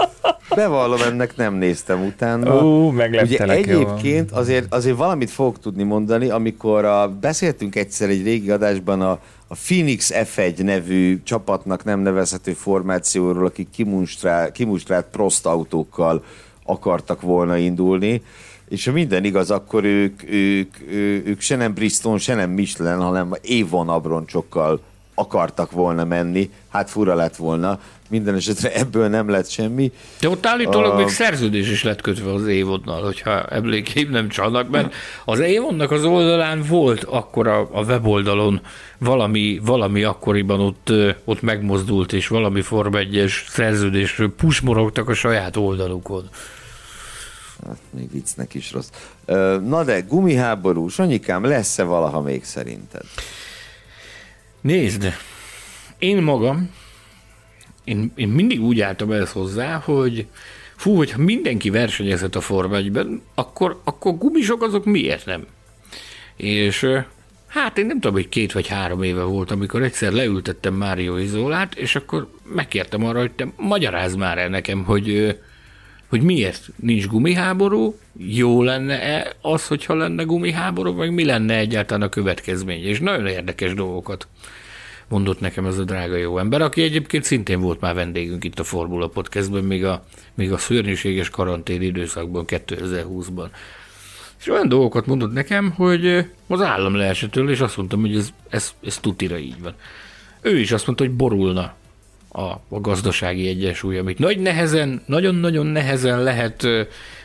Bevallom, 0.55 1.01
ennek 1.01 1.35
nem 1.35 1.53
néztem 1.53 2.05
utána. 2.05 2.63
Ú, 2.63 2.91
Ugye 3.21 3.43
egyébként 3.43 4.31
azért, 4.31 4.73
azért 4.73 4.97
valamit 4.97 5.29
fogok 5.29 5.59
tudni 5.59 5.83
mondani, 5.83 6.29
amikor 6.29 6.85
a, 6.85 7.07
beszéltünk 7.07 7.75
egyszer 7.75 8.09
egy 8.09 8.23
régi 8.23 8.51
adásban 8.51 9.01
a, 9.01 9.11
a 9.47 9.55
Phoenix 9.55 10.11
F1 10.13 10.63
nevű 10.63 11.23
csapatnak 11.23 11.83
nem 11.83 11.99
nevezhető 11.99 12.53
formációról, 12.53 13.45
akik 13.45 13.69
kimunstrált, 13.69 14.51
kimunstrált 14.51 15.05
prost 15.11 15.45
autókkal 15.45 16.23
akartak 16.63 17.21
volna 17.21 17.57
indulni, 17.57 18.21
és 18.69 18.85
ha 18.85 18.91
minden 18.91 19.23
igaz, 19.23 19.51
akkor 19.51 19.83
ők, 19.83 20.23
ők, 20.31 20.75
ők, 20.91 21.27
ők 21.27 21.39
se 21.39 21.55
nem 21.55 21.73
Bristol, 21.73 22.17
se 22.17 22.35
nem 22.35 22.49
Michelin, 22.49 23.01
hanem 23.01 23.33
Avon 23.61 23.89
abroncsokkal 23.89 24.81
akartak 25.19 25.71
volna 25.71 26.03
menni, 26.03 26.49
hát 26.69 26.89
fura 26.89 27.15
lett 27.15 27.35
volna, 27.35 27.79
minden 28.09 28.35
esetre 28.35 28.73
ebből 28.73 29.07
nem 29.07 29.29
lett 29.29 29.49
semmi. 29.49 29.91
De 30.19 30.29
ott 30.29 30.45
állítólag 30.45 30.91
a... 30.91 30.95
még 30.95 31.07
szerződés 31.07 31.69
is 31.69 31.83
lett 31.83 32.01
kötve 32.01 32.33
az 32.33 32.47
Évonnal, 32.47 33.03
hogyha 33.03 33.43
emlékeim 33.43 34.09
nem 34.09 34.29
csalnak, 34.29 34.69
mert 34.69 34.93
az 35.25 35.39
Évonnak 35.39 35.91
az 35.91 36.03
oldalán 36.03 36.63
volt 36.67 37.03
akkor 37.03 37.47
a, 37.47 37.69
a 37.71 37.83
weboldalon 37.83 38.61
valami, 38.97 39.59
valami 39.65 40.03
akkoriban 40.03 40.59
ott, 40.59 40.91
ott 41.23 41.41
megmozdult, 41.41 42.13
és 42.13 42.27
valami 42.27 42.61
Form 42.61 42.95
1 42.95 43.33
szerződésről 43.47 44.35
pusmorogtak 44.35 45.09
a 45.09 45.13
saját 45.13 45.55
oldalukon. 45.55 46.29
Hát 47.67 47.77
még 47.89 48.11
viccnek 48.11 48.53
is 48.53 48.71
rossz. 48.71 48.89
Na 49.67 49.83
de, 49.83 49.99
gumiháború, 49.99 50.87
Sanyikám, 50.87 51.43
lesz-e 51.43 51.83
valaha 51.83 52.21
még 52.21 52.43
szerinted? 52.43 53.03
Nézd, 54.61 55.13
én 55.97 56.21
magam, 56.21 56.69
én, 57.83 58.11
én 58.15 58.27
mindig 58.27 58.61
úgy 58.61 58.81
álltam 58.81 59.11
ezt 59.11 59.31
hozzá, 59.31 59.75
hogy 59.75 60.25
fú, 60.75 60.95
hogyha 60.95 61.21
mindenki 61.21 61.69
versenyezhet 61.69 62.35
a 62.35 62.41
Forma 62.41 62.75
1 62.75 62.99
akkor, 63.35 63.81
akkor 63.83 64.17
gumisok 64.17 64.63
azok 64.63 64.85
miért 64.85 65.25
nem? 65.25 65.45
És 66.35 66.87
hát 67.47 67.77
én 67.77 67.85
nem 67.85 67.99
tudom, 67.99 68.15
hogy 68.15 68.29
két 68.29 68.51
vagy 68.51 68.67
három 68.67 69.03
éve 69.03 69.23
volt, 69.23 69.51
amikor 69.51 69.81
egyszer 69.81 70.11
leültettem 70.11 70.73
Mário 70.73 71.17
Izolát, 71.17 71.75
és 71.75 71.95
akkor 71.95 72.27
megkértem 72.43 73.05
arra, 73.05 73.19
hogy 73.19 73.31
te 73.31 73.47
magyarázd 73.55 74.17
már 74.17 74.37
el 74.37 74.49
nekem, 74.49 74.83
hogy 74.83 75.39
hogy 76.09 76.21
miért 76.21 76.69
nincs 76.75 77.07
gumiháború, 77.07 77.99
jó 78.17 78.63
lenne-e 78.63 79.35
az, 79.41 79.67
hogyha 79.67 79.95
lenne 79.95 80.23
gumiháború, 80.23 80.93
vagy 80.93 81.11
mi 81.11 81.25
lenne 81.25 81.57
egyáltalán 81.57 82.07
a 82.07 82.09
következmény. 82.09 82.83
És 82.83 82.99
nagyon 82.99 83.27
érdekes 83.27 83.73
dolgokat 83.73 84.27
mondott 85.07 85.39
nekem 85.39 85.65
ez 85.65 85.77
a 85.77 85.83
drága 85.83 86.15
jó 86.15 86.37
ember, 86.37 86.61
aki 86.61 86.81
egyébként 86.81 87.23
szintén 87.23 87.59
volt 87.59 87.79
már 87.79 87.95
vendégünk 87.95 88.43
itt 88.43 88.59
a 88.59 88.63
Formula 88.63 89.07
Podcastben, 89.07 89.63
még 89.63 89.85
a, 89.85 90.05
még 90.33 90.51
a 90.51 90.57
szörnyűséges 90.57 91.29
karantén 91.29 91.81
időszakban, 91.81 92.43
2020-ban. 92.47 93.47
És 94.39 94.47
olyan 94.47 94.67
dolgokat 94.67 95.05
mondott 95.05 95.33
nekem, 95.33 95.71
hogy 95.71 96.25
az 96.47 96.61
állam 96.61 96.95
leesetől, 96.95 97.49
és 97.49 97.59
azt 97.59 97.77
mondtam, 97.77 98.01
hogy 98.01 98.15
ez, 98.15 98.29
ez, 98.49 98.73
ez 98.83 98.97
tutira 98.97 99.37
így 99.37 99.61
van. 99.61 99.73
Ő 100.41 100.59
is 100.59 100.71
azt 100.71 100.85
mondta, 100.85 101.03
hogy 101.03 101.13
borulna 101.13 101.73
a, 102.29 102.41
a 102.69 102.79
gazdasági 102.81 103.47
egyensúly, 103.47 103.97
amit 103.97 104.19
nagy 104.19 104.39
nehezen, 104.39 105.01
nagyon-nagyon 105.05 105.65
nehezen 105.65 106.23
lehet 106.23 106.67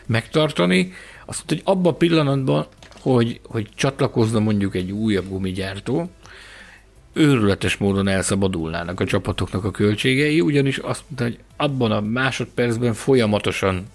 megtartani. 0.06 0.92
Azt 1.26 1.42
hogy 1.48 1.60
abban 1.64 1.92
a 1.92 1.96
pillanatban, 1.96 2.66
hogy, 3.00 3.40
hogy 3.46 3.68
csatlakozna 3.74 4.38
mondjuk 4.38 4.74
egy 4.74 4.90
újabb 4.90 5.28
gumigyártó, 5.28 6.10
őrületes 7.12 7.76
módon 7.76 8.08
elszabadulnának 8.08 9.00
a 9.00 9.04
csapatoknak 9.04 9.64
a 9.64 9.70
költségei, 9.70 10.40
ugyanis 10.40 10.78
azt 10.78 11.02
mondta, 11.08 11.24
hogy 11.24 11.38
abban 11.56 11.92
a 11.92 12.00
másodpercben 12.00 12.92
folyamatosan 12.92 13.86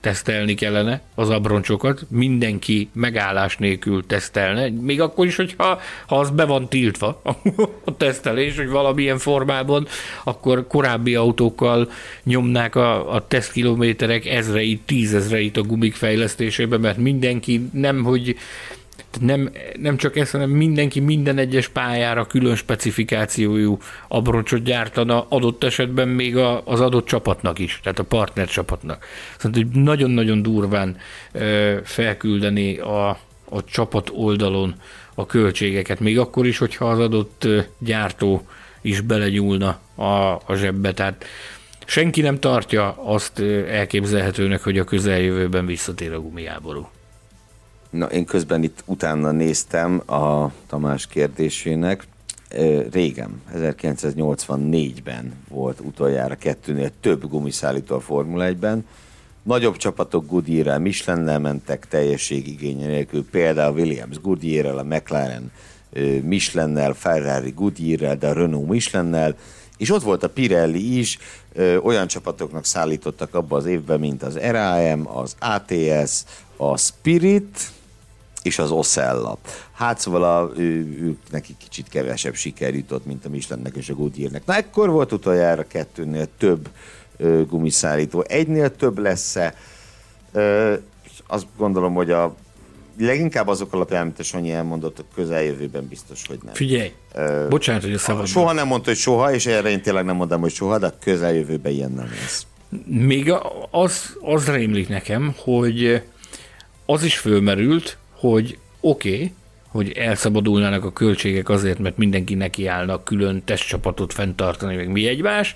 tesztelni 0.00 0.54
kellene 0.54 1.00
az 1.14 1.30
abroncsokat, 1.30 2.06
mindenki 2.08 2.88
megállás 2.92 3.56
nélkül 3.56 4.06
tesztelne, 4.06 4.70
még 4.70 5.00
akkor 5.00 5.26
is, 5.26 5.36
hogyha 5.36 5.80
ha 6.06 6.18
az 6.18 6.30
be 6.30 6.44
van 6.44 6.68
tiltva 6.68 7.22
a 7.84 7.96
tesztelés, 7.96 8.56
hogy 8.56 8.68
valamilyen 8.68 9.18
formában, 9.18 9.86
akkor 10.24 10.66
korábbi 10.66 11.14
autókkal 11.14 11.90
nyomnák 12.24 12.74
a, 12.74 13.14
a 13.14 13.26
tesztkilométerek 13.26 14.26
ezreit, 14.26 14.82
tízezreit 14.86 15.56
a 15.56 15.62
gumik 15.62 15.94
fejlesztésébe, 15.94 16.78
mert 16.78 16.96
mindenki 16.96 17.68
nem, 17.72 18.04
hogy 18.04 18.36
nem, 19.20 19.50
nem 19.80 19.96
csak 19.96 20.16
ezt, 20.16 20.30
hanem 20.30 20.50
mindenki 20.50 21.00
minden 21.00 21.38
egyes 21.38 21.68
pályára 21.68 22.26
külön 22.26 22.56
specifikációjú 22.56 23.78
abroncsot 24.08 24.62
gyártana, 24.62 25.26
adott 25.28 25.64
esetben 25.64 26.08
még 26.08 26.36
a, 26.36 26.62
az 26.64 26.80
adott 26.80 27.06
csapatnak 27.06 27.58
is, 27.58 27.80
tehát 27.82 27.98
a 27.98 28.04
partner 28.04 28.48
csapatnak. 28.48 29.04
Szóval, 29.38 29.62
hogy 29.62 29.82
nagyon-nagyon 29.82 30.42
durván 30.42 30.96
felküldeni 31.84 32.78
a, 32.78 33.08
a 33.48 33.64
csapat 33.64 34.10
oldalon 34.14 34.74
a 35.14 35.26
költségeket, 35.26 36.00
még 36.00 36.18
akkor 36.18 36.46
is, 36.46 36.58
hogyha 36.58 36.88
az 36.90 36.98
adott 36.98 37.46
gyártó 37.78 38.46
is 38.80 39.00
belegyúlna 39.00 39.80
a, 39.94 40.04
a 40.46 40.54
zsebbe. 40.54 40.94
Tehát 40.94 41.24
senki 41.86 42.20
nem 42.20 42.38
tartja 42.38 42.96
azt 43.04 43.40
elképzelhetőnek, 43.68 44.62
hogy 44.62 44.78
a 44.78 44.84
közeljövőben 44.84 45.66
visszatér 45.66 46.12
a 46.12 46.20
gumiáború. 46.20 46.88
Na, 47.90 48.06
én 48.06 48.24
közben 48.24 48.62
itt 48.62 48.82
utána 48.86 49.30
néztem 49.30 50.02
a 50.10 50.52
Tamás 50.66 51.06
kérdésének. 51.06 52.06
Régen, 52.90 53.42
1984-ben 53.56 55.32
volt 55.48 55.80
utoljára 55.80 56.34
kettőnél 56.34 56.90
több 57.00 57.28
gumiszállító 57.28 57.94
a 57.94 58.00
Formula 58.00 58.48
1-ben. 58.48 58.86
Nagyobb 59.42 59.76
csapatok 59.76 60.26
Goodyear-rel, 60.26 60.78
Michelin-nel 60.78 61.38
mentek 61.38 61.88
teljességigénye 61.88 62.86
nélkül, 62.86 63.24
például 63.30 63.74
Williams 63.74 64.20
Goodyear-rel, 64.20 64.78
a 64.78 64.82
McLaren 64.82 65.52
Michelin-nel, 66.22 66.92
Ferrari 66.92 67.50
Goodyear-rel, 67.50 68.16
de 68.16 68.28
a 68.28 68.32
Renault 68.32 68.68
Michelin-nel, 68.68 69.36
és 69.76 69.90
ott 69.90 70.02
volt 70.02 70.22
a 70.22 70.28
Pirelli 70.28 70.98
is, 70.98 71.18
olyan 71.82 72.06
csapatoknak 72.06 72.64
szállítottak 72.64 73.34
abba 73.34 73.56
az 73.56 73.66
évben, 73.66 74.00
mint 74.00 74.22
az 74.22 74.36
RAM, 74.36 75.16
az 75.16 75.36
ATS, 75.38 76.22
a 76.56 76.76
Spirit, 76.76 77.70
és 78.42 78.58
az 78.58 78.70
Oszella. 78.70 79.38
Hát 79.72 79.98
szóval 79.98 80.24
a, 80.24 80.50
ő, 80.56 80.96
ők 81.00 81.30
neki 81.30 81.54
kicsit 81.58 81.88
kevesebb 81.88 82.34
siker 82.34 82.74
jutott, 82.74 83.06
mint 83.06 83.24
a 83.24 83.28
Michelinnek 83.28 83.76
és 83.76 83.88
a 83.88 83.94
Goodyearnek. 83.94 84.46
Na 84.46 84.54
ekkor 84.54 84.90
volt 84.90 85.12
utoljára 85.12 85.66
kettőnél 85.66 86.28
több 86.38 86.68
ö, 87.16 87.42
gumiszállító. 87.46 88.24
Egynél 88.28 88.76
több 88.76 88.98
lesz-e? 88.98 89.54
Ö, 90.32 90.74
azt 91.26 91.46
gondolom, 91.56 91.94
hogy 91.94 92.10
a 92.10 92.34
leginkább 92.98 93.48
azok 93.48 93.72
alapján, 93.72 94.02
amit 94.02 94.18
a 94.18 94.22
Sanyi 94.22 94.52
elmondott, 94.52 94.98
a 94.98 95.04
közeljövőben 95.14 95.88
biztos, 95.88 96.22
hogy 96.28 96.38
nem. 96.44 96.54
Figyelj, 96.54 96.92
uh, 97.14 97.48
bocsánat, 97.48 97.82
hogy 97.82 97.92
a 97.92 97.98
szabad. 97.98 98.26
Soha 98.26 98.52
nem 98.52 98.66
mondta, 98.66 98.88
hogy 98.88 98.98
soha, 98.98 99.32
és 99.32 99.46
erre 99.46 99.68
én 99.68 99.82
tényleg 99.82 100.04
nem 100.04 100.16
mondom, 100.16 100.40
hogy 100.40 100.52
soha, 100.52 100.78
de 100.78 100.86
a 100.86 100.94
közeljövőben 101.00 101.72
ilyen 101.72 101.92
nem 101.92 102.10
lesz. 102.20 102.46
Még 102.86 103.32
az, 103.70 104.16
az 104.20 104.46
rémlik 104.46 104.88
nekem, 104.88 105.34
hogy 105.36 106.02
az 106.86 107.02
is 107.02 107.18
fölmerült, 107.18 107.98
hogy 108.18 108.58
oké, 108.80 109.14
okay, 109.14 109.32
hogy 109.68 109.92
elszabadulnának 109.92 110.84
a 110.84 110.92
költségek 110.92 111.48
azért, 111.48 111.78
mert 111.78 111.96
mindenki 111.96 112.34
nekiállna 112.34 113.02
külön 113.02 113.42
testcsapatot 113.44 114.12
fenntartani, 114.12 114.76
meg 114.76 114.88
mi 114.88 115.06
egymás, 115.06 115.54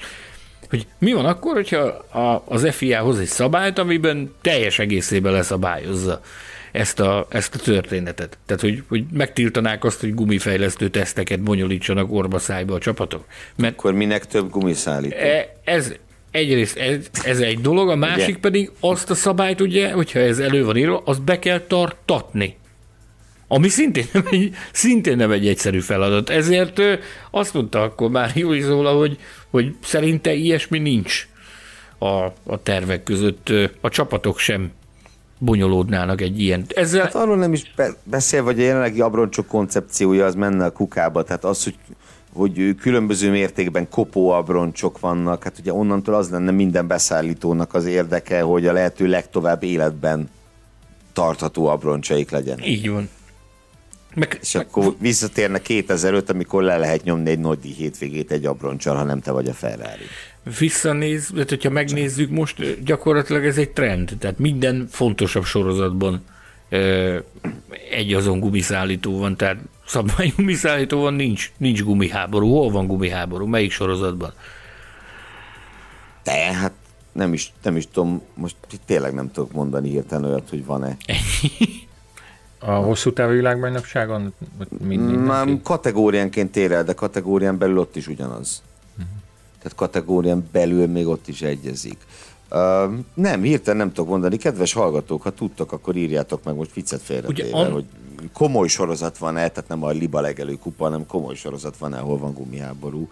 hogy 0.68 0.86
mi 0.98 1.12
van 1.12 1.24
akkor, 1.24 1.54
hogyha 1.54 1.78
a, 1.78 2.42
az 2.48 2.68
FIA 2.70 3.00
hoz 3.00 3.18
egy 3.18 3.26
szabályt, 3.26 3.78
amiben 3.78 4.34
teljes 4.40 4.78
egészében 4.78 5.32
leszabályozza 5.32 6.20
ezt 6.72 7.00
a, 7.00 7.26
ezt 7.28 7.54
a 7.54 7.58
történetet. 7.58 8.38
Tehát, 8.46 8.62
hogy, 8.62 8.82
hogy 8.88 9.04
megtiltanák 9.12 9.84
azt, 9.84 10.00
hogy 10.00 10.14
gumifejlesztő 10.14 10.88
teszteket 10.88 11.40
bonyolítsanak 11.40 12.12
orba 12.12 12.38
szájba 12.38 12.74
a 12.74 12.78
csapatok. 12.78 13.24
Mert 13.56 13.72
akkor 13.78 13.92
minek 13.92 14.26
több 14.26 14.50
gumiszállító? 14.50 15.16
E, 15.16 15.56
ez, 15.64 15.94
egyrészt 16.32 16.76
ez, 16.76 17.06
ez 17.24 17.40
egy 17.40 17.60
dolog, 17.60 17.88
a 17.88 17.96
másik 17.96 18.28
ugye? 18.28 18.38
pedig 18.38 18.70
azt 18.80 19.10
a 19.10 19.14
szabályt, 19.14 19.60
ugye, 19.60 19.92
hogyha 19.92 20.18
ez 20.18 20.38
elő 20.38 20.64
van 20.64 20.76
írva, 20.76 21.02
azt 21.04 21.22
be 21.22 21.38
kell 21.38 21.60
tartatni. 21.60 22.56
Ami 23.48 23.68
szintén 23.68 24.06
nem 24.12 24.24
egy, 24.30 24.54
szintén 24.72 25.16
nem 25.16 25.30
egy 25.30 25.48
egyszerű 25.48 25.80
feladat. 25.80 26.30
Ezért 26.30 26.80
azt 27.30 27.54
mondta 27.54 27.82
akkor 27.82 28.10
már 28.10 28.32
Júli 28.34 28.60
Zóla, 28.60 28.92
hogy, 28.92 29.18
hogy 29.50 29.74
szerinte 29.82 30.32
ilyesmi 30.32 30.78
nincs 30.78 31.28
a, 31.98 32.24
a 32.44 32.62
tervek 32.62 33.02
között. 33.02 33.52
A 33.80 33.88
csapatok 33.88 34.38
sem 34.38 34.72
bonyolódnának 35.38 36.20
egy 36.20 36.40
ilyen. 36.40 36.64
Ezzel... 36.68 37.02
Hát 37.02 37.14
arról 37.14 37.36
nem 37.36 37.52
is 37.52 37.74
beszél, 38.04 38.42
hogy 38.42 38.60
a 38.60 38.62
jelenlegi 38.62 39.00
abroncsok 39.00 39.46
koncepciója 39.46 40.24
az 40.24 40.34
menne 40.34 40.64
a 40.64 40.70
kukába, 40.70 41.22
tehát 41.22 41.44
az, 41.44 41.64
hogy 41.64 41.74
hogy 42.32 42.74
különböző 42.80 43.30
mértékben 43.30 43.88
kopó 43.88 44.30
abroncsok 44.30 45.00
vannak, 45.00 45.42
hát 45.42 45.58
ugye 45.58 45.72
onnantól 45.72 46.14
az 46.14 46.30
lenne 46.30 46.50
minden 46.50 46.86
beszállítónak 46.86 47.74
az 47.74 47.86
érdeke, 47.86 48.40
hogy 48.40 48.66
a 48.66 48.72
lehető 48.72 49.06
legtovább 49.06 49.62
életben 49.62 50.30
tartható 51.12 51.66
abroncsaik 51.66 52.30
legyenek. 52.30 52.66
Így 52.66 52.90
van. 52.90 53.08
Meg, 54.14 54.38
és 54.40 54.52
meg... 54.52 54.66
akkor 54.66 54.94
visszatérne 54.98 55.58
2005, 55.58 56.30
amikor 56.30 56.62
le 56.62 56.76
lehet 56.76 57.04
nyomni 57.04 57.30
egy 57.30 57.38
nagy 57.38 57.64
hétvégét 57.64 58.30
egy 58.30 58.46
abroncsal, 58.46 58.96
ha 58.96 59.02
nem 59.02 59.20
te 59.20 59.30
vagy 59.30 59.48
a 59.48 59.52
Ferrari. 59.52 60.04
Visszanéz, 60.58 61.30
tehát 61.32 61.48
hogyha 61.48 61.70
megnézzük 61.70 62.30
most, 62.30 62.84
gyakorlatilag 62.84 63.44
ez 63.44 63.58
egy 63.58 63.70
trend, 63.70 64.12
tehát 64.18 64.38
minden 64.38 64.88
fontosabb 64.90 65.44
sorozatban 65.44 66.24
egy 67.90 68.14
azon 68.14 68.40
gumiszállító 68.40 69.18
van, 69.18 69.36
tehát 69.36 69.56
szabvány 69.86 70.32
gumiszállító 70.36 71.00
van, 71.00 71.14
nincs, 71.14 71.52
nincs 71.56 71.82
gumiháború. 71.82 72.50
Hol 72.50 72.70
van 72.70 72.86
gumiháború? 72.86 73.46
Melyik 73.46 73.70
sorozatban? 73.70 74.32
De 76.22 76.32
hát 76.32 76.72
nem 77.12 77.32
is, 77.32 77.52
nem 77.62 77.76
is 77.76 77.88
tudom, 77.92 78.22
most 78.34 78.56
tényleg 78.86 79.14
nem 79.14 79.32
tudok 79.32 79.52
mondani 79.52 79.88
hirtelen 79.90 80.30
olyat, 80.30 80.48
hogy 80.48 80.64
van-e. 80.64 80.96
A 82.58 82.70
hosszú 82.70 83.12
távú 83.12 83.32
világbajnokságon? 83.32 84.34
Nem, 84.78 85.62
kategóriánként 85.62 86.56
ér 86.56 86.72
el, 86.72 86.84
de 86.84 86.92
kategórián 86.92 87.58
belül 87.58 87.78
ott 87.78 87.96
is 87.96 88.06
ugyanaz. 88.06 88.62
Uh-huh. 88.92 89.12
Tehát 89.58 89.74
kategórián 89.74 90.48
belül 90.52 90.86
még 90.86 91.06
ott 91.06 91.28
is 91.28 91.42
egyezik. 91.42 91.96
Uh, 92.54 92.92
nem, 93.14 93.42
hirtelen 93.42 93.78
nem 93.78 93.92
tudok 93.92 94.10
mondani. 94.10 94.36
Kedves 94.36 94.72
hallgatók, 94.72 95.22
ha 95.22 95.30
tudtok, 95.30 95.72
akkor 95.72 95.96
írjátok 95.96 96.44
meg 96.44 96.54
most 96.54 96.74
viccet 96.74 97.00
félretéve, 97.00 97.56
an... 97.56 97.72
hogy 97.72 97.84
komoly 98.32 98.68
sorozat 98.68 99.18
van-e, 99.18 99.48
tehát 99.48 99.68
nem 99.68 99.82
a 99.82 99.90
liba 99.90 100.20
legelő 100.20 100.54
kupa, 100.54 100.84
hanem 100.84 101.06
komoly 101.06 101.34
sorozat 101.34 101.76
van-e, 101.76 101.98
ahol 101.98 102.18
van 102.18 102.32
gumiháború. 102.32 103.08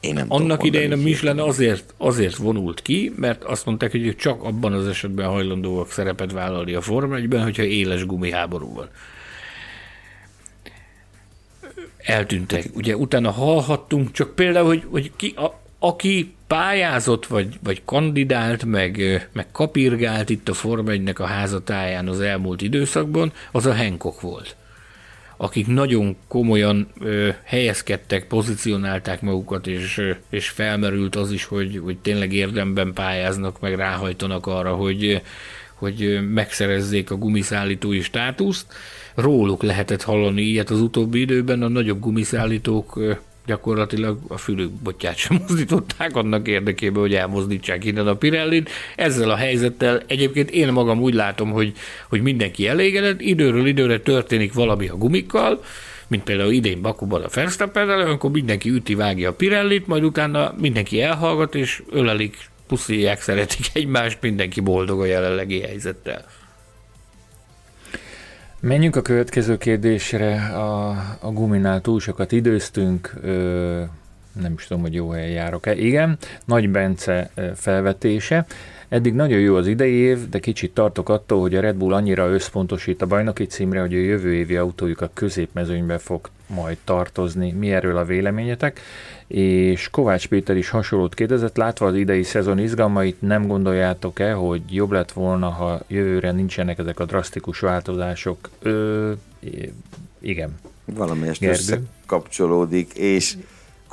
Én 0.00 0.14
nem 0.14 0.26
Annak 0.28 0.64
idején 0.64 0.92
a 0.92 0.96
Michelin 0.96 1.38
azért, 1.38 1.94
azért 1.96 2.36
vonult 2.36 2.82
ki, 2.82 3.12
mert 3.16 3.44
azt 3.44 3.66
mondták, 3.66 3.90
hogy 3.90 4.16
csak 4.16 4.42
abban 4.42 4.72
az 4.72 4.86
esetben 4.86 5.28
hajlandóak 5.28 5.90
szerepet 5.90 6.32
vállalni 6.32 6.74
a 6.74 6.80
Forma 6.80 7.16
1 7.16 7.28
hogyha 7.42 7.62
éles 7.62 8.06
gumiháború 8.06 8.74
van. 8.74 8.88
Eltűntek. 11.96 12.70
Ugye 12.74 12.96
utána 12.96 13.30
hallhattunk, 13.30 14.12
csak 14.12 14.34
például, 14.34 14.66
hogy, 14.66 14.84
hogy 14.90 15.12
ki, 15.16 15.34
a, 15.36 15.60
aki 15.78 16.35
pályázott, 16.46 17.26
vagy, 17.26 17.58
vagy 17.62 17.82
kandidált, 17.84 18.64
meg, 18.64 19.00
meg 19.32 19.46
kapirgált 19.52 20.30
itt 20.30 20.48
a 20.48 20.54
Forma 20.54 20.90
1 20.90 21.12
a 21.14 21.26
házatáján 21.26 22.08
az 22.08 22.20
elmúlt 22.20 22.62
időszakban, 22.62 23.32
az 23.52 23.66
a 23.66 23.74
Hancock 23.74 24.20
volt 24.20 24.56
akik 25.36 25.66
nagyon 25.66 26.16
komolyan 26.28 26.88
ö, 27.00 27.28
helyezkedtek, 27.42 28.26
pozícionálták 28.26 29.22
magukat, 29.22 29.66
és, 29.66 29.98
ö, 29.98 30.10
és 30.30 30.48
felmerült 30.48 31.16
az 31.16 31.32
is, 31.32 31.44
hogy, 31.44 31.80
hogy 31.84 31.98
tényleg 31.98 32.32
érdemben 32.32 32.92
pályáznak, 32.92 33.60
meg 33.60 33.74
ráhajtanak 33.74 34.46
arra, 34.46 34.74
hogy, 34.74 35.22
hogy 35.74 36.20
megszerezzék 36.32 37.10
a 37.10 37.16
gumiszállítói 37.16 38.00
státuszt. 38.00 38.66
Róluk 39.14 39.62
lehetett 39.62 40.02
hallani 40.02 40.42
ilyet 40.42 40.70
az 40.70 40.80
utóbbi 40.80 41.20
időben, 41.20 41.62
a 41.62 41.68
nagyobb 41.68 42.00
gumiszállítók 42.00 43.00
gyakorlatilag 43.46 44.18
a 44.28 44.36
fülükbotját 44.36 45.16
sem 45.16 45.36
mozdították 45.48 46.16
annak 46.16 46.48
érdekében, 46.48 47.00
hogy 47.00 47.14
elmozdítsák 47.14 47.84
innen 47.84 48.06
a 48.06 48.14
Pirellit. 48.14 48.70
Ezzel 48.96 49.30
a 49.30 49.36
helyzettel 49.36 50.02
egyébként 50.06 50.50
én 50.50 50.72
magam 50.72 51.00
úgy 51.00 51.14
látom, 51.14 51.50
hogy, 51.50 51.72
hogy 52.08 52.22
mindenki 52.22 52.68
elégedett, 52.68 53.20
időről 53.20 53.66
időre 53.66 54.00
történik 54.00 54.52
valami 54.52 54.88
a 54.88 54.96
gumikkal, 54.96 55.62
mint 56.08 56.22
például 56.22 56.52
idén 56.52 56.80
Bakuban 56.80 57.22
a 57.22 57.28
verstappen 57.34 57.88
akkor 57.88 58.30
mindenki 58.30 58.70
üti, 58.70 58.94
vágja 58.94 59.28
a 59.28 59.32
Pirellit, 59.32 59.86
majd 59.86 60.04
utána 60.04 60.54
mindenki 60.60 61.02
elhallgat, 61.02 61.54
és 61.54 61.82
ölelik, 61.90 62.36
puszilják, 62.66 63.20
szeretik 63.20 63.66
egymást, 63.72 64.18
mindenki 64.20 64.60
boldog 64.60 65.00
a 65.00 65.04
jelenlegi 65.04 65.60
helyzettel. 65.60 66.24
Menjünk 68.60 68.96
a 68.96 69.02
következő 69.02 69.56
kérdésre. 69.56 70.34
A, 70.34 70.88
a 71.20 71.32
guminál 71.32 71.80
túl 71.80 72.00
sokat 72.00 72.32
időztünk, 72.32 73.12
ö, 73.22 73.82
nem 74.40 74.52
is 74.52 74.66
tudom, 74.66 74.82
hogy 74.82 74.94
jó 74.94 75.10
helyen 75.10 75.30
járok-e. 75.30 75.74
Igen, 75.74 76.18
Nagy 76.44 76.70
Bence 76.70 77.30
felvetése. 77.54 78.46
Eddig 78.88 79.14
nagyon 79.14 79.38
jó 79.38 79.54
az 79.54 79.66
idei 79.66 79.92
év, 79.92 80.28
de 80.28 80.38
kicsit 80.38 80.74
tartok 80.74 81.08
attól, 81.08 81.40
hogy 81.40 81.54
a 81.54 81.60
Red 81.60 81.76
Bull 81.76 81.94
annyira 81.94 82.28
összpontosít 82.28 83.02
a 83.02 83.06
bajnoki 83.06 83.46
címre, 83.46 83.80
hogy 83.80 83.94
a 83.94 83.98
jövő 83.98 84.34
évi 84.34 84.56
autójuk 84.56 85.00
a 85.00 85.10
középmezőnybe 85.14 85.98
fog 85.98 86.28
majd 86.46 86.76
tartozni. 86.84 87.52
Mi 87.52 87.72
erről 87.72 87.96
a 87.96 88.04
véleményetek? 88.04 88.80
És 89.26 89.88
Kovács 89.90 90.28
Péter 90.28 90.56
is 90.56 90.68
hasonlót 90.68 91.14
kérdezett, 91.14 91.56
látva 91.56 91.86
az 91.86 91.94
idei 91.94 92.22
szezon 92.22 92.58
izgalmait, 92.58 93.22
nem 93.22 93.46
gondoljátok-e, 93.46 94.32
hogy 94.32 94.62
jobb 94.70 94.90
lett 94.90 95.12
volna, 95.12 95.48
ha 95.48 95.80
jövőre 95.86 96.32
nincsenek 96.32 96.78
ezek 96.78 97.00
a 97.00 97.04
drasztikus 97.04 97.60
változások? 97.60 98.50
Ö, 98.62 99.12
igen. 100.18 100.58
Valamelyest 100.84 101.44
összekapcsolódik, 101.44 102.92
és 102.94 103.36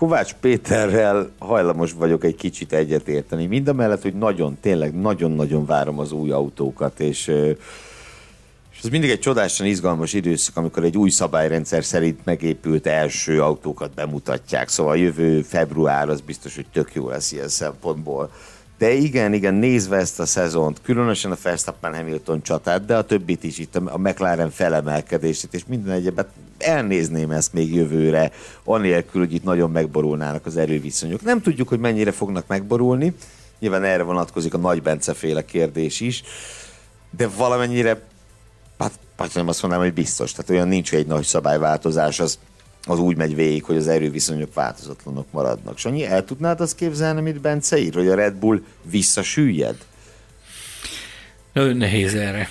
Kovács 0.04 0.34
Péterrel 0.34 1.30
hajlamos 1.39 1.91
vagyok 1.91 2.24
egy 2.24 2.36
kicsit 2.36 2.74
egyetérteni. 2.74 3.45
Mind 3.45 3.68
a 3.68 3.74
mellett, 3.74 4.01
hogy 4.01 4.14
nagyon, 4.14 4.58
tényleg 4.62 4.99
nagyon-nagyon 4.99 5.66
várom 5.66 5.99
az 5.99 6.12
új 6.12 6.32
autókat, 6.32 6.99
és, 6.99 7.28
és 8.72 8.80
ez 8.84 8.89
mindig 8.89 9.10
egy 9.10 9.20
csodásan 9.20 9.68
izgalmas 9.68 10.14
időszak, 10.14 10.58
amikor 10.58 10.84
egy 10.84 10.97
új 10.97 11.10
szabályrendszer 11.10 11.84
szerint 11.84 12.26
megépült 12.26 12.88
első 12.88 13.41
autókat 13.41 13.93
bemutatják. 13.93 14.68
Szóval 14.70 14.97
jövő 14.97 15.41
február 15.41 16.10
az 16.10 16.22
biztos, 16.22 16.56
hogy 16.56 16.68
tök 16.74 16.93
jó 16.93 17.10
lesz 17.10 17.32
ilyen 17.32 17.47
szempontból. 17.47 18.32
De 18.78 18.91
igen, 18.91 19.34
igen, 19.34 19.53
nézve 19.53 19.97
ezt 19.97 20.19
a 20.19 20.26
szezont, 20.26 20.82
különösen 20.82 21.32
a 21.32 21.38
Verstappen 21.43 21.95
Hamilton 21.95 22.41
csatát, 22.41 22.86
de 22.86 22.97
a 22.97 23.03
többit 23.03 23.43
is 23.43 23.57
itt, 23.57 23.76
a 23.76 23.97
McLaren 23.97 24.51
felemelkedését, 24.51 25.53
és 25.53 25.61
minden 25.67 25.93
egyebet 25.93 26.28
elnézném 26.57 27.32
ezt 27.32 27.53
még 27.53 27.74
jövőre, 27.76 28.32
anélkül, 28.63 29.21
hogy 29.21 29.34
itt 29.34 29.43
nagyon 29.43 29.71
megborulnának 29.71 30.45
az 30.45 30.57
erőviszonyok. 30.57 31.21
Nem 31.21 31.41
tudjuk, 31.41 31.67
hogy 31.67 31.80
mennyire 31.80 32.11
fognak 32.11 32.47
megborulni, 32.47 33.15
nyilván 33.59 33.84
erre 33.84 34.03
vonatkozik 34.03 34.53
a 34.53 34.57
Nagy 34.57 34.82
Bence 34.82 35.13
féle 35.13 35.45
kérdés 35.45 35.99
is, 35.99 36.24
de 37.17 37.28
valamennyire, 37.28 38.01
hát, 38.80 38.91
hát 39.17 39.34
nem 39.34 39.47
azt 39.47 39.61
mondanám, 39.61 39.86
hogy 39.86 39.95
biztos, 39.95 40.32
tehát 40.32 40.49
olyan 40.49 40.67
nincs, 40.67 40.89
hogy 40.89 40.99
egy 40.99 41.07
nagy 41.07 41.26
szabályváltozás, 41.26 42.19
az 42.19 42.39
az 42.86 42.99
úgy 42.99 43.17
megy 43.17 43.36
végig, 43.36 43.63
hogy 43.63 43.77
az 43.77 43.88
erőviszonyok 43.88 44.53
változatlanok 44.53 45.25
maradnak. 45.31 45.77
Sanyi, 45.77 46.05
el 46.05 46.25
tudnád 46.25 46.61
azt 46.61 46.75
képzelni, 46.75 47.19
amit 47.19 47.41
Bence 47.41 47.77
ír, 47.77 47.93
hogy 47.93 48.07
a 48.07 48.15
Red 48.15 48.34
Bull 48.34 48.61
visszasüllyed? 48.81 49.75
Nagyon 51.53 51.77
nehéz 51.77 52.15
erre 52.15 52.49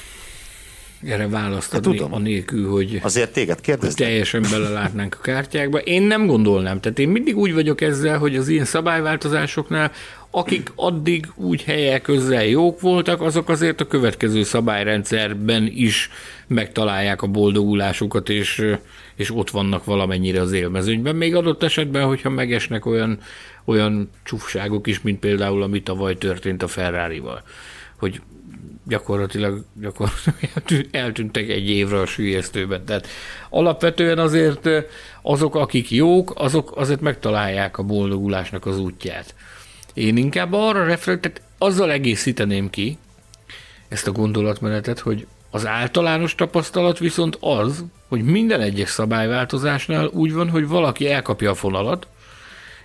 erre 1.07 1.29
választ 1.29 1.75
adni, 1.75 1.89
hát, 1.89 1.97
tudom. 1.97 2.13
anélkül, 2.13 2.71
hogy, 2.71 2.99
Azért 3.03 3.33
téged 3.33 3.67
hogy 3.81 3.95
teljesen 3.95 4.45
belelátnánk 4.51 5.17
a 5.19 5.23
kártyákba. 5.23 5.79
Én 5.79 6.03
nem 6.03 6.27
gondolnám. 6.27 6.81
Tehát 6.81 6.99
én 6.99 7.09
mindig 7.09 7.37
úgy 7.37 7.55
vagyok 7.55 7.81
ezzel, 7.81 8.19
hogy 8.19 8.37
az 8.37 8.49
ilyen 8.49 8.65
szabályváltozásoknál 8.65 9.93
akik 10.35 10.73
addig 10.75 11.27
úgy 11.35 11.63
helyek 11.63 12.03
közel 12.03 12.45
jók 12.45 12.81
voltak, 12.81 13.21
azok 13.21 13.49
azért 13.49 13.81
a 13.81 13.87
következő 13.87 14.43
szabályrendszerben 14.43 15.71
is 15.75 16.11
megtalálják 16.47 17.23
a 17.23 17.27
boldogulásukat, 17.27 18.29
és, 18.29 18.77
és 19.17 19.31
ott 19.31 19.51
vannak 19.51 19.85
valamennyire 19.85 20.41
az 20.41 20.53
élmezőnyben. 20.53 21.17
Még 21.17 21.35
adott 21.35 21.63
esetben, 21.63 22.07
hogyha 22.07 22.31
megesnek 22.31 22.87
olyan, 22.87 23.19
olyan 23.65 24.11
csúfságok 24.25 24.87
is, 24.87 25.01
mint 25.01 25.19
például 25.19 25.63
ami 25.63 25.83
tavaly 25.83 26.19
történt 26.19 26.63
a 26.63 26.69
Ferrari-val, 26.69 27.43
hogy 27.97 28.21
gyakorlatilag, 28.87 29.64
gyakorlatilag 29.80 30.87
eltűntek 31.03 31.49
egy 31.49 31.68
évre 31.68 32.01
a 32.01 32.07
sülyeztőben. 32.07 32.85
Tehát 32.85 33.07
alapvetően 33.51 34.18
azért 34.18 34.68
azok, 35.22 35.55
akik 35.55 35.91
jók, 35.91 36.33
azok 36.37 36.76
azért 36.76 37.01
megtalálják 37.01 37.78
a 37.78 37.83
boldogulásnak 37.83 38.66
az 38.66 38.78
útját. 38.78 39.35
Én 39.95 40.16
inkább 40.16 40.53
arra 40.53 40.85
reflektálok, 40.85 41.39
azzal 41.59 41.91
egészíteném 41.91 42.70
ki 42.70 42.99
ezt 43.89 44.07
a 44.07 44.12
gondolatmenetet, 44.12 44.99
hogy 44.99 45.26
az 45.51 45.66
általános 45.66 46.35
tapasztalat 46.35 46.99
viszont 46.99 47.37
az, 47.41 47.85
hogy 48.09 48.22
minden 48.22 48.61
egyes 48.61 48.89
szabályváltozásnál 48.91 50.07
úgy 50.07 50.33
van, 50.33 50.51
hogy 50.51 50.68
valaki 50.68 51.11
elkapja 51.11 51.51
a 51.51 51.55
fonalat, 51.55 52.07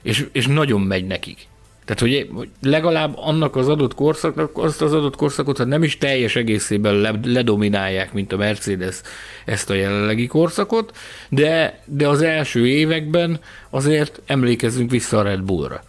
és, 0.01 0.27
és 0.31 0.47
nagyon 0.47 0.81
megy 0.81 1.05
nekik. 1.05 1.47
Tehát, 1.88 2.01
hogy, 2.01 2.47
legalább 2.61 3.13
annak 3.15 3.55
az 3.55 3.67
adott 3.67 3.95
korszaknak, 3.95 4.57
azt 4.57 4.81
az 4.81 4.93
adott 4.93 5.15
korszakot, 5.15 5.57
ha 5.57 5.63
nem 5.63 5.83
is 5.83 5.97
teljes 5.97 6.35
egészében 6.35 6.95
le, 6.95 7.13
ledominálják, 7.23 8.13
mint 8.13 8.33
a 8.33 8.38
Mercedes 8.38 9.01
ezt 9.45 9.69
a 9.69 9.73
jelenlegi 9.73 10.27
korszakot, 10.27 10.97
de, 11.29 11.79
de 11.85 12.07
az 12.07 12.21
első 12.21 12.67
években 12.67 13.39
azért 13.69 14.21
emlékezzünk 14.25 14.91
vissza 14.91 15.17
a 15.17 15.21
Red 15.21 15.41
Bullra. 15.41 15.83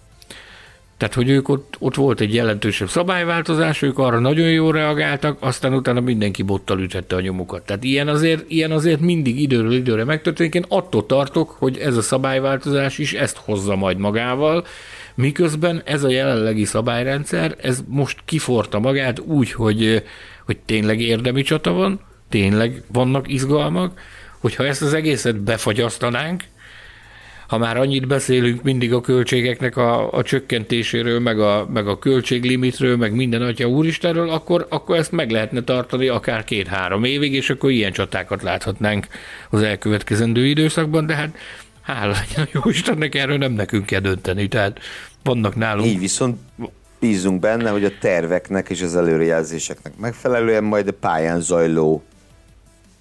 Tehát, 0.97 1.15
hogy 1.15 1.29
ők 1.29 1.49
ott, 1.49 1.77
ott 1.79 1.95
volt 1.95 2.21
egy 2.21 2.35
jelentősebb 2.35 2.89
szabályváltozás, 2.89 3.83
ők 3.83 3.99
arra 3.99 4.19
nagyon 4.19 4.51
jól 4.51 4.73
reagáltak, 4.73 5.37
aztán 5.41 5.75
utána 5.75 6.01
mindenki 6.01 6.43
bottal 6.43 6.81
ütette 6.81 7.17
a 7.17 7.21
nyomukat. 7.21 7.63
Tehát 7.63 7.85
ilyen 7.85 8.09
azért, 8.09 8.45
ilyen 8.51 8.71
azért 8.71 9.01
mindig 9.01 9.41
időről 9.41 9.73
időre 9.73 10.05
megtörténik. 10.05 10.55
Én 10.55 10.65
attól 10.69 11.07
tartok, 11.07 11.51
hogy 11.51 11.79
ez 11.79 11.97
a 11.97 12.03
szabályváltozás 12.03 12.99
is 12.99 13.13
ezt 13.13 13.37
hozza 13.37 13.77
majd 13.77 13.99
magával, 13.99 14.65
miközben 15.19 15.83
ez 15.85 16.05
a 16.05 16.11
jelenlegi 16.11 16.65
szabályrendszer, 16.65 17.57
ez 17.61 17.81
most 17.87 18.19
kiforta 18.25 18.79
magát 18.79 19.19
úgy, 19.19 19.53
hogy, 19.53 20.03
hogy 20.45 20.59
tényleg 20.59 21.01
érdemi 21.01 21.43
csata 21.43 21.73
van, 21.73 22.01
tényleg 22.29 22.83
vannak 22.93 23.33
izgalmak, 23.33 24.01
hogyha 24.39 24.67
ezt 24.67 24.83
az 24.83 24.93
egészet 24.93 25.41
befagyasztanánk, 25.41 26.45
ha 27.49 27.59
már 27.59 27.77
annyit 27.77 28.07
beszélünk 28.07 28.63
mindig 28.63 28.93
a 28.93 29.01
költségeknek 29.01 29.77
a, 29.77 30.13
a 30.13 30.23
csökkentéséről, 30.23 31.21
meg 31.21 31.41
a, 31.41 31.69
meg 31.73 31.89
a 31.89 31.99
költséglimitről, 31.99 32.97
meg 32.97 33.13
minden 33.13 33.43
atya 33.43 33.69
úristenről, 33.69 34.31
akkor, 34.31 34.67
akkor 34.69 34.97
ezt 34.97 35.13
meg 35.13 35.31
lehetne 35.31 35.63
tartani 35.63 36.09
akár 36.09 36.45
két-három 36.45 37.05
évig, 37.05 37.35
és 37.35 37.51
akkor 37.51 37.71
ilyen 37.71 37.93
csatákat 37.93 38.43
láthatnánk 38.43 39.07
az 39.51 39.63
elkövetkezendő 39.63 40.47
időszakban, 40.47 41.07
de 41.07 41.15
hát 41.15 41.37
hála 41.95 42.13
legyen 42.13 42.45
a 42.45 42.49
jó 42.53 42.71
Istennek, 42.71 43.15
erről 43.15 43.37
nem 43.37 43.53
nekünk 43.53 43.87
kell 43.87 44.01
dönteni, 44.01 44.49
tehát 44.49 44.79
vannak 45.23 45.57
nálunk. 45.57 45.87
Így 45.87 45.99
viszont 45.99 46.39
bízunk 47.01 47.41
benne, 47.41 47.71
hogy 47.71 47.85
a 47.85 47.99
terveknek 48.01 48.69
és 48.71 48.83
az 48.83 48.97
előrejelzéseknek 48.97 49.97
megfelelően 49.97 50.65
majd 50.65 50.89
a 50.89 50.93
pályán 50.93 51.41
zajló 51.41 52.03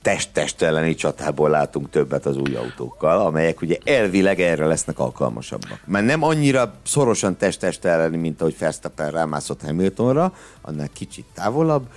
test-test 0.01 0.61
elleni 0.61 0.95
csatából 0.95 1.49
látunk 1.49 1.89
többet 1.89 2.25
az 2.25 2.37
új 2.37 2.55
autókkal, 2.55 3.19
amelyek 3.19 3.61
ugye 3.61 3.77
elvileg 3.83 4.39
erre 4.39 4.65
lesznek 4.65 4.99
alkalmasabbak. 4.99 5.79
Mert 5.85 6.05
nem 6.05 6.23
annyira 6.23 6.73
szorosan 6.83 7.37
test-test 7.37 7.85
elleni, 7.85 8.17
mint 8.17 8.41
ahogy 8.41 8.55
Verstappen 8.59 9.11
rámászott 9.11 9.61
Hamiltonra, 9.61 10.33
annál 10.61 10.89
kicsit 10.93 11.25
távolabb. 11.33 11.87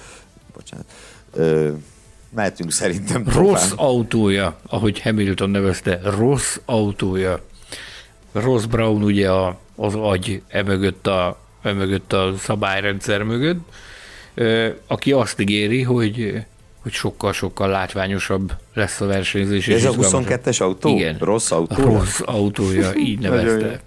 Bocsánat. 0.55 0.87
Mehetünk 2.35 2.73
szerintem 2.73 3.25
tovább. 3.25 3.39
Rossz 3.39 3.73
autója, 3.77 4.59
ahogy 4.67 5.01
Hamilton 5.01 5.51
nevezte, 5.51 6.01
rossz 6.05 6.57
autója. 6.65 7.41
Ross 8.33 8.65
Brown 8.65 9.03
ugye 9.03 9.31
a, 9.31 9.59
az 9.77 9.95
agy 9.95 10.43
emögött 10.49 11.07
a, 11.07 11.39
emögött 11.63 12.13
a 12.13 12.35
szabályrendszer 12.39 13.23
mögött, 13.23 13.69
aki 14.87 15.13
azt 15.13 15.41
ígéri, 15.41 15.83
hogy 15.83 16.45
hogy 16.83 16.93
sokkal-sokkal 16.93 17.69
látványosabb 17.69 18.53
lesz 18.75 19.01
a 19.01 19.07
versenyzés. 19.07 19.69
Ez 19.69 19.85
a 19.85 19.91
22-es 19.91 20.61
autó? 20.61 20.89
Igen. 20.89 21.17
Rossz 21.19 21.51
autó? 21.51 21.83
Rossz 21.83 22.21
autója, 22.25 22.95
így 23.09 23.19
nevezte. 23.19 23.81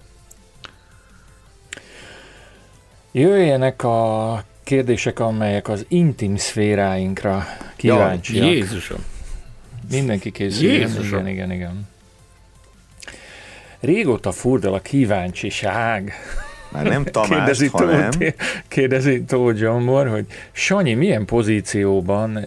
Jöjjenek 3.12 3.82
a 3.82 4.44
kérdések, 4.64 5.18
amelyek 5.18 5.68
az 5.68 5.84
intim 5.88 6.36
szféráinkra 6.36 7.46
kíváncsiak. 7.76 8.44
Ja, 8.44 8.52
Jézusom! 8.52 8.98
Mindenki 9.90 10.30
készül. 10.30 10.72
Igen, 10.72 11.26
igen, 11.26 11.52
igen. 11.52 11.88
Régóta 13.80 14.32
furdal 14.32 14.74
a 14.74 14.80
kíváncsiság. 14.80 16.12
Már 16.68 16.84
nem 16.84 17.04
Tamás, 17.04 17.28
kérdezi 17.28 17.68
hanem... 17.72 18.10
Tó, 18.10 18.26
kérdezi 18.68 19.24
Tóth 19.24 19.58
Zsombor, 19.58 20.08
hogy 20.08 20.26
Sanyi 20.52 20.94
milyen 20.94 21.24
pozícióban 21.24 22.44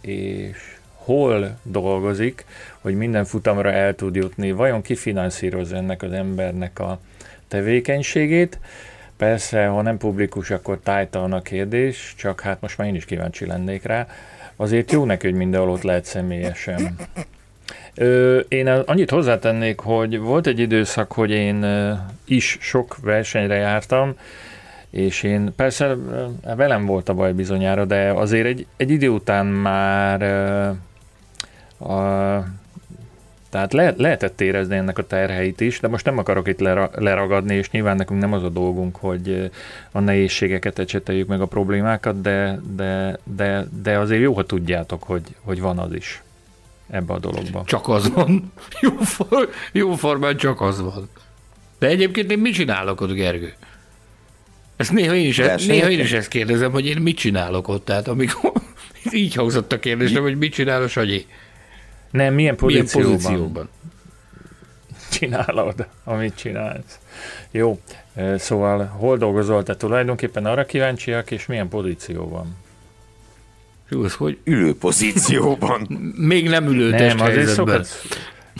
és 0.00 0.56
hol 0.94 1.58
dolgozik, 1.62 2.44
hogy 2.80 2.94
minden 2.94 3.24
futamra 3.24 3.72
el 3.72 3.94
tud 3.94 4.14
jutni, 4.14 4.52
vajon 4.52 4.82
ki 4.82 4.94
finanszíroz 4.94 5.72
ennek 5.72 6.02
az 6.02 6.12
embernek 6.12 6.78
a 6.78 6.98
tevékenységét. 7.48 8.58
Persze, 9.16 9.66
ha 9.66 9.82
nem 9.82 9.96
publikus, 9.96 10.50
akkor 10.50 10.78
tájtalan 10.82 11.32
a 11.32 11.42
kérdés, 11.42 12.14
csak 12.16 12.40
hát 12.40 12.60
most 12.60 12.78
már 12.78 12.88
én 12.88 12.94
is 12.94 13.04
kíváncsi 13.04 13.46
lennék 13.46 13.82
rá. 13.82 14.08
Azért 14.56 14.92
jó 14.92 15.04
neki, 15.04 15.26
hogy 15.26 15.36
mindenhol 15.36 15.70
ott 15.70 15.82
lehet 15.82 16.04
személyesen. 16.04 16.96
Ö, 17.94 18.38
én 18.38 18.66
annyit 18.66 19.10
hozzátennék, 19.10 19.80
hogy 19.80 20.18
volt 20.18 20.46
egy 20.46 20.58
időszak, 20.58 21.12
hogy 21.12 21.30
én 21.30 21.66
is 22.24 22.58
sok 22.60 22.96
versenyre 23.02 23.54
jártam, 23.54 24.14
és 24.90 25.22
én 25.22 25.54
persze 25.56 25.96
velem 26.56 26.86
volt 26.86 27.08
a 27.08 27.14
baj 27.14 27.32
bizonyára, 27.32 27.84
de 27.84 28.12
azért 28.12 28.46
egy, 28.46 28.66
egy 28.76 28.90
idő 28.90 29.08
után 29.08 29.46
már 29.46 30.22
a, 31.78 31.94
tehát 33.56 33.72
le, 33.72 33.94
lehetett 33.96 34.40
érezni 34.40 34.76
ennek 34.76 34.98
a 34.98 35.06
terheit 35.06 35.60
is, 35.60 35.80
de 35.80 35.88
most 35.88 36.04
nem 36.04 36.18
akarok 36.18 36.48
itt 36.48 36.60
lera, 36.60 36.90
leragadni, 36.94 37.54
és 37.54 37.70
nyilván 37.70 37.96
nekünk 37.96 38.20
nem 38.20 38.32
az 38.32 38.42
a 38.42 38.48
dolgunk, 38.48 38.96
hogy 38.96 39.50
a 39.92 40.00
nehézségeket 40.00 40.78
ecseteljük 40.78 41.28
meg 41.28 41.40
a 41.40 41.46
problémákat, 41.46 42.20
de, 42.20 42.60
de, 42.76 43.18
de, 43.36 43.66
de 43.82 43.98
azért 43.98 44.20
jó, 44.20 44.34
ha 44.34 44.44
tudjátok, 44.44 45.02
hogy, 45.02 45.22
hogy 45.40 45.60
van 45.60 45.78
az 45.78 45.94
is 45.94 46.22
ebbe 46.90 47.12
a 47.12 47.18
dologba. 47.18 47.62
Csak 47.66 47.88
az 47.88 48.12
van. 48.12 48.52
Jó, 48.80 48.90
for, 48.90 49.50
jó 49.72 49.94
formán 49.94 50.36
csak 50.36 50.60
az 50.60 50.80
van. 50.80 51.08
De 51.78 51.86
egyébként 51.86 52.30
én 52.30 52.38
mit 52.38 52.54
csinálok 52.54 53.00
ott, 53.00 53.12
Gergő? 53.12 53.54
Ezt 54.76 54.92
néha 54.92 55.14
én 55.14 55.26
is, 55.26 55.38
ezt, 55.38 55.66
néha 55.66 55.90
én 55.90 56.00
is 56.00 56.12
ezt 56.12 56.28
kérdezem, 56.28 56.70
hogy 56.70 56.86
én 56.86 56.96
mit 56.96 57.16
csinálok 57.16 57.68
ott. 57.68 57.84
Tehát 57.84 58.08
amikor 58.08 58.52
így 59.12 59.34
hangzott 59.34 59.72
a 59.72 59.78
kérdésem, 59.78 60.22
hogy 60.22 60.36
mit 60.36 60.52
csinál 60.52 60.82
a 60.82 60.88
Sanyi. 60.88 61.26
Nem, 62.16 62.34
milyen 62.34 62.56
pozícióban? 62.56 63.06
Milyen 63.06 63.20
pozícióban? 63.20 63.68
Csinálod, 65.10 65.86
amit 66.04 66.34
csinálsz. 66.34 66.98
Jó, 67.50 67.80
szóval 68.36 68.84
hol 68.84 69.16
dolgozol 69.16 69.62
te 69.62 69.76
tulajdonképpen 69.76 70.46
arra 70.46 70.66
kíváncsiak, 70.66 71.30
és 71.30 71.46
milyen 71.46 71.68
pozícióban? 71.68 72.56
Jó, 73.88 74.04
ez 74.04 74.14
hogy? 74.14 74.38
Ülő 74.44 74.76
pozícióban. 74.76 75.86
Még 76.32 76.48
nem 76.48 76.66
ülő 76.66 76.90
nem, 76.90 77.20
azért 77.20 77.48
szokott, 77.48 77.88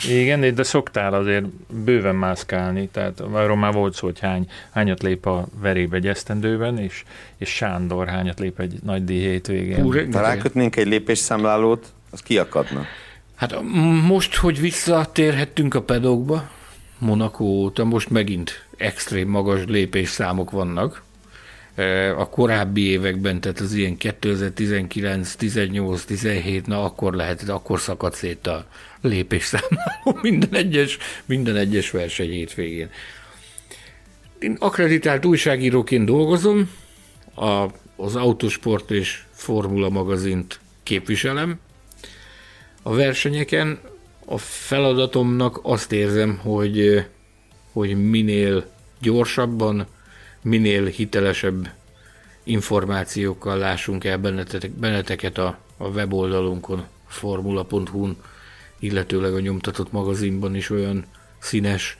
igen, 0.05 0.55
de 0.55 0.63
szoktál 0.63 1.13
azért 1.13 1.45
bőven 1.83 2.15
mászkálni, 2.15 2.89
tehát 2.91 3.19
arról 3.19 3.57
már 3.57 3.73
volt 3.73 3.93
szó, 3.93 4.05
hogy 4.05 4.19
hány, 4.19 4.49
hányat 4.71 5.01
lép 5.01 5.25
a 5.25 5.47
verébe 5.59 5.95
egy 5.95 6.07
esztendőben, 6.07 6.77
és, 6.77 7.03
és 7.37 7.49
Sándor 7.49 8.07
hányat 8.07 8.39
lép 8.39 8.59
egy 8.59 8.79
nagy 8.83 9.03
díj 9.03 9.19
hétvégén. 9.19 10.09
Találkötnénk 10.09 10.75
egy 10.75 10.87
lépésszámlálót, 10.87 11.85
az 12.09 12.21
kiakadna. 12.21 12.85
Hát 13.37 13.61
most, 14.07 14.35
hogy 14.35 14.59
visszatérhettünk 14.59 15.73
a 15.73 15.81
pedokba, 15.81 16.49
Monaco 16.97 17.43
óta, 17.43 17.83
most 17.83 18.09
megint 18.09 18.65
extrém 18.77 19.29
magas 19.29 19.61
lépésszámok 19.65 20.51
vannak. 20.51 21.03
E, 21.75 22.17
a 22.19 22.29
korábbi 22.29 22.81
években, 22.81 23.41
tehát 23.41 23.59
az 23.59 23.73
ilyen 23.73 23.97
2019, 23.97 25.35
18, 25.35 26.03
17, 26.03 26.67
na 26.67 26.83
akkor 26.83 27.13
lehet, 27.13 27.49
akkor 27.49 27.79
szakadt 27.79 28.15
szét 28.15 28.47
a 28.47 28.67
lépésszámláló 29.01 30.19
minden 30.21 30.53
egyes, 30.53 30.97
minden 31.25 31.55
egyes 31.55 31.91
verseny 31.91 32.31
hétvégén. 32.31 32.89
Én 34.39 34.55
akreditált 34.59 35.25
újságíróként 35.25 36.05
dolgozom, 36.05 36.69
a, 37.35 37.65
az 37.95 38.15
Autosport 38.15 38.91
és 38.91 39.23
Formula 39.31 39.89
magazint 39.89 40.59
képviselem, 40.83 41.59
a 42.87 42.93
versenyeken. 42.93 43.79
A 44.25 44.37
feladatomnak 44.37 45.59
azt 45.61 45.91
érzem, 45.91 46.37
hogy, 46.37 47.05
hogy 47.71 48.09
minél 48.09 48.65
gyorsabban, 48.99 49.85
minél 50.41 50.85
hitelesebb 50.85 51.69
információkkal 52.43 53.57
lássunk 53.57 54.03
el 54.03 54.17
benneteket 54.79 55.37
a, 55.37 55.57
a 55.77 55.87
weboldalunkon, 55.87 56.85
formula.hu-n, 57.07 58.17
illetőleg 58.79 59.33
a 59.33 59.39
nyomtatott 59.39 59.91
magazinban 59.91 60.55
is 60.55 60.69
olyan 60.69 61.05
színes 61.39 61.97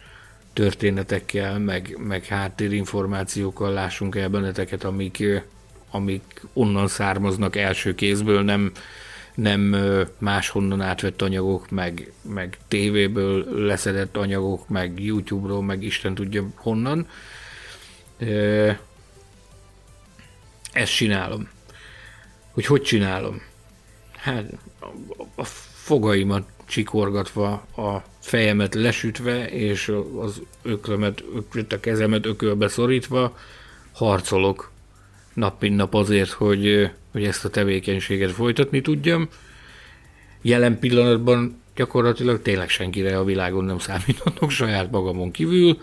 történetekkel, 0.53 1.59
meg, 1.59 1.97
meg 1.99 2.26
háttérinformációkkal 2.26 3.73
lássunk 3.73 4.15
el 4.15 4.30
benneteket, 4.30 4.84
amik, 4.84 5.23
amik 5.91 6.41
onnan 6.53 6.88
származnak 6.88 7.55
első 7.55 7.95
kézből, 7.95 8.41
nem, 8.41 8.72
nem 9.38 9.76
máshonnan 10.18 10.81
átvett 10.81 11.22
anyagok, 11.22 11.69
meg, 11.69 12.11
meg 12.22 12.57
tévéből 12.68 13.65
leszedett 13.65 14.18
anyagok, 14.18 14.69
meg 14.69 14.99
YouTube-ról, 14.99 15.64
meg 15.64 15.84
Isten 15.84 16.15
tudja 16.15 16.47
honnan. 16.55 17.07
Ezt 20.72 20.95
csinálom. 20.95 21.49
Hogy 22.51 22.65
hogy 22.65 22.81
csinálom? 22.81 23.41
Hát 24.15 24.51
a 25.35 25.43
fogaimat 25.73 26.47
csikorgatva, 26.65 27.51
a 27.76 28.03
fejemet 28.19 28.76
lesütve, 28.76 29.49
és 29.49 29.93
az 30.19 30.41
öklömet, 30.61 31.23
a 31.69 31.80
kezemet 31.80 32.26
ökölbe 32.26 32.68
szorítva 32.68 33.38
harcolok 33.91 34.72
nap 35.38 35.61
mint 35.61 35.76
nap 35.76 35.93
azért, 35.93 36.30
hogy 36.30 36.89
hogy 37.11 37.23
ezt 37.23 37.45
a 37.45 37.49
tevékenységet 37.49 38.31
folytatni 38.31 38.81
tudjam. 38.81 39.30
Jelen 40.41 40.80
pillanatban 40.80 41.61
gyakorlatilag 41.76 42.41
tényleg 42.41 42.69
senkire 42.69 43.18
a 43.18 43.23
világon 43.23 43.64
nem 43.64 43.80
számíthatok 43.80 44.51
saját 44.51 44.91
magamon 44.91 45.31
kívül. 45.31 45.77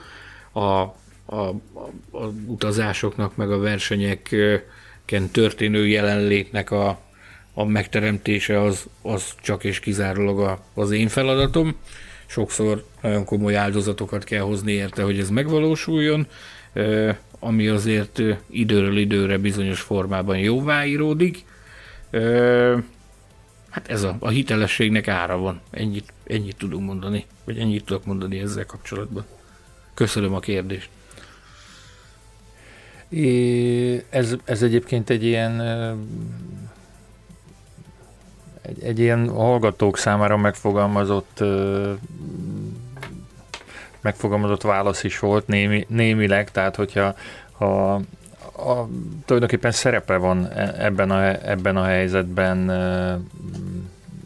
A, 0.52 0.60
a, 0.60 0.94
a, 1.26 1.54
a 2.10 2.24
utazásoknak, 2.46 3.36
meg 3.36 3.50
a 3.50 3.58
versenyeken 3.58 5.30
történő 5.32 5.86
jelenlétnek 5.86 6.70
a, 6.70 7.00
a 7.54 7.64
megteremtése 7.64 8.60
az, 8.60 8.84
az 9.02 9.34
csak 9.42 9.64
és 9.64 9.80
kizárólag 9.80 10.40
a, 10.40 10.64
az 10.74 10.90
én 10.90 11.08
feladatom. 11.08 11.76
Sokszor 12.26 12.84
nagyon 13.02 13.24
komoly 13.24 13.56
áldozatokat 13.56 14.24
kell 14.24 14.42
hozni 14.42 14.72
érte, 14.72 15.02
hogy 15.02 15.18
ez 15.18 15.30
megvalósuljon 15.30 16.26
ami 17.44 17.68
azért 17.68 18.22
időről 18.46 18.96
időre 18.96 19.38
bizonyos 19.38 19.80
formában 19.80 20.38
jóváíródik. 20.38 21.44
Hát 23.70 23.88
ez 23.88 24.02
a, 24.02 24.16
a 24.18 24.28
hitelességnek 24.28 25.08
ára 25.08 25.36
van. 25.36 25.60
Ennyit, 25.70 26.12
ennyit 26.26 26.56
tudunk 26.56 26.86
mondani, 26.86 27.26
vagy 27.44 27.58
ennyit 27.58 27.84
tudok 27.84 28.04
mondani 28.04 28.38
ezzel 28.38 28.66
kapcsolatban. 28.66 29.24
Köszönöm 29.94 30.34
a 30.34 30.40
kérdést. 30.40 30.88
É, 33.08 34.04
ez, 34.10 34.36
ez 34.44 34.62
egyébként 34.62 35.10
egy 35.10 35.24
ilyen 35.24 35.60
egy, 38.62 38.82
egy 38.82 38.98
ilyen 38.98 39.28
hallgatók 39.28 39.98
számára 39.98 40.36
megfogalmazott 40.36 41.44
megfogalmazott 44.04 44.62
válasz 44.62 45.04
is 45.04 45.18
volt 45.18 45.46
némi, 45.46 45.86
némileg, 45.88 46.50
tehát 46.50 46.76
hogyha 46.76 47.14
ha 47.52 47.92
a, 48.56 48.88
tulajdonképpen 49.24 49.70
szerepe 49.70 50.16
van 50.16 50.46
e, 50.46 50.74
ebben 50.78 51.10
a, 51.10 51.48
ebben 51.48 51.76
a 51.76 51.84
helyzetben 51.84 52.70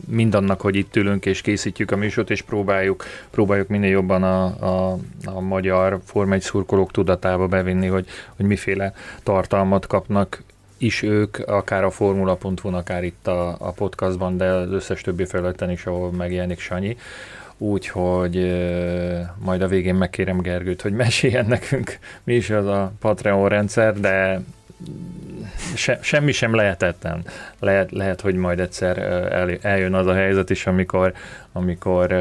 mindannak, 0.08 0.60
hogy 0.60 0.76
itt 0.76 0.96
ülünk 0.96 1.26
és 1.26 1.40
készítjük 1.40 1.90
a 1.90 1.96
műsort, 1.96 2.30
és 2.30 2.42
próbáljuk, 2.42 3.04
próbáljuk 3.30 3.68
minél 3.68 3.90
jobban 3.90 4.22
a, 4.22 4.44
a, 4.44 4.98
a 5.24 5.40
magyar 5.40 5.98
Forma 6.04 6.34
1 6.34 6.40
szurkolók 6.40 6.90
tudatába 6.90 7.46
bevinni, 7.46 7.86
hogy, 7.86 8.06
hogy 8.36 8.46
miféle 8.46 8.94
tartalmat 9.22 9.86
kapnak 9.86 10.42
is 10.78 11.02
ők, 11.02 11.38
akár 11.46 11.84
a 11.84 11.90
formula.hu, 11.90 12.74
akár 12.74 13.04
itt 13.04 13.26
a, 13.26 13.56
a 13.58 13.70
podcastban, 13.70 14.36
de 14.36 14.44
az 14.44 14.70
összes 14.70 15.00
többi 15.00 15.24
felületen 15.24 15.70
is, 15.70 15.86
ahol 15.86 16.10
megjelenik 16.10 16.60
Sanyi 16.60 16.96
úgyhogy 17.58 18.36
majd 19.38 19.62
a 19.62 19.68
végén 19.68 19.94
megkérem 19.94 20.38
Gergőt, 20.38 20.82
hogy 20.82 20.92
meséljen 20.92 21.46
nekünk, 21.46 21.98
mi 22.24 22.34
is 22.34 22.50
az 22.50 22.66
a 22.66 22.92
Patreon 23.00 23.48
rendszer, 23.48 24.00
de 24.00 24.40
se, 25.74 25.98
semmi 26.02 26.32
sem 26.32 26.54
lehetetlen. 26.54 27.24
Lehet, 27.58 27.92
lehet, 27.92 28.20
hogy 28.20 28.34
majd 28.34 28.60
egyszer 28.60 28.98
el, 29.32 29.50
eljön 29.62 29.94
az 29.94 30.06
a 30.06 30.14
helyzet 30.14 30.50
is, 30.50 30.66
amikor, 30.66 31.12
amikor 31.52 32.12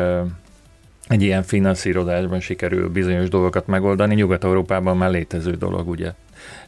egy 1.07 1.21
ilyen 1.21 1.43
finanszírozásban 1.43 2.39
sikerül 2.39 2.89
bizonyos 2.89 3.29
dolgokat 3.29 3.67
megoldani. 3.67 4.15
Nyugat-Európában 4.15 4.97
már 4.97 5.09
létező 5.09 5.51
dolog, 5.51 5.87
ugye? 5.87 6.11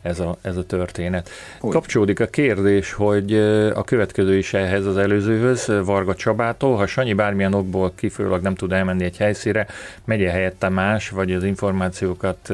Ez 0.02 0.20
a, 0.20 0.38
ez 0.42 0.58
a 0.58 0.66
történet. 0.66 1.30
Úgy. 1.62 1.74
Kapcsolódik 1.74 2.20
a 2.20 2.26
kérdés, 2.26 2.94
hogy 2.94 3.34
a 3.74 3.84
következő 3.84 4.38
is 4.38 4.54
ehhez 4.54 4.86
az 4.86 4.98
előzőhöz, 4.98 5.72
Varga 5.84 6.16
Csabától, 6.16 6.76
ha 6.76 6.88
Sanyi 6.88 7.14
bármilyen 7.14 7.54
okból 7.54 7.94
kifőleg 7.96 8.42
nem 8.42 8.56
tud 8.56 8.72
elmenni 8.72 9.04
egy 9.04 9.18
helyszíre, 9.18 9.68
megye 10.06 10.30
helyette 10.30 10.70
más, 10.70 11.10
vagy 11.10 11.32
az 11.32 11.44
információkat 11.44 12.54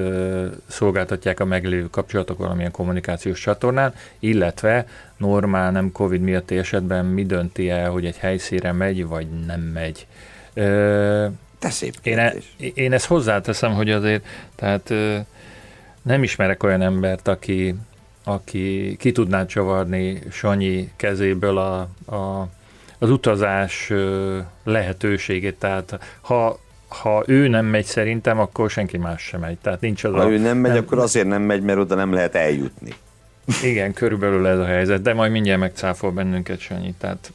szolgáltatják 0.67 1.39
a 1.39 1.45
meglévő 1.45 1.89
kapcsolatok 1.89 2.37
valamilyen 2.37 2.71
kommunikációs 2.71 3.39
csatornán, 3.39 3.93
illetve 4.19 4.85
normál, 5.17 5.71
nem 5.71 5.91
Covid 5.91 6.21
miatti 6.21 6.57
esetben 6.57 7.05
mi 7.05 7.25
dönti 7.25 7.69
el, 7.69 7.89
hogy 7.89 8.05
egy 8.05 8.17
helyszíre 8.17 8.71
megy, 8.71 9.07
vagy 9.07 9.27
nem 9.47 9.61
megy. 9.61 10.07
Te 11.59 11.69
szép 11.69 11.93
én, 12.03 12.17
e, 12.17 12.33
én 12.73 12.93
ezt 12.93 13.05
hozzáteszem, 13.05 13.73
hogy 13.73 13.91
azért, 13.91 14.25
tehát 14.55 14.93
nem 16.05 16.23
ismerek 16.23 16.63
olyan 16.63 16.81
embert, 16.81 17.27
aki, 17.27 17.75
aki 18.23 18.95
ki 18.99 19.11
tudná 19.11 19.45
csavarni 19.45 20.21
Sanyi 20.31 20.91
kezéből 20.95 21.57
a, 21.57 21.79
a, 22.15 22.47
az 22.99 23.09
utazás 23.09 23.91
lehetőségét. 24.63 25.55
Tehát 25.55 25.99
ha 26.21 26.59
ha 26.87 27.23
ő 27.27 27.47
nem 27.47 27.65
megy 27.65 27.85
szerintem, 27.85 28.39
akkor 28.39 28.69
senki 28.69 28.97
más 28.97 29.21
sem 29.21 29.39
megy. 29.39 29.57
Tehát 29.57 29.81
nincs 29.81 30.03
az 30.03 30.13
ha 30.13 30.19
a, 30.19 30.31
ő 30.31 30.37
nem 30.37 30.57
megy, 30.57 30.71
nem, 30.71 30.83
akkor 30.83 30.99
azért 30.99 31.27
nem 31.27 31.41
megy, 31.41 31.61
mert 31.61 31.79
oda 31.79 31.95
nem 31.95 32.13
lehet 32.13 32.35
eljutni. 32.35 32.93
Igen, 33.71 33.93
körülbelül 33.93 34.47
ez 34.47 34.59
a 34.59 34.65
helyzet, 34.65 35.01
de 35.01 35.13
majd 35.13 35.31
mindjárt 35.31 35.59
megcáfol 35.59 36.11
bennünket 36.11 36.59
Sanyi. 36.59 36.93
Tehát 36.97 37.31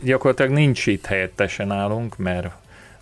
gyakorlatilag 0.00 0.52
nincs 0.52 0.86
itt 0.86 1.06
helyettesen 1.06 1.70
állunk, 1.70 2.16
mert 2.16 2.50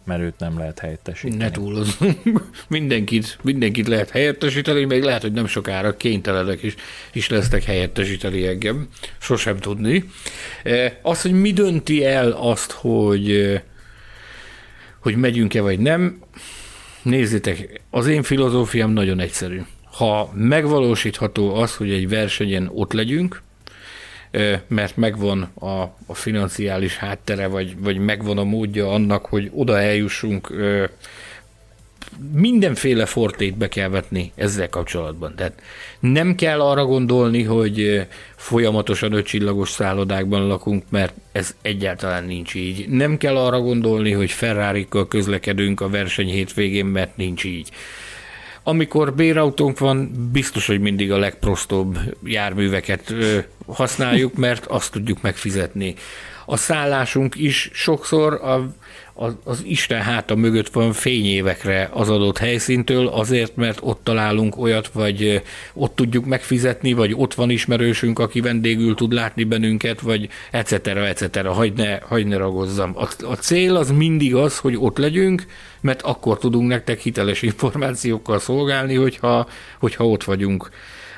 mert 0.04 0.20
őt 0.20 0.38
nem 0.38 0.58
lehet 0.58 0.78
helyettesíteni. 0.78 1.42
Ne 1.42 1.50
túlozunk. 1.50 2.42
mindenkit, 2.68 3.38
mindenkit 3.42 3.88
lehet 3.88 4.10
helyettesíteni, 4.10 4.84
még 4.84 5.02
lehet, 5.02 5.22
hogy 5.22 5.32
nem 5.32 5.46
sokára 5.46 5.96
kénytelenek 5.96 6.62
is, 6.62 6.74
is 7.12 7.28
lesznek 7.28 7.62
helyettesíteni 7.64 8.46
engem. 8.46 8.88
Sosem 9.18 9.58
tudni. 9.58 10.04
E, 10.62 10.98
az, 11.02 11.22
hogy 11.22 11.32
mi 11.32 11.52
dönti 11.52 12.04
el 12.04 12.30
azt, 12.30 12.72
hogy, 12.72 13.30
e, 13.30 13.64
hogy 14.98 15.16
megyünk-e 15.16 15.60
vagy 15.60 15.78
nem, 15.78 16.20
nézzétek, 17.02 17.80
az 17.90 18.06
én 18.06 18.22
filozófiám 18.22 18.90
nagyon 18.90 19.20
egyszerű. 19.20 19.60
Ha 19.84 20.32
megvalósítható 20.34 21.54
az, 21.54 21.76
hogy 21.76 21.90
egy 21.90 22.08
versenyen 22.08 22.70
ott 22.72 22.92
legyünk, 22.92 23.42
mert 24.66 24.96
megvan 24.96 25.42
a, 25.54 25.80
a 26.06 26.14
financiális 26.14 26.96
háttere, 26.96 27.46
vagy, 27.46 27.78
vagy 27.78 27.98
megvan 27.98 28.38
a 28.38 28.44
módja 28.44 28.90
annak, 28.90 29.26
hogy 29.26 29.50
oda 29.54 29.80
eljussunk, 29.80 30.50
mindenféle 32.32 33.06
fortét 33.06 33.56
be 33.56 33.68
kell 33.68 33.88
vetni 33.88 34.32
ezzel 34.34 34.68
kapcsolatban. 34.68 35.34
Tehát 35.36 35.62
nem 36.00 36.34
kell 36.34 36.60
arra 36.60 36.84
gondolni, 36.84 37.42
hogy 37.42 38.06
folyamatosan 38.36 39.12
ötcsillagos 39.12 39.70
szállodákban 39.70 40.46
lakunk, 40.46 40.84
mert 40.88 41.14
ez 41.32 41.54
egyáltalán 41.62 42.24
nincs 42.24 42.54
így. 42.54 42.88
Nem 42.88 43.16
kell 43.16 43.36
arra 43.36 43.60
gondolni, 43.60 44.12
hogy 44.12 44.30
ferrari 44.30 44.86
közlekedünk 45.08 45.80
a 45.80 45.88
verseny 45.88 46.28
hétvégén, 46.28 46.86
mert 46.86 47.16
nincs 47.16 47.44
így. 47.44 47.70
Amikor 48.62 49.14
bérautónk 49.14 49.78
van, 49.78 50.28
biztos, 50.32 50.66
hogy 50.66 50.80
mindig 50.80 51.12
a 51.12 51.18
legprostóbb 51.18 51.98
járműveket 52.24 53.14
használjuk, 53.66 54.34
mert 54.34 54.66
azt 54.66 54.92
tudjuk 54.92 55.20
megfizetni. 55.20 55.94
A 56.46 56.56
szállásunk 56.56 57.34
is 57.36 57.70
sokszor 57.72 58.32
a 58.32 58.72
az, 59.14 59.36
az 59.44 59.62
Isten 59.64 60.00
háta 60.00 60.34
mögött 60.34 60.68
van 60.68 60.92
fényévekre 60.92 61.88
az 61.92 62.08
adott 62.10 62.38
helyszíntől, 62.38 63.06
azért, 63.06 63.56
mert 63.56 63.78
ott 63.82 64.00
találunk 64.02 64.58
olyat, 64.58 64.88
vagy 64.88 65.42
ott 65.74 65.94
tudjuk 65.94 66.24
megfizetni, 66.24 66.92
vagy 66.92 67.14
ott 67.16 67.34
van 67.34 67.50
ismerősünk, 67.50 68.18
aki 68.18 68.40
vendégül 68.40 68.94
tud 68.94 69.12
látni 69.12 69.44
bennünket, 69.44 70.00
vagy 70.00 70.28
etc. 70.50 70.72
etc. 70.86 71.46
Hagy 71.46 71.72
ne, 71.72 71.98
hagy 71.98 72.26
ne 72.26 72.36
ragozzam. 72.36 72.92
A, 72.96 73.08
a 73.24 73.34
cél 73.34 73.76
az 73.76 73.90
mindig 73.90 74.34
az, 74.34 74.58
hogy 74.58 74.76
ott 74.78 74.98
legyünk, 74.98 75.46
mert 75.80 76.02
akkor 76.02 76.38
tudunk 76.38 76.68
nektek 76.68 77.00
hiteles 77.00 77.42
információkkal 77.42 78.38
szolgálni, 78.38 78.94
hogyha, 78.94 79.48
hogyha 79.78 80.06
ott 80.06 80.24
vagyunk 80.24 80.70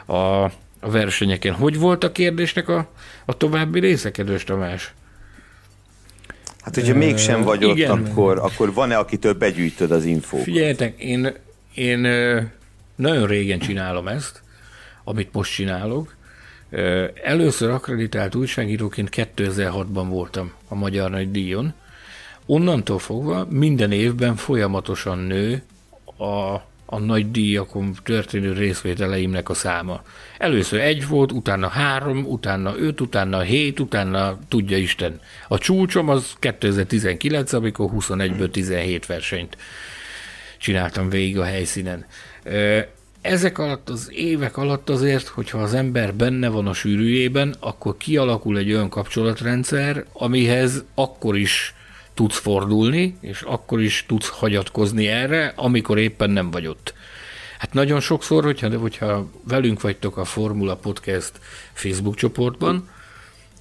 a, 0.07 0.15
a 0.81 0.91
versenyeken. 0.91 1.55
Hogy 1.55 1.79
volt 1.79 2.05
a 2.05 2.13
kérdésnek 2.13 2.69
a, 2.69 2.89
a 3.25 3.37
további 3.37 3.81
része, 3.81 4.11
kedves 4.11 4.45
Tamás? 4.45 4.95
Hát, 6.65 6.75
hogyha 6.75 6.95
mégsem 6.95 7.43
vagy 7.43 7.65
ott, 7.65 7.77
igen. 7.77 7.91
akkor, 7.91 8.39
akkor 8.39 8.75
van-e, 8.75 8.97
akitől 8.97 9.33
begyűjtöd 9.33 9.91
az 9.91 10.05
infókat? 10.05 10.45
Figyeljetek, 10.45 11.01
én, 11.01 11.33
én 11.75 11.99
nagyon 12.97 13.27
régen 13.27 13.59
csinálom 13.59 14.09
ezt, 14.09 14.43
amit 15.05 15.33
most 15.33 15.53
csinálok. 15.53 16.17
Először 17.25 17.71
akreditált 17.71 18.35
újságíróként 18.35 19.09
2006-ban 19.13 20.07
voltam 20.09 20.53
a 20.69 20.75
Magyar 20.75 21.11
Nagy 21.11 21.31
Díjon. 21.31 21.75
Onnantól 22.47 22.99
fogva 22.99 23.47
minden 23.51 23.93
évben 23.93 24.37
folyamatosan 24.37 25.19
nő 25.19 25.63
a 26.19 26.57
a 26.87 26.99
nagy 26.99 27.31
díjakon 27.31 27.97
történő 28.03 28.53
részvételeimnek 28.53 29.49
a 29.49 29.55
száma. 29.55 30.03
Először 30.39 30.81
egy 30.81 31.09
volt, 31.09 31.33
utána 31.33 31.69
három, 31.69 32.25
utána 32.25 32.77
öt, 32.77 33.01
utána 33.01 33.41
hét, 33.41 33.81
utána 33.81 34.39
tudja 34.49 34.77
Isten. 34.77 35.21
A 35.49 35.59
csúcsom 35.59 36.09
az 36.09 36.35
2019, 36.39 37.53
amikor 37.53 37.91
21-ből 37.99 38.51
17 38.51 39.07
versenyt 39.07 39.57
csináltam 40.59 41.09
végig 41.09 41.39
a 41.39 41.45
helyszínen. 41.45 42.07
Ezek 43.21 43.59
alatt 43.59 43.89
az 43.89 44.11
évek 44.15 44.57
alatt 44.57 44.91
azért, 44.91 45.27
hogyha 45.27 45.59
az 45.59 45.75
ember 45.75 46.15
benne 46.15 46.49
van 46.49 46.67
a 46.67 46.73
sűrűjében, 46.73 47.55
akkor 47.61 47.97
kialakul 47.97 48.59
egy 48.59 48.73
olyan 48.73 48.89
kapcsolatrendszer, 48.89 50.05
amihez 50.13 50.85
akkor 50.95 51.37
is 51.37 51.75
tudsz 52.15 52.39
fordulni, 52.39 53.17
és 53.21 53.43
akkor 53.43 53.83
is 53.83 54.05
tudsz 54.09 54.29
hagyatkozni 54.29 55.07
erre, 55.07 55.53
amikor 55.57 55.99
éppen 55.99 56.31
nem 56.31 56.51
vagy 56.51 56.67
ott. 56.67 56.95
Hát 57.59 57.73
nagyon 57.73 58.01
sokszor, 58.01 58.45
hogyha, 58.45 58.79
hogyha 58.79 59.31
velünk 59.49 59.81
vagytok 59.81 60.17
a 60.17 60.25
Formula 60.25 60.77
Podcast 60.77 61.33
Facebook 61.73 62.15
csoportban, 62.15 62.89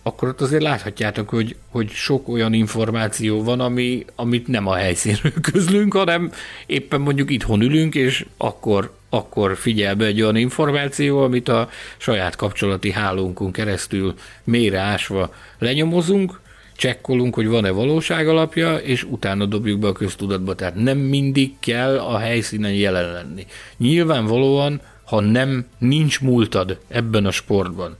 akkor 0.04 0.28
ott 0.28 0.42
azért 0.42 0.62
láthatjátok, 0.62 1.30
hogy, 1.30 1.56
hogy 1.70 1.90
sok 1.90 2.28
olyan 2.28 2.54
információ 2.54 3.44
van, 3.44 3.60
ami, 3.60 4.06
amit 4.16 4.48
nem 4.48 4.68
a 4.68 4.76
helyszínről 4.76 5.34
közlünk, 5.52 5.94
hanem 5.94 6.32
éppen 6.66 7.02
mondjuk 7.02 7.32
itthon 7.32 7.62
ülünk, 7.62 7.96
és 7.96 8.26
akkor, 8.38 8.94
akkor 9.10 9.58
figyel 9.58 9.96
be 9.96 10.06
egy 10.06 10.22
olyan 10.22 10.36
információ, 10.36 11.24
amit 11.24 11.50
a 11.50 11.70
saját 11.98 12.36
kapcsolati 12.36 12.92
hálónkon 12.92 13.52
keresztül 13.52 14.14
mélyre 14.44 14.80
ásva 14.80 15.34
lenyomozunk, 15.60 16.42
csekkolunk, 16.76 17.36
hogy 17.36 17.48
van-e 17.48 17.70
valóság 17.70 18.28
alapja, 18.28 18.76
és 18.76 19.04
utána 19.04 19.46
dobjuk 19.46 19.80
be 19.80 19.88
a 19.88 19.92
köztudatba. 19.92 20.56
Tehát 20.56 20.76
nem 20.76 20.98
mindig 20.98 21.52
kell 21.60 22.00
a 22.00 22.18
helyszínen 22.18 22.74
jelen 22.74 23.12
lenni. 23.12 23.46
Nyilvánvalóan, 23.78 24.82
ha 25.06 25.20
nem, 25.20 25.66
nincs 25.78 26.22
múltad 26.22 26.80
ebben 26.88 27.26
a 27.26 27.32
sportban, 27.32 27.98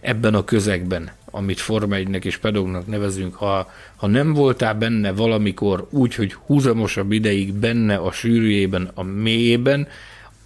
ebben 0.00 0.34
a 0.34 0.44
közegben, 0.44 1.10
amit 1.30 1.60
Forma 1.60 1.94
1 1.94 2.24
és 2.24 2.36
pedognak 2.36 2.86
nevezünk, 2.86 3.34
ha, 3.34 3.70
ha 3.96 4.06
nem 4.06 4.32
voltál 4.32 4.74
benne 4.74 5.12
valamikor 5.12 5.86
úgy, 5.90 6.14
hogy 6.14 6.32
húzamosabb 6.32 7.12
ideig 7.12 7.52
benne 7.52 7.96
a 7.96 8.12
sűrűjében, 8.12 8.90
a 8.94 9.02
mélyében, 9.02 9.88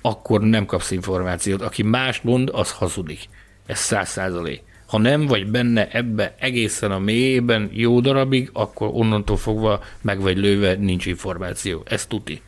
akkor 0.00 0.40
nem 0.40 0.66
kapsz 0.66 0.90
információt. 0.90 1.62
Aki 1.62 1.82
más 1.82 2.20
mond, 2.20 2.50
az 2.52 2.72
hazudik. 2.72 3.28
Ez 3.66 3.78
száz 3.78 4.08
százalék. 4.08 4.62
Ha 4.88 4.98
nem 4.98 5.26
vagy 5.26 5.50
benne 5.50 5.90
ebbe 5.90 6.34
egészen 6.38 6.90
a 6.90 6.98
mélyében 6.98 7.70
jó 7.72 8.00
darabig, 8.00 8.50
akkor 8.52 8.88
onnantól 8.92 9.36
fogva 9.36 9.80
meg 10.00 10.20
vagy 10.20 10.36
lőve, 10.36 10.74
nincs 10.74 11.06
információ. 11.06 11.82
Ez 11.84 12.06
tuti. 12.06 12.42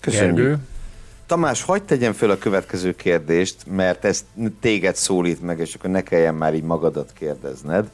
Köszönjük. 0.00 0.36
Gergő. 0.36 0.58
Tamás, 1.26 1.62
hagyd 1.62 1.84
tegyen 1.84 2.12
föl 2.12 2.30
a 2.30 2.38
következő 2.38 2.94
kérdést, 2.94 3.56
mert 3.66 4.04
ez 4.04 4.24
téged 4.60 4.96
szólít 4.96 5.42
meg, 5.42 5.58
és 5.58 5.74
akkor 5.74 5.90
ne 5.90 6.02
kelljen 6.02 6.34
már 6.34 6.54
így 6.54 6.62
magadat 6.62 7.12
kérdezned. 7.18 7.90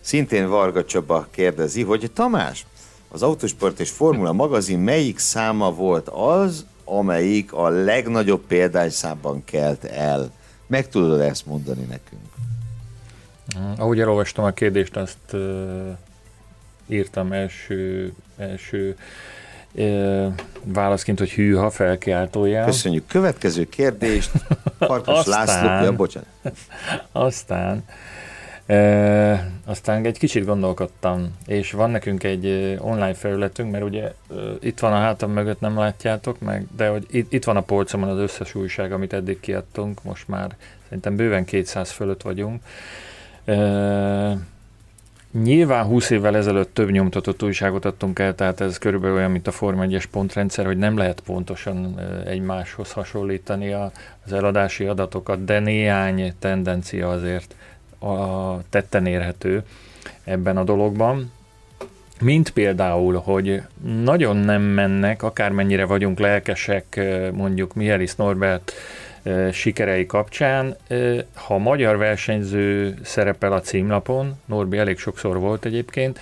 Szintén 0.00 0.48
Varga 0.48 0.84
Csaba 0.84 1.26
kérdezi, 1.30 1.82
hogy 1.82 2.10
Tamás, 2.14 2.66
az 3.08 3.22
Autosport 3.22 3.80
és 3.80 3.90
Formula 3.90 4.32
magazin 4.32 4.78
melyik 4.78 5.18
száma 5.18 5.72
volt 5.72 6.08
az, 6.08 6.66
amelyik 6.96 7.52
a 7.52 7.68
legnagyobb 7.68 8.46
példányszámban 8.46 9.44
kelt 9.44 9.84
el. 9.84 10.30
Meg 10.66 10.88
tudod 10.88 11.20
ezt 11.20 11.46
mondani 11.46 11.82
nekünk? 11.82 12.20
Ahogy 13.76 14.00
elolvastam 14.00 14.44
a 14.44 14.50
kérdést, 14.50 14.96
azt 14.96 15.18
uh, 15.32 15.96
írtam 16.86 17.32
első, 17.32 18.12
első 18.36 18.96
uh, 19.72 20.26
válaszként, 20.64 21.18
hogy 21.18 21.30
hűha 21.30 21.70
felkiáltójál. 21.70 22.64
Köszönjük. 22.64 23.06
Következő 23.06 23.68
kérdést. 23.68 24.30
Farkas 24.78 25.26
László, 25.26 25.84
ja, 25.84 25.92
bocsánat. 25.92 26.28
Aztán 27.12 27.84
E, 28.68 29.52
aztán 29.64 30.04
egy 30.04 30.18
kicsit 30.18 30.44
gondolkodtam, 30.44 31.36
és 31.46 31.72
van 31.72 31.90
nekünk 31.90 32.22
egy 32.22 32.76
online 32.80 33.14
felületünk, 33.14 33.70
mert 33.70 33.84
ugye 33.84 34.12
itt 34.60 34.78
van 34.78 34.92
a 34.92 34.96
hátam 34.96 35.32
mögött, 35.32 35.60
nem 35.60 35.78
látjátok 35.78 36.40
meg, 36.40 36.66
de 36.76 36.88
hogy 36.88 37.06
itt, 37.10 37.32
itt 37.32 37.44
van 37.44 37.56
a 37.56 37.60
polcomon 37.60 38.08
az 38.08 38.18
összes 38.18 38.54
újság, 38.54 38.92
amit 38.92 39.12
eddig 39.12 39.40
kiadtunk, 39.40 40.02
most 40.02 40.28
már 40.28 40.56
szerintem 40.84 41.16
bőven 41.16 41.44
200 41.44 41.90
fölött 41.90 42.22
vagyunk. 42.22 42.62
E, 43.44 44.38
Nyilván 45.32 45.84
20 45.84 46.10
évvel 46.10 46.36
ezelőtt 46.36 46.74
több 46.74 46.90
nyomtatott 46.90 47.42
újságot 47.42 47.84
adtunk 47.84 48.18
el, 48.18 48.34
tehát 48.34 48.60
ez 48.60 48.78
körülbelül 48.78 49.16
olyan, 49.16 49.30
mint 49.30 49.46
a 49.46 49.50
Forma 49.50 49.84
1-es 49.86 50.04
pontrendszer, 50.10 50.66
hogy 50.66 50.78
nem 50.78 50.96
lehet 50.96 51.20
pontosan 51.20 52.00
egymáshoz 52.26 52.92
hasonlítani 52.92 53.72
az 53.72 54.32
eladási 54.32 54.84
adatokat, 54.84 55.44
de 55.44 55.58
néhány 55.58 56.32
tendencia 56.38 57.08
azért 57.10 57.54
a 57.98 58.58
tetten 58.70 59.06
érhető 59.06 59.62
ebben 60.24 60.56
a 60.56 60.64
dologban. 60.64 61.32
Mint 62.20 62.50
például, 62.50 63.14
hogy 63.14 63.62
nagyon 64.02 64.36
nem 64.36 64.62
mennek, 64.62 65.22
akármennyire 65.22 65.84
vagyunk 65.84 66.18
lelkesek, 66.18 67.00
mondjuk 67.32 67.74
Mihelis 67.74 68.14
Norbert 68.14 68.72
sikerei 69.52 70.06
kapcsán. 70.06 70.76
Ha 71.34 71.58
magyar 71.58 71.96
versenyző 71.96 72.98
szerepel 73.02 73.52
a 73.52 73.60
címlapon, 73.60 74.34
Norbi 74.44 74.78
elég 74.78 74.98
sokszor 74.98 75.38
volt 75.38 75.64
egyébként, 75.64 76.18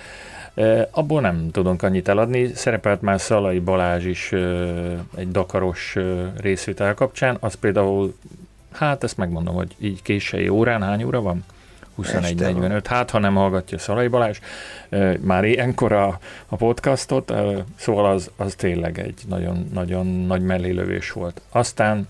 abból 0.91 1.21
nem 1.21 1.51
tudunk 1.51 1.83
annyit 1.83 2.07
eladni. 2.07 2.51
Szerepelt 2.53 3.01
már 3.01 3.19
Szalai 3.21 3.59
Balázs 3.59 4.05
is 4.05 4.31
egy 5.15 5.31
dakaros 5.31 5.95
részvétel 6.37 6.93
kapcsán, 6.93 7.37
az 7.39 7.53
például, 7.53 8.15
hát 8.71 9.03
ezt 9.03 9.17
megmondom, 9.17 9.55
hogy 9.55 9.75
így 9.79 10.01
késői 10.01 10.49
órán 10.49 10.83
hány 10.83 11.03
óra 11.03 11.21
van? 11.21 11.43
21.45, 12.01 12.81
hát 12.85 13.09
ha 13.09 13.19
nem 13.19 13.35
hallgatja 13.35 13.77
Szalai 13.77 14.07
Balázs, 14.07 14.39
már 15.19 15.45
ilyenkor 15.45 15.91
a, 15.91 16.19
a 16.47 16.55
podcastot, 16.55 17.33
szóval 17.75 18.05
az, 18.05 18.31
az 18.35 18.55
tényleg 18.55 18.99
egy 18.99 19.21
nagyon, 19.27 19.69
nagyon 19.73 20.07
nagy 20.07 20.41
mellélövés 20.41 21.11
volt. 21.11 21.41
Aztán 21.51 22.07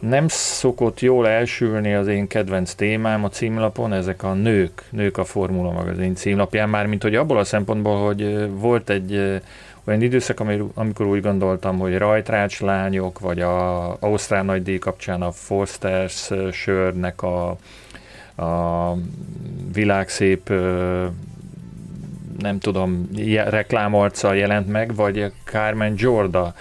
nem 0.00 0.28
szokott 0.28 1.00
jól 1.00 1.28
elsülni 1.28 1.94
az 1.94 2.06
én 2.06 2.26
kedvenc 2.26 2.74
témám 2.74 3.24
a 3.24 3.28
címlapon, 3.28 3.92
ezek 3.92 4.22
a 4.22 4.32
nők, 4.32 4.82
nők 4.90 5.18
a 5.18 5.24
Formula 5.24 5.70
magazin 5.70 6.14
címlapján, 6.14 6.68
már 6.68 6.86
mint 6.86 7.02
hogy 7.02 7.14
abból 7.14 7.38
a 7.38 7.44
szempontból, 7.44 8.04
hogy 8.04 8.50
volt 8.50 8.90
egy 8.90 9.40
olyan 9.84 10.02
időszak, 10.02 10.40
amikor 10.74 11.06
úgy 11.06 11.22
gondoltam, 11.22 11.78
hogy 11.78 11.98
rajtrács 11.98 12.60
lányok, 12.60 13.18
vagy 13.18 13.40
a 13.40 13.96
Ausztrál 14.00 14.42
nagydíj 14.42 14.78
kapcsán 14.78 15.22
a 15.22 15.30
Forsters 15.30 16.30
sörnek 16.52 17.22
a, 17.22 17.56
a 18.36 18.92
világszép 19.72 20.48
nem 22.38 22.58
tudom, 22.58 23.08
reklámarccal 23.48 24.36
jelent 24.36 24.68
meg, 24.68 24.94
vagy 24.94 25.32
Carmen 25.44 25.94
Jorda 25.96 26.54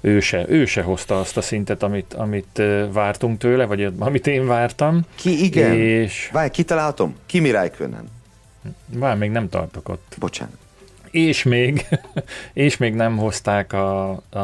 ő 0.00 0.20
se, 0.20 0.44
ő 0.48 0.64
se 0.64 0.82
hozta 0.82 1.20
azt 1.20 1.36
a 1.36 1.40
szintet, 1.40 1.82
amit, 1.82 2.14
amit 2.14 2.62
vártunk 2.92 3.38
tőle, 3.38 3.64
vagy 3.64 3.92
amit 3.98 4.26
én 4.26 4.46
vártam. 4.46 5.00
Ki, 5.14 5.44
igen. 5.44 5.72
És... 5.72 6.28
Várj, 6.32 6.50
kitalálhatom? 6.50 7.16
Kimi 7.26 7.50
Räikkönen. 7.50 8.08
Várj, 8.86 9.18
még 9.18 9.30
nem 9.30 9.48
tartok 9.48 9.88
ott. 9.88 10.14
Bocsánat. 10.18 10.61
És 11.12 11.42
még, 11.42 11.86
és 12.52 12.76
még 12.76 12.94
nem 12.94 13.16
hozták 13.16 13.72
a, 13.72 14.10
a, 14.30 14.40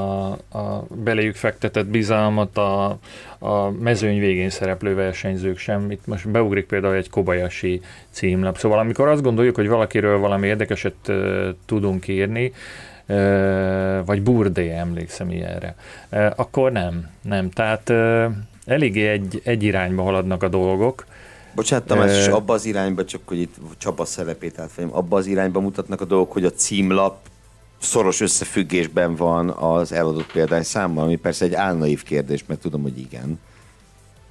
a 0.52 0.86
beléjük 1.04 1.34
fektetett 1.34 1.86
bizalmat 1.86 2.56
a, 2.58 2.98
a 3.38 3.70
mezőny 3.70 4.18
végén 4.18 4.50
szereplő 4.50 4.94
versenyzők 4.94 5.58
sem. 5.58 5.90
Itt 5.90 6.06
most 6.06 6.28
beugrik 6.28 6.66
például 6.66 6.94
egy 6.94 7.10
Kobayashi 7.10 7.80
címlap. 8.10 8.58
Szóval 8.58 8.78
amikor 8.78 9.08
azt 9.08 9.22
gondoljuk, 9.22 9.54
hogy 9.54 9.68
valakiről 9.68 10.18
valami 10.18 10.46
érdekeset 10.46 10.94
uh, 11.08 11.48
tudunk 11.66 12.08
írni, 12.08 12.52
vagy 14.04 14.22
Burdé, 14.22 14.70
emlékszem 14.70 15.30
ilyenre. 15.30 15.74
Akkor 16.36 16.72
nem, 16.72 17.10
nem. 17.22 17.50
Tehát 17.50 17.92
eléggé 18.66 19.08
egy, 19.08 19.40
egy 19.44 19.62
irányba 19.62 20.02
haladnak 20.02 20.42
a 20.42 20.48
dolgok. 20.48 21.06
Bocsánat, 21.58 21.86
Tamás, 21.86 22.18
és 22.18 22.26
abba 22.26 22.52
az 22.52 22.64
irányba, 22.64 23.04
csak 23.04 23.20
hogy 23.24 23.40
itt 23.40 23.54
Csaba 23.78 24.04
szerepét 24.04 24.58
átfejem, 24.58 24.94
abba 24.96 25.16
az 25.16 25.26
irányba 25.26 25.60
mutatnak 25.60 26.00
a 26.00 26.04
dolgok, 26.04 26.32
hogy 26.32 26.44
a 26.44 26.50
címlap 26.50 27.16
szoros 27.78 28.20
összefüggésben 28.20 29.16
van 29.16 29.48
az 29.48 29.92
eladott 29.92 30.32
példány 30.32 30.62
számmal, 30.62 31.04
ami 31.04 31.16
persze 31.16 31.44
egy 31.44 31.54
álnaív 31.54 32.02
kérdés, 32.02 32.44
mert 32.46 32.60
tudom, 32.60 32.82
hogy 32.82 32.98
igen. 32.98 33.40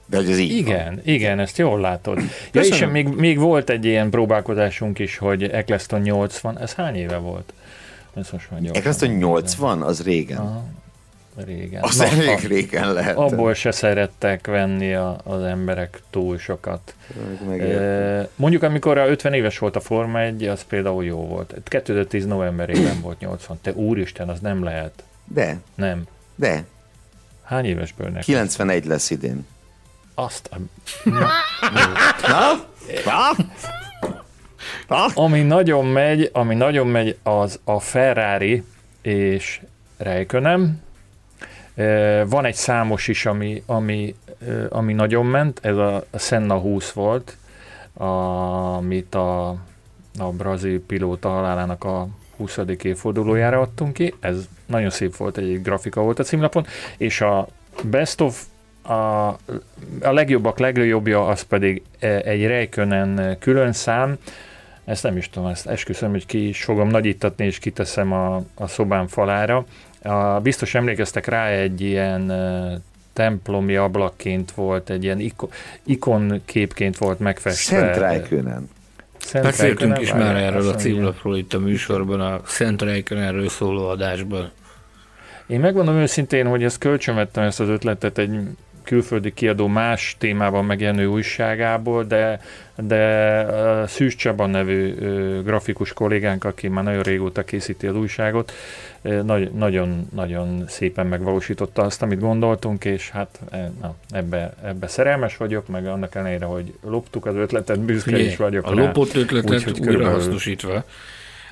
De 0.05 0.17
hogy 0.17 0.29
ez 0.29 0.37
így 0.37 0.51
Igen, 0.51 0.85
van. 0.85 1.01
igen, 1.05 1.39
ezt 1.39 1.57
jól 1.57 1.79
látod. 1.79 2.19
Ja, 2.51 2.61
és 2.61 2.85
még, 2.91 3.07
még 3.07 3.39
volt 3.39 3.69
egy 3.69 3.85
ilyen 3.85 4.09
próbálkozásunk 4.09 4.99
is, 4.99 5.17
hogy 5.17 5.43
Eccleston 5.43 6.01
80, 6.01 6.59
ez 6.59 6.73
hány 6.73 6.95
éve 6.95 7.17
volt? 7.17 7.53
Ez 8.13 8.29
most 8.31 8.51
már 8.51 8.61
gyorsan. 8.61 9.09
80? 9.09 9.81
Az 9.81 10.03
régen. 10.03 10.37
Aha, 10.37 10.63
régen. 11.45 11.83
Az 11.83 11.97
Na, 11.97 12.05
elég 12.05 12.29
a, 12.29 12.47
régen 12.47 12.93
lehet. 12.93 13.15
Abból 13.15 13.53
se 13.53 13.71
szerettek 13.71 14.47
venni 14.47 14.93
a, 14.93 15.17
az 15.23 15.41
emberek 15.41 16.01
túl 16.09 16.37
sokat. 16.37 16.93
E, 17.59 18.29
mondjuk 18.35 18.63
amikor 18.63 18.97
a 18.97 19.07
50 19.07 19.33
éves 19.33 19.57
volt 19.57 19.75
a 19.75 19.79
Forma 19.79 20.19
1, 20.19 20.47
az 20.47 20.63
például 20.63 21.05
jó 21.05 21.27
volt. 21.27 21.53
2010 21.63 22.25
novemberében 22.25 23.01
volt 23.01 23.19
80. 23.19 23.59
Te 23.61 23.71
úristen, 23.71 24.29
az 24.29 24.39
nem 24.39 24.63
lehet. 24.63 25.03
De. 25.25 25.57
Nem. 25.75 26.03
De. 26.35 26.63
Hány 27.43 27.65
éves 27.65 27.93
bőrnek? 27.93 28.23
91 28.23 28.85
lesz 28.85 29.09
idén. 29.09 29.45
Azt 30.15 30.49
a... 30.51 30.57
Na? 31.09 31.27
Na? 33.05 33.31
Na? 34.87 35.05
Ami 35.13 35.41
nagyon 35.41 35.85
megy, 35.85 36.29
ami 36.33 36.55
nagyon 36.55 36.87
megy, 36.87 37.17
az 37.23 37.59
a 37.63 37.79
Ferrari 37.79 38.63
és 39.01 39.61
Räikkönen. 39.97 40.81
Van 42.27 42.45
egy 42.45 42.55
számos 42.55 43.07
is, 43.07 43.25
ami, 43.25 43.63
ami, 43.65 44.15
ami 44.69 44.93
nagyon 44.93 45.25
ment, 45.25 45.59
ez 45.63 45.77
a 45.77 46.03
Senna 46.17 46.57
20 46.57 46.91
volt, 46.91 47.37
amit 48.77 49.15
a, 49.15 49.49
a 50.17 50.29
brazil 50.37 50.81
pilóta 50.85 51.29
halálának 51.29 51.83
a 51.83 52.07
20. 52.37 52.59
évfordulójára 52.81 53.59
adtunk 53.59 53.93
ki. 53.93 54.13
Ez 54.19 54.47
nagyon 54.65 54.89
szép 54.89 55.15
volt, 55.15 55.37
egy 55.37 55.61
grafika 55.61 56.01
volt 56.01 56.19
a 56.19 56.23
címlapon, 56.23 56.65
és 56.97 57.21
a 57.21 57.47
Best 57.83 58.21
of 58.21 58.43
a, 58.81 59.27
a 60.01 60.11
legjobbak 60.11 60.59
legjobbja 60.59 61.25
az 61.27 61.41
pedig 61.41 61.81
egy 61.99 62.45
Räikkönen 62.45 63.37
külön 63.39 63.73
szám, 63.73 64.17
ezt 64.87 65.03
nem 65.03 65.17
is 65.17 65.29
tudom, 65.29 65.49
ezt 65.49 65.67
esküszöm, 65.67 66.11
hogy 66.11 66.25
ki 66.25 66.47
is 66.47 66.63
fogom 66.63 66.87
nagyítatni, 66.87 67.45
és 67.45 67.59
kiteszem 67.59 68.11
a, 68.11 68.35
a 68.55 68.67
szobám 68.67 69.07
falára. 69.07 69.65
A, 70.01 70.39
biztos 70.39 70.75
emlékeztek 70.75 71.25
rá, 71.25 71.47
egy 71.47 71.81
ilyen 71.81 72.31
templomi 73.13 73.75
ablakként 73.75 74.51
volt, 74.51 74.89
egy 74.89 75.03
ilyen 75.03 75.19
ikon, 75.19 75.49
ikon 75.83 76.41
képként 76.45 76.97
volt 76.97 77.19
megfestve. 77.19 77.77
Szent 77.77 78.11
Rijkönen. 78.11 78.69
Beszéltünk 79.33 79.99
is 79.99 80.13
már 80.13 80.35
erről 80.35 80.69
a 80.69 80.75
címlapról 80.75 81.37
itt 81.37 81.53
a 81.53 81.59
műsorban, 81.59 82.21
a 82.21 82.41
Szent 82.45 82.81
Rijkönenről 82.81 83.49
szóló 83.49 83.87
adásban. 83.87 84.51
Én 85.47 85.59
megmondom 85.59 85.95
őszintén, 85.95 86.47
hogy 86.47 86.63
ezt 86.63 86.77
kölcsönvettem 86.77 87.43
ezt 87.43 87.59
az 87.59 87.69
ötletet 87.69 88.17
egy 88.17 88.39
külföldi 88.83 89.33
kiadó 89.33 89.67
más 89.67 90.15
témában 90.19 90.65
megjelenő 90.65 91.05
újságából, 91.05 92.03
de, 92.03 92.41
de 92.75 93.85
Szűs 93.87 94.15
Csaba 94.15 94.45
nevű 94.45 94.95
grafikus 95.43 95.93
kollégánk, 95.93 96.43
aki 96.43 96.67
már 96.67 96.83
nagyon 96.83 97.03
régóta 97.03 97.43
készíti 97.43 97.87
az 97.87 97.95
újságot, 97.95 98.51
nagyon, 99.53 100.07
nagyon 100.15 100.63
szépen 100.67 101.07
megvalósította 101.07 101.81
azt, 101.81 102.01
amit 102.01 102.19
gondoltunk, 102.19 102.85
és 102.85 103.09
hát 103.09 103.39
e, 103.49 103.71
na, 103.81 103.95
ebbe, 104.09 104.53
ebbe 104.63 104.87
szerelmes 104.87 105.37
vagyok, 105.37 105.67
meg 105.67 105.87
annak 105.87 106.15
ellenére, 106.15 106.45
hogy 106.45 106.73
loptuk 106.81 107.25
az 107.25 107.35
ötletet, 107.35 107.79
büszke 107.79 108.09
Figyelj, 108.09 108.25
is 108.25 108.35
vagyok. 108.35 108.65
A 108.65 108.75
rá, 108.75 108.85
lopott 108.85 109.15
ötletet 109.15 109.67
úgy, 109.67 109.87
újra 109.87 110.09
hasznosítva 110.09 110.83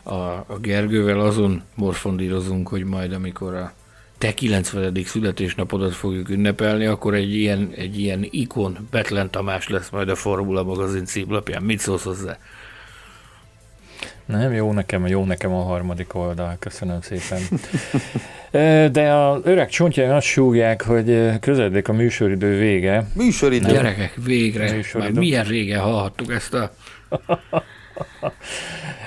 a, 0.06 0.14
a 0.48 0.58
Gergővel 0.62 1.20
azon 1.20 1.64
morfondírozunk, 1.76 2.68
hogy 2.68 2.84
majd 2.84 3.14
amikor 3.14 3.54
a 3.54 3.74
te 4.18 4.34
90. 4.34 5.04
születésnapodat 5.06 5.94
fogjuk 5.94 6.30
ünnepelni, 6.30 6.86
akkor 6.86 7.14
egy 7.14 7.36
ilyen, 7.36 7.72
egy 7.76 8.00
ilyen 8.00 8.28
ikon 8.30 8.88
Betlen 8.92 9.30
Tamás 9.30 9.70
lesz 9.70 9.90
majd 9.90 10.10
a 10.10 10.16
Formula 10.16 10.64
magazin 10.64 11.06
címlapján. 11.06 11.64
Mit 11.64 11.80
szólsz 11.80 12.04
hozzá? 12.04 12.38
Nem, 14.26 14.54
jó 14.54 14.72
nekem, 14.72 15.08
jó 15.08 15.26
nekem 15.26 15.54
a 15.54 15.64
harmadik 15.64 16.16
oldal, 16.16 16.56
köszönöm 16.60 17.02
szépen. 17.02 17.40
De 18.92 19.12
a 19.12 19.40
öreg 19.44 19.70
csontjai 19.70 20.08
azt 20.08 20.26
súgják, 20.26 20.84
hogy 20.84 21.40
közeledik 21.40 21.88
a 21.88 21.94
műsoridő 21.94 22.58
vége. 22.58 23.06
Műsoridő? 23.14 23.72
Gyerekek, 23.72 24.14
végre. 24.26 24.72
Műsoridő. 24.72 25.12
Már 25.12 25.22
milyen 25.22 25.44
régen 25.44 25.80
hallhattuk 25.80 26.32
ezt 26.32 26.54
a... 26.54 26.72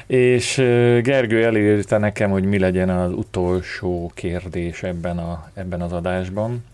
És 0.06 0.54
Gergő 1.02 1.44
elírta 1.44 1.98
nekem, 1.98 2.30
hogy 2.30 2.44
mi 2.44 2.58
legyen 2.58 2.88
az 2.90 3.12
utolsó 3.12 4.12
kérdés 4.14 4.82
ebben, 4.82 5.18
a, 5.18 5.50
ebben 5.54 5.80
az 5.80 5.92
adásban. 5.92 6.64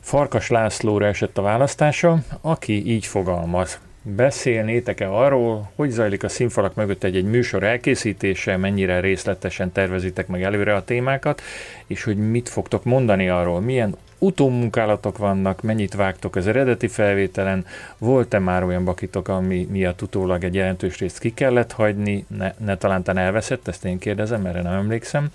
Farkas 0.00 0.48
Lászlóra 0.48 1.06
esett 1.06 1.38
a 1.38 1.42
választása, 1.42 2.18
aki 2.40 2.90
így 2.90 3.06
fogalmaz. 3.06 3.78
Beszélnétek-e 4.04 5.10
arról, 5.10 5.70
hogy 5.74 5.90
zajlik 5.90 6.22
a 6.22 6.28
színfalak 6.28 6.74
mögött 6.74 7.04
egy-egy 7.04 7.24
műsor 7.24 7.62
elkészítése, 7.62 8.56
mennyire 8.56 9.00
részletesen 9.00 9.72
tervezitek 9.72 10.26
meg 10.26 10.42
előre 10.42 10.74
a 10.74 10.84
témákat, 10.84 11.42
és 11.86 12.04
hogy 12.04 12.16
mit 12.16 12.48
fogtok 12.48 12.84
mondani 12.84 13.28
arról, 13.28 13.60
milyen 13.60 13.96
utómunkálatok 14.18 15.18
vannak, 15.18 15.62
mennyit 15.62 15.94
vágtok 15.94 16.36
az 16.36 16.46
eredeti 16.46 16.88
felvételen, 16.88 17.66
volt-e 17.98 18.38
már 18.38 18.64
olyan 18.64 18.84
bakitok, 18.84 19.28
ami 19.28 19.68
miatt 19.70 20.02
utólag 20.02 20.44
egy 20.44 20.54
jelentős 20.54 20.98
részt 20.98 21.18
ki 21.18 21.34
kellett 21.34 21.72
hagyni, 21.72 22.24
ne, 22.38 22.54
ne 22.58 22.76
talántán 22.76 23.18
elveszett, 23.18 23.68
ezt 23.68 23.84
én 23.84 23.98
kérdezem, 23.98 24.46
erre 24.46 24.62
nem 24.62 24.72
emlékszem. 24.72 25.28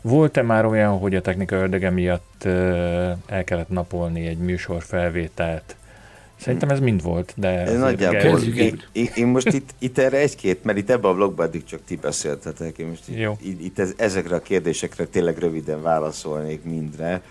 Volt-e 0.00 0.42
már 0.42 0.64
olyan, 0.64 0.98
hogy 0.98 1.14
a 1.14 1.20
technika 1.20 1.56
ördöge 1.56 1.90
miatt 1.90 2.44
el 3.26 3.44
kellett 3.44 3.68
napolni 3.68 4.26
egy 4.26 4.38
műsor 4.38 4.82
felvételt, 4.82 5.76
Szerintem 6.40 6.68
ez 6.68 6.80
mind 6.80 7.02
volt, 7.02 7.32
de... 7.36 7.76
Nagyjából, 7.76 8.42
én, 8.42 8.82
én, 9.14 9.26
most 9.26 9.46
itt, 9.46 9.74
itt 9.78 9.98
erre 9.98 10.16
egy-két, 10.16 10.64
mert 10.64 10.78
itt 10.78 10.90
ebben 10.90 11.10
a 11.10 11.14
blogban 11.14 11.46
eddig 11.46 11.64
csak 11.64 11.80
ti 11.86 11.96
beszéltetek, 11.96 12.78
én 12.78 12.86
most 12.86 13.08
itt, 13.08 13.18
Jó. 13.18 13.36
itt, 13.42 13.60
itt 13.60 13.78
ez, 13.78 13.92
ezekre 13.96 14.34
a 14.34 14.40
kérdésekre 14.40 15.04
tényleg 15.04 15.38
röviden 15.38 15.82
válaszolnék 15.82 16.62
mindre. 16.64 17.22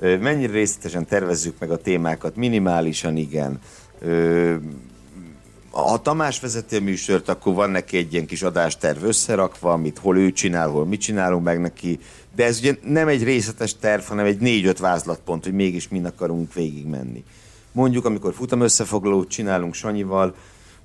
Mennyire 0.00 0.52
részletesen 0.52 1.06
tervezzük 1.06 1.54
meg 1.58 1.70
a 1.70 1.76
témákat? 1.76 2.36
Minimálisan 2.36 3.16
igen. 3.16 3.60
Ha 5.70 6.02
Tamás 6.02 6.40
vezeti 6.40 6.76
a 6.76 6.80
műsort, 6.80 7.28
akkor 7.28 7.54
van 7.54 7.70
neki 7.70 7.96
egy 7.96 8.12
ilyen 8.12 8.26
kis 8.26 8.42
adásterv 8.42 9.04
összerakva, 9.04 9.72
amit 9.72 9.98
hol 9.98 10.18
ő 10.18 10.32
csinál, 10.32 10.68
hol 10.68 10.86
mi 10.86 10.96
csinálunk 10.96 11.44
meg 11.44 11.60
neki, 11.60 11.98
de 12.34 12.44
ez 12.44 12.58
ugye 12.58 12.74
nem 12.82 13.08
egy 13.08 13.24
részletes 13.24 13.76
terv, 13.76 14.02
hanem 14.02 14.24
egy 14.24 14.38
négy-öt 14.38 14.78
vázlatpont, 14.78 15.44
hogy 15.44 15.52
mégis 15.52 15.88
mind 15.88 16.04
akarunk 16.04 16.54
végigmenni. 16.54 17.24
Mondjuk, 17.72 18.04
amikor 18.04 18.34
futam 18.34 18.60
összefoglalót 18.60 19.28
csinálunk 19.28 19.74
Sanyival, 19.74 20.34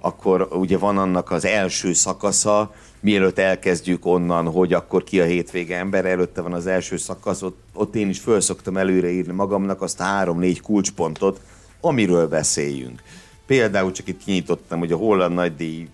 akkor 0.02 0.48
ugye 0.52 0.78
van 0.78 0.98
annak 0.98 1.32
az 1.32 1.46
első 1.46 1.94
szakasza, 1.94 2.74
mielőtt 3.00 3.40
elkezdjük 3.40 4.06
onnan, 4.06 4.52
hogy 4.52 4.74
akkor 4.74 5.04
ki 5.04 5.22
a 5.22 5.26
hétvége 5.26 5.78
ember, 5.78 6.06
előtte 6.06 6.42
van 6.42 6.54
az 6.54 6.68
első 6.68 6.98
szakasz, 6.98 7.42
ott, 7.42 7.58
ott 7.74 7.96
én 7.96 8.10
is 8.10 8.20
föl 8.20 8.42
szoktam 8.42 8.78
előre 8.78 9.10
írni 9.10 9.34
magamnak 9.34 9.82
azt 9.82 10.00
a 10.00 10.04
három-négy 10.04 10.62
kulcspontot, 10.62 11.42
amiről 11.82 12.28
beszéljünk. 12.28 13.02
Például 13.46 13.92
csak 13.92 14.08
itt 14.08 14.24
kinyitottam, 14.24 14.80
hogy 14.80 14.92
a 14.92 14.98
holland 14.98 15.34
nagydíj 15.34 15.88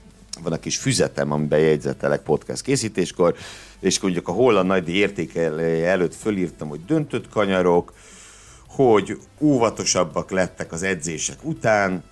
van 0.44 0.54
a 0.54 0.60
kis 0.60 0.78
füzetem, 0.78 1.32
amiben 1.32 1.60
jegyzetelek 1.60 2.22
podcast 2.22 2.62
készítéskor, 2.62 3.36
és 3.80 4.00
mondjuk 4.00 4.28
a 4.28 4.32
holland 4.32 4.68
nagydíj 4.68 4.96
értékelője 4.96 5.88
előtt 5.88 6.16
fölírtam, 6.16 6.70
hogy 6.70 6.86
döntött 6.86 7.30
kanyarok, 7.30 7.94
hogy 8.76 9.18
óvatosabbak 9.40 10.32
lettek 10.32 10.72
az 10.72 10.84
edzések 10.84 11.38
után, 11.44 12.04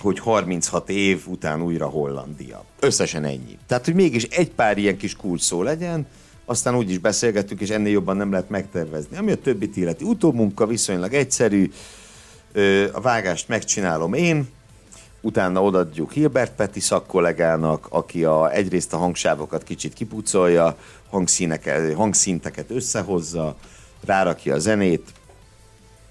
hogy 0.00 0.18
36 0.18 0.88
év 0.90 1.22
után 1.26 1.62
újra 1.62 1.86
Hollandia. 1.86 2.64
Összesen 2.80 3.24
ennyi. 3.24 3.58
Tehát, 3.66 3.84
hogy 3.84 3.94
mégis 3.94 4.24
egy 4.24 4.50
pár 4.50 4.78
ilyen 4.78 4.96
kis 4.96 5.16
kulcs 5.16 5.42
szó 5.42 5.62
legyen, 5.62 6.06
aztán 6.44 6.76
úgy 6.76 6.90
is 6.90 6.98
beszélgettünk, 6.98 7.60
és 7.60 7.70
ennél 7.70 7.92
jobban 7.92 8.16
nem 8.16 8.30
lehet 8.30 8.48
megtervezni. 8.48 9.16
Ami 9.16 9.32
a 9.32 9.36
többit 9.36 9.76
illeti. 9.76 10.04
Utómunka 10.04 10.66
viszonylag 10.66 11.14
egyszerű, 11.14 11.70
a 12.92 13.00
vágást 13.00 13.48
megcsinálom 13.48 14.12
én, 14.12 14.48
utána 15.20 15.62
odaadjuk 15.62 16.12
Hilbert 16.12 16.54
Peti 16.54 16.80
szakkollégának, 16.80 17.86
aki 17.90 18.24
a, 18.24 18.52
egyrészt 18.52 18.92
a 18.92 18.96
hangsávokat 18.96 19.62
kicsit 19.62 19.92
kipucolja, 19.92 20.76
hangszíneket, 21.10 21.94
hangszinteket 21.94 22.70
összehozza, 22.70 23.56
rárakja 24.04 24.54
a 24.54 24.58
zenét, 24.58 25.12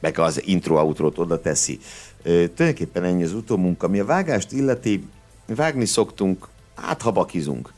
meg 0.03 0.19
az 0.19 0.41
intro-outrót 0.45 1.17
oda 1.17 1.41
teszi. 1.41 1.80
Tulajdonképpen 2.23 3.03
ennyi 3.03 3.23
az 3.23 3.34
utómunka. 3.34 3.88
Mi 3.88 3.99
a 3.99 4.05
vágást 4.05 4.51
illeti, 4.51 5.07
vágni 5.45 5.85
szoktunk, 5.85 6.47
hát 6.75 7.01
ha 7.01 7.11
bakizunk. 7.11 7.73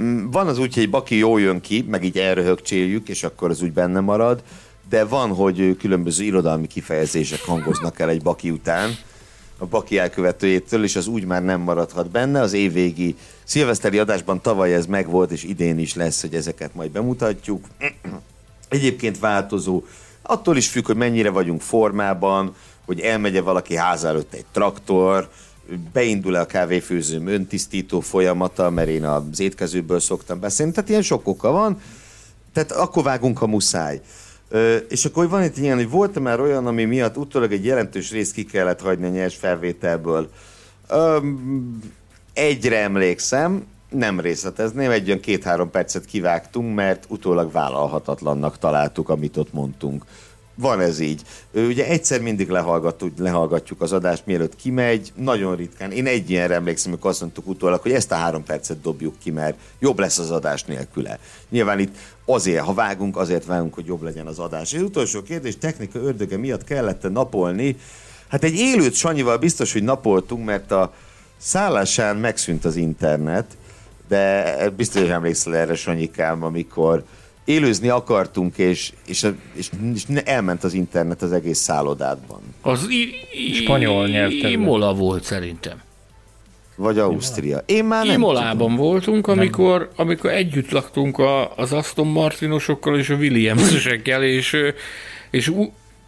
Mm, 0.00 0.30
van 0.30 0.46
az 0.46 0.58
úgy, 0.58 0.74
hogy 0.74 0.82
egy 0.82 0.90
baki 0.90 1.16
jól 1.16 1.40
jön 1.40 1.60
ki, 1.60 1.84
meg 1.88 2.04
így 2.04 2.18
elröhögcséljük, 2.18 3.08
és 3.08 3.22
akkor 3.22 3.50
az 3.50 3.62
úgy 3.62 3.72
benne 3.72 4.00
marad, 4.00 4.42
de 4.88 5.04
van, 5.04 5.34
hogy 5.34 5.76
különböző 5.76 6.24
irodalmi 6.24 6.66
kifejezések 6.66 7.44
hangoznak 7.44 7.98
el 7.98 8.08
egy 8.08 8.22
baki 8.22 8.50
után, 8.50 8.90
a 9.58 9.66
baki 9.66 9.98
elkövetőjétől, 9.98 10.84
és 10.84 10.96
az 10.96 11.06
úgy 11.06 11.24
már 11.24 11.44
nem 11.44 11.60
maradhat 11.60 12.10
benne. 12.10 12.40
Az 12.40 12.52
évvégi 12.52 13.16
szilveszteri 13.44 13.98
adásban 13.98 14.40
tavaly 14.40 14.74
ez 14.74 14.86
megvolt, 14.86 15.30
és 15.30 15.44
idén 15.44 15.78
is 15.78 15.94
lesz, 15.94 16.20
hogy 16.20 16.34
ezeket 16.34 16.74
majd 16.74 16.90
bemutatjuk. 16.90 17.64
Egyébként 18.68 19.18
változó, 19.18 19.82
attól 20.26 20.56
is 20.56 20.68
függ, 20.68 20.86
hogy 20.86 20.96
mennyire 20.96 21.30
vagyunk 21.30 21.60
formában, 21.60 22.54
hogy 22.84 23.00
elmegye 23.00 23.40
valaki 23.40 23.76
ház 23.76 24.04
előtt 24.04 24.34
egy 24.34 24.44
traktor, 24.52 25.28
beindul-e 25.92 26.40
a 26.40 26.46
kávéfőzőm 26.46 27.26
öntisztító 27.26 28.00
folyamata, 28.00 28.70
mert 28.70 28.88
én 28.88 29.04
az 29.04 29.40
étkezőből 29.40 30.00
szoktam 30.00 30.40
beszélni, 30.40 30.72
tehát 30.72 30.88
ilyen 30.88 31.02
sok 31.02 31.28
oka 31.28 31.50
van, 31.50 31.80
tehát 32.52 32.72
akkor 32.72 33.02
vágunk, 33.02 33.38
ha 33.38 33.46
muszáj. 33.46 34.00
És 34.88 35.04
akkor 35.04 35.28
van 35.28 35.42
itt 35.42 35.56
ilyen, 35.56 35.76
hogy 35.76 35.90
volt 35.90 36.18
már 36.18 36.40
olyan, 36.40 36.66
ami 36.66 36.84
miatt 36.84 37.16
utólag 37.16 37.52
egy 37.52 37.64
jelentős 37.64 38.10
részt 38.10 38.32
ki 38.32 38.44
kellett 38.44 38.80
hagyni 38.80 39.06
a 39.06 39.10
nyers 39.10 39.36
felvételből. 39.36 40.30
Ö, 40.88 41.18
egyre 42.32 42.80
emlékszem, 42.80 43.66
nem 43.90 44.20
részletezném, 44.20 44.90
egy 44.90 45.06
olyan 45.06 45.20
két-három 45.20 45.70
percet 45.70 46.04
kivágtunk, 46.04 46.74
mert 46.74 47.04
utólag 47.08 47.52
vállalhatatlannak 47.52 48.58
találtuk, 48.58 49.08
amit 49.08 49.36
ott 49.36 49.52
mondtunk. 49.52 50.04
Van 50.58 50.80
ez 50.80 50.98
így. 50.98 51.22
Ugye 51.52 51.86
egyszer 51.86 52.20
mindig 52.20 52.48
lehallgatjuk, 52.48 53.18
lehallgatjuk 53.18 53.80
az 53.80 53.92
adást, 53.92 54.26
mielőtt 54.26 54.56
kimegy, 54.56 55.12
nagyon 55.16 55.56
ritkán. 55.56 55.92
Én 55.92 56.06
egy 56.06 56.30
ilyenre 56.30 56.54
emlékszem, 56.54 56.90
amikor 56.92 57.10
azt 57.10 57.20
mondtuk 57.20 57.46
utólag, 57.46 57.80
hogy 57.80 57.92
ezt 57.92 58.12
a 58.12 58.14
három 58.14 58.44
percet 58.44 58.80
dobjuk 58.80 59.14
ki, 59.22 59.30
mert 59.30 59.58
jobb 59.78 59.98
lesz 59.98 60.18
az 60.18 60.30
adás 60.30 60.64
nélküle. 60.64 61.18
Nyilván 61.48 61.78
itt 61.78 61.96
azért, 62.24 62.64
ha 62.64 62.74
vágunk, 62.74 63.16
azért 63.16 63.44
vágunk, 63.44 63.74
hogy 63.74 63.86
jobb 63.86 64.02
legyen 64.02 64.26
az 64.26 64.38
adás. 64.38 64.72
És 64.72 64.80
utolsó 64.80 65.22
kérdés, 65.22 65.58
technika 65.58 65.98
ördöge 65.98 66.36
miatt 66.36 66.64
kellett 66.64 67.12
napolni. 67.12 67.76
Hát 68.28 68.44
egy 68.44 68.54
élőt 68.54 68.94
Sanyival 68.94 69.36
biztos, 69.36 69.72
hogy 69.72 69.82
napoltunk, 69.82 70.44
mert 70.44 70.70
a 70.70 70.92
szállásán 71.38 72.16
megszűnt 72.16 72.64
az 72.64 72.76
internet, 72.76 73.56
de 74.08 74.70
biztos, 74.76 75.00
hogy 75.00 75.10
emlékszel 75.10 75.56
erre, 75.56 75.74
Sanyikám, 75.74 76.42
amikor 76.42 77.04
élőzni 77.44 77.88
akartunk, 77.88 78.58
és, 78.58 78.92
és, 79.06 79.26
és, 79.54 79.70
és 79.94 80.04
elment 80.24 80.64
az 80.64 80.74
internet 80.74 81.22
az 81.22 81.32
egész 81.32 81.58
szállodádban. 81.58 82.40
Az 82.62 82.86
i- 82.88 83.14
i- 83.48 83.52
spanyol 83.52 84.06
nyelvterület. 84.08 84.50
Imola 84.50 84.94
volt 84.94 85.22
szerintem. 85.24 85.82
Vagy 86.76 86.98
Ausztria. 86.98 87.62
Én 87.66 87.84
már 87.84 88.06
nem 88.06 88.14
Imolában 88.14 88.56
tudom. 88.56 88.76
voltunk, 88.76 89.26
amikor, 89.26 89.90
amikor 89.96 90.30
együtt 90.30 90.70
laktunk 90.70 91.18
a, 91.18 91.56
az 91.56 91.72
Aston 91.72 92.06
Martinosokkal 92.06 92.98
és 92.98 93.10
a 93.10 93.14
Williamsesekkel, 93.14 94.22
és, 94.22 94.56
és 95.30 95.52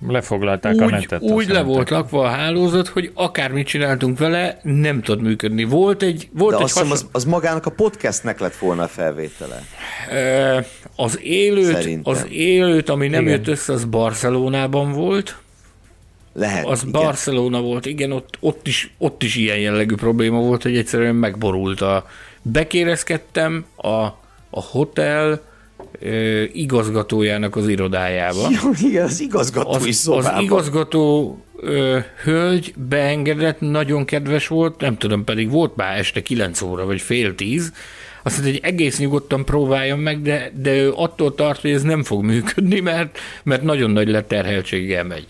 Lefoglalták 0.06 0.74
úgy, 0.74 0.80
a 0.80 0.86
netet. 0.86 1.22
Úgy 1.22 1.48
le 1.48 1.62
volt 1.62 1.90
lakva 1.90 2.24
a 2.24 2.28
hálózat, 2.28 2.88
hogy 2.88 3.10
akármit 3.14 3.66
csináltunk 3.66 4.18
vele, 4.18 4.60
nem 4.62 5.02
tud 5.02 5.20
működni. 5.20 5.64
Volt 5.64 6.02
egy 6.02 6.28
volt 6.32 6.50
De 6.50 6.56
egy 6.58 6.64
azt 6.64 6.78
hason... 6.78 6.92
az, 6.92 7.06
az 7.12 7.24
magának 7.24 7.66
a 7.66 7.70
podcastnek 7.70 8.40
lett 8.40 8.56
volna 8.56 8.82
a 8.82 8.88
felvétele. 8.88 9.62
Az 10.96 11.18
élőt, 11.22 11.98
az 12.02 12.26
élőt, 12.30 12.88
ami 12.88 13.08
nem 13.08 13.22
igen. 13.22 13.34
jött 13.34 13.48
össze, 13.48 13.72
az 13.72 13.84
Barcelonában 13.84 14.92
volt. 14.92 15.36
Lehet, 16.32 16.66
Az 16.66 16.80
igen. 16.80 16.92
Barcelona 16.92 17.60
volt, 17.60 17.86
igen, 17.86 18.12
ott, 18.12 18.36
ott, 18.40 18.66
is, 18.66 18.94
ott 18.98 19.22
is 19.22 19.36
ilyen 19.36 19.58
jellegű 19.58 19.94
probléma 19.94 20.40
volt, 20.40 20.62
hogy 20.62 20.76
egyszerűen 20.76 21.14
megborult 21.14 21.80
a... 21.80 22.06
Bekérezkedtem 22.42 23.66
a, 23.76 23.88
a 24.50 24.62
hotel 24.62 25.40
ö, 26.00 26.42
igazgatójának 26.52 27.56
az 27.56 27.68
irodájába. 27.68 28.48
Jó, 28.62 28.70
igen, 28.88 29.04
az 29.04 29.20
igazgató 29.20 29.70
az, 29.70 29.86
is 29.86 30.06
Az 30.06 30.30
igazgató 30.40 31.36
ö, 31.56 31.98
hölgy 32.22 32.74
beengedett, 32.88 33.60
nagyon 33.60 34.04
kedves 34.04 34.46
volt, 34.46 34.80
nem 34.80 34.96
tudom, 34.96 35.24
pedig 35.24 35.50
volt 35.50 35.76
már 35.76 35.98
este 35.98 36.22
9 36.22 36.62
óra, 36.62 36.84
vagy 36.84 37.00
fél 37.00 37.34
tíz, 37.34 37.72
azt 38.22 38.40
mondta, 38.40 38.58
hogy 38.60 38.72
egész 38.72 38.98
nyugodtan 38.98 39.44
próbáljon 39.44 39.98
meg, 39.98 40.22
de, 40.22 40.50
de 40.54 40.76
ő 40.76 40.92
attól 40.92 41.34
tart, 41.34 41.60
hogy 41.60 41.70
ez 41.70 41.82
nem 41.82 42.02
fog 42.02 42.24
működni, 42.24 42.80
mert, 42.80 43.18
mert 43.42 43.62
nagyon 43.62 43.90
nagy 43.90 44.08
leterheltséggel 44.08 45.04
megy. 45.04 45.26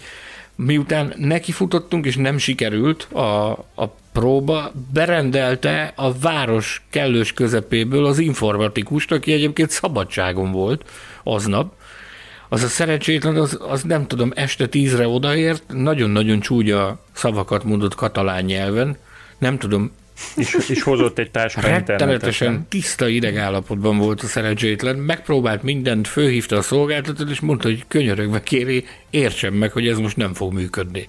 Miután 0.55 1.15
nekifutottunk, 1.17 2.07
és 2.07 2.17
nem 2.17 2.39
sikerült 2.39 3.03
a, 3.03 3.51
a 3.75 3.95
próba, 4.19 4.73
berendelte 4.93 5.93
a 5.97 6.13
város 6.13 6.83
kellős 6.91 7.33
közepéből 7.33 8.05
az 8.05 8.19
informatikust, 8.19 9.13
aki 9.13 9.33
egyébként 9.33 9.71
szabadságon 9.71 10.53
volt 10.53 10.85
aznap. 11.23 11.73
Az 12.49 12.63
a 12.63 12.67
szerencsétlen, 12.67 13.37
az, 13.37 13.59
az 13.61 13.83
nem 13.83 14.07
tudom, 14.07 14.33
este 14.35 14.67
tízre 14.67 15.09
odaért, 15.09 15.63
nagyon-nagyon 15.73 16.41
csúnya 16.41 16.99
szavakat 17.13 17.65
mondott 17.65 17.95
katalán 17.95 18.45
nyelven, 18.45 18.97
nem 19.39 19.59
tudom, 19.59 19.93
és, 20.37 20.59
és 20.69 20.83
hozott 20.83 21.19
egy 21.19 21.31
táska 21.31 21.61
Rettenetesen 21.61 22.67
tiszta 22.69 23.09
idegállapotban 23.09 23.99
volt 23.99 24.23
a 24.23 24.27
szerencsétlen, 24.27 24.97
megpróbált 24.97 25.63
mindent, 25.63 26.09
fölhívta 26.09 26.57
a 26.57 26.63
szolgáltatót, 26.63 27.31
és 27.31 27.41
mondta, 27.41 27.69
hogy 27.69 27.85
könyörögve 27.89 28.43
kéri, 28.43 28.85
értsem 29.11 29.55
meg, 29.55 29.73
hogy 29.73 29.89
ez 29.89 29.99
most 29.99 30.17
nem 30.17 30.35
fog 30.35 30.53
működni. 30.53 31.07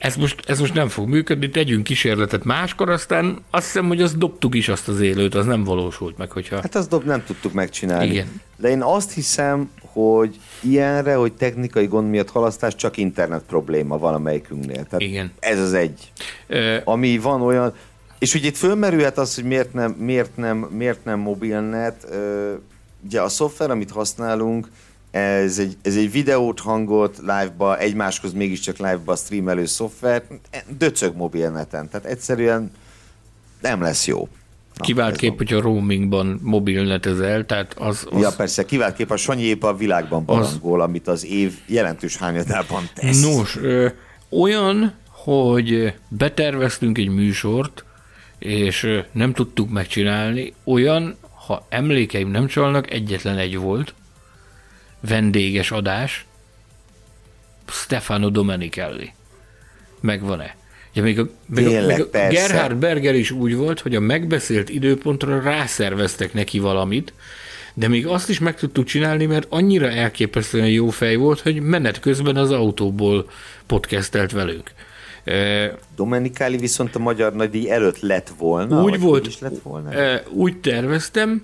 Ez 0.00 0.16
most, 0.16 0.42
ez 0.46 0.58
most 0.58 0.74
nem 0.74 0.88
fog 0.88 1.08
működni, 1.08 1.50
tegyünk 1.50 1.82
kísérletet 1.82 2.44
máskor, 2.44 2.88
aztán 2.88 3.38
azt 3.50 3.64
hiszem, 3.64 3.86
hogy 3.86 4.02
azt 4.02 4.18
dobtuk 4.18 4.54
is 4.54 4.68
azt 4.68 4.88
az 4.88 5.00
élőt, 5.00 5.34
az 5.34 5.46
nem 5.46 5.64
valósult 5.64 6.18
meg, 6.18 6.30
hogyha... 6.30 6.56
Hát 6.56 6.74
azt 6.74 6.88
dob, 6.88 7.04
nem 7.04 7.24
tudtuk 7.24 7.52
megcsinálni. 7.52 8.10
Igen. 8.10 8.40
De 8.56 8.68
én 8.68 8.82
azt 8.82 9.12
hiszem, 9.12 9.70
hogy 9.80 10.40
ilyenre, 10.60 11.14
hogy 11.14 11.32
technikai 11.32 11.86
gond 11.86 12.10
miatt 12.10 12.30
halasztás 12.30 12.74
csak 12.74 12.96
internet 12.96 13.42
probléma 13.42 13.98
valamelyikünknél. 13.98 14.84
Tehát 14.84 15.00
Igen. 15.00 15.32
Ez 15.38 15.58
az 15.58 15.72
egy. 15.72 16.12
Ö, 16.46 16.76
Ami 16.84 17.18
van 17.18 17.42
olyan, 17.42 17.74
és 18.18 18.34
ugye 18.34 18.46
itt 18.46 18.56
fölmerülhet 18.56 19.18
az, 19.18 19.34
hogy 19.34 19.44
miért 19.44 19.72
nem, 19.72 19.90
miért 19.90 20.36
nem, 20.36 20.56
miért 20.58 21.04
nem 21.04 21.18
mobilnet. 21.18 22.06
Ugye 23.04 23.20
a 23.20 23.28
szoftver, 23.28 23.70
amit 23.70 23.90
használunk, 23.90 24.68
ez 25.10 25.58
egy, 25.58 25.76
ez 25.82 25.96
egy 25.96 26.12
videót, 26.12 26.60
hangot 26.60 27.18
live-ba, 27.18 27.78
egymáshoz 27.78 28.32
mégiscsak 28.32 28.76
live-ba 28.76 29.16
streamelő 29.16 29.66
szoftver, 29.66 30.22
döcög 30.78 31.16
mobilneten. 31.16 31.88
Tehát 31.88 32.06
egyszerűen 32.06 32.70
nem 33.60 33.82
lesz 33.82 34.06
jó. 34.06 34.28
Na, 34.74 35.04
ez 35.04 35.16
kép, 35.16 35.28
van. 35.28 35.36
hogyha 35.36 35.60
roamingban 35.60 36.40
mobilnetezel, 36.42 37.46
tehát 37.46 37.74
az, 37.78 38.06
az 38.10 38.20
Ja, 38.20 38.30
persze, 38.36 38.64
kivált 38.64 38.96
kép 38.96 39.10
a 39.10 39.16
Sanyi 39.16 39.42
épp 39.42 39.62
a 39.62 39.76
világban 39.76 40.24
barangol, 40.24 40.80
amit 40.80 41.08
az 41.08 41.26
év 41.26 41.58
jelentős 41.66 42.16
hányadában 42.16 42.88
tesz. 42.94 43.20
Nos, 43.20 43.56
ö, 43.56 43.88
olyan, 44.28 44.94
hogy 45.08 45.94
beterveztünk 46.08 46.98
egy 46.98 47.08
műsort, 47.08 47.84
és 48.38 49.02
nem 49.12 49.32
tudtuk 49.32 49.70
megcsinálni, 49.70 50.54
olyan, 50.64 51.16
ha 51.46 51.66
emlékeim 51.68 52.30
nem 52.30 52.46
csalnak, 52.46 52.90
egyetlen 52.90 53.38
egy 53.38 53.56
volt, 53.56 53.94
vendéges 55.00 55.70
adás, 55.70 56.26
Stefano 57.68 58.30
Domenichelli. 58.30 59.12
Megvan-e? 60.00 60.56
Ja, 60.92 61.02
még 61.02 61.18
a, 61.18 61.28
még 61.46 61.66
a, 61.66 61.68
Tényleg, 61.68 61.96
még 61.96 62.06
a 62.06 62.08
persze. 62.08 62.36
Gerhard 62.48 62.76
Berger 62.76 63.14
is 63.14 63.30
úgy 63.30 63.56
volt, 63.56 63.80
hogy 63.80 63.94
a 63.94 64.00
megbeszélt 64.00 64.68
időpontra 64.68 65.40
rászerveztek 65.42 66.32
neki 66.32 66.58
valamit, 66.58 67.12
de 67.74 67.88
még 67.88 68.06
azt 68.06 68.28
is 68.28 68.38
meg 68.38 68.56
tudtuk 68.56 68.84
csinálni, 68.84 69.26
mert 69.26 69.46
annyira 69.50 69.90
elképesztően 69.90 70.68
jó 70.68 70.88
fej 70.88 71.16
volt, 71.16 71.40
hogy 71.40 71.60
menet 71.60 72.00
közben 72.00 72.36
az 72.36 72.50
autóból 72.50 73.30
podcastelt 73.66 74.32
velünk. 74.32 74.70
E, 75.24 75.74
Domenikáli 75.96 76.56
viszont 76.56 76.94
a 76.94 76.98
magyar 76.98 77.34
nagydíj 77.34 77.70
előtt 77.70 78.00
lett 78.00 78.32
volna. 78.38 78.82
úgy 78.82 79.00
volt, 79.00 79.26
Is 79.26 79.38
lett 79.38 79.62
volna? 79.62 79.92
e, 79.92 80.22
úgy 80.28 80.56
terveztem, 80.56 81.42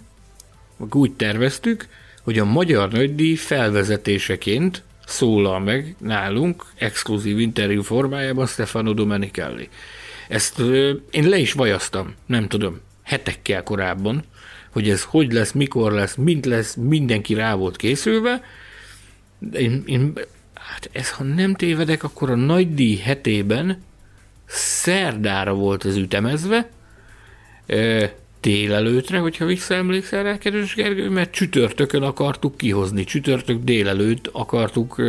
úgy 0.92 1.12
terveztük, 1.12 1.88
hogy 2.26 2.38
a 2.38 2.44
magyar 2.44 2.90
nagydíj 2.90 3.34
felvezetéseként 3.34 4.82
szólal 5.06 5.60
meg 5.60 5.96
nálunk 5.98 6.64
exkluzív 6.74 7.38
interjú 7.38 7.82
formájában 7.82 8.46
Stefano 8.46 8.92
Domenichelli. 8.92 9.68
Ezt 10.28 10.58
ö, 10.58 10.92
én 11.10 11.28
le 11.28 11.38
is 11.38 11.52
vajaztam, 11.52 12.14
nem 12.26 12.48
tudom, 12.48 12.80
hetekkel 13.02 13.62
korábban, 13.62 14.24
hogy 14.70 14.90
ez 14.90 15.02
hogy 15.02 15.32
lesz, 15.32 15.52
mikor 15.52 15.92
lesz, 15.92 16.14
mint 16.14 16.46
lesz, 16.46 16.74
mindenki 16.74 17.34
rá 17.34 17.54
volt 17.54 17.76
készülve. 17.76 18.42
Én, 19.52 19.82
én, 19.86 20.12
hát 20.54 20.90
ez, 20.92 21.10
ha 21.10 21.24
nem 21.24 21.54
tévedek, 21.54 22.02
akkor 22.02 22.30
a 22.30 22.36
nagydíj 22.36 22.96
hetében 22.96 23.82
szerdára 24.46 25.54
volt 25.54 25.84
ez 25.84 25.96
ütemezve, 25.96 26.70
délelőtre, 28.46 29.18
hogyha 29.18 29.44
visszaemlékszel 29.44 30.22
rá, 30.22 30.38
kedves 30.38 30.74
Gergő, 30.74 31.10
mert 31.10 31.30
csütörtökön 31.30 32.02
akartuk 32.02 32.56
kihozni, 32.56 33.04
csütörtök 33.04 33.62
délelőtt 33.62 34.28
akartuk 34.32 35.02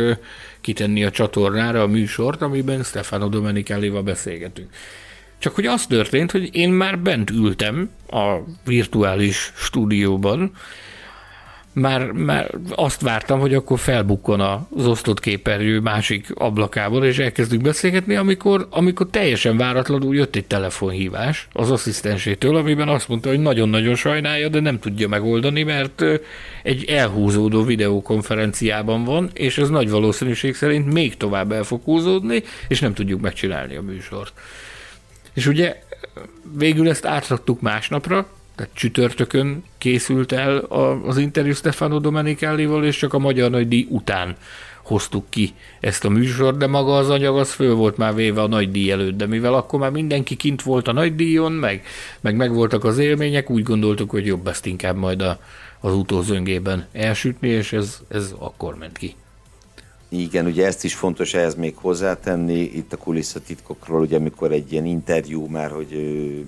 kitenni 0.60 1.04
a 1.04 1.10
csatornára 1.10 1.82
a 1.82 1.86
műsort, 1.86 2.42
amiben 2.42 2.82
Stefano 2.82 3.28
Domenichellival 3.28 4.02
beszélgetünk. 4.02 4.68
Csak 5.38 5.54
hogy 5.54 5.66
az 5.66 5.86
történt, 5.86 6.30
hogy 6.30 6.48
én 6.52 6.70
már 6.70 6.98
bent 6.98 7.30
ültem 7.30 7.90
a 8.10 8.36
virtuális 8.64 9.52
stúdióban, 9.56 10.52
már, 11.80 12.10
már 12.10 12.50
azt 12.74 13.00
vártam, 13.00 13.40
hogy 13.40 13.54
akkor 13.54 13.78
felbukkon 13.78 14.40
az 14.40 14.86
osztott 14.86 15.20
képernyő 15.20 15.80
másik 15.80 16.26
ablakából, 16.34 17.04
és 17.04 17.18
elkezdünk 17.18 17.62
beszélgetni, 17.62 18.16
amikor, 18.16 18.66
amikor 18.70 19.06
teljesen 19.10 19.56
váratlanul 19.56 20.14
jött 20.14 20.36
egy 20.36 20.46
telefonhívás 20.46 21.48
az 21.52 21.70
asszisztensétől, 21.70 22.56
amiben 22.56 22.88
azt 22.88 23.08
mondta, 23.08 23.28
hogy 23.28 23.40
nagyon-nagyon 23.40 23.94
sajnálja, 23.94 24.48
de 24.48 24.60
nem 24.60 24.78
tudja 24.78 25.08
megoldani, 25.08 25.62
mert 25.62 26.04
egy 26.62 26.84
elhúzódó 26.84 27.62
videokonferenciában 27.62 29.04
van, 29.04 29.30
és 29.32 29.58
ez 29.58 29.68
nagy 29.68 29.90
valószínűség 29.90 30.54
szerint 30.54 30.92
még 30.92 31.16
tovább 31.16 31.52
el 31.52 31.62
fog 31.62 31.82
húzódni, 31.84 32.42
és 32.68 32.80
nem 32.80 32.94
tudjuk 32.94 33.20
megcsinálni 33.20 33.76
a 33.76 33.82
műsort. 33.82 34.32
És 35.34 35.46
ugye 35.46 35.82
végül 36.56 36.88
ezt 36.88 37.06
átraktuk 37.06 37.60
másnapra, 37.60 38.26
tehát 38.58 38.74
csütörtökön 38.74 39.64
készült 39.78 40.32
el 40.32 40.56
az 41.06 41.16
interjú 41.16 41.52
Stefano 41.52 41.98
Domenichellival, 41.98 42.84
és 42.84 42.96
csak 42.96 43.14
a 43.14 43.18
Magyar 43.18 43.50
Nagydíj 43.50 43.86
után 43.90 44.36
hoztuk 44.82 45.24
ki 45.28 45.52
ezt 45.80 46.04
a 46.04 46.08
műsort, 46.08 46.56
de 46.56 46.66
maga 46.66 46.96
az 46.96 47.10
anyag 47.10 47.36
az 47.36 47.52
föl 47.52 47.74
volt 47.74 47.96
már 47.96 48.14
véve 48.14 48.42
a 48.42 48.46
nagydíj 48.46 48.90
előtt, 48.90 49.16
de 49.16 49.26
mivel 49.26 49.54
akkor 49.54 49.80
már 49.80 49.90
mindenki 49.90 50.36
kint 50.36 50.62
volt 50.62 50.88
a 50.88 50.92
nagydíjon, 50.92 51.52
meg, 51.52 51.84
meg 52.20 52.36
megvoltak 52.36 52.84
az 52.84 52.98
élmények, 52.98 53.50
úgy 53.50 53.62
gondoltuk, 53.62 54.10
hogy 54.10 54.26
jobb 54.26 54.46
ezt 54.46 54.66
inkább 54.66 54.96
majd 54.96 55.22
a, 55.22 55.40
az 55.80 55.94
utózöngében 55.94 56.86
elsütni, 56.92 57.48
és 57.48 57.72
ez, 57.72 58.00
ez 58.08 58.34
akkor 58.38 58.76
ment 58.76 58.98
ki. 58.98 59.14
Igen, 60.08 60.46
ugye 60.46 60.66
ezt 60.66 60.84
is 60.84 60.94
fontos 60.94 61.34
ehhez 61.34 61.54
még 61.54 61.76
hozzátenni, 61.76 62.60
itt 62.60 62.92
a 62.92 62.96
kulisszatitkokról, 62.96 64.00
ugye 64.00 64.16
amikor 64.16 64.52
egy 64.52 64.72
ilyen 64.72 64.84
interjú 64.86 65.46
már, 65.46 65.70
hogy 65.70 66.44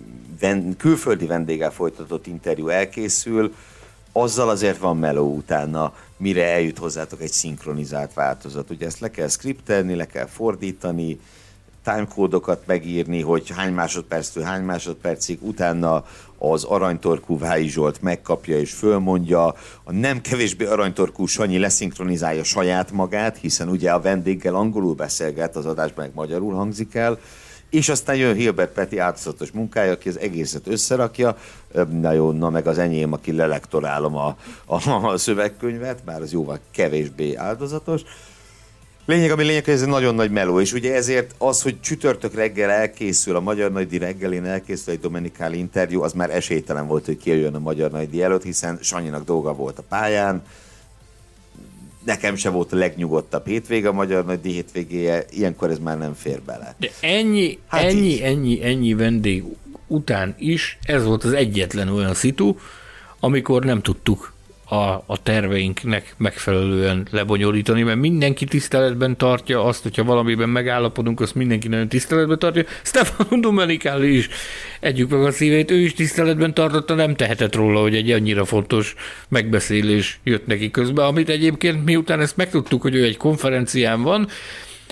külföldi 0.79 1.27
vendéggel 1.27 1.71
folytatott 1.71 2.27
interjú 2.27 2.69
elkészül, 2.69 3.55
azzal 4.13 4.49
azért 4.49 4.79
van 4.79 4.97
meló 4.97 5.35
utána, 5.35 5.95
mire 6.17 6.45
eljut 6.45 6.79
hozzátok 6.79 7.21
egy 7.21 7.33
szinkronizált 7.33 8.15
változat. 8.15 8.71
Ugye 8.71 8.87
ezt 8.87 9.01
le 9.01 9.11
kell 9.11 9.29
skriptelni, 9.29 9.95
le 9.95 10.07
kell 10.07 10.27
fordítani, 10.27 11.21
timekódokat 11.83 12.67
megírni, 12.67 13.21
hogy 13.21 13.51
hány 13.51 13.73
másodperctől 13.73 14.45
hány 14.45 14.63
másodpercig, 14.63 15.39
utána 15.43 16.05
az 16.43 16.65
aranytorkú 16.65 17.39
Vályi 17.39 17.69
Zsolt 17.69 18.03
megkapja 18.03 18.59
és 18.59 18.73
fölmondja, 18.73 19.47
a 19.85 19.93
nem 19.93 20.21
kevésbé 20.21 20.65
aranytorkú 20.65 21.27
Sanyi 21.27 21.59
leszinkronizálja 21.59 22.45
saját 22.45 22.91
magát, 22.91 23.37
hiszen 23.37 23.69
ugye 23.69 23.91
a 23.91 24.01
vendéggel 24.01 24.55
angolul 24.55 24.95
beszélget, 24.95 25.57
az 25.57 25.67
adásban 25.67 26.05
meg 26.05 26.15
magyarul 26.15 26.55
hangzik 26.55 26.95
el, 26.95 27.19
és 27.71 27.89
aztán 27.89 28.17
jön 28.17 28.35
Hilbert 28.35 28.73
Peti 28.73 28.99
áldozatos 28.99 29.51
munkája, 29.51 29.93
aki 29.93 30.09
az 30.09 30.19
egészet 30.19 30.67
összerakja, 30.67 31.37
na 31.91 32.13
jó, 32.13 32.31
na 32.31 32.51
meg 32.51 32.67
az 32.67 32.79
enyém, 32.79 33.13
aki 33.13 33.33
lelektorálom 33.33 34.17
a, 34.17 34.37
a, 34.67 34.91
a 34.91 35.17
szövegkönyvet, 35.17 36.05
bár 36.05 36.23
az 36.23 36.33
jóval 36.33 36.59
kevésbé 36.71 37.35
áldozatos. 37.35 38.03
Lényeg, 39.07 39.31
ami 39.31 39.45
lényeg, 39.45 39.65
hogy 39.65 39.75
ez 39.75 39.83
egy 39.83 39.89
nagyon 39.89 40.15
nagy 40.15 40.31
meló, 40.31 40.61
és 40.61 40.73
ugye 40.73 40.95
ezért 40.95 41.35
az, 41.39 41.63
hogy 41.63 41.81
csütörtök 41.81 42.35
reggel 42.35 42.71
elkészül, 42.71 43.37
a 43.37 43.41
Magyar 43.41 43.73
Nagydi 43.73 43.99
reggelén 43.99 44.45
elkészül 44.45 44.93
egy 44.93 45.01
Domenikáli 45.01 45.59
interjú, 45.59 46.03
az 46.03 46.13
már 46.13 46.31
esélytelen 46.31 46.87
volt, 46.87 47.05
hogy 47.05 47.17
kijöjjön 47.17 47.55
a 47.55 47.59
Magyar 47.59 47.91
Nagydi 47.91 48.23
előtt, 48.23 48.43
hiszen 48.43 48.79
Sanyinak 48.83 49.25
dolga 49.25 49.55
volt 49.55 49.79
a 49.79 49.83
pályán, 49.89 50.43
nekem 52.05 52.37
se 52.37 52.49
volt 52.49 52.73
a 52.73 52.77
legnyugodtabb 52.77 53.47
hétvége 53.47 53.89
a 53.89 53.93
Magyar 53.93 54.25
Nagydi 54.25 54.53
hétvégéje, 54.53 55.25
ilyenkor 55.31 55.71
ez 55.71 55.79
már 55.79 55.99
nem 55.99 56.15
fér 56.15 56.41
bele. 56.43 56.75
De 56.79 56.91
ennyi, 57.01 57.59
hát 57.67 57.83
ennyi, 57.83 58.01
így. 58.01 58.21
ennyi, 58.21 58.63
ennyi 58.65 58.95
vendég 58.95 59.45
után 59.87 60.35
is 60.39 60.79
ez 60.83 61.05
volt 61.05 61.25
az 61.25 61.33
egyetlen 61.33 61.89
olyan 61.89 62.15
szitu, 62.15 62.55
amikor 63.21 63.65
nem 63.65 63.83
tudtuk 63.83 64.33
a, 64.71 65.03
a 65.07 65.23
terveinknek 65.23 66.15
megfelelően 66.17 67.07
lebonyolítani, 67.11 67.83
mert 67.83 67.99
mindenki 67.99 68.45
tiszteletben 68.45 69.17
tartja 69.17 69.65
azt, 69.65 69.83
hogyha 69.83 70.05
valamiben 70.05 70.49
megállapodunk, 70.49 71.21
azt 71.21 71.35
mindenki 71.35 71.69
nagyon 71.69 71.89
tiszteletben 71.89 72.39
tartja. 72.39 72.65
Stefano 72.83 73.41
Domenicali 73.41 74.17
is 74.17 74.29
együk 74.81 75.11
meg 75.11 75.23
a 75.23 75.31
szívét, 75.31 75.71
ő 75.71 75.79
is 75.79 75.95
tiszteletben 75.95 76.55
tartotta, 76.55 76.95
nem 76.95 77.15
tehetett 77.15 77.55
róla, 77.55 77.81
hogy 77.81 77.95
egy 77.95 78.11
annyira 78.11 78.45
fontos 78.45 78.95
megbeszélés 79.29 80.21
jött 80.25 80.47
neki 80.47 80.71
közben, 80.71 81.07
amit 81.07 81.29
egyébként 81.29 81.85
miután 81.85 82.21
ezt 82.21 82.37
megtudtuk, 82.37 82.83
hogy 82.83 82.95
ő 82.95 83.05
egy 83.05 83.17
konferencián 83.17 84.03
van, 84.03 84.29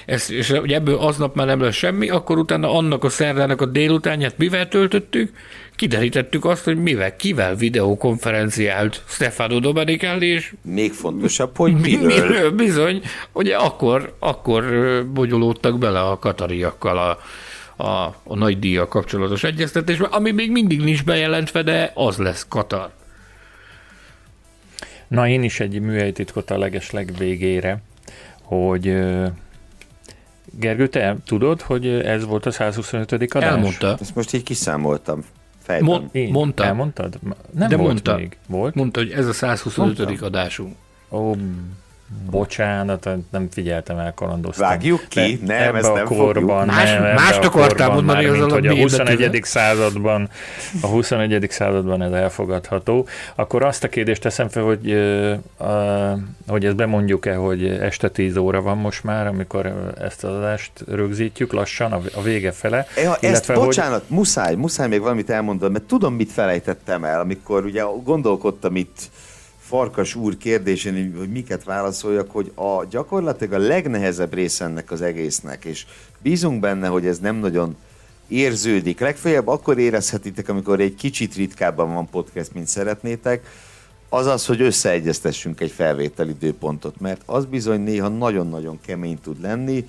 ez, 0.07 0.31
és 0.31 0.51
ebből 0.51 0.97
aznap 0.97 1.35
már 1.35 1.47
nem 1.47 1.61
lesz 1.61 1.75
semmi, 1.75 2.09
akkor 2.09 2.39
utána 2.39 2.75
annak 2.75 3.05
a 3.05 3.09
szerdának 3.09 3.61
a 3.61 3.67
délutánját 3.67 4.39
mivel 4.39 4.69
töltöttük? 4.69 5.33
Kiderítettük 5.79 6.45
azt, 6.45 6.65
hogy 6.65 6.77
mivel, 6.83 7.17
kivel 7.17 7.55
videokonferenciált 7.55 9.03
Stefano 9.09 9.59
Domenicali, 9.61 10.27
és 10.27 10.55
Még 10.63 10.93
fontosabb, 10.93 11.57
hogy 11.57 11.73
mi- 11.73 11.97
miről. 11.97 12.29
miről 12.29 12.51
bizony, 12.51 13.03
ugye 13.33 13.57
akkor, 13.57 14.17
akkor 14.19 14.65
bonyolódtak 15.13 15.79
bele 15.79 16.01
a 16.01 16.19
katariakkal 16.19 16.99
a, 16.99 17.19
a, 17.85 18.17
a 18.25 18.35
nagy 18.37 18.59
díjjal 18.59 18.89
kapcsolatos 18.89 19.45
egyeztetésbe, 19.45 20.07
ami 20.07 20.31
még 20.31 20.51
mindig 20.51 20.81
nincs 20.81 21.05
bejelentve, 21.05 21.63
de 21.63 21.91
az 21.95 22.17
lesz 22.17 22.47
Katar. 22.49 22.91
Na, 25.09 25.29
én 25.29 25.43
is 25.43 25.61
egy 25.61 25.81
műhelytitkot 25.81 26.51
a 26.51 26.59
leges 26.59 26.91
legvégére, 26.91 27.83
hogy 28.43 28.95
Gergő, 30.53 30.89
te 30.89 31.17
tudod, 31.25 31.61
hogy 31.61 31.87
ez 31.89 32.25
volt 32.25 32.47
a 32.47 32.51
125. 32.51 33.13
adás? 33.13 33.51
Elmondta. 33.51 33.97
Ezt 34.01 34.15
most 34.15 34.35
így 34.35 34.43
kiszámoltam 34.43 35.25
fejben. 35.69 35.85
Mond, 35.89 36.09
Én? 36.13 36.31
mondta. 36.31 36.65
Elmondtad? 36.65 37.19
Nem 37.55 37.69
De 37.69 37.77
volt 37.77 37.89
mondta. 37.89 38.17
még. 38.17 38.37
Volt? 38.47 38.75
Mondta, 38.75 39.01
hogy 39.01 39.11
ez 39.11 39.27
a 39.27 39.33
125. 39.33 39.99
Mondtam. 39.99 40.27
adásunk. 40.27 40.77
Ó, 41.11 41.35
bocsánat, 42.31 43.09
nem 43.31 43.49
figyeltem 43.51 43.99
el, 43.99 44.15
kalandoztam. 44.15 44.69
Vágjuk 44.69 45.05
ki? 45.09 45.41
De 45.43 45.59
Nem, 45.59 45.69
ebbe 45.69 45.79
ezt 45.79 45.89
a 45.89 45.95
nem 45.95 46.05
korban, 46.05 46.67
Más- 46.67 46.85
nem, 46.85 47.03
ebbe 47.03 47.15
mást 47.15 47.45
akartál 47.45 47.89
korban 47.89 48.05
mondani, 48.05 48.27
már, 48.27 48.39
mint 48.39 48.51
a 48.51 48.55
hogy 48.55 48.67
a 48.67 48.75
B 48.75 48.77
21. 48.77 49.17
betűvel. 49.17 49.41
században, 49.43 50.29
a 50.81 50.87
21. 50.87 51.47
században 51.51 52.03
ez 52.03 52.13
elfogadható. 52.13 53.07
Akkor 53.35 53.63
azt 53.63 53.85
a 53.85 53.89
kérdést 53.89 54.23
teszem 54.23 54.49
fel, 54.49 54.63
hogy, 54.63 54.97
hogy 56.47 56.65
ezt 56.65 56.77
bemondjuk-e, 56.77 57.35
hogy 57.35 57.67
este 57.69 58.09
10 58.09 58.37
óra 58.37 58.63
van 58.63 58.79
most 58.79 59.05
már, 59.05 59.27
amikor 59.27 59.93
ezt 60.01 60.25
az 60.25 60.37
adást 60.37 60.73
rögzítjük 60.87 61.53
lassan, 61.53 61.93
a, 61.93 62.23
vége 62.23 62.53
fele. 62.53 62.87
Ja, 62.97 63.13
ezt, 63.13 63.23
illetve, 63.23 63.55
bocsánat, 63.55 64.05
hogy... 64.09 64.17
muszáj, 64.17 64.55
muszáj 64.55 64.89
még 64.89 65.01
valamit 65.01 65.31
elmondani, 65.31 65.73
mert 65.73 65.85
tudom, 65.85 66.15
mit 66.15 66.33
felejtettem 66.33 67.05
el, 67.05 67.21
amikor 67.21 67.65
ugye 67.65 67.83
gondolkodtam 68.05 68.77
itt 68.77 69.11
Farkas 69.69 70.15
úr 70.15 70.37
kérdésén, 70.37 71.15
hogy 71.19 71.31
miket 71.31 71.65
válaszoljak, 71.65 72.31
hogy 72.31 72.53
a 72.55 72.85
gyakorlatilag 72.91 73.53
a 73.53 73.67
legnehezebb 73.67 74.35
része 74.35 74.65
ennek 74.65 74.91
az 74.91 75.03
egésznek, 75.03 75.65
és 75.65 75.87
bízunk 76.23 76.61
benne, 76.61 76.89
hogy 76.89 77.07
ez 77.07 77.19
nem 77.19 77.37
nagyon 77.37 77.77
érződik. 78.29 79.01
Legfeljebb 79.01 79.47
akkor 79.47 79.79
érezhetitek, 79.79 80.49
amikor 80.49 80.81
egy 80.81 80.95
kicsit 80.95 81.35
ritkábban 81.35 81.95
van 81.95 82.09
podcast, 82.09 82.55
mint 82.55 82.67
szeretnétek, 82.67 83.47
az 84.09 84.27
az, 84.27 84.47
hogy 84.47 84.61
összeegyeztessünk 84.61 85.61
egy 85.61 85.71
felvételi 85.71 86.31
időpontot, 86.31 87.01
mert 87.01 87.23
az 87.27 87.45
bizony 87.45 87.81
néha 87.81 88.09
nagyon-nagyon 88.09 88.79
kemény 88.81 89.21
tud 89.21 89.41
lenni, 89.41 89.89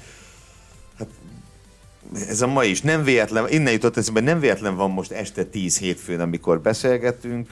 ez 2.30 2.42
a 2.42 2.48
ma 2.48 2.64
is 2.64 2.82
nem 2.82 3.04
véletlen, 3.04 3.50
innen 3.50 3.74
jutott 3.74 3.98
eszembe, 3.98 4.20
nem 4.20 4.40
véletlen 4.40 4.76
van 4.76 4.92
most 4.92 5.12
este 5.12 5.44
10 5.44 5.78
hétfőn, 5.78 6.20
amikor 6.20 6.62
beszélgetünk, 6.62 7.50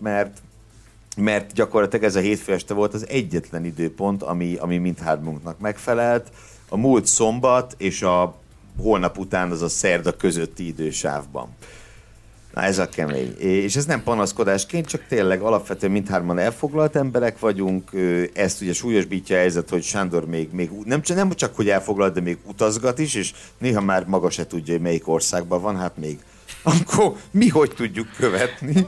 mert 0.00 0.38
mert 1.16 1.52
gyakorlatilag 1.52 2.04
ez 2.04 2.16
a 2.16 2.20
hétfő 2.20 2.52
este 2.52 2.74
volt 2.74 2.94
az 2.94 3.08
egyetlen 3.08 3.64
időpont, 3.64 4.22
ami, 4.22 4.56
ami 4.60 4.78
mindhármunknak 4.78 5.58
megfelelt. 5.58 6.30
A 6.68 6.76
múlt 6.76 7.06
szombat 7.06 7.74
és 7.78 8.02
a 8.02 8.36
holnap 8.82 9.18
után 9.18 9.50
az 9.50 9.62
a 9.62 9.68
szerda 9.68 10.16
közötti 10.16 10.66
idősávban. 10.66 11.48
Na 12.54 12.62
ez 12.62 12.78
a 12.78 12.88
kemény. 12.88 13.34
És 13.38 13.76
ez 13.76 13.84
nem 13.84 14.02
panaszkodásként, 14.02 14.86
csak 14.86 15.04
tényleg 15.08 15.40
alapvetően 15.40 15.92
mindhárman 15.92 16.38
elfoglalt 16.38 16.96
emberek 16.96 17.38
vagyunk. 17.38 17.90
Ezt 18.32 18.60
ugye 18.62 18.72
súlyosbítja 18.72 19.36
a 19.36 19.38
helyzet, 19.38 19.68
hogy 19.68 19.82
Sándor 19.82 20.26
még, 20.26 20.48
még 20.52 20.70
nem, 20.84 21.02
csak- 21.02 21.16
nem 21.16 21.30
csak, 21.32 21.56
hogy 21.56 21.68
elfoglalt, 21.68 22.14
de 22.14 22.20
még 22.20 22.38
utazgat 22.46 22.98
is, 22.98 23.14
és 23.14 23.32
néha 23.58 23.80
már 23.80 24.04
maga 24.06 24.30
se 24.30 24.46
tudja, 24.46 24.72
hogy 24.72 24.82
melyik 24.82 25.08
országban 25.08 25.62
van, 25.62 25.76
hát 25.76 25.96
még 25.96 26.18
akkor 26.62 27.12
mi 27.30 27.48
hogy 27.48 27.72
tudjuk 27.76 28.08
követni. 28.16 28.86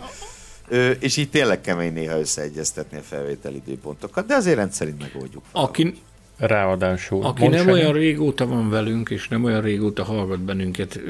Ö, 0.69 0.91
és 0.91 1.17
így 1.17 1.31
tényleg 1.31 1.61
kemény 1.61 1.93
néha 1.93 2.19
összeegyeztetni 2.19 2.99
a 2.99 3.03
felvételi 3.03 3.63
időpontokat, 3.67 4.27
de 4.27 4.35
azért 4.35 4.57
rendszerint 4.57 4.99
megoldjuk. 5.13 5.43
Aki, 5.53 5.95
Ráadásul. 6.39 7.25
aki 7.25 7.47
nem 7.47 7.59
Sanyi. 7.67 7.73
olyan 7.73 7.93
régóta 7.93 8.47
van 8.47 8.71
velünk, 8.71 9.11
és 9.11 9.29
nem 9.29 9.45
olyan 9.45 9.61
régóta 9.61 10.05
hallgat 10.05 10.41
bennünket, 10.41 11.01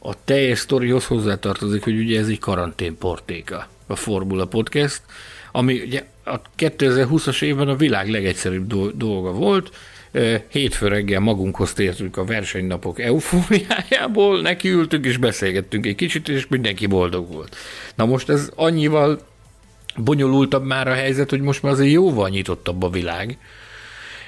a 0.00 0.24
teljes 0.24 0.58
sztorihoz 0.58 1.06
hozzátartozik, 1.06 1.84
hogy 1.84 1.98
ugye 1.98 2.18
ez 2.20 2.28
egy 2.28 2.38
karanténportéka, 2.38 3.68
a 3.86 3.96
Formula 3.96 4.46
Podcast, 4.46 5.02
ami 5.52 5.80
ugye 5.80 6.04
a 6.24 6.40
2020-as 6.58 7.42
évben 7.42 7.68
a 7.68 7.76
világ 7.76 8.08
legegyszerűbb 8.10 8.66
do- 8.66 8.96
dolga 8.96 9.32
volt, 9.32 9.70
Hétfő 10.48 10.88
reggel 10.88 11.20
magunkhoz 11.20 11.72
tértünk 11.72 12.16
a 12.16 12.24
versenynapok 12.24 13.00
eufóriájából, 13.00 14.40
nekiültünk 14.40 15.04
és 15.04 15.16
beszélgettünk 15.16 15.86
egy 15.86 15.94
kicsit, 15.94 16.28
és 16.28 16.46
mindenki 16.48 16.86
boldog 16.86 17.32
volt. 17.32 17.56
Na 17.94 18.04
most 18.04 18.28
ez 18.28 18.50
annyival 18.54 19.20
bonyolultabb 19.96 20.64
már 20.64 20.88
a 20.88 20.94
helyzet, 20.94 21.30
hogy 21.30 21.40
most 21.40 21.62
már 21.62 21.72
azért 21.72 21.92
jóval 21.92 22.28
nyitottabb 22.28 22.82
a 22.82 22.90
világ, 22.90 23.38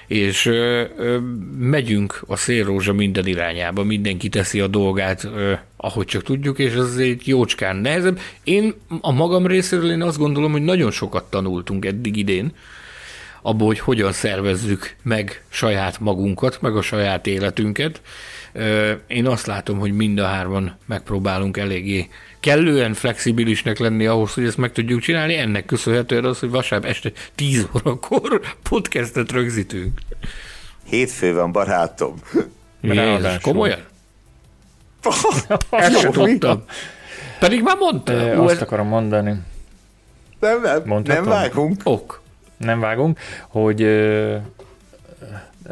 és 0.07 0.47
ö, 0.47 0.85
ö, 0.97 1.19
megyünk 1.59 2.23
a 2.27 2.36
szélrózsa 2.36 2.93
minden 2.93 3.27
irányába, 3.27 3.85
mindenki 3.85 4.28
teszi 4.28 4.61
a 4.61 4.66
dolgát, 4.66 5.24
ö, 5.24 5.52
ahogy 5.77 6.07
csak 6.07 6.23
tudjuk, 6.23 6.59
és 6.59 6.73
ez 6.73 6.97
egy 6.97 7.28
jócskán 7.28 7.77
nehezebb. 7.77 8.19
Én 8.44 8.74
a 9.01 9.12
magam 9.12 9.47
részéről 9.47 9.90
én 9.90 10.02
azt 10.02 10.19
gondolom, 10.19 10.52
hogy 10.52 10.62
nagyon 10.62 10.90
sokat 10.90 11.31
tanultunk 11.31 11.85
eddig 11.85 12.16
idén, 12.16 12.52
abból, 13.42 13.66
hogy 13.66 13.80
hogyan 13.80 14.12
szervezzük 14.12 14.96
meg 15.02 15.44
saját 15.48 16.00
magunkat, 16.00 16.60
meg 16.60 16.76
a 16.76 16.82
saját 16.82 17.26
életünket. 17.26 18.00
Én 19.06 19.26
azt 19.26 19.46
látom, 19.46 19.78
hogy 19.78 19.92
mind 19.92 20.18
a 20.18 20.26
hárman 20.26 20.76
megpróbálunk 20.86 21.56
eléggé 21.56 22.08
kellően 22.40 22.94
flexibilisnek 22.94 23.78
lenni 23.78 24.06
ahhoz, 24.06 24.34
hogy 24.34 24.44
ezt 24.44 24.56
meg 24.56 24.72
tudjuk 24.72 25.00
csinálni. 25.00 25.36
Ennek 25.36 25.64
köszönhetően 25.66 26.24
az, 26.24 26.38
hogy 26.38 26.50
vasárnap 26.50 26.90
este 26.90 27.12
10 27.34 27.68
órakor 27.76 28.40
podcastet 28.68 29.32
rögzítünk. 29.32 30.00
Hétfő 30.86 31.34
van, 31.34 31.52
barátom. 31.52 32.14
Jézus, 32.80 33.38
komolyan? 33.42 33.80
Ezt 35.70 35.98
sem 35.98 36.12
tudtam. 36.12 36.64
Pedig 37.38 37.62
már 37.62 37.76
mondta. 37.76 38.12
Azt 38.42 38.60
akarom 38.60 38.86
mondani, 38.86 39.34
Nem, 40.40 40.60
nem, 40.62 41.02
nem 41.04 41.24
vágunk. 41.24 41.80
ok. 41.84 42.19
Nem 42.61 42.81
vágunk, 42.81 43.19
hogy 43.49 43.81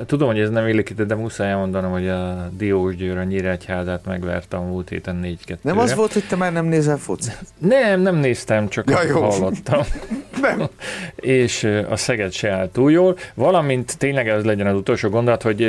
tudom, 0.06 0.28
hogy 0.28 0.40
ez 0.40 0.51
nem 0.51 0.69
illik 0.69 0.90
ide, 0.90 1.05
de 1.05 1.15
muszáj 1.15 1.51
elmondanom, 1.51 1.90
hogy 1.90 2.09
a 2.09 2.51
Diós 2.56 2.97
Győr 2.97 3.16
a 3.16 3.23
Nyíregyházát 3.23 4.06
megverte 4.06 4.56
a 4.56 4.60
múlt 4.60 4.89
héten 4.89 5.16
4 5.16 5.44
2 5.44 5.60
Nem 5.62 5.78
az 5.78 5.94
volt, 5.94 6.12
hogy 6.12 6.24
te 6.28 6.36
már 6.36 6.52
nem 6.52 6.65
nézel 6.66 6.97
focit? 6.97 7.39
Nem, 7.59 8.01
nem 8.01 8.16
néztem, 8.16 8.69
csak 8.69 8.90
Ja, 8.90 9.02
jó. 9.02 9.20
hallottam. 9.20 9.81
Nem. 10.40 10.69
és 11.16 11.69
a 11.89 11.97
Szeged 11.97 12.32
se 12.32 12.51
áll 12.51 12.69
túl 12.73 12.90
jól, 12.90 13.16
valamint 13.35 13.98
tényleg 13.98 14.28
ez 14.28 14.44
legyen 14.44 14.66
az 14.66 14.74
utolsó 14.74 15.09
gondolat, 15.09 15.43
hogy 15.43 15.60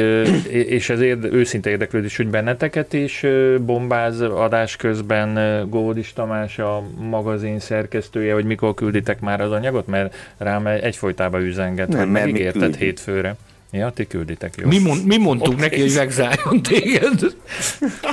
és 0.52 0.90
ez 0.90 1.00
érde, 1.00 1.28
őszinte 1.32 1.70
érdeklődés, 1.70 2.18
hogy 2.18 2.28
benneteket 2.28 2.94
is 2.94 3.26
bombáz 3.62 4.22
adás 4.22 4.76
közben 4.76 5.36
ö, 5.36 5.66
Gódis 5.68 6.14
Tamás 6.14 6.60
a 6.60 6.84
magazin 6.98 7.60
szerkesztője, 7.60 8.34
hogy 8.34 8.46
mikor 8.46 8.74
külditek 8.74 9.20
már 9.20 9.42
az 9.42 9.52
anyagot, 9.52 9.88
mert 9.88 10.16
rám 10.38 10.68
egyfolytában 10.68 11.42
üzenget, 11.42 11.88
Nem, 11.88 12.00
hogy 12.00 12.10
megígérted 12.10 12.76
hétfőre. 12.76 13.36
Ja, 13.72 13.90
ti 13.90 14.08
külditek, 14.08 14.54
jó. 14.58 14.68
Mi, 14.68 14.80
mond, 14.80 15.06
mi 15.06 15.18
mondtuk 15.18 15.54
Oké. 15.54 15.62
neki, 15.62 15.82
hogy 15.82 15.94
megzálljon 15.96 16.62
téged? 16.62 17.36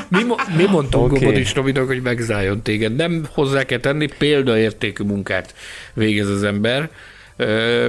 Mi, 0.09 0.23
mo- 0.23 0.57
mi 0.57 0.65
mondtuk 0.65 1.01
Oké. 1.01 1.11
okay. 1.11 1.19
Gomodis 1.19 1.55
Robinak, 1.55 1.87
hogy 1.87 2.03
megzálljon 2.03 2.63
téged? 2.63 2.97
Nem 2.97 3.27
hozzá 3.33 3.63
kell 3.65 3.79
tenni, 3.79 4.09
példaértékű 4.19 5.05
munkát 5.05 5.55
végez 5.95 6.29
az 6.29 6.43
ember. 6.43 6.91
Ö, 7.37 7.89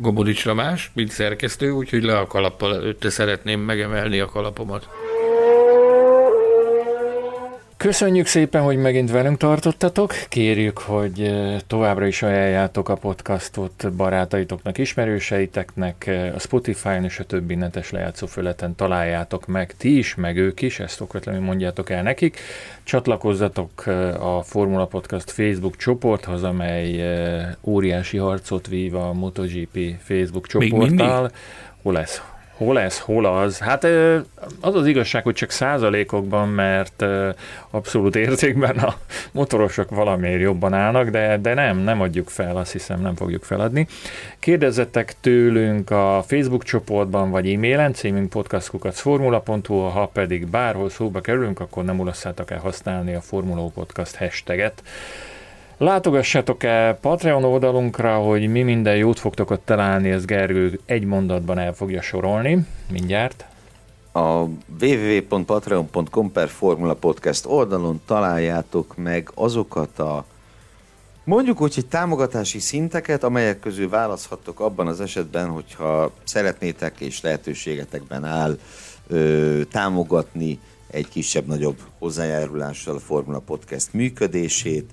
Gomodics 0.00 0.42
Tamás, 0.44 0.90
mint 0.94 1.10
szerkesztő, 1.10 1.70
úgyhogy 1.70 2.02
le 2.02 2.18
a 2.18 2.26
kalappal 2.26 2.74
előtte 2.74 3.10
szeretném 3.10 3.60
megemelni 3.60 4.20
a 4.20 4.26
kalapomat. 4.26 4.88
Köszönjük 7.82 8.26
szépen, 8.26 8.62
hogy 8.62 8.76
megint 8.76 9.10
velünk 9.10 9.38
tartottatok. 9.38 10.14
Kérjük, 10.28 10.78
hogy 10.78 11.20
eh, 11.22 11.56
továbbra 11.66 12.06
is 12.06 12.22
ajánljátok 12.22 12.88
a 12.88 12.94
podcastot 12.94 13.92
barátaitoknak, 13.96 14.78
ismerőseiteknek. 14.78 16.06
Eh, 16.06 16.34
A 16.34 16.38
Spotify-on 16.38 17.04
és 17.04 17.18
a 17.18 17.24
többi 17.24 17.54
netes 17.54 17.90
lejátszó 17.90 18.26
föleten 18.26 18.74
találjátok 18.74 19.46
meg 19.46 19.74
ti 19.76 19.98
is, 19.98 20.14
meg 20.14 20.36
ők 20.36 20.62
is, 20.62 20.80
ezt 20.80 21.00
okvetlenül 21.00 21.40
mondjátok 21.40 21.90
el 21.90 22.02
nekik. 22.02 22.38
Csatlakozzatok 22.82 23.82
eh, 23.86 24.36
a 24.36 24.42
Formula 24.42 24.86
Podcast 24.86 25.30
Facebook 25.30 25.76
csoporthoz, 25.76 26.42
amely 26.42 27.02
óriási 27.62 28.16
harcot 28.16 28.66
vív 28.66 28.94
a 28.94 29.12
MotoGP 29.12 29.78
Facebook 30.02 30.46
csoporttal. 30.46 31.30
Hol 31.82 31.92
lesz? 31.92 32.22
Hol 32.56 32.80
ez, 32.80 32.98
hol 32.98 33.24
az? 33.24 33.58
Hát 33.58 33.84
az 34.60 34.74
az 34.74 34.86
igazság, 34.86 35.22
hogy 35.22 35.34
csak 35.34 35.50
százalékokban, 35.50 36.48
mert 36.48 37.04
abszolút 37.70 38.16
értékben 38.16 38.78
a 38.78 38.94
motorosok 39.32 39.90
valamiért 39.90 40.40
jobban 40.40 40.74
állnak, 40.74 41.08
de, 41.08 41.38
de 41.38 41.54
nem, 41.54 41.78
nem 41.78 42.00
adjuk 42.00 42.28
fel, 42.28 42.56
azt 42.56 42.72
hiszem 42.72 43.00
nem 43.00 43.14
fogjuk 43.14 43.44
feladni. 43.44 43.86
Kérdezzetek 44.38 45.14
tőlünk 45.20 45.90
a 45.90 46.24
Facebook 46.26 46.62
csoportban 46.62 47.30
vagy 47.30 47.52
e-mailen, 47.52 47.92
címünk 47.92 48.30
podcastkukacformula.hu, 48.30 49.74
ha 49.74 50.06
pedig 50.06 50.46
bárhol 50.46 50.90
szóba 50.90 51.20
kerülünk, 51.20 51.60
akkor 51.60 51.84
nem 51.84 52.00
ulasszátok 52.00 52.50
el 52.50 52.58
használni 52.58 53.14
a 53.14 53.20
Formula 53.20 53.70
Podcast 53.74 54.16
hashtaget. 54.16 54.82
Látogassatok 55.82 56.62
el 56.62 56.94
Patreon 56.94 57.44
oldalunkra, 57.44 58.16
hogy 58.16 58.48
mi 58.48 58.62
minden 58.62 58.96
jót 58.96 59.18
fogtok 59.18 59.50
ott 59.50 59.64
találni, 59.64 60.10
ez 60.10 60.24
Gergő 60.24 60.80
egy 60.84 61.04
mondatban 61.04 61.58
el 61.58 61.74
fogja 61.74 62.02
sorolni, 62.02 62.66
mindjárt. 62.90 63.44
A 64.12 64.42
www.patreon.com 64.80 66.32
per 66.32 66.48
Formula 66.48 66.94
Podcast 66.94 67.46
oldalon 67.46 68.00
találjátok 68.06 68.96
meg 68.96 69.30
azokat 69.34 69.98
a 69.98 70.24
mondjuk 71.24 71.60
úgy, 71.60 71.74
hogy 71.74 71.86
támogatási 71.86 72.58
szinteket, 72.58 73.24
amelyek 73.24 73.60
közül 73.60 73.88
választhattok 73.88 74.60
abban 74.60 74.86
az 74.86 75.00
esetben, 75.00 75.48
hogyha 75.48 76.10
szeretnétek 76.24 77.00
és 77.00 77.20
lehetőségetekben 77.20 78.24
áll 78.24 78.58
ö, 79.06 79.60
támogatni 79.70 80.58
egy 80.92 81.08
kisebb-nagyobb 81.08 81.78
hozzájárulással 81.98 82.96
a 82.96 83.00
Formula 83.00 83.38
Podcast 83.38 83.92
működését. 83.92 84.90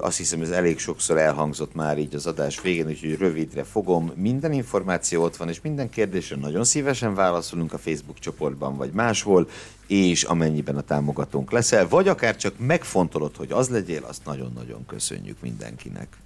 Azt 0.00 0.16
hiszem, 0.16 0.40
ez 0.40 0.50
elég 0.50 0.78
sokszor 0.78 1.18
elhangzott 1.18 1.74
már 1.74 1.98
így 1.98 2.14
az 2.14 2.26
adás 2.26 2.60
végén, 2.60 2.86
úgyhogy 2.86 3.16
rövidre 3.16 3.64
fogom. 3.64 4.12
Minden 4.16 4.52
információ 4.52 5.22
ott 5.22 5.36
van, 5.36 5.48
és 5.48 5.60
minden 5.60 5.90
kérdésre 5.90 6.36
nagyon 6.36 6.64
szívesen 6.64 7.14
válaszolunk 7.14 7.72
a 7.72 7.78
Facebook 7.78 8.18
csoportban, 8.18 8.76
vagy 8.76 8.92
máshol, 8.92 9.48
és 9.86 10.22
amennyiben 10.22 10.76
a 10.76 10.80
támogatónk 10.80 11.50
leszel, 11.50 11.88
vagy 11.88 12.08
akár 12.08 12.36
csak 12.36 12.54
megfontolod, 12.58 13.36
hogy 13.36 13.52
az 13.52 13.68
legyél, 13.68 14.04
azt 14.04 14.24
nagyon-nagyon 14.24 14.86
köszönjük 14.86 15.40
mindenkinek. 15.40 16.23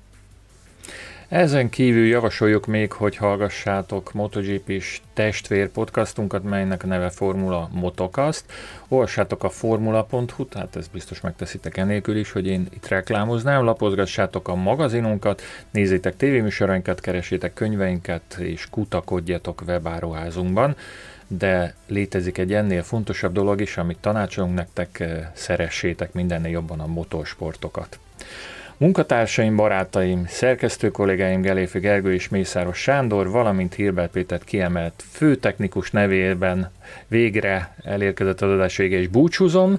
Ezen 1.28 1.68
kívül 1.68 2.06
javasoljuk 2.06 2.66
még, 2.66 2.92
hogy 2.92 3.16
hallgassátok 3.16 4.12
MotoGP 4.12 4.68
és 4.68 5.00
testvér 5.12 5.68
podcastunkat, 5.68 6.42
melynek 6.42 6.84
neve 6.84 7.10
Formula 7.10 7.68
Motocast. 7.72 8.44
Olvassátok 8.88 9.44
a 9.44 9.48
formula.hu, 9.48 10.46
tehát 10.46 10.76
ezt 10.76 10.90
biztos 10.90 11.20
megteszitek 11.20 11.76
enélkül 11.76 12.16
is, 12.16 12.32
hogy 12.32 12.46
én 12.46 12.66
itt 12.74 12.88
reklámoznám. 12.88 13.64
Lapozgassátok 13.64 14.48
a 14.48 14.54
magazinunkat, 14.54 15.42
nézzétek 15.70 16.16
tévéműsorainkat, 16.16 17.00
keresétek 17.00 17.54
könyveinket, 17.54 18.36
és 18.38 18.66
kutakodjatok 18.70 19.62
webáruházunkban 19.66 20.76
de 21.30 21.74
létezik 21.86 22.38
egy 22.38 22.52
ennél 22.52 22.82
fontosabb 22.82 23.32
dolog 23.32 23.60
is, 23.60 23.76
amit 23.76 23.98
tanácsolunk 23.98 24.54
nektek, 24.54 25.04
szeressétek 25.34 26.12
mindennél 26.12 26.50
jobban 26.50 26.80
a 26.80 26.86
motorsportokat. 26.86 27.98
Munkatársaim, 28.78 29.56
barátaim, 29.56 30.26
szerkesztő 30.28 30.90
kollégáim 30.90 31.40
Geléfi 31.40 31.78
Gergő 31.78 32.14
és 32.14 32.28
Mészáros 32.28 32.78
Sándor, 32.78 33.30
valamint 33.30 33.74
Hirbert 33.74 34.10
Péter 34.10 34.40
kiemelt 34.44 35.04
főtechnikus 35.10 35.90
nevében 35.90 36.70
végre 37.08 37.74
elérkezett 37.84 38.40
az 38.40 38.50
adás 38.50 38.76
vége 38.76 38.98
és 38.98 39.08
búcsúzom. 39.08 39.78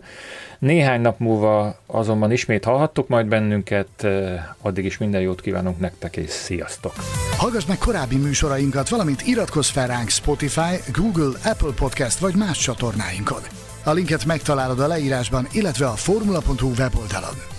Néhány 0.59 1.01
nap 1.01 1.19
múlva 1.19 1.79
azonban 1.85 2.31
ismét 2.31 2.63
hallhattok 2.63 3.07
majd 3.07 3.25
bennünket, 3.25 4.07
addig 4.61 4.85
is 4.85 4.97
minden 4.97 5.21
jót 5.21 5.41
kívánunk 5.41 5.79
nektek, 5.79 6.17
és 6.17 6.29
sziasztok! 6.29 6.93
Hallgass 7.37 7.65
meg 7.65 7.77
korábbi 7.77 8.17
műsorainkat, 8.17 8.89
valamint 8.89 9.21
iratkozz 9.27 9.69
fel 9.69 9.87
ránk 9.87 10.09
Spotify, 10.09 10.91
Google, 10.93 11.39
Apple 11.43 11.73
Podcast 11.75 12.19
vagy 12.19 12.35
más 12.35 12.57
csatornáinkon. 12.57 13.41
A 13.83 13.91
linket 13.91 14.25
megtalálod 14.25 14.79
a 14.79 14.87
leírásban, 14.87 15.47
illetve 15.51 15.85
a 15.85 15.95
formula.hu 15.95 16.71
weboldalon. 16.77 17.58